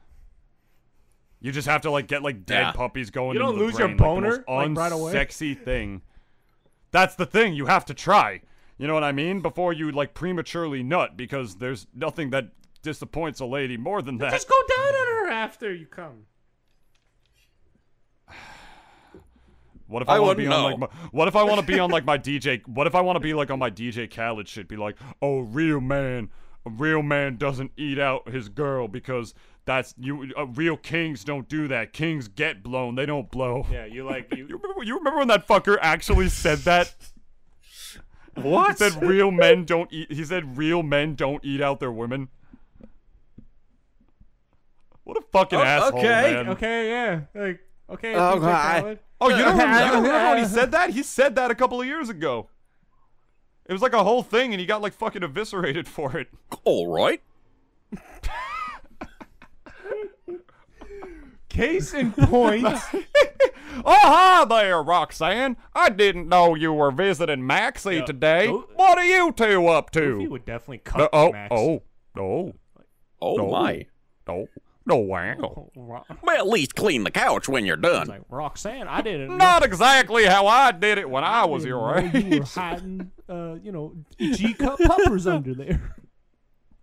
You 1.41 1.53
just 1.53 1.69
have 1.69 1.83
to 1.83 1.93
like 1.93 2.09
get 2.09 2.23
like 2.25 2.45
dead 2.45 2.61
Yeah. 2.61 2.73
puppies 2.73 3.11
going. 3.11 3.35
You 3.35 3.39
don't 3.39 3.51
into 3.51 3.61
the 3.61 3.65
lose 3.67 3.79
your 3.79 3.89
brain, 3.89 3.99
like, 3.99 3.99
the 3.99 4.05
boner, 4.05 4.45
most 4.49 4.49
like, 4.49 4.77
right 4.77 4.93
away? 4.93 5.13
unsexy 5.15 5.57
thing. 5.65 6.03
That's 6.91 7.15
the 7.15 7.27
thing. 7.27 7.55
You 7.55 7.67
have 7.67 7.85
to 7.85 7.95
try. 7.95 8.41
You 8.79 8.89
know 8.89 8.95
what 8.95 9.05
I 9.05 9.13
mean? 9.13 9.41
Before 9.41 9.73
you 9.73 9.93
like 9.93 10.15
prematurely 10.15 10.83
nut, 10.83 11.17
because 11.17 11.57
there's 11.57 11.87
nothing 11.95 12.31
that 12.31 12.49
disappoints 12.85 13.41
a 13.41 13.47
lady 13.47 13.77
more 13.77 14.01
than 14.01 14.19
that. 14.19 14.31
just 14.31 14.49
go 14.49 14.55
down 14.77 14.95
on 14.95 15.07
her 15.27 15.31
after 15.33 15.75
you 15.75 15.87
come. 15.87 16.27
What 19.87 20.01
if 20.01 20.09
I, 20.09 20.17
I 20.17 20.19
want 20.19 20.39
to 20.39 20.43
be 20.43 20.49
wouldn't 20.49 20.65
on 20.65 20.81
like 20.81 20.91
my, 20.93 21.09
What 21.13 21.29
if 21.29 21.37
I 21.37 21.43
want 21.43 21.61
to 21.61 21.67
be 21.67 21.79
on 21.79 21.91
like 21.91 22.07
my 22.07 22.17
DJ? 22.31 22.67
What 22.67 22.87
if 22.87 22.95
I 22.95 23.03
want 23.03 23.17
to 23.17 23.21
be 23.21 23.35
like 23.35 23.51
on 23.51 23.59
my 23.59 23.71
DJ 23.71 24.11
Khaled 24.11 24.49
shit? 24.49 24.67
Be 24.67 24.77
like, 24.77 24.97
oh, 25.21 25.41
real 25.41 25.79
man, 25.79 26.31
a 26.65 26.71
real 26.71 27.03
man 27.03 27.37
doesn't 27.37 27.71
eat 27.77 27.99
out 27.99 28.27
his 28.31 28.49
girl 28.49 28.89
because 28.89 29.35
that's 29.67 29.95
you. 29.99 30.33
Uh, 30.37 30.47
real 30.47 30.77
kings 30.77 31.23
don't 31.23 31.49
do 31.49 31.69
that. 31.69 31.93
Kings 31.93 32.29
get 32.29 32.63
blown. 32.63 32.95
They 32.95 33.07
don't 33.07 33.31
blow. 33.31 33.67
Yeah, 33.71 33.85
you 33.85 34.05
like 34.05 34.35
You 34.35 34.47
you. 34.49 34.57
remember? 34.57 34.83
You 34.83 34.97
remember 34.97 35.19
when 35.19 35.29
that 35.29 35.47
fucker 35.47 35.77
actually 35.81 36.31
said 36.31 36.59
that? 36.61 36.95
what? 38.35 38.45
He 38.45 38.49
what? 38.49 38.79
said 38.79 39.03
real 39.03 39.31
men 39.31 39.65
don't 39.65 39.93
eat. 39.93 40.11
He 40.13 40.25
said 40.25 40.57
real 40.57 40.83
men 40.83 41.15
don't 41.15 41.45
eat 41.45 41.61
out 41.61 41.79
their 41.79 41.93
women. 41.93 42.29
What 45.05 45.17
a 45.19 45.23
fucking 45.33 45.59
Oh, 45.59 45.63
asshole, 45.63 45.99
okay, 46.01 46.33
man. 46.35 46.49
Okay, 46.51 46.89
yeah, 46.89 47.21
like 47.35 47.61
okay. 47.91 48.15
Oh, 48.15 48.37
DJ 48.37 48.41
God. 48.41 48.99
Oh, 49.21 49.29
you 49.29 49.37
don't 49.39 49.53
remember, 49.59 49.79
you 49.85 49.91
don't 49.93 50.03
remember 50.03 50.29
when 50.31 50.39
he 50.39 50.45
Uh, 50.45 50.49
said 50.49 50.73
that? 50.73 50.91
He 50.91 51.03
said 51.03 51.35
that 51.37 51.51
a 51.51 51.55
couple 51.55 51.81
of 51.81 51.87
years 51.87 52.09
ago. 52.09 52.49
It 53.67 53.73
was 53.73 53.81
like 53.83 53.93
a 53.95 54.03
whole 54.05 54.23
thing, 54.23 54.53
and 54.53 54.61
he 54.61 54.67
got 54.67 54.83
like 54.83 54.93
fucking 54.93 55.23
eviscerated 55.23 55.87
for 55.89 56.17
it. 56.19 56.29
All 56.65 56.89
right. 56.89 57.23
Case 61.49 61.95
in 61.95 62.13
point. 62.13 62.67
Oh, 63.85 63.99
hi 64.03 64.45
there, 64.45 64.81
Roxanne. 64.81 65.57
I 65.75 65.89
didn't 65.91 66.29
know 66.29 66.55
you 66.55 66.73
were 66.73 66.93
visiting 66.93 67.45
Maxie 67.45 67.97
Yeah, 67.97 68.05
today. 68.05 68.47
Go- 68.47 68.69
What 68.77 68.99
are 68.99 69.05
you 69.05 69.33
two 69.33 69.67
up 69.67 69.91
to? 69.93 70.21
he 70.21 70.29
would 70.29 70.45
definitely 70.45 70.77
No, 70.87 70.93
cut 70.93 71.11
oh, 71.13 71.33
Max. 71.33 71.49
oh, 71.53 71.83
oh, 72.17 72.55
Oh 73.21 73.35
No. 73.35 73.51
my. 73.51 73.85
no, 74.29 74.47
no, 74.87 74.97
wow. 74.97 75.71
Ro- 75.75 76.05
Well, 76.23 76.37
at 76.37 76.47
least 76.47 76.75
clean 76.75 77.05
the 77.05 77.11
couch 77.11 77.49
when 77.49 77.65
you're 77.65 77.75
It's 77.79 77.83
done. 77.83 78.07
like 78.09 78.23
Roxanne, 78.29 78.87
I 78.89 79.01
didn't 79.01 79.29
know 79.29 79.37
Not 79.37 79.65
exactly 79.65 80.25
how 80.27 80.47
I 80.47 80.73
did 80.73 80.99
it 80.99 81.09
when 81.09 81.25
I 81.25 81.45
was 81.47 81.63
didn't 81.65 81.77
your 81.79 82.01
know 82.03 82.19
You 82.19 82.39
were 82.41 82.45
hiding, 82.45 83.11
uh, 83.29 83.55
you 83.63 83.73
know, 83.73 83.95
G 84.19 84.53
cup 84.55 84.79
puppers 84.79 85.27
under 85.27 85.55
there. 85.55 85.95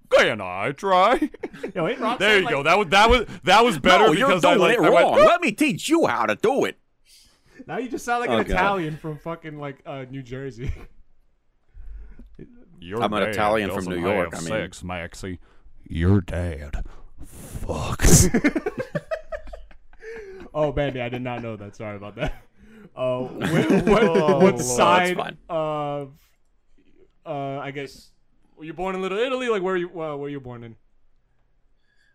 Can 0.09 0.41
I 0.41 0.71
try? 0.73 1.29
Yo, 1.73 1.87
ain't 1.87 1.99
Roxanne 1.99 2.19
There 2.19 2.37
you 2.39 2.45
like, 2.45 2.53
go. 2.53 2.63
That 2.63 2.77
was 2.77 2.87
that 2.89 3.09
was 3.09 3.25
that 3.43 3.63
was 3.63 3.79
better 3.79 4.07
no, 4.07 4.11
you're 4.11 4.27
because 4.27 4.41
doing 4.41 4.55
I 4.55 4.57
like 4.57 4.73
it 4.77 4.83
I 4.83 4.89
went, 4.89 5.05
wrong. 5.05 5.15
Let 5.15 5.39
me 5.41 5.51
teach 5.53 5.87
you 5.87 6.05
how 6.07 6.25
to 6.25 6.35
do 6.35 6.65
it. 6.65 6.77
Now 7.67 7.77
you 7.77 7.87
just 7.87 8.03
sound 8.03 8.21
like 8.21 8.29
Oh, 8.29 8.37
an 8.39 8.43
God. 8.43 8.51
Italian 8.53 8.97
from 8.97 9.19
fucking 9.19 9.57
like 9.57 9.81
uh, 9.85 10.05
New 10.09 10.21
Jersey. 10.23 10.73
Your 12.79 13.03
I'm 13.03 13.13
an 13.13 13.23
Italian 13.29 13.69
from 13.71 13.85
New 13.85 14.01
York, 14.01 14.29
I 14.33 14.39
mean. 14.39 14.47
sex, 14.47 14.83
Maxie. 14.83 15.39
Your 15.87 16.19
dad 16.21 16.83
fucks. 17.25 18.29
oh, 20.53 20.71
Bandy, 20.71 21.01
I 21.01 21.09
did 21.09 21.21
not 21.21 21.41
know 21.41 21.55
that. 21.55 21.75
Sorry 21.75 21.95
about 21.95 22.15
that. 22.15 22.33
Uh, 22.95 23.19
what, 23.21 23.85
what, 23.85 24.03
Oh, 24.03 24.39
what 24.39 24.59
side 24.59 25.37
of, 25.49 26.13
uh, 27.25 27.59
I 27.59 27.71
guess, 27.71 28.11
were 28.57 28.65
you 28.65 28.73
born 28.73 28.95
in 28.95 29.01
Little 29.01 29.17
Italy? 29.17 29.49
Like, 29.49 29.61
where 29.61 29.77
you, 29.77 29.89
uh, 30.01 30.15
where 30.15 30.29
you 30.29 30.39
born 30.39 30.63
in? 30.63 30.75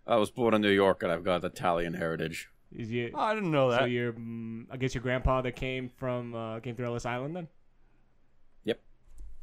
I 0.07 0.16
was 0.16 0.31
born 0.31 0.55
in 0.55 0.62
New 0.62 0.70
York 0.70 1.03
and 1.03 1.11
I've 1.11 1.24
got 1.24 1.45
Italian 1.45 1.95
heritage. 1.95 2.49
Is 2.73 2.91
you, 2.91 3.11
I 3.15 3.35
didn't 3.35 3.51
know 3.51 3.70
that. 3.70 3.78
so 3.78 3.85
that. 3.85 3.91
your, 3.91 4.12
mm, 4.12 4.66
I 4.70 4.77
guess 4.77 4.95
your 4.95 5.03
grandpa 5.03 5.41
that 5.43 5.53
came 5.53 5.91
from, 5.97 6.35
uh, 6.35 6.61
came 6.61 6.77
through 6.77 6.87
Ellis 6.87 7.07
Island 7.07 7.35
then? 7.35 7.49
Yep. 8.65 8.81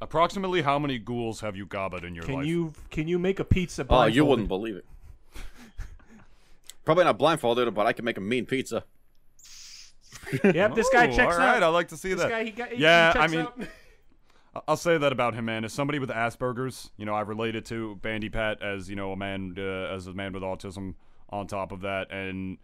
Approximately 0.01 0.61
how 0.61 0.77
many 0.77 0.99
ghouls 0.99 1.41
have 1.41 1.55
you 1.55 1.65
gobbled 1.65 2.03
in 2.03 2.15
your 2.15 2.25
Can 2.25 2.35
life? 2.35 2.45
you, 2.45 2.73
can 2.91 3.07
you 3.07 3.17
make 3.17 3.39
a 3.39 3.45
pizza 3.45 3.85
Oh, 3.89 4.05
you 4.05 4.23
wouldn't 4.23 4.47
believe 4.47 4.75
it. 4.75 4.85
Probably 6.85 7.03
not 7.05 7.17
blindfolded, 7.17 7.73
but 7.73 7.85
I 7.85 7.93
can 7.93 8.05
make 8.05 8.17
a 8.17 8.21
mean 8.21 8.45
pizza. 8.45 8.83
Yep, 10.43 10.75
this 10.75 10.89
guy 10.89 11.07
Oh, 11.07 11.15
checks 11.15 11.33
all 11.35 11.39
right, 11.39 11.57
out. 11.57 11.63
I 11.63 11.67
like 11.67 11.87
to 11.89 11.97
see 11.97 12.09
this 12.13 12.21
that. 12.21 12.29
guy, 12.29 12.43
he 12.45 12.51
got, 12.51 12.69
he, 12.71 12.81
Yeah, 12.81 13.13
he 13.13 13.19
I 13.19 13.27
mean- 13.27 13.39
out. 13.41 13.59
I- 14.55 14.61
I'll 14.67 14.77
say 14.77 14.97
that 14.99 15.11
about 15.11 15.33
him, 15.33 15.45
man. 15.45 15.65
As 15.65 15.73
somebody 15.73 15.97
with 15.97 16.09
Asperger's, 16.11 16.91
you 16.95 17.05
know, 17.07 17.15
I 17.15 17.21
related 17.21 17.65
to 17.65 17.99
Bandipat 18.03 18.61
as 18.61 18.87
you 18.87 18.95
know 18.95 19.11
a 19.11 19.17
man, 19.17 19.55
uh, 19.57 19.61
as 19.93 20.05
a 20.05 20.13
man 20.13 20.31
with 20.33 20.43
autism. 20.43 20.93
On 21.29 21.47
top 21.47 21.71
of 21.71 21.81
that, 21.81 22.11
and 22.11 22.59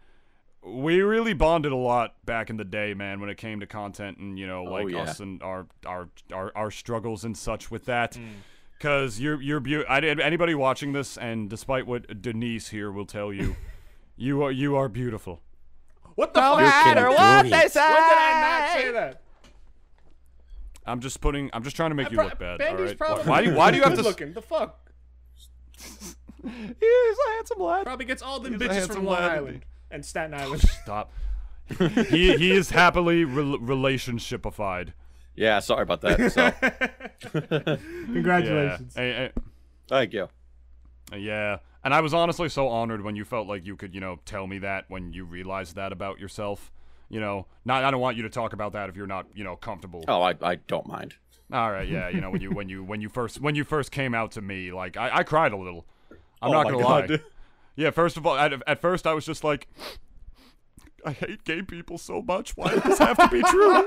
we 0.64 1.00
really 1.02 1.32
bonded 1.32 1.72
a 1.72 1.76
lot 1.76 2.24
back 2.24 2.48
in 2.48 2.56
the 2.56 2.64
day, 2.64 2.94
man, 2.94 3.18
when 3.20 3.28
it 3.28 3.36
came 3.36 3.58
to 3.58 3.66
content 3.66 4.18
and 4.18 4.38
you 4.38 4.46
know, 4.46 4.62
like 4.62 4.84
Oh, 4.84 4.86
yeah. 4.86 4.98
us 5.00 5.18
and 5.18 5.42
our 5.42 5.66
our 5.84 6.08
our, 6.32 6.52
our 6.54 6.70
struggles 6.70 7.24
and 7.24 7.36
such 7.36 7.72
with 7.72 7.86
that. 7.86 8.12
Mm. 8.12 8.28
Cause 8.78 9.18
you're 9.18 9.42
you're 9.42 9.58
beau- 9.58 9.84
I, 9.88 9.98
anybody 9.98 10.54
watching 10.54 10.92
this, 10.92 11.16
and 11.18 11.50
despite 11.50 11.88
what 11.88 12.22
Denise 12.22 12.68
here 12.68 12.92
will 12.92 13.06
tell 13.06 13.32
you, 13.32 13.56
you 14.20 14.42
are 14.42 14.52
you 14.52 14.76
are 14.76 14.88
beautiful. 14.88 15.40
what 16.14 16.34
the 16.34 16.40
fuck? 16.40 16.58
matter 16.60 17.08
what 17.10 17.42
they 17.44 17.50
When 17.50 17.60
did 17.62 17.76
I 17.76 18.40
not 18.70 18.80
say 18.82 18.92
that? 18.92 19.22
I'm 20.86 21.00
just 21.00 21.20
putting. 21.20 21.50
I'm 21.52 21.62
just 21.62 21.76
trying 21.76 21.90
to 21.90 21.94
make 21.94 22.10
you 22.10 22.16
Pro- 22.16 22.26
look 22.26 22.38
bad. 22.38 22.58
Bandy's 22.58 22.78
all 22.80 22.86
right? 22.86 22.98
probably 22.98 23.24
Why, 23.24 23.30
why 23.30 23.42
do 23.42 23.50
you, 23.50 23.56
why 23.56 23.70
do 23.70 23.76
you 23.78 23.82
have 23.82 23.92
to? 23.92 23.96
good 23.96 24.06
s- 24.06 24.06
looking? 24.06 24.32
The 24.32 24.42
fuck? 24.42 24.90
He's 26.42 27.18
a 27.28 27.30
handsome 27.34 27.60
lad. 27.60 27.84
Probably 27.84 28.06
gets 28.06 28.22
all 28.22 28.40
them 28.40 28.54
He's 28.54 28.62
bitches 28.62 28.92
from 28.92 29.04
Long 29.04 29.16
Island 29.22 29.48
indeed. 29.48 29.64
and 29.90 30.04
Staten 30.04 30.34
Island. 30.42 30.62
Stop. 30.82 31.12
he 32.08 32.36
he 32.36 32.50
is 32.52 32.70
happily 32.70 33.24
rel 33.24 33.58
relationshipified. 33.58 34.92
Yeah, 35.36 35.60
sorry 35.60 35.82
about 35.82 36.00
that. 36.02 36.32
So, 36.32 36.52
Yeah. 37.32 37.76
Congratulations. 38.06 38.96
Eh, 38.96 39.02
eh, 39.02 39.28
thank 39.88 40.12
you. 40.12 40.28
yeah. 41.16 41.58
And 41.82 41.94
I 41.94 42.00
was 42.00 42.12
honestly 42.12 42.48
so 42.48 42.68
honored 42.68 43.02
when 43.02 43.16
you 43.16 43.24
felt 43.24 43.46
like 43.48 43.64
you 43.64 43.74
could, 43.76 43.94
you 43.94 44.00
know, 44.00 44.18
tell 44.26 44.46
me 44.46 44.58
that 44.58 44.84
when 44.88 45.12
you 45.12 45.24
realized 45.24 45.76
that 45.76 45.92
about 45.92 46.18
yourself. 46.20 46.70
You 47.08 47.20
know, 47.20 47.46
not 47.64 47.82
I 47.84 47.90
don't 47.90 48.00
want 48.00 48.16
you 48.16 48.22
to 48.22 48.28
talk 48.30 48.52
about 48.52 48.72
that 48.74 48.88
if 48.88 48.96
you're 48.96 49.06
not, 49.06 49.26
you 49.34 49.42
know, 49.42 49.56
comfortable. 49.56 50.04
Oh, 50.06 50.22
I, 50.22 50.34
I 50.42 50.54
don't 50.56 50.86
mind. 50.86 51.14
All 51.52 51.72
right, 51.72 51.88
yeah, 51.88 52.08
you 52.08 52.20
know, 52.20 52.30
when 52.30 52.40
you 52.40 52.52
when 52.52 52.68
you 52.68 52.84
when 52.84 53.00
you 53.00 53.08
first 53.08 53.40
when 53.40 53.56
you 53.56 53.64
first 53.64 53.90
came 53.90 54.14
out 54.14 54.30
to 54.32 54.40
me, 54.40 54.70
like 54.72 54.96
I, 54.96 55.16
I 55.18 55.22
cried 55.24 55.52
a 55.52 55.56
little. 55.56 55.84
I'm 56.40 56.50
Oh 56.50 56.52
not 56.52 56.64
gonna 56.66 56.78
God, 56.78 57.10
lie. 57.10 57.18
Yeah, 57.74 57.90
first 57.90 58.16
of 58.16 58.24
all, 58.26 58.36
at, 58.36 58.52
at 58.66 58.80
first 58.80 59.06
I 59.06 59.14
was 59.14 59.24
just 59.26 59.42
like, 59.42 59.66
I 61.04 61.10
hate 61.12 61.42
gay 61.44 61.62
people 61.62 61.98
so 61.98 62.22
much. 62.22 62.56
Why 62.56 62.74
does 62.74 62.82
this 62.84 62.98
have 62.98 63.16
to 63.16 63.28
be 63.28 63.42
true? 63.42 63.84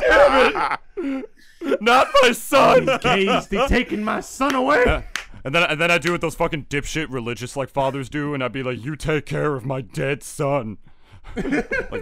Damn 0.00 1.24
it! 1.66 1.80
Not 1.82 2.06
my 2.22 2.32
son. 2.32 2.88
Gays, 3.02 3.48
they 3.48 3.66
taking 3.66 4.02
my 4.02 4.20
son 4.20 4.54
away. 4.54 5.04
And 5.44 5.54
then 5.54 5.62
and 5.64 5.80
then 5.80 5.90
I 5.90 5.98
do 5.98 6.12
what 6.12 6.20
those 6.20 6.34
fucking 6.34 6.66
dipshit 6.66 7.06
religious 7.10 7.56
like 7.56 7.68
fathers 7.68 8.08
do, 8.08 8.32
and 8.34 8.42
I'd 8.44 8.52
be 8.52 8.62
like, 8.62 8.82
"You 8.84 8.96
take 8.96 9.26
care 9.26 9.54
of 9.54 9.64
my 9.64 9.80
dead 9.80 10.22
son." 10.22 10.78
like 11.36 11.44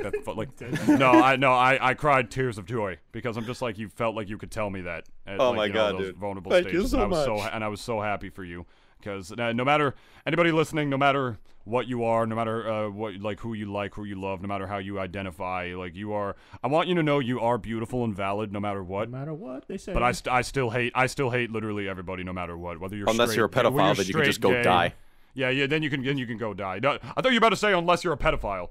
that, 0.02 0.14
fu- 0.24 0.32
like 0.32 0.48
no, 0.88 1.10
I 1.10 1.36
no, 1.36 1.52
I, 1.52 1.90
I 1.90 1.94
cried 1.94 2.30
tears 2.30 2.56
of 2.56 2.64
joy 2.66 2.98
because 3.12 3.36
I'm 3.36 3.44
just 3.44 3.60
like 3.60 3.78
you 3.78 3.88
felt 3.88 4.16
like 4.16 4.28
you 4.30 4.38
could 4.38 4.50
tell 4.50 4.70
me 4.70 4.80
that. 4.82 5.04
At, 5.26 5.38
Oh 5.40 5.50
like, 5.50 5.56
my 5.56 5.64
you 5.66 5.72
know, 5.72 5.78
God, 5.92 5.94
those 5.96 6.06
dude. 6.08 6.16
vulnerable 6.16 6.50
Thank 6.50 6.72
you 6.72 6.86
so 6.86 6.96
and 6.96 7.04
I 7.04 7.06
was 7.16 7.24
so 7.26 7.36
much. 7.36 7.50
and 7.52 7.64
I 7.64 7.68
was 7.68 7.80
so 7.82 8.00
happy 8.00 8.30
for 8.30 8.44
you 8.44 8.64
because 9.00 9.32
uh, 9.32 9.52
no 9.52 9.64
matter 9.64 9.94
anybody 10.26 10.52
listening, 10.52 10.90
no 10.90 10.98
matter 10.98 11.38
what 11.64 11.86
you 11.86 12.04
are, 12.04 12.26
no 12.26 12.34
matter 12.34 12.70
uh, 12.70 12.88
what 12.88 13.14
like 13.16 13.40
who 13.40 13.54
you 13.54 13.70
like, 13.70 13.94
who 13.94 14.04
you 14.04 14.20
love, 14.20 14.40
no 14.42 14.48
matter 14.48 14.66
how 14.66 14.78
you 14.78 14.98
identify, 14.98 15.72
like 15.76 15.94
you 15.94 16.12
are. 16.12 16.36
I 16.62 16.68
want 16.68 16.88
you 16.88 16.94
to 16.96 17.02
know 17.02 17.18
you 17.18 17.40
are 17.40 17.58
beautiful 17.58 18.04
and 18.04 18.14
valid, 18.14 18.52
no 18.52 18.60
matter 18.60 18.82
what. 18.82 19.10
No 19.10 19.18
matter 19.18 19.34
what 19.34 19.68
they 19.68 19.76
say. 19.76 19.92
But 19.92 20.02
I, 20.02 20.12
st- 20.12 20.32
I 20.32 20.42
still 20.42 20.70
hate 20.70 20.92
I 20.94 21.06
still 21.06 21.30
hate 21.30 21.50
literally 21.50 21.88
everybody 21.88 22.24
no 22.24 22.32
matter 22.32 22.56
what 22.56 22.80
whether 22.80 22.96
you're 22.96 23.08
Unless 23.08 23.30
straight, 23.30 23.36
you're 23.36 23.46
a 23.46 23.48
whether 23.48 23.70
pedophile, 23.70 23.96
then 23.96 24.06
you 24.06 24.14
can 24.14 24.24
just 24.24 24.40
go 24.40 24.50
gay. 24.50 24.62
die. 24.62 24.94
Yeah, 25.34 25.50
yeah. 25.50 25.66
Then 25.66 25.82
you 25.82 25.90
can 25.90 26.02
then 26.02 26.18
you 26.18 26.26
can 26.26 26.38
go 26.38 26.54
die. 26.54 26.80
No, 26.82 26.98
I 27.16 27.20
thought 27.20 27.26
you 27.26 27.32
were 27.32 27.38
about 27.38 27.50
to 27.50 27.56
say 27.56 27.72
unless 27.72 28.04
you're 28.04 28.12
a 28.12 28.18
pedophile. 28.18 28.70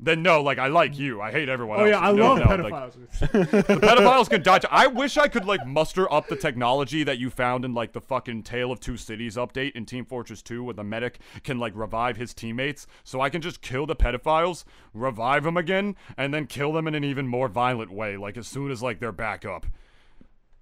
Then 0.00 0.22
no, 0.22 0.42
like 0.42 0.58
I 0.58 0.68
like 0.68 0.96
you. 0.96 1.20
I 1.20 1.32
hate 1.32 1.48
everyone 1.48 1.80
oh 1.80 1.84
else. 1.84 1.90
yeah, 1.90 1.98
I 1.98 2.12
No, 2.12 2.34
love 2.34 2.38
no, 2.38 2.68
like, 2.68 2.72
pedophiles. 2.72 3.18
the 3.66 3.76
pedophiles 3.80 4.30
can 4.30 4.42
die. 4.42 4.60
I 4.70 4.86
wish 4.86 5.16
I 5.16 5.26
could 5.26 5.44
like 5.44 5.66
muster 5.66 6.12
up 6.12 6.28
the 6.28 6.36
technology 6.36 7.02
that 7.02 7.18
you 7.18 7.30
found 7.30 7.64
in 7.64 7.74
like 7.74 7.92
the 7.92 8.00
fucking 8.00 8.44
Tale 8.44 8.70
of 8.70 8.78
Two 8.78 8.96
Cities 8.96 9.34
update 9.34 9.72
in 9.72 9.86
Team 9.86 10.04
Fortress 10.04 10.40
2, 10.42 10.62
where 10.62 10.74
the 10.74 10.84
medic 10.84 11.18
can 11.42 11.58
like 11.58 11.72
revive 11.74 12.16
his 12.16 12.32
teammates, 12.32 12.86
so 13.02 13.20
I 13.20 13.28
can 13.28 13.40
just 13.42 13.60
kill 13.60 13.86
the 13.86 13.96
pedophiles, 13.96 14.62
revive 14.94 15.42
them 15.42 15.56
again, 15.56 15.96
and 16.16 16.32
then 16.32 16.46
kill 16.46 16.72
them 16.72 16.86
in 16.86 16.94
an 16.94 17.02
even 17.02 17.26
more 17.26 17.48
violent 17.48 17.90
way. 17.90 18.16
Like 18.16 18.36
as 18.36 18.46
soon 18.46 18.70
as 18.70 18.80
like 18.80 19.00
they're 19.00 19.10
back 19.10 19.44
up, 19.44 19.66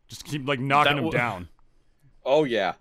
just 0.08 0.24
keep 0.24 0.48
like 0.48 0.60
knocking 0.60 0.96
That 0.96 1.02
them 1.02 1.10
down. 1.10 1.48
Oh, 2.28 2.42
yeah. 2.42 2.72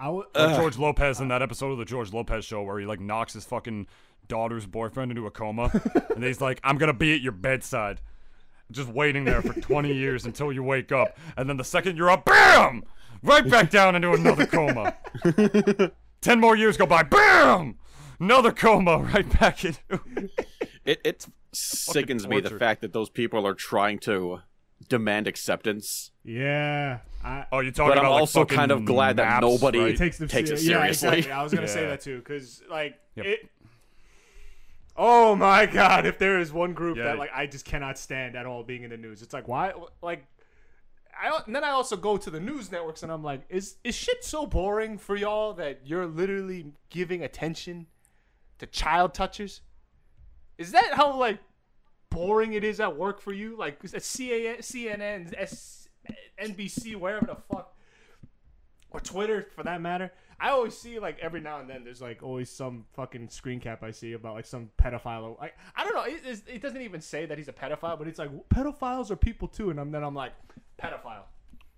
I 0.00 0.08
would. 0.08 0.26
Like 0.34 0.56
George 0.56 0.76
Lopez 0.78 1.20
in 1.20 1.28
that 1.28 1.42
episode 1.42 1.70
of 1.72 1.78
the 1.78 1.84
George 1.84 2.12
Lopez 2.12 2.44
show 2.44 2.62
where 2.62 2.78
he 2.80 2.86
like 2.86 2.98
knocks 2.98 3.32
his 3.34 3.44
fucking 3.44 3.86
daughter's 4.28 4.66
boyfriend 4.66 5.10
into 5.10 5.26
a 5.26 5.30
coma, 5.30 5.70
and 6.14 6.22
he's 6.22 6.40
like, 6.40 6.60
"I'm 6.62 6.78
gonna 6.78 6.92
be 6.92 7.14
at 7.14 7.20
your 7.20 7.32
bedside." 7.32 8.00
Just 8.70 8.88
waiting 8.90 9.24
there 9.24 9.40
for 9.40 9.58
20 9.58 9.92
years 9.94 10.26
until 10.26 10.52
you 10.52 10.62
wake 10.62 10.92
up, 10.92 11.16
and 11.36 11.48
then 11.48 11.56
the 11.56 11.64
second 11.64 11.96
you're 11.96 12.10
up, 12.10 12.24
BAM! 12.26 12.84
Right 13.22 13.48
back 13.48 13.70
down 13.70 13.96
into 13.96 14.12
another 14.12 14.46
coma. 14.46 14.94
Ten 16.20 16.40
more 16.40 16.56
years 16.56 16.76
go 16.76 16.86
by, 16.86 17.02
BAM! 17.02 17.76
Another 18.20 18.52
coma, 18.52 18.98
right 18.98 19.38
back 19.40 19.64
into. 19.64 20.28
It, 20.84 21.00
it 21.04 21.26
sickens 21.52 22.26
me 22.28 22.40
the 22.40 22.50
fact 22.50 22.80
that 22.82 22.92
those 22.92 23.08
people 23.08 23.46
are 23.46 23.54
trying 23.54 23.98
to 24.00 24.40
demand 24.88 25.26
acceptance. 25.26 26.10
yeah. 26.24 26.98
I, 27.24 27.46
Oh, 27.50 27.58
you're 27.60 27.72
talking 27.72 27.90
But 27.90 27.98
I'm 27.98 28.04
about 28.04 28.12
like, 28.12 28.20
also 28.20 28.44
kind 28.44 28.70
of 28.70 28.76
fucking 28.78 28.84
glad 28.86 29.16
that 29.16 29.40
nobody 29.40 29.80
right? 29.80 29.96
takes 29.96 30.18
them 30.18 30.28
takes 30.28 30.50
it 30.50 30.58
ser- 30.58 30.70
yeah, 30.70 30.78
seriously. 30.78 31.08
exactly. 31.18 31.32
I 31.32 31.42
was 31.42 31.52
gonna 31.52 31.66
say 31.66 31.84
that 31.86 32.00
too, 32.00 32.18
because 32.18 32.62
like 32.70 32.96
Yep. 33.16 33.26
it. 33.26 33.48
Oh 35.00 35.36
my 35.36 35.64
god! 35.64 36.06
If 36.06 36.18
there 36.18 36.40
is 36.40 36.52
one 36.52 36.74
group 36.74 36.96
Yeah. 36.98 37.04
that 37.04 37.18
like 37.18 37.30
I 37.32 37.46
just 37.46 37.64
cannot 37.64 37.96
stand 37.98 38.34
at 38.36 38.46
all 38.46 38.64
being 38.64 38.82
in 38.82 38.90
the 38.90 38.96
news, 38.96 39.22
it's 39.22 39.32
like 39.32 39.46
why? 39.46 39.72
Like, 40.02 40.26
I 41.16 41.40
and 41.46 41.54
then 41.54 41.62
I 41.62 41.70
also 41.70 41.96
go 41.96 42.16
to 42.16 42.30
the 42.30 42.40
news 42.40 42.72
networks 42.72 43.04
and 43.04 43.12
I'm 43.12 43.22
like, 43.22 43.42
is 43.48 43.76
is 43.84 43.94
shit 43.94 44.24
so 44.24 44.44
boring 44.44 44.98
for 44.98 45.14
y'all 45.14 45.52
that 45.54 45.80
you're 45.84 46.06
literally 46.06 46.72
giving 46.90 47.22
attention 47.22 47.86
to 48.58 48.66
child 48.66 49.14
touchers? 49.14 49.60
Is 50.58 50.72
that 50.72 50.94
how 50.94 51.16
like 51.16 51.38
boring 52.10 52.54
it 52.54 52.64
is 52.64 52.80
at 52.80 52.96
work 52.96 53.20
for 53.20 53.32
you? 53.32 53.56
Like 53.56 53.80
CNN, 53.80 55.32
S, 55.36 55.88
NBC, 56.42 56.96
wherever 56.96 57.24
the 57.26 57.36
fuck 57.36 57.76
or 58.90 58.98
Twitter 59.00 59.46
for 59.54 59.62
that 59.62 59.80
matter. 59.80 60.10
I 60.40 60.50
always 60.50 60.76
see 60.78 60.98
like 61.00 61.18
every 61.18 61.40
now 61.40 61.58
and 61.58 61.68
then 61.68 61.82
there's 61.84 62.00
like 62.00 62.22
always 62.22 62.48
some 62.48 62.84
fucking 62.94 63.28
screen 63.28 63.58
cap 63.58 63.82
I 63.82 63.90
see 63.90 64.12
about 64.12 64.34
like 64.34 64.46
some 64.46 64.70
pedophile. 64.80 65.36
I, 65.42 65.50
I 65.74 65.84
don't 65.84 65.94
know. 65.94 66.04
It, 66.04 66.42
it 66.46 66.62
doesn't 66.62 66.80
even 66.80 67.00
say 67.00 67.26
that 67.26 67.38
he's 67.38 67.48
a 67.48 67.52
pedophile, 67.52 67.98
but 67.98 68.06
it's 68.06 68.20
like 68.20 68.30
pedophiles 68.48 69.10
are 69.10 69.16
people 69.16 69.48
too, 69.48 69.70
and 69.70 69.80
I'm, 69.80 69.90
then 69.90 70.04
I'm 70.04 70.14
like 70.14 70.32
pedophile. 70.80 71.24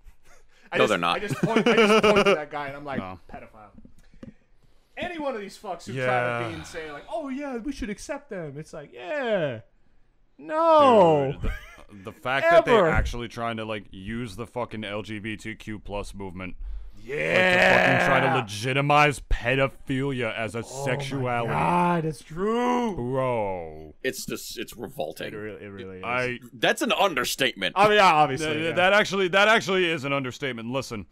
I 0.72 0.76
No, 0.76 0.82
just, 0.84 0.88
they're 0.90 0.98
not. 0.98 1.16
I 1.16 1.18
just 1.20 1.36
point, 1.36 1.66
I 1.66 1.74
just 1.76 2.04
point 2.04 2.26
to 2.26 2.34
that 2.34 2.50
guy 2.50 2.68
and 2.68 2.76
I'm 2.76 2.84
like 2.84 2.98
No. 2.98 3.18
pedophile. 3.32 3.70
Any 4.96 5.18
one 5.18 5.34
of 5.34 5.40
these 5.40 5.56
fucks 5.56 5.86
who 5.86 5.94
try 5.94 6.42
to 6.42 6.48
be 6.48 6.54
and 6.54 6.66
say 6.66 6.92
like, 6.92 7.04
oh 7.10 7.30
yeah, 7.30 7.56
we 7.56 7.72
should 7.72 7.88
accept 7.88 8.28
them. 8.28 8.58
It's 8.58 8.74
like 8.74 8.92
yeah, 8.92 9.60
no. 10.36 11.32
Dude, 11.32 11.40
the, 11.42 12.04
the 12.04 12.12
fact 12.12 12.46
that 12.50 12.66
they're 12.66 12.86
actually 12.86 13.28
trying 13.28 13.56
to 13.56 13.64
like 13.64 13.84
use 13.90 14.36
the 14.36 14.46
fucking 14.46 14.82
LGBTQ 14.82 15.82
plus 15.84 16.14
movement 16.14 16.56
yeah. 17.05 17.98
to 17.98 18.01
fucking 18.01 18.06
try 18.06 18.20
to 18.20 18.35
legitimize 18.40 19.20
pedophilia 19.31 20.36
as 20.36 20.55
a 20.55 20.59
oh 20.59 20.85
sexuality, 20.85 21.52
God, 21.52 22.05
it's 22.05 22.22
true. 22.22 22.94
bro. 22.94 23.94
It's 24.02 24.27
just, 24.27 24.59
it's 24.59 24.72
It 24.72 24.78
revolting. 24.78 25.35
really, 25.35 25.64
it 25.64 25.68
really 25.68 25.98
is. 25.98 26.05
I 26.05 26.39
That's 26.52 26.82
an 26.82 26.93
understatement. 26.93 27.74
I 27.77 27.89
mean, 27.89 27.97
yeah, 27.97 28.12
obviously. 28.12 28.47
th- 28.52 28.64
yeah. 28.64 28.72
that 28.72 28.93
actually 28.93 29.28
that 29.28 29.48
actually 29.48 29.90
is 29.90 30.05
an 30.05 30.12
understatement. 30.12 30.70
Listen, 30.70 31.06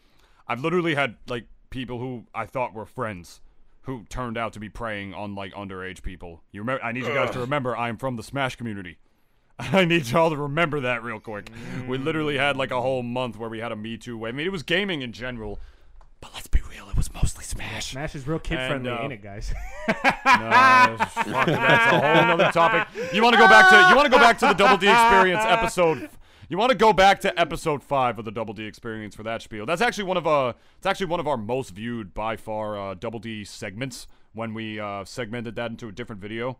I've 0.46 0.60
literally 0.60 0.94
had 0.94 1.16
like 1.28 1.46
people 1.70 1.98
who 1.98 2.24
I 2.34 2.46
thought 2.46 2.74
were 2.74 2.86
friends 2.86 3.40
who 3.82 4.04
turned 4.10 4.36
out 4.36 4.52
to 4.52 4.60
be 4.60 4.68
preying 4.68 5.14
on 5.14 5.34
like 5.34 5.52
underage 5.54 6.02
people. 6.02 6.42
You 6.52 6.60
remember? 6.60 6.84
I 6.84 6.92
need 6.92 7.04
you 7.04 7.14
guys 7.14 7.30
to 7.30 7.40
remember 7.40 7.76
I'm 7.76 7.96
from 7.96 8.16
the 8.16 8.22
Smash 8.22 8.56
community. 8.56 8.98
I 9.58 9.84
need 9.84 10.06
y'all 10.06 10.30
to 10.30 10.36
remember 10.36 10.80
that 10.80 11.02
real 11.02 11.18
quick. 11.18 11.50
We 11.88 11.98
literally 11.98 12.38
had 12.38 12.56
like 12.56 12.70
a 12.70 12.80
whole 12.80 13.02
month 13.02 13.36
where 13.38 13.48
we 13.50 13.58
had 13.58 13.72
a 13.72 13.76
Me 13.76 13.96
Too 13.96 14.16
wave. 14.16 14.34
I 14.34 14.36
mean, 14.36 14.46
it 14.46 14.52
was 14.52 14.62
gaming 14.62 15.02
in 15.02 15.12
general, 15.12 15.58
but 16.20 16.30
let's 16.34 16.46
be 16.48 16.60
real, 16.70 16.88
it 16.88 16.96
was 16.96 17.12
mostly 17.12 17.44
Smash. 17.44 17.92
Smash 17.92 18.14
is 18.14 18.26
real 18.26 18.38
kid 18.38 18.56
friendly, 18.56 18.90
And, 18.90 18.98
uh, 18.98 19.02
ain't 19.02 19.12
it, 19.12 19.22
guys? 19.22 19.52
No, 19.88 19.94
fuck, 20.98 21.46
that's 21.46 21.92
a 21.92 21.98
whole 22.00 22.32
other 22.32 22.52
topic. 22.52 22.88
You 23.12 23.22
want 23.22 23.34
to 23.34 23.38
go 23.40 23.48
back 23.48 23.70
to 23.70 23.88
you 23.88 23.96
want 23.96 24.06
to 24.06 24.10
go 24.10 24.18
back 24.18 24.38
to 24.40 24.46
the 24.46 24.52
Double 24.52 24.76
D 24.76 24.86
Experience 24.88 25.42
episode. 25.44 26.10
You 26.50 26.58
want 26.58 26.70
to 26.70 26.76
go 26.76 26.92
back 26.92 27.20
to 27.20 27.40
episode 27.40 27.82
five 27.82 28.18
of 28.18 28.24
the 28.24 28.30
Double 28.30 28.54
D 28.54 28.64
Experience 28.64 29.14
for 29.14 29.22
that 29.22 29.42
spiel. 29.42 29.66
That's 29.66 29.80
actually 29.80 30.04
one 30.04 30.16
of 30.16 30.26
uh, 30.26 30.52
it's 30.76 30.86
actually 30.86 31.06
one 31.06 31.20
of 31.20 31.26
our 31.26 31.36
most 31.36 31.70
viewed 31.70 32.12
by 32.14 32.36
far 32.36 32.78
uh, 32.78 32.94
Double 32.94 33.18
D 33.18 33.44
segments 33.44 34.06
when 34.34 34.54
we 34.54 34.78
uh, 34.78 35.04
segmented 35.04 35.56
that 35.56 35.70
into 35.70 35.88
a 35.88 35.92
different 35.92 36.20
video. 36.20 36.58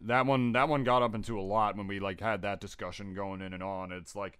That 0.00 0.26
one 0.26 0.52
that 0.52 0.68
one 0.68 0.84
got 0.84 1.02
up 1.02 1.14
into 1.14 1.38
a 1.38 1.42
lot 1.42 1.76
when 1.76 1.86
we 1.86 2.00
like 2.00 2.20
had 2.20 2.42
that 2.42 2.60
discussion 2.60 3.14
going 3.14 3.40
in 3.40 3.52
and 3.52 3.62
on. 3.62 3.92
It's 3.92 4.14
like 4.16 4.38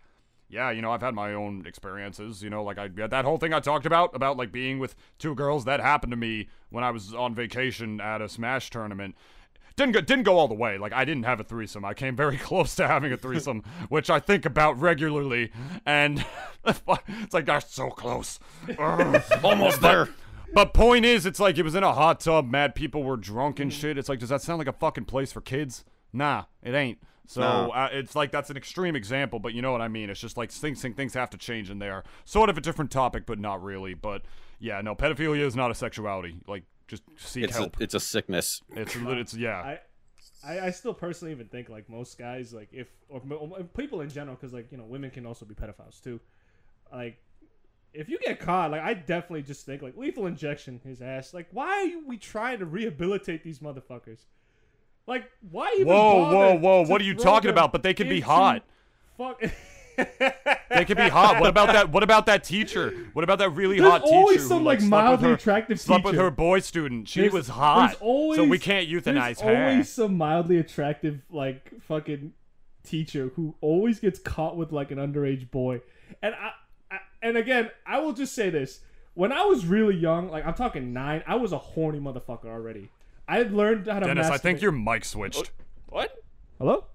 yeah, 0.48 0.70
you 0.70 0.80
know, 0.80 0.90
I've 0.90 1.02
had 1.02 1.14
my 1.14 1.34
own 1.34 1.66
experiences. 1.66 2.42
You 2.42 2.50
know, 2.50 2.64
like 2.64 2.78
I 2.78 2.88
that 2.88 3.24
whole 3.24 3.38
thing 3.38 3.52
I 3.52 3.60
talked 3.60 3.86
about 3.86 4.14
about 4.14 4.36
like 4.36 4.50
being 4.50 4.78
with 4.78 4.94
two 5.18 5.34
girls 5.34 5.64
that 5.66 5.80
happened 5.80 6.12
to 6.12 6.16
me 6.16 6.48
when 6.70 6.84
I 6.84 6.90
was 6.90 7.14
on 7.14 7.34
vacation 7.34 8.00
at 8.00 8.22
a 8.22 8.28
Smash 8.28 8.70
tournament. 8.70 9.14
Didn't 9.76 9.92
go, 9.92 10.00
didn't 10.00 10.24
go 10.24 10.38
all 10.38 10.48
the 10.48 10.54
way. 10.54 10.76
Like 10.78 10.92
I 10.92 11.04
didn't 11.04 11.22
have 11.24 11.38
a 11.38 11.44
threesome. 11.44 11.84
I 11.84 11.94
came 11.94 12.16
very 12.16 12.36
close 12.48 12.74
to 12.76 12.88
having 12.88 13.12
a 13.12 13.16
threesome, 13.16 13.62
which 13.88 14.10
I 14.10 14.20
think 14.20 14.46
about 14.46 14.80
regularly. 14.80 15.52
And 15.84 16.24
it's 16.64 17.34
like 17.34 17.46
that's 17.46 17.74
so 17.74 17.90
close. 17.90 18.40
Almost 19.44 19.82
there. 19.82 20.08
But 20.54 20.72
point 20.72 21.04
is, 21.04 21.26
it's 21.26 21.38
like 21.38 21.58
it 21.58 21.62
was 21.62 21.74
in 21.74 21.82
a 21.82 21.92
hot 21.92 22.20
tub. 22.20 22.50
Mad 22.50 22.74
people 22.74 23.02
were 23.02 23.18
drunk 23.18 23.60
and 23.60 23.70
mm. 23.70 23.74
shit. 23.74 23.98
It's 23.98 24.08
like, 24.08 24.18
does 24.18 24.30
that 24.30 24.40
sound 24.40 24.58
like 24.58 24.66
a 24.66 24.72
fucking 24.72 25.04
place 25.04 25.30
for 25.30 25.42
kids? 25.42 25.84
Nah, 26.10 26.44
it 26.62 26.74
ain't. 26.74 26.98
So 27.28 27.42
No. 27.42 27.70
uh, 27.72 27.90
it's 27.92 28.16
like 28.16 28.32
that's 28.32 28.48
an 28.48 28.56
extreme 28.56 28.96
example, 28.96 29.38
but 29.38 29.52
you 29.52 29.60
know 29.60 29.70
what 29.70 29.82
I 29.82 29.88
mean. 29.88 30.08
It's 30.08 30.18
just 30.18 30.38
like 30.38 30.50
things 30.50 30.80
things 30.80 31.12
have 31.12 31.28
to 31.30 31.36
change 31.36 31.68
in 31.68 31.78
there. 31.78 32.02
Sort 32.24 32.48
of 32.48 32.56
a 32.56 32.60
different 32.62 32.90
topic, 32.90 33.26
but 33.26 33.38
not 33.38 33.62
really. 33.62 33.92
But 33.92 34.22
yeah, 34.58 34.80
no, 34.80 34.94
pedophilia 34.94 35.44
is 35.44 35.54
not 35.54 35.70
a 35.70 35.74
sexuality. 35.74 36.36
Like, 36.46 36.64
just 36.86 37.02
seek 37.16 37.44
It's 37.44 37.56
a, 37.56 37.60
help. 37.60 37.76
it's 37.82 37.92
a 37.92 38.00
sickness. 38.00 38.62
it's 38.70 38.96
it's 38.96 39.34
yeah. 39.34 39.58
I, 39.60 39.78
I, 40.42 40.60
I 40.68 40.70
still 40.70 40.94
personally 40.94 41.32
even 41.32 41.48
think 41.48 41.68
like 41.68 41.90
most 41.90 42.16
guys 42.16 42.54
like 42.54 42.70
if 42.72 42.88
or 43.10 43.20
people 43.76 44.00
in 44.00 44.08
general 44.08 44.34
because 44.34 44.54
like 44.54 44.72
you 44.72 44.78
know 44.78 44.84
women 44.84 45.10
can 45.10 45.26
also 45.26 45.44
be 45.44 45.54
pedophiles 45.54 46.02
too, 46.02 46.20
like 46.90 47.18
if 47.92 48.08
you 48.08 48.18
get 48.20 48.40
caught 48.40 48.70
like 48.70 48.80
I 48.80 48.94
definitely 48.94 49.42
just 49.42 49.66
think 49.66 49.82
like 49.82 49.98
lethal 49.98 50.26
injection 50.26 50.80
his 50.82 51.02
ass 51.02 51.34
like 51.34 51.48
why 51.52 51.92
are 51.94 52.06
we 52.08 52.16
trying 52.16 52.58
to 52.60 52.64
rehabilitate 52.66 53.44
these 53.44 53.58
motherfuckers, 53.58 54.20
like 55.08 55.24
why 55.50 55.74
even 55.76 55.88
Whoa, 55.88 56.32
whoa, 56.32 56.54
whoa! 56.58 56.82
What 56.82 57.00
are 57.00 57.04
you 57.04 57.14
talking 57.14 57.50
about? 57.50 57.72
But 57.72 57.82
they 57.82 57.94
could 57.94 58.08
be 58.08 58.20
hot. 58.20 58.62
Fuck. 59.16 59.42
They 60.70 60.84
could 60.84 60.96
be 60.96 61.08
hot. 61.08 61.40
What 61.40 61.50
about 61.50 61.72
that? 61.72 61.90
What 61.90 62.04
about 62.04 62.26
that 62.26 62.44
teacher? 62.44 62.94
What 63.14 63.24
about 63.24 63.40
that 63.40 63.50
really 63.50 63.78
There's 63.78 63.90
hot 63.90 64.02
teacher 64.04 64.14
always 64.14 64.42
who 64.42 64.46
some, 64.48 64.64
like, 64.64 64.78
like, 64.78 64.82
with 64.82 64.90
mildly 64.90 65.28
her, 65.30 65.34
attractive 65.34 65.80
slept 65.80 66.04
with 66.04 66.14
her 66.14 66.30
boy 66.30 66.60
student? 66.60 67.08
She 67.08 67.22
There's- 67.22 67.32
was 67.32 67.48
hot, 67.48 67.96
always, 68.00 68.38
so 68.38 68.44
we 68.44 68.60
can't 68.60 68.88
euthanize 68.88 69.38
there's 69.38 69.40
her. 69.40 69.70
always 69.70 69.88
some 69.88 70.16
mildly 70.16 70.58
attractive 70.58 71.22
like 71.30 71.72
fucking 71.82 72.32
teacher 72.84 73.32
who 73.34 73.56
always 73.60 73.98
gets 73.98 74.20
caught 74.20 74.56
with 74.56 74.70
like 74.70 74.92
an 74.92 74.98
underage 74.98 75.50
boy. 75.50 75.80
And 76.22 76.32
I, 76.36 76.52
I 76.92 76.98
and 77.20 77.36
again, 77.36 77.70
I 77.84 77.98
will 77.98 78.12
just 78.12 78.36
say 78.36 78.50
this: 78.50 78.80
when 79.14 79.32
I 79.32 79.46
was 79.46 79.66
really 79.66 79.96
young, 79.96 80.28
like 80.28 80.46
I'm 80.46 80.54
talking 80.54 80.92
nine, 80.92 81.24
I 81.26 81.34
was 81.34 81.50
a 81.50 81.58
horny 81.58 81.98
motherfucker 81.98 82.46
already. 82.46 82.90
I 83.28 83.42
learned 83.42 83.86
how 83.86 84.00
to. 84.00 84.06
Dennis, 84.06 84.28
I 84.28 84.38
think 84.38 84.60
your 84.62 84.72
mic 84.72 85.04
switched. 85.04 85.52
What? 85.88 86.12
hello. 86.58 86.86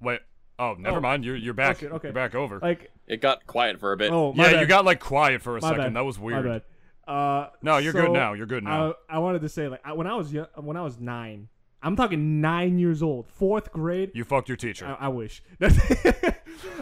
Wait. 0.00 0.20
Oh, 0.58 0.74
never 0.78 0.96
Oh. 0.98 1.00
mind. 1.00 1.24
You're 1.24 1.36
you're 1.36 1.54
back. 1.54 1.76
Okay, 1.82 1.86
okay. 1.86 2.08
You're 2.08 2.12
back 2.14 2.34
over. 2.34 2.58
Like, 2.60 2.90
It 3.06 3.20
got 3.20 3.46
quiet 3.46 3.78
for 3.80 3.92
a 3.92 3.96
bit. 3.96 4.10
oh, 4.12 4.32
my 4.32 4.44
yeah, 4.46 4.52
bad. 4.54 4.60
you 4.60 4.66
got 4.66 4.84
like 4.84 4.98
quiet 5.00 5.40
for 5.40 5.56
a 5.56 5.60
My 5.62 5.68
second. 5.68 5.84
bad. 5.84 5.94
That 5.94 6.04
was 6.04 6.18
weird. 6.18 6.44
My 6.44 6.50
bad. 6.58 6.62
Uh, 7.06 7.48
No, 7.62 7.78
you're 7.78 7.92
so 7.92 8.02
good 8.02 8.10
now. 8.12 8.32
You're 8.34 8.46
good 8.46 8.64
now. 8.64 8.94
I, 9.08 9.16
I 9.16 9.18
wanted 9.18 9.40
to 9.42 9.48
say 9.48 9.68
like 9.68 9.80
I, 9.84 9.92
when 9.92 10.06
I 10.06 10.14
was 10.16 10.32
young, 10.32 10.46
when 10.56 10.76
I 10.76 10.82
was 10.82 10.98
nine, 10.98 11.48
I'm 11.82 11.94
talking 11.96 12.40
nine 12.40 12.78
years 12.78 13.02
old, 13.02 13.28
fourth 13.28 13.72
grade. 13.72 14.10
you 14.14 14.24
fucked 14.24 14.48
your 14.48 14.56
teacher. 14.56 14.84
I, 14.86 15.06
I 15.06 15.08
wish. 15.08 15.42
I, 15.60 15.66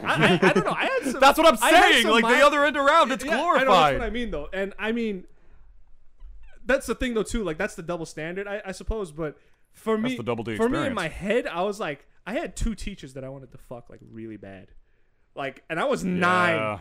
I, 0.02 0.39
I 0.43 0.52
don't 0.52 0.64
know. 0.64 0.73
I 0.73 0.85
had 0.86 1.02
some. 1.12 1.20
That's 1.20 1.39
what 1.39 1.47
I'm 1.47 1.56
saying. 1.56 2.06
Like 2.09 2.23
mild- 2.23 2.35
the 2.39 2.47
other 2.47 2.64
end 2.64 2.77
around, 2.77 3.12
it's 3.12 3.24
Yeah, 3.24 3.32
I 3.32 3.36
know, 3.36 3.43
glorified. 3.43 3.66
that's 3.94 4.01
what 4.01 4.06
I 4.06 4.10
mean, 4.10 4.31
though, 4.31 4.48
and 4.52 4.73
I 4.78 4.93
mean, 4.93 5.24
that's 6.67 6.87
the 6.87 6.95
thing, 6.95 7.15
though, 7.15 7.23
too. 7.23 7.43
Like 7.45 7.59
that's 7.59 7.75
the 7.75 7.83
double 7.83 8.07
standard, 8.07 8.47
I, 8.47 8.61
I 8.67 8.73
suppose. 8.73 9.13
But 9.13 9.39
for 9.73 9.97
me, 9.97 10.17
the 10.17 10.23
double 10.23 10.45
D 10.45 10.57
for 10.57 10.69
me 10.69 10.85
in 10.87 10.95
my 10.95 11.09
head, 11.09 11.47
I 11.47 11.63
was 11.63 11.81
like, 11.81 12.07
I 12.27 12.35
had 12.35 12.57
two 12.57 12.75
teachers 12.75 13.15
that 13.15 13.25
I 13.25 13.29
wanted 13.29 13.53
to 13.53 13.59
fuck 13.59 13.89
like 13.89 14.01
really 14.11 14.37
bad, 14.37 14.69
like, 15.35 15.63
and 15.71 15.79
I 15.81 15.85
was 15.85 16.05
nine. 16.05 16.57
Yeah. 16.57 16.79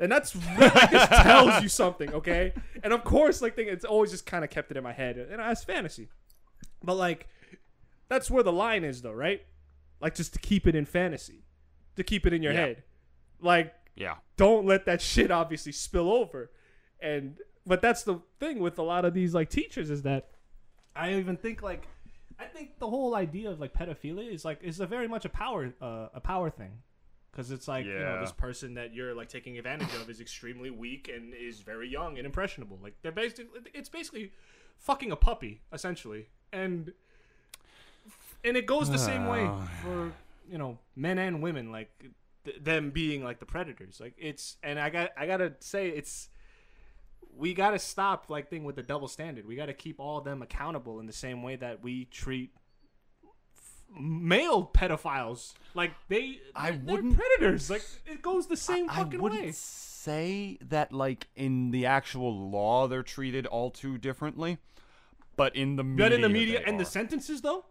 And 0.00 0.12
that's 0.12 0.36
really, 0.36 0.70
like, 0.70 0.90
this 0.92 1.08
tells 1.08 1.60
you 1.60 1.68
something, 1.68 2.14
okay? 2.14 2.52
And 2.84 2.92
of 2.92 3.02
course, 3.02 3.42
like, 3.42 3.56
thing, 3.56 3.66
it's 3.66 3.84
always 3.84 4.12
just 4.12 4.26
kind 4.26 4.44
of 4.44 4.50
kept 4.50 4.70
it 4.70 4.76
in 4.76 4.84
my 4.84 4.92
head, 4.92 5.18
and 5.18 5.40
as 5.42 5.64
fantasy. 5.64 6.08
But 6.84 6.94
like, 6.94 7.26
that's 8.08 8.30
where 8.30 8.44
the 8.44 8.52
line 8.52 8.84
is, 8.84 9.02
though, 9.02 9.12
right? 9.12 9.42
Like, 10.00 10.14
just 10.14 10.32
to 10.34 10.38
keep 10.38 10.68
it 10.68 10.76
in 10.76 10.84
fantasy, 10.84 11.42
to 11.96 12.04
keep 12.04 12.26
it 12.26 12.32
in 12.32 12.42
your 12.44 12.52
Yeah. 12.52 12.60
head. 12.60 12.82
Like, 13.40 13.74
Yeah. 13.96 14.18
don't 14.36 14.64
let 14.64 14.86
that 14.86 15.02
shit 15.02 15.32
obviously 15.32 15.72
spill 15.72 16.12
over. 16.12 16.52
And 17.00 17.36
but 17.68 17.80
that's 17.82 18.02
the 18.02 18.20
thing 18.40 18.58
with 18.60 18.78
a 18.78 18.82
lot 18.82 19.04
of 19.04 19.12
these 19.14 19.34
like 19.34 19.50
teachers 19.50 19.90
is 19.90 20.02
that 20.02 20.28
I 20.96 21.14
even 21.14 21.36
think 21.36 21.62
like 21.62 21.86
I 22.40 22.44
think 22.44 22.78
the 22.78 22.88
whole 22.88 23.14
idea 23.14 23.50
of 23.50 23.60
like 23.60 23.72
pedophilia 23.74 24.32
is 24.32 24.44
like 24.44 24.58
is 24.62 24.80
a 24.80 24.86
very 24.86 25.06
much 25.08 25.24
a 25.24 25.28
power 25.28 25.72
uh, 25.80 26.08
a 26.14 26.20
power 26.20 26.50
thing. 26.50 26.72
Because 27.30 27.50
it's 27.52 27.68
like 27.68 27.84
you 27.86 27.92
know 27.94 28.14
Yeah. 28.14 28.20
this 28.20 28.32
person 28.32 28.74
that 28.74 28.94
you're 28.94 29.14
like 29.14 29.28
taking 29.28 29.58
advantage 29.58 29.94
of 30.00 30.08
is 30.10 30.20
extremely 30.20 30.70
weak 30.70 31.08
and 31.14 31.34
is 31.34 31.60
very 31.60 31.88
young 31.88 32.16
and 32.18 32.26
impressionable. 32.26 32.78
Like 32.82 32.94
they're 33.02 33.12
basically 33.12 33.60
it's 33.74 33.88
basically 33.88 34.32
fucking 34.78 35.12
a 35.12 35.16
puppy 35.16 35.60
essentially. 35.72 36.28
And 36.52 36.92
and 38.44 38.56
it 38.56 38.66
goes 38.66 38.90
the 38.90 38.98
same 38.98 39.26
way 39.26 39.48
for 39.82 40.12
you 40.50 40.58
know 40.58 40.78
men 40.96 41.18
and 41.18 41.42
women 41.42 41.70
like 41.70 41.90
th- 42.44 42.62
them 42.62 42.90
being 42.90 43.22
like 43.22 43.38
the 43.40 43.46
predators. 43.46 44.00
Like 44.00 44.14
it's 44.18 44.56
and 44.62 44.78
i 44.80 44.88
got 44.90 45.10
i 45.16 45.26
gotta 45.26 45.52
say 45.60 45.88
it's 45.90 46.28
we 47.38 47.54
gotta 47.54 47.78
stop 47.78 48.28
like 48.28 48.50
thing 48.50 48.64
with 48.64 48.76
the 48.76 48.82
double 48.82 49.08
standard 49.08 49.46
we 49.46 49.54
gotta 49.56 49.72
keep 49.72 50.00
all 50.00 50.18
of 50.18 50.24
them 50.24 50.42
accountable 50.42 50.98
in 51.00 51.06
the 51.06 51.12
same 51.12 51.42
way 51.42 51.54
that 51.56 51.82
we 51.82 52.04
treat 52.06 52.50
f- 53.56 53.82
male 53.98 54.66
pedophiles 54.74 55.54
like 55.74 55.92
they 56.08 56.40
I 56.54 56.72
they're 56.72 56.80
wouldn't- 56.96 57.16
predators 57.16 57.70
like 57.70 57.84
it 58.06 58.20
goes 58.22 58.46
the 58.48 58.56
same 58.56 58.90
I 58.90 58.96
fucking 59.04 59.20
wouldn't 59.22 59.42
way 59.42 59.52
say 59.52 60.58
that 60.68 60.92
like 60.92 61.28
in 61.36 61.70
the 61.70 61.86
actual 61.86 62.50
law 62.50 62.88
they're 62.88 63.02
treated 63.02 63.46
all 63.46 63.70
too 63.70 63.98
differently, 63.98 64.58
but 65.36 65.54
in 65.54 65.76
the 65.76 65.84
media, 65.84 66.04
but 66.06 66.12
in 66.12 66.20
the 66.22 66.28
media 66.28 66.58
they 66.60 66.64
and 66.64 66.80
the 66.80 66.84
sentences 66.84 67.40
though 67.42 67.64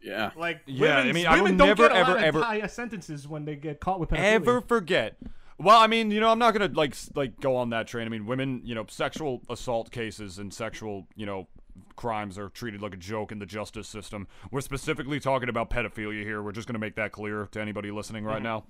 Yeah. 0.00 0.30
like 0.36 0.60
Yeah, 0.66 0.86
I 0.90 0.96
women's- 0.98 1.14
mean, 1.14 1.26
I 1.26 1.34
will 1.36 1.42
women 1.42 1.56
don't 1.56 1.68
never, 1.68 1.88
get 1.88 1.92
a 1.92 1.94
lot 2.00 2.08
ever, 2.08 2.16
of 2.18 2.22
ever- 2.24 2.40
high 2.42 2.66
sentences 2.68 3.26
when 3.26 3.44
they 3.44 3.56
get 3.56 3.80
caught 3.80 3.98
with 4.00 4.10
pedophilia. 4.10 4.22
ever 4.22 4.60
forget. 4.60 5.16
Well, 5.58 5.78
I 5.78 5.86
mean, 5.88 6.10
you 6.10 6.20
know, 6.20 6.30
I'm 6.30 6.38
not 6.38 6.52
gonna 6.52 6.70
like 6.72 6.94
like 7.14 7.40
go 7.40 7.56
on 7.56 7.70
that 7.70 7.86
train. 7.88 8.06
I 8.06 8.10
mean, 8.10 8.26
women, 8.26 8.60
you 8.64 8.74
know, 8.74 8.84
sexual 8.88 9.42
assault 9.50 9.90
cases 9.90 10.38
and 10.38 10.54
sexual, 10.54 11.06
you 11.16 11.26
know, 11.26 11.48
crimes 11.96 12.38
are 12.38 12.48
treated 12.48 12.80
like 12.80 12.94
a 12.94 12.98
joke 12.98 13.32
in 13.32 13.38
the 13.40 13.46
justice 13.46 13.88
system. 13.88 14.28
We're 14.52 14.60
specifically 14.60 15.18
talking 15.20 15.48
about 15.48 15.68
pedophilia 15.70 16.22
here. 16.22 16.42
We're 16.42 16.52
just 16.52 16.68
gonna 16.68 16.78
make 16.78 16.94
that 16.94 17.10
clear 17.12 17.48
to 17.52 17.60
anybody 17.60 17.90
listening 17.90 18.24
right 18.24 18.42
now. 18.42 18.64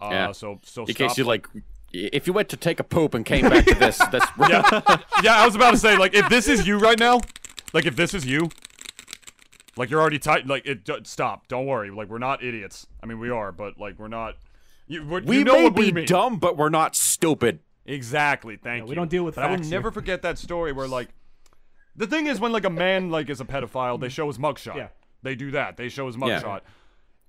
Uh, 0.00 0.08
Yeah. 0.12 0.32
So, 0.32 0.60
so 0.62 0.82
In 0.82 0.94
stop. 0.94 1.08
case 1.08 1.18
you 1.18 1.24
like, 1.24 1.48
if 1.92 2.26
you 2.28 2.32
went 2.32 2.48
to 2.50 2.56
take 2.56 2.78
a 2.78 2.84
poop 2.84 3.14
and 3.14 3.24
came 3.26 3.48
back 3.48 3.64
to 3.64 3.74
this, 3.74 3.98
that's 4.12 4.26
yeah, 4.48 4.62
yeah. 5.24 5.40
I 5.42 5.44
was 5.44 5.56
about 5.56 5.72
to 5.72 5.76
say, 5.78 5.96
like, 5.96 6.14
if 6.14 6.28
this 6.28 6.46
is 6.48 6.68
you 6.68 6.78
right 6.78 6.98
now, 6.98 7.20
like, 7.72 7.84
if 7.86 7.96
this 7.96 8.14
is 8.14 8.24
you, 8.24 8.48
like, 9.76 9.90
you're 9.90 10.00
already 10.00 10.18
tight. 10.18 10.46
Like, 10.46 10.66
it. 10.66 10.84
d- 10.84 10.98
Stop. 11.04 11.48
Don't 11.48 11.66
worry. 11.66 11.90
Like, 11.90 12.08
we're 12.08 12.18
not 12.18 12.42
idiots. 12.44 12.86
I 13.02 13.06
mean, 13.06 13.18
we 13.18 13.30
are, 13.30 13.50
but 13.52 13.78
like, 13.78 13.98
we're 13.98 14.08
not. 14.08 14.36
You, 14.88 15.04
we're, 15.06 15.20
we 15.22 15.38
you 15.38 15.44
know 15.44 15.54
may 15.54 15.64
what 15.64 15.74
be 15.76 15.82
we 15.84 15.92
mean. 15.92 16.06
dumb, 16.06 16.38
but 16.38 16.56
we're 16.56 16.68
not 16.70 16.96
stupid. 16.96 17.60
Exactly. 17.86 18.56
Thank 18.56 18.84
you. 18.84 18.88
we 18.88 18.94
don't 18.94 19.10
deal 19.10 19.24
with 19.24 19.34
But 19.36 19.44
I 19.44 19.50
will 19.50 19.56
facts 19.58 19.68
never 19.70 19.90
forget 19.90 20.22
that 20.22 20.38
story 20.38 20.72
where 20.72 20.88
like 20.88 21.08
the 21.96 22.06
thing 22.06 22.26
is 22.26 22.38
when 22.40 22.52
like 22.52 22.64
a 22.64 22.70
man 22.70 23.10
like 23.10 23.28
is 23.30 23.40
a 23.40 23.44
pedophile, 23.44 23.98
they 24.00 24.08
show 24.08 24.26
his 24.26 24.38
mugshot. 24.38 24.76
Yeah. 24.76 24.88
They 25.22 25.34
do 25.34 25.50
that. 25.52 25.76
They 25.76 25.88
show 25.88 26.06
his 26.06 26.16
Yeah. 26.16 26.40
mugshot. 26.40 26.60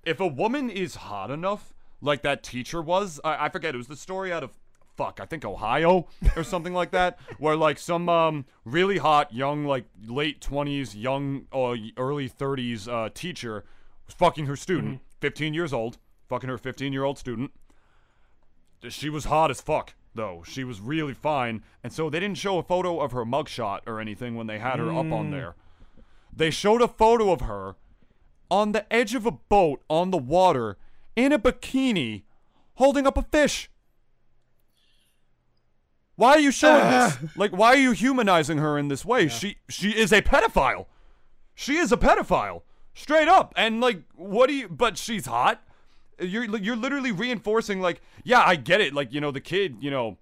If 0.04 0.20
a 0.20 0.26
woman 0.26 0.70
is 0.70 0.94
hot 0.96 1.30
enough, 1.30 1.74
like 2.00 2.22
that 2.22 2.42
teacher 2.42 2.80
was, 2.80 3.20
I, 3.24 3.46
I 3.46 3.48
forget. 3.50 3.74
It 3.74 3.78
was 3.78 3.88
the 3.88 3.96
story 3.96 4.32
out 4.32 4.42
of 4.42 4.50
fuck, 4.96 5.18
I 5.20 5.24
think 5.26 5.44
Ohio 5.44 6.06
or 6.36 6.44
something 6.44 6.72
like 6.74 6.90
that, 6.92 7.18
where 7.38 7.56
like 7.56 7.78
some 7.78 8.08
um 8.08 8.44
really 8.64 8.98
hot 8.98 9.32
young 9.34 9.64
like 9.64 9.84
late 10.06 10.40
twenties, 10.40 10.94
young 10.96 11.46
or 11.52 11.76
early 11.96 12.28
thirties 12.28 12.86
uh, 12.88 13.08
teacher 13.12 13.64
was 14.06 14.14
fucking 14.14 14.46
her 14.46 14.56
student, 14.56 14.94
Mm-hmm. 14.96 15.04
15 15.20 15.52
years 15.54 15.72
old, 15.74 15.98
fucking 16.30 16.48
her 16.48 16.56
15 16.56 16.92
year 16.92 17.04
old 17.04 17.18
student. 17.18 17.50
She 18.88 19.10
was 19.10 19.26
hot 19.26 19.50
as 19.50 19.60
fuck, 19.60 19.94
though. 20.14 20.42
She 20.46 20.64
was 20.64 20.80
really 20.80 21.12
fine. 21.12 21.62
And 21.84 21.92
so 21.92 22.08
they 22.08 22.20
didn't 22.20 22.38
show 22.38 22.56
a 22.58 22.62
photo 22.62 23.00
of 23.00 23.12
her 23.12 23.26
mugshot 23.26 23.80
or 23.86 24.00
anything 24.00 24.36
when 24.36 24.46
they 24.46 24.58
had 24.58 24.78
her 24.78 24.90
up 24.90 25.12
on 25.12 25.26
hmm. 25.26 25.32
there. 25.32 25.56
They 26.34 26.50
showed 26.50 26.80
a 26.80 26.88
photo 26.88 27.32
of 27.32 27.42
her 27.42 27.74
on 28.50 28.72
the 28.72 28.90
edge 28.90 29.14
of 29.14 29.26
a 29.26 29.32
boat 29.32 29.82
on 29.90 30.10
the 30.10 30.18
water 30.18 30.78
in 31.14 31.32
a 31.32 31.38
bikini 31.38 32.22
holding 32.74 33.06
up 33.06 33.18
a 33.18 33.22
fish. 33.22 33.68
Why 36.16 36.32
are 36.32 36.40
you 36.40 36.52
showing 36.52 36.90
this? 36.90 37.18
Like 37.36 37.50
why 37.52 37.74
are 37.74 37.78
you 37.78 37.92
humanizing 37.92 38.58
her 38.58 38.78
in 38.78 38.88
this 38.88 39.04
way? 39.04 39.28
She 39.28 39.56
she 39.68 39.90
is 39.90 40.12
a 40.12 40.22
pedophile. 40.22 40.86
She 41.54 41.76
is 41.76 41.92
a 41.92 41.96
pedophile. 41.96 42.62
Straight 42.94 43.28
up. 43.28 43.52
And 43.56 43.80
like 43.80 44.02
what 44.14 44.48
do 44.48 44.54
you 44.54 44.68
but 44.68 44.96
she's 44.96 45.26
hot? 45.26 45.62
You're 46.20 46.56
you're 46.58 46.76
literally 46.76 47.12
reinforcing 47.12 47.80
like 47.80 48.00
yeah, 48.24 48.42
I 48.44 48.56
get 48.56 48.80
it. 48.80 48.92
Like, 48.94 49.12
you 49.12 49.20
know, 49.20 49.30
the 49.30 49.40
kid, 49.40 49.76
you 49.80 49.90
know, 49.90 50.18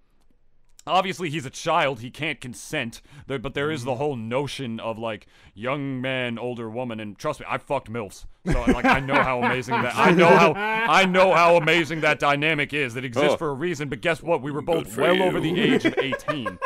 obviously 0.86 1.28
he's 1.28 1.44
a 1.44 1.50
child 1.50 2.00
he 2.00 2.10
can't 2.10 2.40
consent 2.40 3.02
there, 3.26 3.38
but 3.38 3.52
there 3.54 3.70
is 3.70 3.80
Mm-hmm. 3.80 3.90
the 3.90 3.94
whole 3.96 4.16
notion 4.16 4.80
of 4.80 4.98
like 4.98 5.26
young 5.54 6.00
man 6.00 6.38
older 6.38 6.70
woman 6.70 6.98
and 7.00 7.18
trust 7.18 7.40
me 7.40 7.46
i 7.48 7.58
fucked 7.58 7.90
milfs. 7.92 8.24
So 8.46 8.60
like 8.72 8.84
i 8.86 8.98
know 9.00 9.20
how 9.22 9.42
amazing 9.42 9.74
that 9.82 9.94
i 9.96 10.10
know 10.12 10.28
how 10.28 10.52
i 10.56 11.04
know 11.16 11.34
how 11.34 11.56
amazing 11.56 12.00
that 12.02 12.18
dynamic 12.18 12.72
is 12.72 12.94
that 12.94 13.04
exists 13.04 13.34
Oh. 13.34 13.36
for 13.36 13.50
a 13.50 13.54
reason 13.54 13.88
but 13.90 14.00
guess 14.00 14.22
what? 14.22 14.40
We 14.40 14.50
were 14.50 14.62
both 14.62 14.96
well 14.96 15.20
over 15.22 15.40
the 15.40 15.60
age 15.60 15.84
of 15.84 15.94
18 15.98 16.58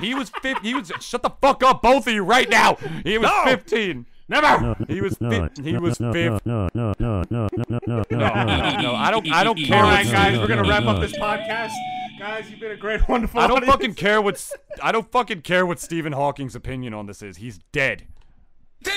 he 0.00 0.14
was 0.14 0.30
15 0.30 0.62
he 0.62 0.74
was 0.74 0.92
shut 1.00 1.22
the 1.22 1.30
fuck 1.40 1.62
up 1.64 1.82
both 1.82 2.06
of 2.06 2.12
you 2.12 2.22
right 2.22 2.48
now. 2.48 2.76
He 3.02 3.18
was 3.18 3.30
15 3.46 4.06
Never. 4.28 4.74
He 4.88 5.00
was. 5.00 5.16
Fi- 5.18 5.48
he 5.62 5.76
was. 5.78 6.00
no, 6.00 6.12
fif- 6.12 6.44
no, 6.46 6.68
no, 6.74 6.92
no, 6.98 7.22
no, 7.30 7.48
no, 7.56 7.68
no, 7.68 7.78
no, 7.86 8.02
No, 8.10 8.28
no, 8.28 8.80
no. 8.80 8.94
I 8.94 9.10
don't. 9.10 9.32
I 9.32 9.44
don't 9.44 9.56
care. 9.58 9.76
All 9.78 9.84
what 9.84 9.92
right, 9.94 10.10
guys, 10.10 10.38
we're 10.38 10.48
gonna 10.48 10.68
wrap 10.68 10.84
up 10.84 11.00
this 11.00 11.16
podcast. 11.16 11.72
Guys, 12.18 12.50
you've 12.50 12.58
been 12.58 12.72
a 12.72 12.76
great, 12.76 13.06
wonderful. 13.08 13.38
I 13.40 13.46
don't 13.46 13.58
audience. 13.58 13.72
fucking 13.72 13.94
care 13.94 14.20
what. 14.20 14.34
S- 14.34 14.52
I 14.82 14.90
don't 14.90 15.10
fucking 15.12 15.42
care 15.42 15.64
what 15.64 15.78
Stephen 15.78 16.12
Hawking's 16.12 16.54
opinion 16.56 16.92
on 16.94 17.06
this 17.06 17.22
is. 17.22 17.36
He's 17.36 17.58
dead. 17.72 18.06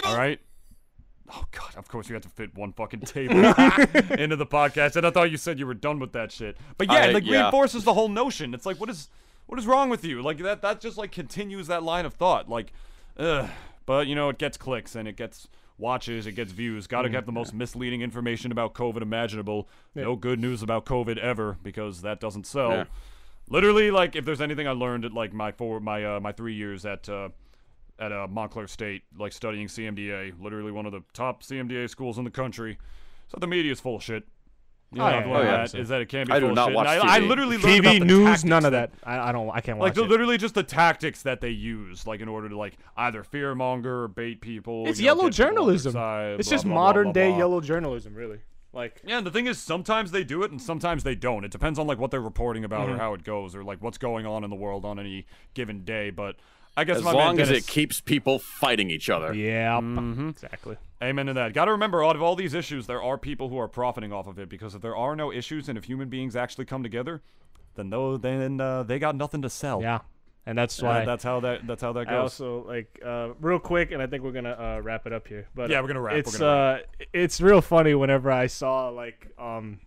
All 0.06 0.18
right. 0.18 0.40
Oh 1.32 1.44
God! 1.52 1.76
Of 1.78 1.88
course 1.90 2.10
you 2.10 2.16
had 2.16 2.24
to 2.24 2.30
fit 2.30 2.56
one 2.56 2.74
fucking 2.74 3.02
table 3.02 3.36
into 4.18 4.36
the 4.36 4.48
podcast, 4.48 4.96
and 4.96 5.06
I 5.06 5.12
thought 5.12 5.30
you 5.30 5.38
said 5.38 5.60
you 5.60 5.68
were 5.68 5.76
done 5.76 6.00
with 6.00 6.14
that 6.14 6.32
shit. 6.32 6.58
But 6.78 6.88
yeah, 6.88 7.00
I- 7.02 7.06
it 7.10 7.14
like 7.14 7.26
yeah. 7.26 7.42
reinforces 7.42 7.84
the 7.84 7.94
whole 7.94 8.10
notion. 8.10 8.56
It's 8.56 8.66
like, 8.66 8.80
what 8.80 8.90
is, 8.90 9.10
what 9.46 9.60
is 9.60 9.68
wrong 9.68 9.90
with 9.92 10.04
you? 10.04 10.24
Like 10.24 10.40
that. 10.40 10.64
That 10.64 10.82
just 10.82 10.98
like 10.98 11.12
continues 11.12 11.68
that 11.68 11.84
line 11.84 12.08
of 12.08 12.16
thought. 12.16 12.50
Like, 12.50 12.74
ugh. 13.18 13.48
But 13.90 14.06
you 14.06 14.14
know, 14.14 14.30
it 14.30 14.38
gets 14.38 14.56
clicks 14.56 14.96
and 14.96 15.08
it 15.08 15.18
gets 15.18 15.48
watches, 15.80 16.28
it 16.28 16.34
gets 16.34 16.52
views. 16.52 16.86
Got 16.86 17.02
to 17.02 17.10
get 17.10 17.26
the 17.26 17.32
most 17.32 17.56
misleading 17.56 18.04
information 18.04 18.52
about 18.52 18.76
COVID 18.76 19.02
imaginable. 19.02 19.68
No 19.96 20.16
good 20.16 20.40
news 20.40 20.62
about 20.62 20.86
COVID 20.86 21.18
ever 21.18 21.58
because 21.64 22.04
that 22.04 22.20
doesn't 22.20 22.46
sell. 22.46 22.70
Yeah. 22.70 22.84
Literally, 23.50 23.90
like 23.90 24.16
if 24.16 24.26
there's 24.26 24.42
anything 24.42 24.68
I 24.68 24.74
learned 24.74 25.06
at 25.06 25.14
like 25.14 25.34
my 25.34 25.52
four 25.52 25.80
my 25.80 26.06
uh, 26.06 26.20
my 26.20 26.32
three 26.32 26.54
years 26.54 26.86
at 26.86 27.10
uh, 27.10 27.30
at 27.98 28.12
uh, 28.12 28.28
Montclair 28.30 28.68
State, 28.68 29.06
like 29.18 29.34
studying 29.34 29.66
CMDA, 29.66 30.40
literally 30.40 30.72
one 30.72 30.86
of 30.86 30.92
the 30.92 31.02
top 31.14 31.42
CMDA 31.42 31.90
schools 31.90 32.20
in 32.20 32.26
the 32.26 32.30
country. 32.30 32.78
So 33.28 33.40
the 33.40 33.48
media 33.48 33.72
is 33.72 33.80
full 33.80 33.96
of 33.96 34.04
shit. 34.04 34.28
You 34.92 35.00
know, 35.00 35.06
oh, 35.06 35.08
oh, 35.08 35.10
yeah, 35.12 35.18
I've 35.20 35.28
yeah, 35.28 35.34
learned 35.34 35.50
yeah. 35.50 35.58
that 35.68 35.76
is 35.76 35.90
that 35.90 36.02
it 36.02 36.10
can't 36.10 36.28
be 36.28 36.34
I 36.34 36.40
do 36.40 36.52
not 36.52 36.68
shit. 36.70 36.76
watch 36.76 36.88
And 36.88 37.10
I, 37.10 37.16
I 37.16 37.20
TV. 37.20 37.28
literally 37.28 37.58
learned 37.58 37.80
about 37.80 37.96
TV 37.96 38.00
the 38.00 38.06
news, 38.06 38.46
none 38.46 38.66
of 38.66 38.72
that. 38.72 38.92
I, 39.04 39.30
I 39.30 39.32
don't. 39.32 39.50
I 39.52 39.62
can't 39.62 39.78
watch 39.78 39.96
like 39.96 40.06
it. 40.06 40.10
literally 40.10 40.38
just 40.38 40.56
the 40.56 40.64
tactics 40.64 41.22
that 41.24 41.42
they 41.42 41.50
use, 41.50 42.08
like 42.08 42.22
in 42.22 42.28
order 42.28 42.50
to 42.50 42.58
like 42.58 42.78
either 42.98 43.24
fearmonger 43.24 43.86
or 43.86 44.08
bait 44.08 44.42
people. 44.42 44.88
It's 44.88 45.00
you 45.00 45.06
know, 45.06 45.16
yellow 45.16 45.30
get 45.30 45.38
people 45.38 45.60
on 45.62 45.74
their 45.76 45.82
journalism. 45.82 45.92
side, 45.94 46.40
It's 46.40 46.50
blah, 46.50 46.56
just 46.56 46.66
blah, 46.66 46.74
blah, 46.74 46.82
modern 46.84 47.04
blah, 47.06 47.14
day 47.14 47.30
blah. 47.30 47.38
yellow 47.38 47.62
journalism, 47.62 48.16
really. 48.16 48.40
Like, 48.72 49.02
Yeah, 49.06 49.18
and 49.18 49.26
the 49.28 49.32
thing 49.32 49.48
is, 49.48 49.58
sometimes 49.58 50.12
they 50.12 50.24
do 50.24 50.44
it 50.44 50.52
and 50.52 50.62
sometimes 50.62 51.04
they 51.04 51.16
don't. 51.16 51.44
It 51.44 51.52
depends 51.52 51.80
on 51.80 51.88
like 51.88 51.98
what 51.98 52.12
they're 52.12 52.22
reporting 52.22 52.64
about 52.64 52.86
Mm-hmm. 52.88 52.96
or 52.96 52.98
how 53.00 53.14
it 53.16 53.24
goes 53.24 53.56
or 53.56 53.64
like 53.64 53.82
what's 53.82 53.98
going 53.98 54.26
on 54.26 54.44
in 54.44 54.50
the 54.50 54.56
world 54.56 54.86
on 54.86 55.00
any 55.00 55.26
given 55.54 55.84
day. 55.84 56.12
But 56.12 56.36
I 56.78 56.84
guess 56.84 56.98
As 56.98 57.04
my 57.04 57.12
long 57.12 57.36
man 57.38 57.42
as 57.44 57.50
it 57.50 57.66
keeps 57.68 58.00
people 58.00 58.38
fighting 58.40 58.90
each 58.92 59.10
other. 59.10 59.34
yeah, 59.34 59.80
Mm-hmm. 59.80 60.30
exactly. 60.30 60.78
amen 61.02 61.26
to 61.26 61.34
that. 61.34 61.54
Got 61.54 61.66
to 61.66 61.72
remember, 61.72 62.06
out 62.06 62.16
of 62.16 62.22
all 62.22 62.36
these 62.36 62.54
issues, 62.54 62.86
there 62.88 63.02
are 63.02 63.18
people 63.18 63.50
who 63.50 63.58
are 63.58 63.68
profiting 63.68 64.14
off 64.14 64.28
of 64.28 64.38
it 64.38 64.50
because 64.50 64.76
if 64.76 64.82
there 64.82 64.96
are 64.96 65.16
no 65.16 65.32
issues 65.32 65.68
and 65.68 65.78
if 65.78 65.86
human 65.86 66.08
beings 66.10 66.36
actually 66.36 66.66
come 66.66 66.84
together, 66.84 67.22
then 67.76 67.90
though 67.90 68.18
then 68.18 68.62
uh, 68.62 68.84
they 68.84 69.00
got 69.00 69.16
nothing 69.16 69.42
to 69.42 69.50
sell. 69.50 69.82
Yeah, 69.82 70.00
and 70.50 70.58
that's 70.58 70.82
Uh, 70.82 70.86
why 70.88 71.06
that's 71.06 71.24
how 71.24 71.40
that 71.42 71.68
that's 71.68 71.82
how 71.82 71.94
that 71.94 72.08
I 72.08 72.12
goes. 72.12 72.22
also 72.42 72.66
like 72.68 73.00
uh, 73.06 73.30
real 73.40 73.60
quick, 73.60 73.92
and 73.92 74.02
I 74.02 74.08
think 74.08 74.24
we're 74.24 74.32
gonna 74.32 74.58
uh, 74.78 74.82
wrap 74.82 75.06
it 75.06 75.14
up 75.14 75.28
here. 75.28 75.48
But 75.54 75.70
Yeah, 75.70 75.80
we're 75.82 75.88
gonna 75.88 76.02
wrap, 76.02 76.16
It's 76.18 76.38
gonna 76.38 76.52
uh, 76.52 77.06
it's 77.14 77.40
real 77.40 77.62
funny 77.62 77.94
whenever 77.94 78.32
I 78.32 78.48
saw 78.48 78.90
like 78.90 79.28
um, 79.38 79.80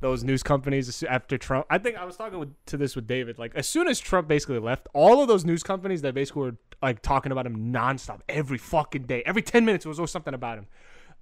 those 0.00 0.24
news 0.24 0.42
companies 0.42 1.02
after 1.04 1.38
Trump. 1.38 1.66
I 1.70 1.78
think 1.78 1.96
I 1.96 2.04
was 2.04 2.16
talking 2.16 2.38
with, 2.40 2.52
to 2.66 2.76
this 2.76 2.96
with 2.96 3.06
David. 3.06 3.38
Like 3.38 3.52
as 3.54 3.68
soon 3.68 3.86
as 3.86 4.00
Trump 4.00 4.26
basically 4.26 4.58
left, 4.58 4.88
all 4.92 5.22
of 5.22 5.28
those 5.28 5.44
news 5.44 5.62
companies 5.62 6.02
that 6.02 6.14
basically 6.14 6.42
were 6.42 6.56
like 6.82 7.00
talking 7.02 7.30
about 7.30 7.46
him 7.46 7.72
nonstop 7.72 8.20
every 8.28 8.58
fucking 8.58 9.04
day, 9.04 9.22
every 9.24 9.42
ten 9.42 9.64
minutes, 9.64 9.84
it 9.86 9.88
was 9.88 10.00
always 10.00 10.10
something 10.10 10.34
about 10.34 10.58
him. 10.58 10.66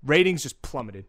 Ratings 0.02 0.42
just 0.42 0.62
plummeted. 0.62 1.04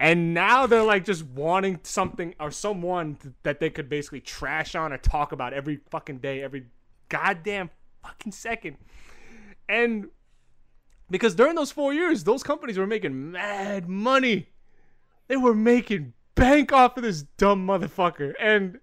And 0.00 0.32
now 0.32 0.66
they're 0.66 0.82
like 0.82 1.04
just 1.04 1.26
wanting 1.26 1.78
something 1.82 2.34
or 2.40 2.50
someone 2.50 3.16
th- 3.16 3.34
that 3.42 3.60
they 3.60 3.68
could 3.68 3.90
basically 3.90 4.22
trash 4.22 4.74
on 4.74 4.94
or 4.94 4.98
talk 4.98 5.32
about 5.32 5.52
every 5.52 5.80
fucking 5.90 6.18
day, 6.20 6.42
every 6.42 6.64
goddamn 7.10 7.68
fucking 8.02 8.32
second. 8.32 8.78
And 9.68 10.08
because 11.10 11.34
during 11.34 11.54
those 11.54 11.70
four 11.70 11.92
years, 11.92 12.24
those 12.24 12.42
companies 12.42 12.78
were 12.78 12.86
making 12.86 13.30
mad 13.30 13.90
money. 13.90 14.48
They 15.28 15.36
were 15.36 15.54
making 15.54 16.14
bank 16.34 16.72
off 16.72 16.96
of 16.96 17.02
this 17.02 17.24
dumb 17.36 17.66
motherfucker. 17.66 18.32
And 18.40 18.80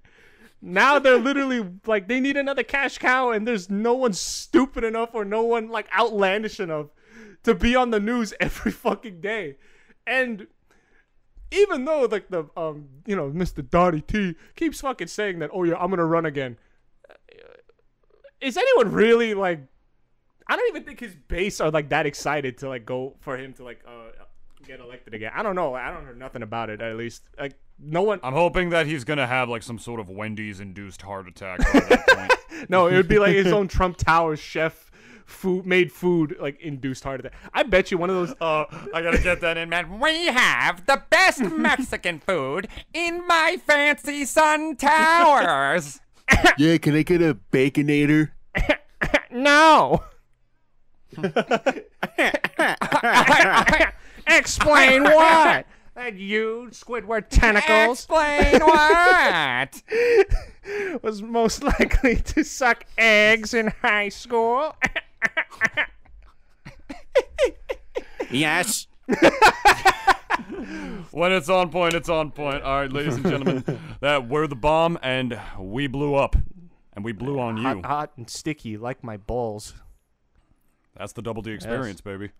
now 0.61 0.99
they're 0.99 1.17
literally 1.17 1.67
like 1.87 2.07
they 2.07 2.19
need 2.19 2.37
another 2.37 2.63
cash 2.63 2.99
cow, 2.99 3.31
and 3.31 3.47
there's 3.47 3.71
no 3.71 3.95
one 3.95 4.13
stupid 4.13 4.83
enough 4.83 5.09
or 5.13 5.25
no 5.25 5.41
one 5.41 5.69
like 5.69 5.87
outlandish 5.97 6.59
enough 6.59 6.87
to 7.41 7.55
be 7.55 7.75
on 7.75 7.89
the 7.89 7.99
news 7.99 8.35
every 8.39 8.71
fucking 8.71 9.19
day. 9.19 9.57
And 10.05 10.45
even 11.51 11.85
though 11.85 12.07
like 12.09 12.29
the 12.29 12.45
um 12.55 12.87
you 13.05 13.15
know 13.15 13.29
Mr. 13.29 13.67
Dottie 13.67 14.01
T 14.01 14.35
keeps 14.55 14.81
fucking 14.81 15.07
saying 15.07 15.39
that 15.39 15.49
oh 15.53 15.63
yeah 15.63 15.75
I'm 15.79 15.89
gonna 15.89 16.05
run 16.05 16.25
again, 16.25 16.57
is 18.41 18.57
anyone 18.57 18.91
really 18.93 19.33
like? 19.33 19.59
I 20.49 20.55
don't 20.55 20.69
even 20.69 20.83
think 20.83 20.99
his 20.99 21.15
base 21.27 21.59
are 21.59 21.71
like 21.71 21.89
that 21.89 22.05
excited 22.05 22.59
to 22.59 22.69
like 22.69 22.85
go 22.85 23.15
for 23.19 23.37
him 23.37 23.53
to 23.53 23.63
like 23.63 23.81
uh 23.87 24.11
get 24.65 24.79
elected 24.79 25.13
again. 25.13 25.31
I 25.33 25.43
don't 25.43 25.55
know. 25.55 25.73
I 25.73 25.91
don't 25.91 26.05
know 26.05 26.13
nothing 26.13 26.41
about 26.43 26.69
it. 26.69 26.81
At 26.81 26.95
least 26.97 27.23
like 27.39 27.53
no 27.79 28.03
one. 28.03 28.19
I'm 28.23 28.33
hoping 28.33 28.69
that 28.69 28.85
he's 28.87 29.03
gonna 29.03 29.27
have 29.27 29.49
like 29.49 29.63
some 29.63 29.79
sort 29.79 29.99
of 29.99 30.09
Wendy's 30.09 30.59
induced 30.59 31.01
heart 31.01 31.27
attack 31.27 31.59
by 31.59 31.79
that 31.79 32.07
point. 32.07 32.33
No, 32.69 32.87
it 32.87 32.95
would 32.95 33.07
be 33.07 33.19
like 33.19 33.35
his 33.35 33.53
own 33.53 33.67
Trump 33.67 33.97
Tower 33.97 34.35
chef 34.35 34.86
food 35.27 35.65
made 35.65 35.91
food 35.91 36.35
like 36.39 36.59
induced 36.61 37.03
heart 37.03 37.19
attack. 37.19 37.33
I 37.53 37.63
bet 37.63 37.91
you 37.91 37.97
one 37.99 38.09
of 38.09 38.15
those. 38.15 38.35
Uh, 38.41 38.65
I 38.93 39.01
gotta 39.01 39.21
get 39.21 39.41
that 39.41 39.57
in, 39.57 39.69
man. 39.69 39.99
We 39.99 40.25
have 40.27 40.85
the 40.87 41.03
best 41.09 41.41
Mexican 41.51 42.19
food 42.19 42.67
in 42.93 43.27
my 43.27 43.57
fancy 43.65 44.25
sun 44.25 44.75
towers. 44.75 45.99
Yeah, 46.57 46.77
can 46.77 46.93
I 46.93 47.03
get 47.03 47.21
a 47.21 47.37
baconator? 47.53 48.31
No. 49.31 50.03
Explain 54.27 55.03
what? 55.03 55.65
That 55.95 56.15
you, 56.15 56.67
Squidward 56.71 57.29
tentacles, 57.29 57.99
Explain 57.99 58.59
what? 58.59 59.81
was 61.01 61.21
most 61.21 61.63
likely 61.63 62.17
to 62.17 62.43
suck 62.43 62.83
eggs 62.97 63.53
in 63.53 63.67
high 63.81 64.09
school. 64.09 64.75
Yes. 68.29 68.87
when 71.11 71.31
it's 71.31 71.49
on 71.49 71.69
point, 71.69 71.93
it's 71.93 72.09
on 72.09 72.31
point. 72.31 72.61
All 72.63 72.81
right, 72.81 72.91
ladies 72.91 73.15
and 73.15 73.25
gentlemen, 73.25 73.79
that 74.01 74.27
we're 74.27 74.47
the 74.47 74.55
bomb, 74.55 74.99
and 75.01 75.39
we 75.57 75.87
blew 75.87 76.15
up, 76.15 76.35
and 76.93 77.05
we 77.05 77.13
blew 77.13 77.39
on 77.39 77.57
you. 77.57 77.63
hot, 77.63 77.85
hot 77.85 78.11
and 78.17 78.29
sticky 78.29 78.77
like 78.77 79.03
my 79.03 79.17
balls. 79.17 79.73
That's 80.97 81.13
the 81.13 81.21
double 81.21 81.41
D 81.41 81.51
experience, 81.51 82.01
baby. 82.01 82.31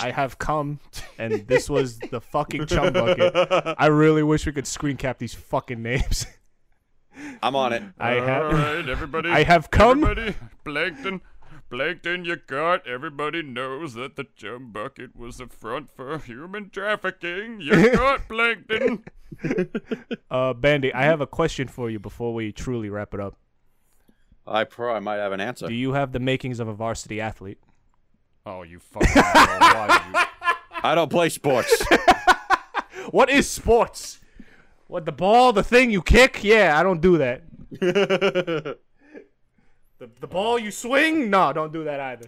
I 0.00 0.10
have 0.10 0.38
come, 0.38 0.80
and 1.18 1.46
this 1.46 1.68
was 1.68 1.98
the 1.98 2.20
fucking 2.20 2.66
chum 2.66 2.92
bucket. 2.94 3.32
I 3.78 3.86
really 3.86 4.22
wish 4.22 4.46
we 4.46 4.52
could 4.52 4.66
screen 4.66 4.96
cap 4.96 5.18
these 5.18 5.34
fucking 5.34 5.82
names. 5.82 6.26
I'm 7.42 7.54
on 7.54 7.72
it. 7.74 7.82
I 7.98 8.18
All 8.18 8.26
have. 8.26 8.52
right, 8.52 8.88
everybody. 8.88 9.28
I 9.30 9.42
have 9.42 9.70
come. 9.70 10.02
Everybody, 10.02 10.34
Plankton, 10.64 11.20
Plankton, 11.70 12.24
you 12.24 12.36
got. 12.36 12.86
Everybody 12.86 13.42
knows 13.42 13.94
that 13.94 14.16
the 14.16 14.26
chum 14.36 14.72
bucket 14.72 15.16
was 15.16 15.40
a 15.40 15.46
front 15.46 15.88
for 15.88 16.18
human 16.18 16.68
trafficking. 16.70 17.60
You 17.60 17.92
got 17.92 18.28
Plankton. 18.28 19.04
Uh, 20.30 20.52
Bandy, 20.52 20.92
I 20.92 21.04
have 21.04 21.20
a 21.20 21.26
question 21.26 21.68
for 21.68 21.88
you 21.88 21.98
before 21.98 22.34
we 22.34 22.50
truly 22.52 22.90
wrap 22.90 23.14
it 23.14 23.20
up. 23.20 23.36
I 24.46 24.64
probably 24.64 25.00
might 25.00 25.16
have 25.16 25.32
an 25.32 25.40
answer. 25.40 25.68
Do 25.68 25.74
you 25.74 25.92
have 25.92 26.12
the 26.12 26.18
makings 26.18 26.58
of 26.58 26.66
a 26.68 26.74
varsity 26.74 27.20
athlete? 27.20 27.58
Oh, 28.44 28.62
you 28.62 28.80
fucking. 28.80 29.08
asshole. 29.14 29.58
Why 29.60 30.26
I 30.82 30.94
don't 30.94 31.10
play 31.10 31.28
sports. 31.28 31.84
What 33.10 33.28
is 33.28 33.48
sports? 33.48 34.20
What 34.86 35.04
the 35.04 35.10
ball, 35.12 35.52
the 35.52 35.64
thing 35.64 35.90
you 35.90 36.00
kick? 36.00 36.44
Yeah, 36.44 36.78
I 36.78 36.84
don't 36.84 37.00
do 37.00 37.18
that. 37.18 38.76
the, 40.00 40.10
the 40.18 40.26
ball 40.26 40.58
you 40.58 40.72
swing? 40.72 41.30
No, 41.30 41.52
don't 41.52 41.72
do 41.72 41.84
that 41.84 42.00
either. 42.00 42.26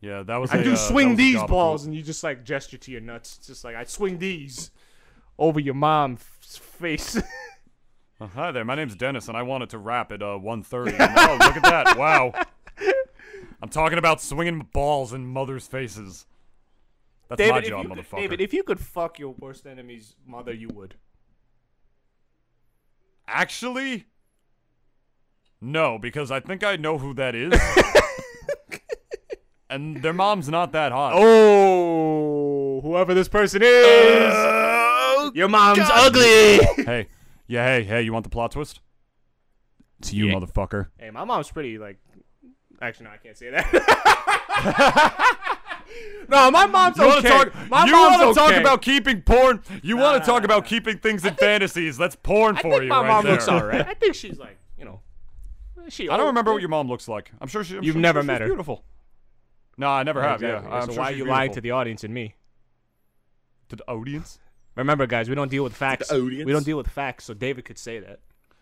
Yeah, 0.00 0.22
that 0.22 0.36
was. 0.36 0.52
I 0.52 0.58
a, 0.58 0.64
do 0.64 0.74
uh, 0.74 0.76
swing 0.76 1.08
that 1.08 1.12
was 1.12 1.20
a 1.20 1.22
these 1.22 1.42
balls, 1.44 1.84
and 1.86 1.94
you 1.94 2.02
just 2.02 2.22
like 2.22 2.44
gesture 2.44 2.78
to 2.78 2.90
your 2.92 3.00
nuts. 3.00 3.38
It's 3.38 3.48
just 3.48 3.64
like 3.64 3.74
I 3.74 3.82
swing 3.84 4.18
these 4.18 4.70
over 5.38 5.58
your 5.58 5.74
mom's 5.74 6.22
face. 6.22 7.20
Uh, 8.20 8.26
hi 8.26 8.50
there, 8.50 8.64
my 8.64 8.74
name's 8.74 8.96
Dennis, 8.96 9.28
and 9.28 9.36
I 9.36 9.42
wanted 9.42 9.70
to 9.70 9.78
rap 9.78 10.10
at 10.10 10.22
uh 10.22 10.40
1:30. 10.42 10.96
oh, 10.98 11.36
look 11.40 11.56
at 11.56 11.62
that! 11.62 11.96
Wow. 11.96 12.32
I'm 13.62 13.68
talking 13.68 13.96
about 13.96 14.20
swinging 14.20 14.68
balls 14.72 15.12
in 15.12 15.24
mothers' 15.24 15.68
faces. 15.68 16.26
That's 17.28 17.38
my 17.38 17.46
David, 17.46 17.62
if 17.62 17.68
job, 17.68 17.84
you 17.84 17.90
motherfucker. 17.90 18.16
David, 18.16 18.40
if 18.40 18.52
you 18.52 18.64
could 18.64 18.80
fuck 18.80 19.20
your 19.20 19.36
worst 19.38 19.68
enemy's 19.68 20.16
mother, 20.26 20.52
you 20.52 20.68
would. 20.74 20.96
Actually, 23.28 24.06
No, 25.60 25.98
because 25.98 26.30
I 26.30 26.40
think 26.40 26.62
I 26.62 26.76
know 26.76 26.98
who 26.98 27.14
that 27.14 27.34
is. 27.34 27.52
and 29.70 30.02
their 30.02 30.12
mom's 30.12 30.48
not 30.48 30.72
that 30.72 30.92
hot. 30.92 31.14
Oh, 31.16 32.80
whoever 32.82 33.14
this 33.14 33.28
person 33.28 33.62
is, 33.62 34.32
oh, 34.34 35.32
your 35.34 35.48
mom's 35.48 35.80
ugly. 35.82 36.60
Hey, 36.84 37.08
yeah, 37.46 37.66
hey, 37.66 37.82
hey, 37.82 38.02
you 38.02 38.12
want 38.12 38.24
the 38.24 38.30
plot 38.30 38.52
twist? 38.52 38.80
It's 39.98 40.12
you, 40.12 40.26
motherfucker. 40.26 40.88
hey, 40.96 41.10
my 41.10 41.24
mom's 41.24 41.50
pretty. 41.50 41.76
Like, 41.76 41.98
actually, 42.80 43.06
no, 43.06 43.10
I 43.10 43.16
can't 43.16 43.36
say 43.36 43.50
that. 43.50 43.66
no, 46.28 46.50
my 46.50 46.66
mom's 46.66 46.98
You 46.98 47.04
okay. 47.18 47.28
talk? 47.28 47.52
my 47.68 47.84
you 47.84 47.92
mom's 47.92 48.22
want 48.22 48.34
to 48.34 48.40
talk 48.40 48.52
about 48.52 48.80
keeping 48.80 49.22
porn? 49.22 49.60
You 49.82 49.96
want 49.96 50.16
nah, 50.16 50.20
to 50.20 50.26
talk 50.26 50.42
nah, 50.42 50.46
about 50.46 50.66
keeping 50.66 50.98
things 50.98 51.24
in 51.24 51.34
fantasies? 51.34 51.98
That's 51.98 52.14
porn 52.16 52.56
I 52.56 52.62
for 52.62 52.70
think 52.70 52.82
you, 52.84 52.88
my 52.90 53.00
right 53.00 53.08
mom 53.08 53.24
there. 53.24 53.32
looks 53.32 53.48
alright. 53.48 53.86
I 53.86 53.94
think 53.94 54.14
she's 54.14 54.38
like, 54.38 54.50
you 54.50 54.54
know, 54.54 54.58
she. 55.90 56.08
I 56.08 56.16
don't 56.16 56.26
remember 56.26 56.52
what 56.52 56.60
your 56.60 56.68
mom 56.68 56.88
looks 56.88 57.08
like. 57.08 57.30
I'm 57.40 57.48
sure 57.48 57.64
she. 57.64 57.76
I'm 57.76 57.82
You've 57.84 57.94
sure- 57.94 58.00
never 58.02 58.20
she's 58.20 58.26
met 58.26 58.40
her. 58.40 58.46
Beautiful. 58.46 58.84
No, 59.76 59.88
I 59.88 60.02
never 60.02 60.22
have. 60.22 60.42
Exactly. 60.42 60.68
Yeah, 60.70 60.76
I'm 60.76 60.86
so 60.86 60.92
sure 60.92 60.98
why 61.00 61.08
are 61.08 61.12
she's 61.12 61.18
you 61.18 61.24
lying 61.26 61.52
to 61.52 61.60
the 61.60 61.70
audience 61.70 62.04
and 62.04 62.12
me? 62.12 62.34
to 63.68 63.76
the 63.76 63.88
audience? 63.88 64.38
Remember, 64.76 65.06
guys, 65.06 65.28
we 65.28 65.34
don't 65.34 65.50
deal 65.50 65.62
with 65.64 65.74
facts. 65.74 66.10
audience. 66.10 66.46
We 66.46 66.52
don't 66.52 66.64
deal 66.64 66.76
with 66.78 66.88
facts, 66.88 67.24
so 67.24 67.34
David 67.34 67.64
could 67.64 67.78
say 67.78 67.98
that. 68.00 68.20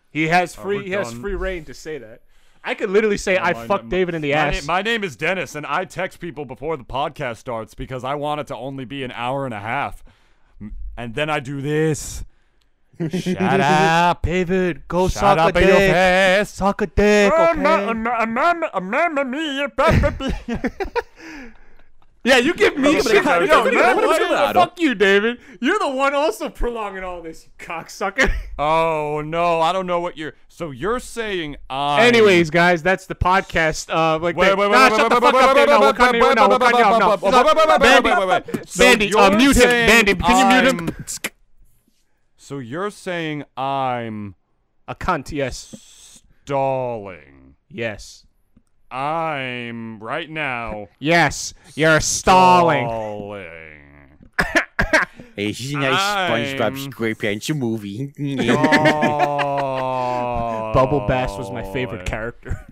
He 0.09 0.27
has 0.27 0.57
oh, 0.57 0.61
free. 0.61 0.77
we're 0.77 0.83
he 0.83 0.91
has 0.91 1.13
free 1.13 1.35
reign 1.35 1.63
to 1.65 1.73
say 1.73 1.97
that. 1.99 2.23
I 2.63 2.73
could 2.73 2.89
literally 2.89 3.17
say 3.17 3.37
I 3.37 3.53
My- 3.53 3.67
fucked 3.67 3.85
my- 3.85 3.89
David 3.89 4.15
in 4.15 4.21
the 4.21 4.31
my 4.33 4.37
ass. 4.37 4.65
na- 4.67 4.73
my 4.73 4.81
name 4.81 5.03
is 5.03 5.15
Dennis, 5.15 5.55
and 5.55 5.65
I 5.65 5.85
text 5.85 6.19
people 6.19 6.43
before 6.43 6.75
the 6.75 6.83
podcast 6.83 7.37
starts 7.37 7.73
because 7.73 8.03
I 8.03 8.15
want 8.15 8.41
it 8.41 8.47
to 8.47 8.55
only 8.57 8.83
be 8.83 9.03
an 9.03 9.11
hour 9.11 9.45
and 9.45 9.53
a 9.53 9.59
half, 9.59 10.03
and 10.97 11.13
then 11.15 11.29
I 11.29 11.39
do 11.39 11.61
this. 11.61 12.25
Shut 13.11 13.61
up, 13.61 14.21
David, 14.23 14.87
go 14.87 15.07
Shut 15.07 15.19
suck 15.19 15.37
up 15.37 15.55
a 15.55 15.59
dick. 15.61 15.69
face. 15.93 16.49
Suck 16.49 16.81
a 16.81 16.87
dick, 16.87 17.31
Oh, 17.35 17.51
okay? 17.51 17.61
ma- 17.61 17.93
yeah, 22.23 22.37
you 22.39 22.53
give 22.55 22.75
me 22.77 22.99
shit. 23.01 23.23
Yo, 23.23 23.39
Yo, 23.39 23.63
man, 23.63 23.73
man, 23.75 23.95
what 23.95 24.05
what- 24.07 24.21
is 24.21 24.53
fuck 24.53 24.79
you, 24.81 24.95
David. 24.95 25.37
You're 25.61 25.79
the 25.79 25.89
one 25.89 26.13
also 26.13 26.49
prolonging 26.49 27.03
all 27.03 27.21
this, 27.21 27.45
you 27.45 27.51
cocksucker. 27.65 28.29
Oh 28.59 29.21
no, 29.21 29.61
I 29.61 29.71
don't 29.71 29.85
know 29.85 29.99
what 29.99 30.17
you're. 30.17 30.33
So 30.49 30.71
you're 30.71 30.99
saying 30.99 31.57
I. 31.69 32.05
Anyways, 32.07 32.49
guys, 32.49 32.81
that's 32.83 33.05
the 33.05 33.13
podcast. 33.15 33.89
Uh, 33.93 34.17
like, 34.19 34.35
Wait, 34.35 34.47
that- 34.47 34.57
wait, 34.57 34.69
wait, 34.69 34.75
nah, 34.75 34.89
wait, 34.89 34.97
shut 34.97 35.11
wait, 35.11 35.19
the 35.21 35.25
wait, 35.25 35.31
fuck 35.33 35.43
up 35.43 35.47
wait, 35.47 35.53
there. 35.55 35.67
No, 35.67 35.73
wait, 35.73 35.79
we'll 35.85 35.93
cut 35.93 36.11
wait, 36.11 36.17
you. 36.17 36.35
No, 36.35 36.41
wait, 36.41 36.49
we'll 36.49 36.59
cut 36.59 36.77
you 36.79 36.83
off. 36.85 37.21
No, 37.21 37.29
wait, 37.31 37.45
wait, 37.45 37.55
wait, 37.55 37.55
wait, 37.55 37.67
wait, 37.67 37.79
Bandy, 37.79 38.09
wait, 38.09 38.27
wait, 38.27 38.55
wait. 38.55 38.67
So 38.69 38.83
Bandy, 38.83 39.13
uh, 39.13 39.29
you're 39.29 39.37
mute 39.37 39.55
him. 39.55 39.61
saying 39.61 39.87
Bandy, 39.87 40.15
can 40.15 40.37
you 40.65 40.71
mute 40.73 40.73
him? 40.89 41.05
So 42.47 42.59
you're 42.59 42.91
saying 42.91 43.43
I'm 43.57 44.35
A 44.87 44.95
cunt. 44.95 45.33
Yes. 45.33 46.23
stalling. 46.45 47.55
Yes. 47.69 48.25
I'm 48.89 49.99
right 49.99 50.29
now 50.29 50.87
Yes. 50.97 51.53
You're 51.75 51.99
stalling. 51.99 52.87
stalling. 52.87 54.29
Is 55.35 55.73
a 55.73 55.77
nice 55.77 56.55
SpongeBob 56.55 56.87
SquarePants 56.87 57.53
movie. 57.53 58.13
Bubble 60.73 61.05
Bass 61.05 61.37
was 61.37 61.51
my 61.51 61.69
favorite 61.73 62.05
character. 62.05 62.65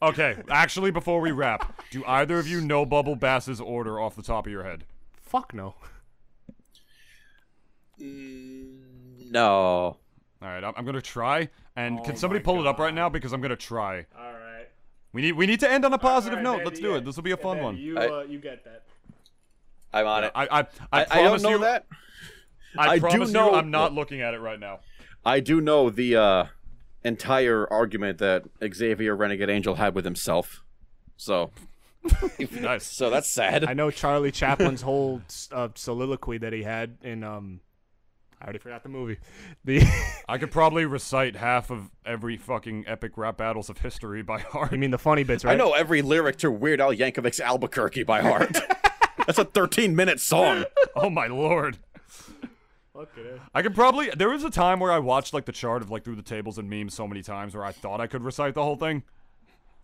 Okay, 0.00 0.36
actually, 0.48 0.90
before 0.90 1.20
we 1.20 1.32
wrap, 1.32 1.82
do 1.90 2.02
either 2.06 2.38
of 2.38 2.48
you 2.48 2.62
know 2.62 2.86
Bubble 2.86 3.16
Bass's 3.16 3.60
order 3.60 4.00
off 4.00 4.16
the 4.16 4.22
top 4.22 4.46
of 4.46 4.52
your 4.52 4.64
head? 4.64 4.84
Fuck 5.20 5.52
no. 5.52 5.74
No. 8.00 9.96
All 10.42 10.48
right, 10.48 10.64
I'm, 10.64 10.72
I'm 10.76 10.84
gonna 10.84 11.02
try. 11.02 11.48
And 11.76 12.00
Oh 12.00 12.02
can 12.02 12.16
somebody 12.16 12.40
pull 12.40 12.60
it 12.60 12.66
up 12.66 12.78
right 12.78 12.94
now 12.94 13.08
because 13.08 13.32
I'm 13.32 13.40
gonna 13.40 13.56
try. 13.56 14.06
All 14.18 14.32
right. 14.32 14.66
We 15.12 15.22
need 15.22 15.32
we 15.32 15.46
need 15.46 15.60
to 15.60 15.70
end 15.70 15.84
on 15.84 15.92
a 15.92 15.98
positive 15.98 16.40
note. 16.40 16.62
Let's 16.64 16.80
do 16.80 16.94
it. 16.96 17.04
This 17.04 17.16
will 17.16 17.22
be 17.22 17.32
a 17.32 17.36
fun 17.36 17.60
one. 17.60 17.76
You, 17.76 17.98
uh, 17.98 18.24
you 18.28 18.38
get 18.38 18.64
that. 18.64 18.84
I'm 19.92 20.06
on 20.06 20.24
it. 20.24 20.32
I 20.34 20.44
I 20.46 20.60
I, 20.60 20.60
I, 20.60 20.66
I 20.92 21.04
don't 21.04 21.08
promise 21.24 21.42
know 21.42 21.50
you, 21.50 21.58
that. 21.58 21.86
I, 22.78 22.88
I 22.88 22.98
do 22.98 23.26
know. 23.26 23.50
You 23.50 23.56
I'm 23.56 23.70
not 23.70 23.92
looking 23.92 24.20
at 24.20 24.34
it 24.34 24.40
right 24.40 24.58
now. 24.58 24.80
I 25.24 25.40
do 25.40 25.60
know 25.60 25.90
the 25.90 26.16
uh, 26.16 26.44
entire 27.04 27.70
argument 27.70 28.18
that 28.18 28.44
Xavier 28.72 29.16
Renegade 29.16 29.50
Angel 29.50 29.74
had 29.74 29.94
with 29.94 30.04
himself. 30.04 30.64
So, 31.16 31.50
Nice. 32.60 32.86
so 32.86 33.10
that's 33.10 33.28
sad. 33.28 33.64
I 33.64 33.74
know 33.74 33.90
Charlie 33.90 34.32
Chaplin's 34.32 34.82
whole 34.82 35.20
uh, 35.52 35.68
soliloquy 35.74 36.38
that 36.38 36.52
he 36.52 36.62
had 36.62 36.96
in 37.02 37.24
um. 37.24 37.60
I 38.40 38.44
already 38.44 38.58
forgot 38.58 38.82
the 38.82 38.88
movie. 38.88 39.18
The 39.64 39.82
I 40.28 40.38
could 40.38 40.50
probably 40.50 40.86
recite 40.86 41.36
half 41.36 41.70
of 41.70 41.90
every 42.06 42.36
fucking 42.38 42.84
epic 42.86 43.12
rap 43.16 43.36
battles 43.36 43.68
of 43.68 43.78
history 43.78 44.22
by 44.22 44.40
heart. 44.52 44.72
you 44.72 44.78
mean 44.78 44.90
the 44.90 44.98
funny 44.98 45.24
bits, 45.24 45.44
right? 45.44 45.52
I 45.52 45.56
know 45.56 45.74
every 45.74 46.00
lyric 46.02 46.36
to 46.38 46.50
Weird 46.50 46.80
Al 46.80 46.94
Yankovic's 46.94 47.40
Albuquerque 47.40 48.04
by 48.04 48.22
heart. 48.22 48.56
that's 49.26 49.38
a 49.38 49.44
13 49.44 49.94
minute 49.94 50.20
song. 50.20 50.64
oh 50.96 51.10
my 51.10 51.26
lord. 51.26 51.78
Fucking 52.94 53.24
A. 53.24 53.40
I 53.54 53.62
could 53.62 53.74
probably. 53.74 54.10
There 54.16 54.30
was 54.30 54.42
a 54.44 54.50
time 54.50 54.80
where 54.80 54.90
I 54.92 54.98
watched 54.98 55.34
like 55.34 55.44
the 55.44 55.52
chart 55.52 55.82
of 55.82 55.90
like 55.90 56.04
through 56.04 56.16
the 56.16 56.22
tables 56.22 56.56
and 56.58 56.68
memes 56.70 56.94
so 56.94 57.06
many 57.06 57.22
times 57.22 57.54
where 57.54 57.64
I 57.64 57.72
thought 57.72 58.00
I 58.00 58.06
could 58.06 58.22
recite 58.22 58.54
the 58.54 58.62
whole 58.62 58.76
thing. 58.76 59.02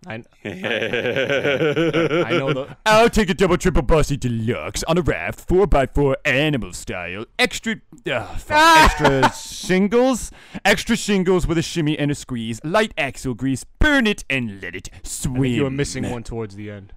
I, 0.07 0.15
I 0.45 2.31
know 2.39 2.53
the. 2.53 2.77
I'll 2.87 3.11
take 3.11 3.31
a 3.31 3.35
double 3.35 3.57
triple 3.57 3.83
bossy 3.83 4.17
deluxe 4.17 4.85
on 4.85 4.99
a 4.99 5.03
raft, 5.03 5.49
4x4 5.49 6.15
animal 6.25 6.73
style. 6.73 7.25
Extra. 7.39 7.77
Uh, 8.09 8.37
extra 8.49 9.33
shingles. 9.33 10.31
Extra 10.65 10.97
shingles 10.97 11.47
with 11.47 11.59
a 11.59 11.63
shimmy 11.63 11.99
and 11.99 12.11
a 12.11 12.15
squeeze. 12.15 12.61
Light 12.63 12.93
axle 12.97 13.35
grease. 13.35 13.65
Burn 13.79 14.07
it 14.07 14.25
and 14.31 14.61
let 14.63 14.77
it 14.77 14.91
swim. 15.03 15.45
You 15.45 15.65
were 15.65 15.71
missing 15.71 16.09
one 16.09 16.23
towards 16.23 16.55
the 16.57 16.71
end. 16.71 16.93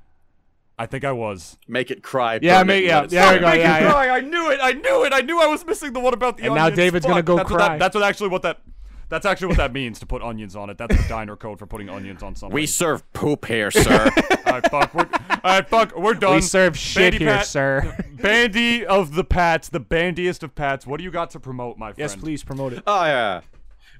I 0.77 0.85
think 0.85 1.03
I 1.03 1.11
was. 1.11 1.57
Make 1.67 1.91
it 1.91 2.03
cry. 2.03 2.39
Yeah, 2.41 2.59
burn 2.59 2.67
make- 2.67 2.83
it, 2.83 2.87
yeah, 2.87 2.99
let 3.01 3.11
yeah, 3.11 3.25
there 3.25 3.33
we 3.33 3.39
go, 3.39 3.45
Make 3.47 3.55
it 3.55 3.61
yeah, 3.63 3.79
yeah. 3.79 3.91
cry. 3.91 4.09
I 4.09 4.21
knew 4.21 4.49
it. 4.51 4.59
I 4.61 4.71
knew 4.73 5.03
it. 5.03 5.13
I 5.13 5.21
knew 5.21 5.41
I 5.41 5.47
was 5.47 5.65
missing 5.65 5.91
the 5.93 5.99
one 5.99 6.13
about 6.13 6.37
the 6.37 6.43
And 6.45 6.55
now 6.55 6.65
onions. 6.65 6.77
David's 6.77 7.05
gonna 7.05 7.21
go 7.23 7.35
that's 7.37 7.49
What 7.49 7.57
cry. 7.57 7.67
that, 7.69 7.79
that's 7.79 7.95
what 7.95 8.03
actually 8.03 8.29
what 8.29 8.43
that. 8.43 8.61
That's 9.09 9.25
actually 9.25 9.47
what 9.47 9.57
that 9.57 9.73
means 9.73 9.99
to 9.99 10.05
put 10.05 10.21
onions 10.21 10.55
on 10.55 10.69
it. 10.69 10.77
That's 10.77 10.95
the 10.95 11.07
diner 11.09 11.35
code 11.35 11.57
for 11.57 11.65
putting 11.65 11.89
onions 11.89 12.21
on 12.21 12.35
something. 12.35 12.53
We 12.53 12.67
serve 12.67 13.11
poop 13.11 13.45
here, 13.45 13.71
sir. 13.71 14.09
All 14.45 14.53
right, 14.53 14.69
fuck. 14.69 14.93
We're, 14.93 15.09
all 15.11 15.39
right, 15.43 15.67
fuck. 15.67 15.95
We're 15.97 16.13
done. 16.13 16.35
We 16.35 16.41
serve 16.41 16.77
shit 16.77 17.13
Bandy 17.13 17.17
here, 17.25 17.35
Pat- 17.35 17.45
sir. 17.47 17.97
Bandy 18.13 18.85
of 18.85 19.15
the 19.15 19.23
Pats, 19.23 19.69
the 19.69 19.79
bandiest 19.79 20.43
of 20.43 20.53
Pats. 20.55 20.85
What 20.87 20.97
do 20.97 21.03
you 21.03 21.11
got 21.11 21.29
to 21.31 21.39
promote, 21.39 21.77
my 21.77 21.87
friend? 21.93 21.97
yes, 21.99 22.15
please 22.15 22.43
promote 22.43 22.73
it. 22.73 22.83
oh, 22.87 23.05
yeah. 23.05 23.41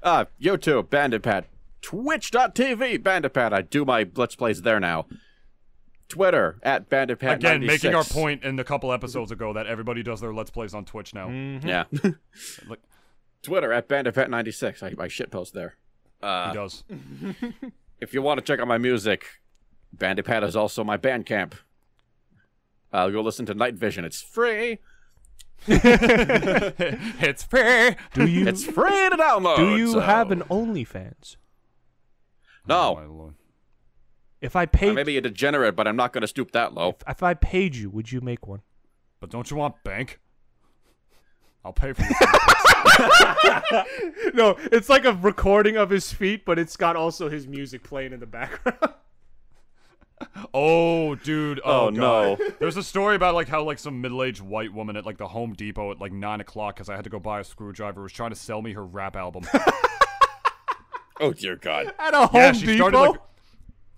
Uh, 0.02 0.24
YouTube, 0.40 0.84
Bandipat. 0.84 1.44
Twitch.tv, 1.82 2.98
Bandipat. 2.98 3.52
I 3.52 3.62
do 3.62 3.84
my 3.84 4.08
Let's 4.14 4.36
Plays 4.36 4.62
there 4.62 4.80
now. 4.80 5.06
Twitter, 6.08 6.58
at 6.62 6.90
Bandipat. 6.90 7.36
Again, 7.36 7.64
making 7.64 7.94
our 7.94 8.04
point 8.04 8.42
in 8.42 8.58
a 8.58 8.64
couple 8.64 8.92
episodes 8.92 9.30
ago 9.30 9.52
that 9.52 9.66
everybody 9.66 10.02
does 10.02 10.20
their 10.20 10.34
Let's 10.34 10.50
Plays 10.50 10.74
on 10.74 10.84
Twitch 10.84 11.14
now. 11.14 11.28
Yeah. 11.30 11.84
Like, 12.68 12.80
Twitter, 13.42 13.72
at 13.72 13.88
Bandipat 13.88 14.28
96. 14.28 14.82
I, 14.82 14.88
I 14.88 14.92
shitpost 15.08 15.52
there. 15.52 15.76
he 16.20 16.26
Uh, 16.26 16.52
does. 16.52 16.84
if 18.00 18.12
you 18.14 18.22
want 18.22 18.38
to 18.38 18.44
check 18.44 18.60
out 18.60 18.68
my 18.68 18.78
music, 18.78 19.26
Bandipat 19.96 20.42
is 20.44 20.54
also 20.56 20.84
my 20.84 20.96
Bandcamp. 20.96 21.54
Uh, 22.92 23.08
go 23.08 23.20
listen 23.20 23.46
to 23.46 23.54
Night 23.54 23.74
Vision. 23.74 24.04
It's 24.04 24.20
free. 24.20 24.78
it's 25.66 27.42
fair. 27.42 27.96
Do 28.14 28.26
you 28.26 28.46
It's 28.46 28.64
free 28.64 29.08
to 29.10 29.16
download. 29.16 29.56
do 29.56 29.76
you 29.76 29.92
so- 29.92 30.00
have 30.00 30.30
an 30.30 30.40
OnlyFans? 30.44 31.36
Oh, 32.68 32.94
my 32.96 33.02
No. 33.04 33.12
lord. 33.12 33.34
If 34.40 34.56
I 34.56 34.62
I 34.62 34.66
paid, 34.66 34.94
may 34.94 35.02
be 35.02 35.18
a 35.18 35.20
degenerate, 35.20 35.76
but 35.76 35.86
I'm 35.86 35.96
not 35.96 36.12
going 36.14 36.22
to 36.22 36.26
stoop 36.28 36.52
that 36.52 36.72
low. 36.72 36.96
if 37.06 37.22
I 37.22 37.34
paid 37.34 37.76
you, 37.76 37.90
would 37.90 38.10
you 38.10 38.20
make 38.22 38.46
one? 38.46 38.62
But 39.20 39.28
don't 39.30 39.50
you 39.50 39.56
want 39.58 39.74
bank? 39.84 40.18
I'll 41.64 41.72
pay 41.72 41.92
for 41.92 42.02
you. 42.02 42.08
No, 44.34 44.56
it's 44.72 44.88
like 44.88 45.04
a 45.04 45.12
recording 45.12 45.76
of 45.76 45.90
his 45.90 46.12
feet, 46.12 46.44
but 46.44 46.58
it's 46.58 46.76
got 46.76 46.96
also 46.96 47.28
his 47.28 47.46
music 47.48 47.82
playing 47.82 48.12
in 48.12 48.20
the 48.20 48.26
background. 48.26 48.78
oh, 50.54 51.14
dude. 51.16 51.60
Oh, 51.64 51.86
Oh, 51.86 51.90
no. 51.90 52.38
There's 52.58 52.76
a 52.76 52.82
story 52.82 53.16
about 53.16 53.34
like 53.34 53.48
how 53.48 53.62
like 53.64 53.78
some 53.78 54.00
middle-aged 54.00 54.40
white 54.40 54.72
woman 54.72 54.96
at 54.96 55.04
like 55.06 55.18
the 55.18 55.28
Home 55.28 55.52
Depot 55.54 55.90
at 55.90 56.00
like 56.00 56.12
nine 56.12 56.40
o'clock 56.40 56.76
because 56.76 56.88
I 56.88 56.94
had 56.94 57.04
to 57.04 57.10
go 57.10 57.18
buy 57.18 57.40
a 57.40 57.44
screwdriver 57.44 58.02
was 58.02 58.12
trying 58.12 58.30
to 58.30 58.36
sell 58.36 58.62
me 58.62 58.72
her 58.72 58.84
rap 58.84 59.16
album. 59.16 59.44
Oh, 61.22 61.34
dear 61.34 61.54
God. 61.56 61.92
At 61.98 62.14
a 62.14 62.26
Home 62.28 62.40
yeah, 62.40 62.52
she 62.52 62.64
Depot. 62.64 62.76
started 62.88 62.98
like. 62.98 63.20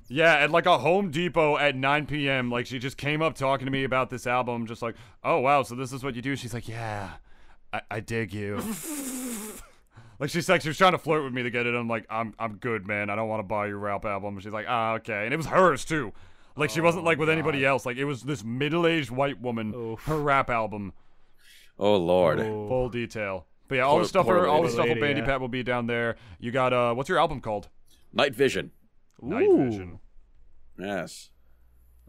Yeah, 0.08 0.34
at 0.38 0.50
like 0.50 0.66
a 0.66 0.76
Home 0.78 1.12
Depot 1.12 1.56
at 1.56 1.76
9 1.76 2.06
p.m. 2.06 2.50
Like 2.50 2.66
she 2.66 2.80
just 2.80 2.96
came 2.96 3.22
up 3.22 3.36
talking 3.36 3.64
to 3.64 3.70
me 3.70 3.84
about 3.84 4.10
this 4.10 4.26
album, 4.26 4.66
just 4.66 4.82
like, 4.82 4.96
oh 5.22 5.38
wow, 5.38 5.62
so 5.62 5.76
this 5.76 5.92
is 5.92 6.02
what 6.02 6.16
you 6.16 6.22
do. 6.22 6.34
She's 6.34 6.52
like, 6.52 6.66
yeah, 6.66 7.10
I, 7.72 7.80
I 7.90 8.00
dig 8.00 8.32
you. 8.34 8.56
like 10.18 10.30
she's 10.30 10.48
like 10.48 10.62
she 10.62 10.68
was 10.68 10.78
trying 10.78 10.92
to 10.92 10.98
flirt 10.98 11.24
with 11.24 11.32
me 11.32 11.42
to 11.42 11.50
get 11.50 11.66
it. 11.66 11.74
I'm 11.74 11.88
like, 11.88 12.06
I'm 12.10 12.34
I'm 12.38 12.56
good, 12.56 12.86
man. 12.86 13.10
I 13.10 13.16
don't 13.16 13.28
want 13.28 13.40
to 13.40 13.46
buy 13.46 13.66
your 13.66 13.78
rap 13.78 14.04
album. 14.04 14.38
She's 14.40 14.52
like, 14.52 14.66
ah, 14.68 14.94
okay, 14.94 15.24
and 15.24 15.32
it 15.34 15.36
was 15.36 15.46
hers 15.46 15.84
too. 15.84 16.12
Like 16.56 16.70
she 16.70 16.80
wasn't 16.80 17.04
like 17.04 17.18
with 17.18 17.30
anybody 17.30 17.64
else. 17.64 17.86
Like 17.86 17.96
it 17.96 18.04
was 18.04 18.22
this 18.22 18.44
middle-aged 18.44 19.10
white 19.10 19.40
woman, 19.40 19.74
Oof. 19.74 20.02
her 20.04 20.18
rap 20.18 20.50
album, 20.50 20.92
Oh, 21.78 21.96
Lord. 21.96 22.40
Oh. 22.40 22.68
full 22.68 22.88
detail. 22.90 23.46
But 23.68 23.76
yeah, 23.76 23.82
all 23.84 23.98
the 23.98 24.04
stuff, 24.04 24.26
poor 24.26 24.36
are, 24.40 24.46
all 24.48 24.62
the 24.62 24.68
stuff 24.68 24.84
with 24.84 24.98
Lady, 24.98 25.00
Bandy 25.00 25.20
yeah. 25.22 25.26
Pat 25.26 25.40
will 25.40 25.48
be 25.48 25.62
down 25.62 25.86
there. 25.86 26.16
You 26.38 26.50
got 26.52 26.72
uh, 26.74 26.92
what's 26.94 27.08
your 27.08 27.18
album 27.18 27.40
called? 27.40 27.68
Night 28.12 28.34
Vision. 28.34 28.70
Night 29.22 29.48
Vision. 29.50 29.98
Yes. 30.78 31.30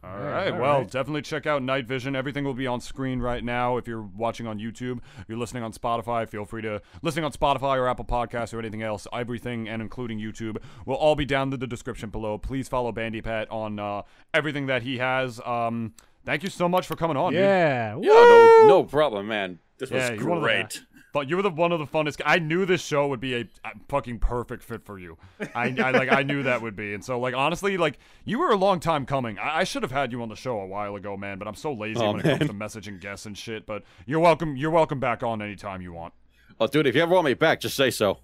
All 0.03 0.19
Yeah, 0.19 0.49
all 0.51 0.59
well, 0.59 0.77
right. 0.79 0.91
definitely 0.91 1.21
check 1.21 1.45
out 1.47 1.63
Night 1.63 1.85
Vision. 1.85 2.15
Everything 2.15 2.43
will 2.43 2.53
be 2.53 2.67
on 2.67 2.81
screen 2.81 3.19
right 3.19 3.43
now. 3.43 3.77
If 3.77 3.87
you're 3.87 4.01
watching 4.01 4.47
on 4.47 4.59
YouTube, 4.59 4.97
if 5.19 5.25
you're 5.29 5.37
listening 5.37 5.63
on 5.63 5.71
Spotify, 5.71 6.27
feel 6.27 6.43
free 6.45 6.61
to 6.63 6.81
listening 7.01 7.23
on 7.25 7.31
Spotify 7.31 7.77
or 7.77 7.87
Apple 7.87 8.03
Podcasts 8.05 8.53
or 8.53 8.59
anything 8.59 8.81
else. 8.81 9.07
Everything 9.13 9.69
and 9.69 9.81
including 9.81 10.19
YouTube 10.19 10.57
will 10.85 10.95
all 10.95 11.15
be 11.15 11.25
down 11.25 11.53
in 11.53 11.59
the 11.59 11.67
description 11.67 12.09
below. 12.09 12.37
Please 12.37 12.67
follow 12.67 12.91
Bandipat 12.91 13.47
on 13.49 13.79
uh, 13.79 14.01
everything 14.33 14.65
that 14.67 14.83
he 14.83 14.97
has. 14.97 15.39
Um, 15.45 15.93
thank 16.25 16.43
you 16.43 16.49
so 16.49 16.67
much 16.67 16.85
for 16.85 16.95
coming 16.97 17.15
on. 17.17 17.31
dude. 17.31 17.41
Yeah. 17.41 17.95
Yeah, 18.01 18.09
no, 18.09 18.65
no 18.67 18.83
problem, 18.83 19.27
man. 19.27 19.59
This 19.77 19.89
was 19.89 20.01
Yeah, 20.03 20.13
you're 20.15 20.27
one 20.27 20.37
of 20.39 20.43
the- 20.43 20.47
great. 20.49 20.83
But 21.13 21.29
you 21.29 21.35
were 21.37 21.41
the 21.43 21.51
one 21.51 21.71
of 21.71 21.79
the 21.79 21.85
funnest. 21.85 22.21
I 22.25 22.39
knew 22.39 22.65
this 22.65 22.81
show 22.81 23.07
would 23.07 23.19
be 23.21 23.35
a, 23.35 23.45
fucking 23.87 24.17
perfect 24.19 24.63
fit 24.63 24.83
for 24.83 24.97
you. 24.97 25.17
I, 25.55 25.73
I 25.77 25.91
like 25.91 26.11
I 26.11 26.23
knew 26.23 26.43
that 26.43 26.61
would 26.63 26.75
be, 26.75 26.93
and 26.95 27.05
so 27.05 27.19
like 27.19 27.35
honestly, 27.35 27.77
like 27.77 27.99
you 28.25 28.39
were 28.39 28.49
a 28.49 28.55
long 28.57 28.79
time 28.79 29.05
coming. 29.05 29.37
I, 29.37 29.59
I 29.59 29.63
should 29.63 29.83
have 29.83 29.91
had 29.91 30.11
you 30.11 30.21
on 30.23 30.29
the 30.29 30.35
show 30.35 30.59
a 30.59 30.65
while 30.65 30.95
ago, 30.95 31.15
man. 31.15 31.37
But 31.37 31.47
I'm 31.47 31.55
so 31.55 31.71
lazy 31.71 32.01
Oh, 32.01 32.11
when 32.13 32.19
it 32.21 32.23
comes 32.39 32.49
to 32.49 32.53
messaging 32.81 32.99
guests 32.99 33.27
and 33.27 33.37
shit. 33.37 33.65
But 33.67 33.83
you're 34.07 34.19
welcome. 34.19 34.57
You're 34.57 34.71
welcome 34.71 34.99
back 34.99 35.21
on 35.23 35.41
anytime 35.41 35.81
you 35.83 35.93
want. 35.93 36.13
Oh, 36.59 36.67
dude, 36.67 36.87
if 36.87 36.95
you 36.95 37.01
ever 37.03 37.13
want 37.13 37.25
me 37.25 37.35
back, 37.35 37.59
just 37.61 37.77
say 37.77 37.91
so. 37.91 38.19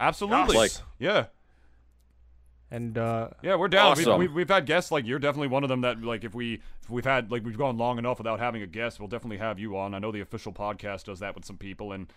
Absolutely. 0.00 0.56
Like- 0.56 0.72
yeah. 0.98 1.26
And 2.70 2.98
uh, 2.98 3.28
Yeah, 3.42 3.56
we're 3.56 3.68
down. 3.68 3.92
Awesome. 3.92 4.18
We've, 4.18 4.28
we've, 4.28 4.34
we've 4.34 4.48
had 4.48 4.66
guests 4.66 4.90
like 4.92 5.06
you're 5.06 5.18
definitely 5.18 5.48
one 5.48 5.62
of 5.62 5.68
them 5.68 5.80
that 5.82 6.02
like 6.02 6.24
if 6.24 6.34
we 6.34 6.60
if 6.82 6.90
we've 6.90 7.04
had 7.04 7.30
like 7.30 7.44
we've 7.44 7.56
gone 7.56 7.78
long 7.78 7.98
enough 7.98 8.18
without 8.18 8.40
having 8.40 8.62
a 8.62 8.66
guest, 8.66 9.00
we'll 9.00 9.08
definitely 9.08 9.38
have 9.38 9.58
you 9.58 9.76
on. 9.78 9.94
I 9.94 9.98
know 9.98 10.12
the 10.12 10.20
official 10.20 10.52
podcast 10.52 11.04
does 11.04 11.20
that 11.20 11.34
with 11.34 11.44
some 11.46 11.56
people, 11.56 11.92
and 11.92 12.12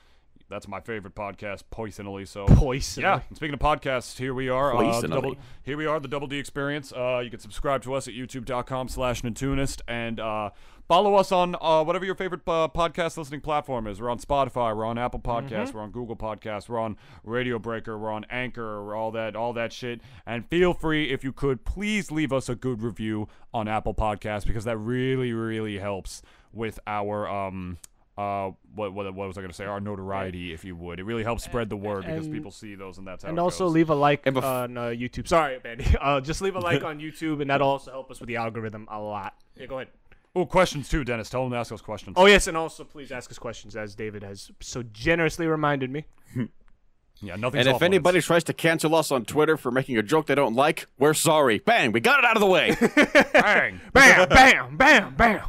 that's 0.49 0.67
my 0.67 0.81
favorite 0.81 1.15
podcast, 1.15 1.63
Poisonally. 1.71 2.27
So 2.27 2.45
poison. 2.47 3.03
Yeah, 3.03 3.21
and 3.29 3.37
speaking 3.37 3.53
of 3.53 3.61
podcasts, 3.61 4.17
here 4.17 4.33
we 4.33 4.49
are. 4.49 4.75
Uh, 4.75 4.99
the 4.99 5.07
Poisonally. 5.07 5.09
double, 5.09 5.35
here 5.63 5.77
we 5.77 5.85
are, 5.85 5.99
the 6.01 6.09
Double 6.09 6.27
D 6.27 6.37
Experience. 6.37 6.91
Uh, 6.91 7.21
you 7.23 7.29
can 7.29 7.39
subscribe 7.39 7.81
to 7.83 7.93
us 7.93 8.09
at 8.09 8.13
youtube.com 8.13 8.89
slash 8.89 9.21
Nintoonist 9.21 9.79
and 9.87 10.19
uh, 10.19 10.49
follow 10.91 11.15
us 11.15 11.31
on 11.31 11.55
uh, 11.61 11.81
whatever 11.81 12.03
your 12.03 12.15
favorite 12.15 12.41
uh, 12.45 12.67
podcast 12.67 13.15
listening 13.15 13.39
platform 13.39 13.87
is. 13.87 14.01
We're 14.01 14.09
on 14.09 14.19
Spotify, 14.19 14.75
we're 14.75 14.83
on 14.83 14.97
Apple 14.97 15.21
Podcasts, 15.21 15.73
we're 15.73 15.79
on 15.79 15.89
Google 15.89 16.17
Podcasts, 16.17 16.67
we're 16.67 16.79
on 16.79 16.97
Radio 17.23 17.57
Breaker, 17.59 17.97
we're 17.97 18.11
on 18.11 18.25
Anchor, 18.29 18.83
we're 18.83 18.93
all 18.93 19.09
that, 19.11 19.37
all 19.37 19.53
that 19.53 19.71
shit. 19.71 20.01
And 20.25 20.45
feel 20.49 20.73
free, 20.73 21.09
if 21.09 21.23
you 21.23 21.31
could, 21.31 21.63
please 21.63 22.11
leave 22.11 22.33
us 22.33 22.49
a 22.49 22.55
good 22.55 22.81
review 22.81 23.29
on 23.53 23.69
Apple 23.69 23.93
Podcasts 23.93 24.45
because 24.45 24.65
that 24.65 24.75
really, 24.75 25.31
really 25.31 25.77
helps 25.77 26.23
with 26.51 26.77
our 26.85 27.29
um 27.29 27.77
uh 28.17 28.51
what 28.75 28.91
what, 28.93 29.05
what 29.15 29.29
was 29.29 29.37
I 29.37 29.41
gonna 29.41 29.53
say 29.53 29.63
our 29.63 29.79
notoriety 29.79 30.51
if 30.51 30.65
you 30.65 30.75
would 30.75 30.99
it 30.99 31.05
really 31.05 31.23
helps 31.23 31.45
spread 31.45 31.69
the 31.69 31.77
word 31.77 32.05
because 32.05 32.27
people 32.27 32.51
see 32.51 32.75
those 32.75 32.97
and 32.97 33.07
that's 33.07 33.23
how 33.23 33.29
And 33.29 33.37
it 33.37 33.41
also 33.41 33.63
goes. 33.63 33.73
leave 33.73 33.89
a 33.89 33.95
like 33.95 34.25
bef- 34.25 34.43
on 34.43 34.77
uh, 34.77 34.81
YouTube. 34.87 35.29
Sorry, 35.29 35.57
Bandy. 35.59 35.85
Uh, 36.01 36.19
just 36.19 36.41
leave 36.41 36.57
a 36.57 36.59
like 36.59 36.83
on 36.91 36.99
YouTube, 36.99 37.39
and 37.39 37.49
that'll 37.49 37.69
also 37.69 37.91
help 37.91 38.11
us 38.11 38.19
with 38.19 38.27
the 38.27 38.35
algorithm 38.35 38.85
a 38.91 38.99
lot. 38.99 39.33
Yeah, 39.55 39.67
go 39.67 39.75
ahead. 39.79 39.87
Oh 40.35 40.45
questions 40.45 40.87
too 40.89 41.03
Dennis 41.03 41.29
tell 41.29 41.43
them 41.43 41.51
to 41.51 41.57
ask 41.57 41.71
us 41.73 41.81
questions 41.81 42.13
Oh 42.17 42.25
yes, 42.25 42.47
and 42.47 42.55
also 42.55 42.83
please 42.83 43.11
ask 43.11 43.29
us 43.31 43.37
questions, 43.37 43.75
as 43.75 43.95
David 43.95 44.23
has 44.23 44.51
so 44.61 44.81
generously 44.83 45.45
reminded 45.47 45.89
me. 45.91 46.05
yeah 47.21 47.35
nothing's 47.35 47.67
And 47.67 47.75
if 47.75 47.81
anybody 47.81 48.13
limits. 48.15 48.27
tries 48.27 48.43
to 48.45 48.53
cancel 48.53 48.95
us 48.95 49.11
on 49.11 49.25
Twitter 49.25 49.57
for 49.57 49.71
making 49.71 49.97
a 49.97 50.03
joke 50.03 50.27
they 50.27 50.35
don't 50.35 50.55
like, 50.55 50.87
we're 50.97 51.13
sorry. 51.13 51.59
Bang, 51.59 51.91
we 51.91 51.99
got 51.99 52.19
it 52.19 52.25
out 52.25 52.35
of 52.37 52.39
the 52.39 52.47
way. 52.47 52.75
bang 53.33 53.81
Bam, 53.93 54.29
bam, 54.29 54.77
bam, 54.77 55.15
bam. 55.15 55.41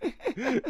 and 0.00 0.62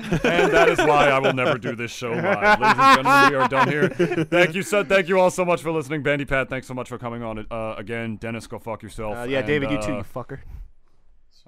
that 0.52 0.68
is 0.70 0.78
why 0.78 1.08
I 1.10 1.18
will 1.18 1.34
never 1.34 1.58
do 1.58 1.76
this 1.76 1.90
show 1.90 2.12
live 2.12 2.58
ladies 2.60 2.78
and 2.78 2.96
gentlemen 3.04 3.30
we 3.30 3.36
are 3.36 3.48
done 3.48 3.68
here 3.68 3.88
thank 4.24 4.54
you 4.54 4.62
so 4.62 4.82
thank 4.82 5.06
you 5.06 5.20
all 5.20 5.30
so 5.30 5.44
much 5.44 5.60
for 5.60 5.70
listening 5.70 6.02
Bandipat 6.02 6.48
thanks 6.48 6.66
so 6.66 6.72
much 6.72 6.88
for 6.88 6.96
coming 6.96 7.22
on 7.22 7.46
uh, 7.50 7.74
again 7.76 8.16
Dennis 8.16 8.46
go 8.46 8.58
fuck 8.58 8.82
yourself 8.82 9.18
Uh, 9.18 9.24
yeah, 9.24 9.38
And, 9.40 9.46
David, 9.46 9.70
you 9.70 9.76
too, 9.82 9.92
uh, 9.92 9.96
you 9.98 10.02
fucker. 10.02 10.38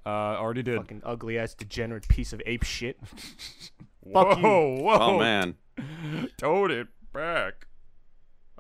Uh, 0.06 0.08
already 0.08 0.62
did 0.62 0.76
Fucking 0.78 1.02
ugly 1.04 1.38
ass 1.38 1.54
degenerate 1.54 2.08
piece 2.08 2.32
of 2.32 2.40
ape 2.46 2.62
shit. 2.64 2.98
whoa 4.00 4.24
fuck 4.24 4.38
you. 4.38 4.42
whoa 4.44 4.98
oh 5.00 5.18
man. 5.18 5.56
toad 6.36 6.70
it 6.70 6.88
back 7.12 7.66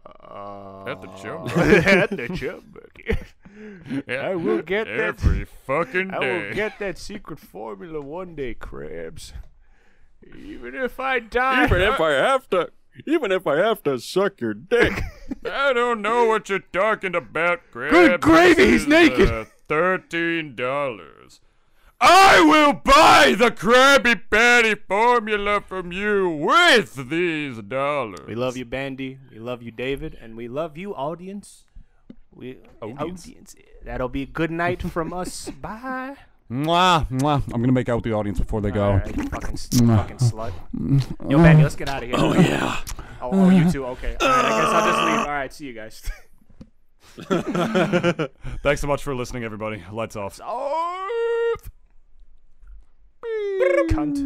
Uh, 0.06 0.84
at 0.86 1.00
the 1.02 1.08
jump 1.22 1.56
at 1.56 2.10
the 2.10 2.28
jump. 2.28 2.78
Yeah, 4.06 4.14
I 4.28 4.34
will 4.36 4.62
get 4.62 4.86
that. 4.86 4.98
every 5.00 5.44
fucking 5.44 6.08
day. 6.08 6.14
I 6.16 6.18
will 6.48 6.54
get 6.54 6.78
that 6.78 6.96
secret 6.98 7.38
formula 7.38 8.00
one 8.00 8.34
day, 8.34 8.54
Krabs. 8.54 9.32
Even 10.36 10.74
if 10.74 10.98
I 11.00 11.18
die. 11.18 11.64
Even 11.64 11.82
if 11.82 12.00
I 12.00 12.10
have 12.12 12.48
to, 12.50 12.70
even 13.06 13.32
if 13.32 13.46
I 13.46 13.56
have 13.56 13.82
to 13.84 13.98
suck 13.98 14.40
your 14.40 14.54
dick. 14.54 15.00
I 15.44 15.72
don't 15.72 16.00
know 16.00 16.24
what 16.26 16.48
you're 16.48 16.58
talking 16.60 17.14
about, 17.14 17.60
Grab. 17.70 17.90
Good 17.90 18.20
gravy, 18.20 18.66
he's 18.70 18.86
naked. 18.86 19.30
uh, 19.30 19.44
Thirteen 19.68 20.54
dollars. 20.56 21.19
I 22.02 22.40
will 22.40 22.72
buy 22.72 23.34
the 23.36 23.50
Krabby 23.50 24.20
Patty 24.30 24.74
formula 24.88 25.60
from 25.60 25.92
you 25.92 26.28
with 26.30 27.10
these 27.10 27.58
dollars. 27.62 28.20
We 28.26 28.34
love 28.34 28.56
you, 28.56 28.64
Bandy. 28.64 29.18
We 29.30 29.38
love 29.38 29.62
you, 29.62 29.70
David, 29.70 30.16
and 30.20 30.36
we 30.36 30.48
love 30.48 30.78
you, 30.78 30.94
audience. 30.94 31.64
We 32.32 32.58
Audience. 32.80 33.26
audience. 33.26 33.54
That'll 33.84 34.08
be 34.08 34.22
a 34.22 34.26
good 34.26 34.50
night 34.50 34.82
from 34.82 35.12
us. 35.22 35.50
Bye. 35.50 36.16
Mwah, 36.50 37.06
mwah. 37.10 37.42
I'm 37.52 37.60
gonna 37.60 37.70
make 37.72 37.88
out 37.88 37.96
with 37.96 38.04
the 38.04 38.12
audience 38.12 38.40
before 38.40 38.60
they 38.60 38.70
go. 38.70 38.82
All 38.84 38.96
right, 38.96 39.16
you 39.16 39.22
fucking, 39.24 39.56
fucking 39.56 40.16
slut. 40.16 40.52
Yo, 41.30 41.38
Bandy, 41.38 41.62
let's 41.62 41.76
get 41.76 41.88
out 41.88 42.02
of 42.02 42.08
here. 42.08 42.16
Oh 42.18 42.32
yeah. 42.34 42.80
Oh, 43.22 43.30
oh, 43.32 43.50
you 43.50 43.70
too. 43.70 43.84
Okay. 43.86 44.16
All 44.20 44.28
right. 44.28 44.44
I 44.44 44.62
guess 44.62 44.72
I'll 44.72 44.86
just 44.90 45.04
leave. 45.04 45.18
All 45.20 45.28
right. 45.28 45.52
See 45.52 45.66
you 45.66 45.74
guys. 45.74 46.02
Thanks 48.62 48.80
so 48.80 48.86
much 48.86 49.02
for 49.02 49.14
listening, 49.14 49.44
everybody. 49.44 49.84
Lights 49.92 50.16
off. 50.16 50.40
Cunt. 53.90 54.18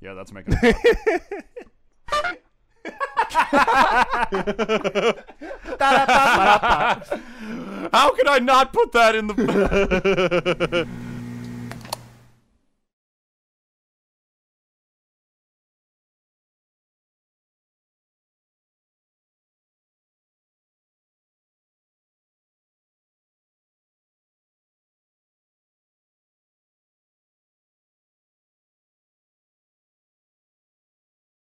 Yeah, 0.00 0.14
that's 0.14 0.32
making. 0.32 0.54
How 7.92 8.10
could 8.14 8.28
I 8.28 8.38
not 8.40 8.72
put 8.72 8.92
that 8.92 9.14
in 9.14 9.26
the? 9.26 10.88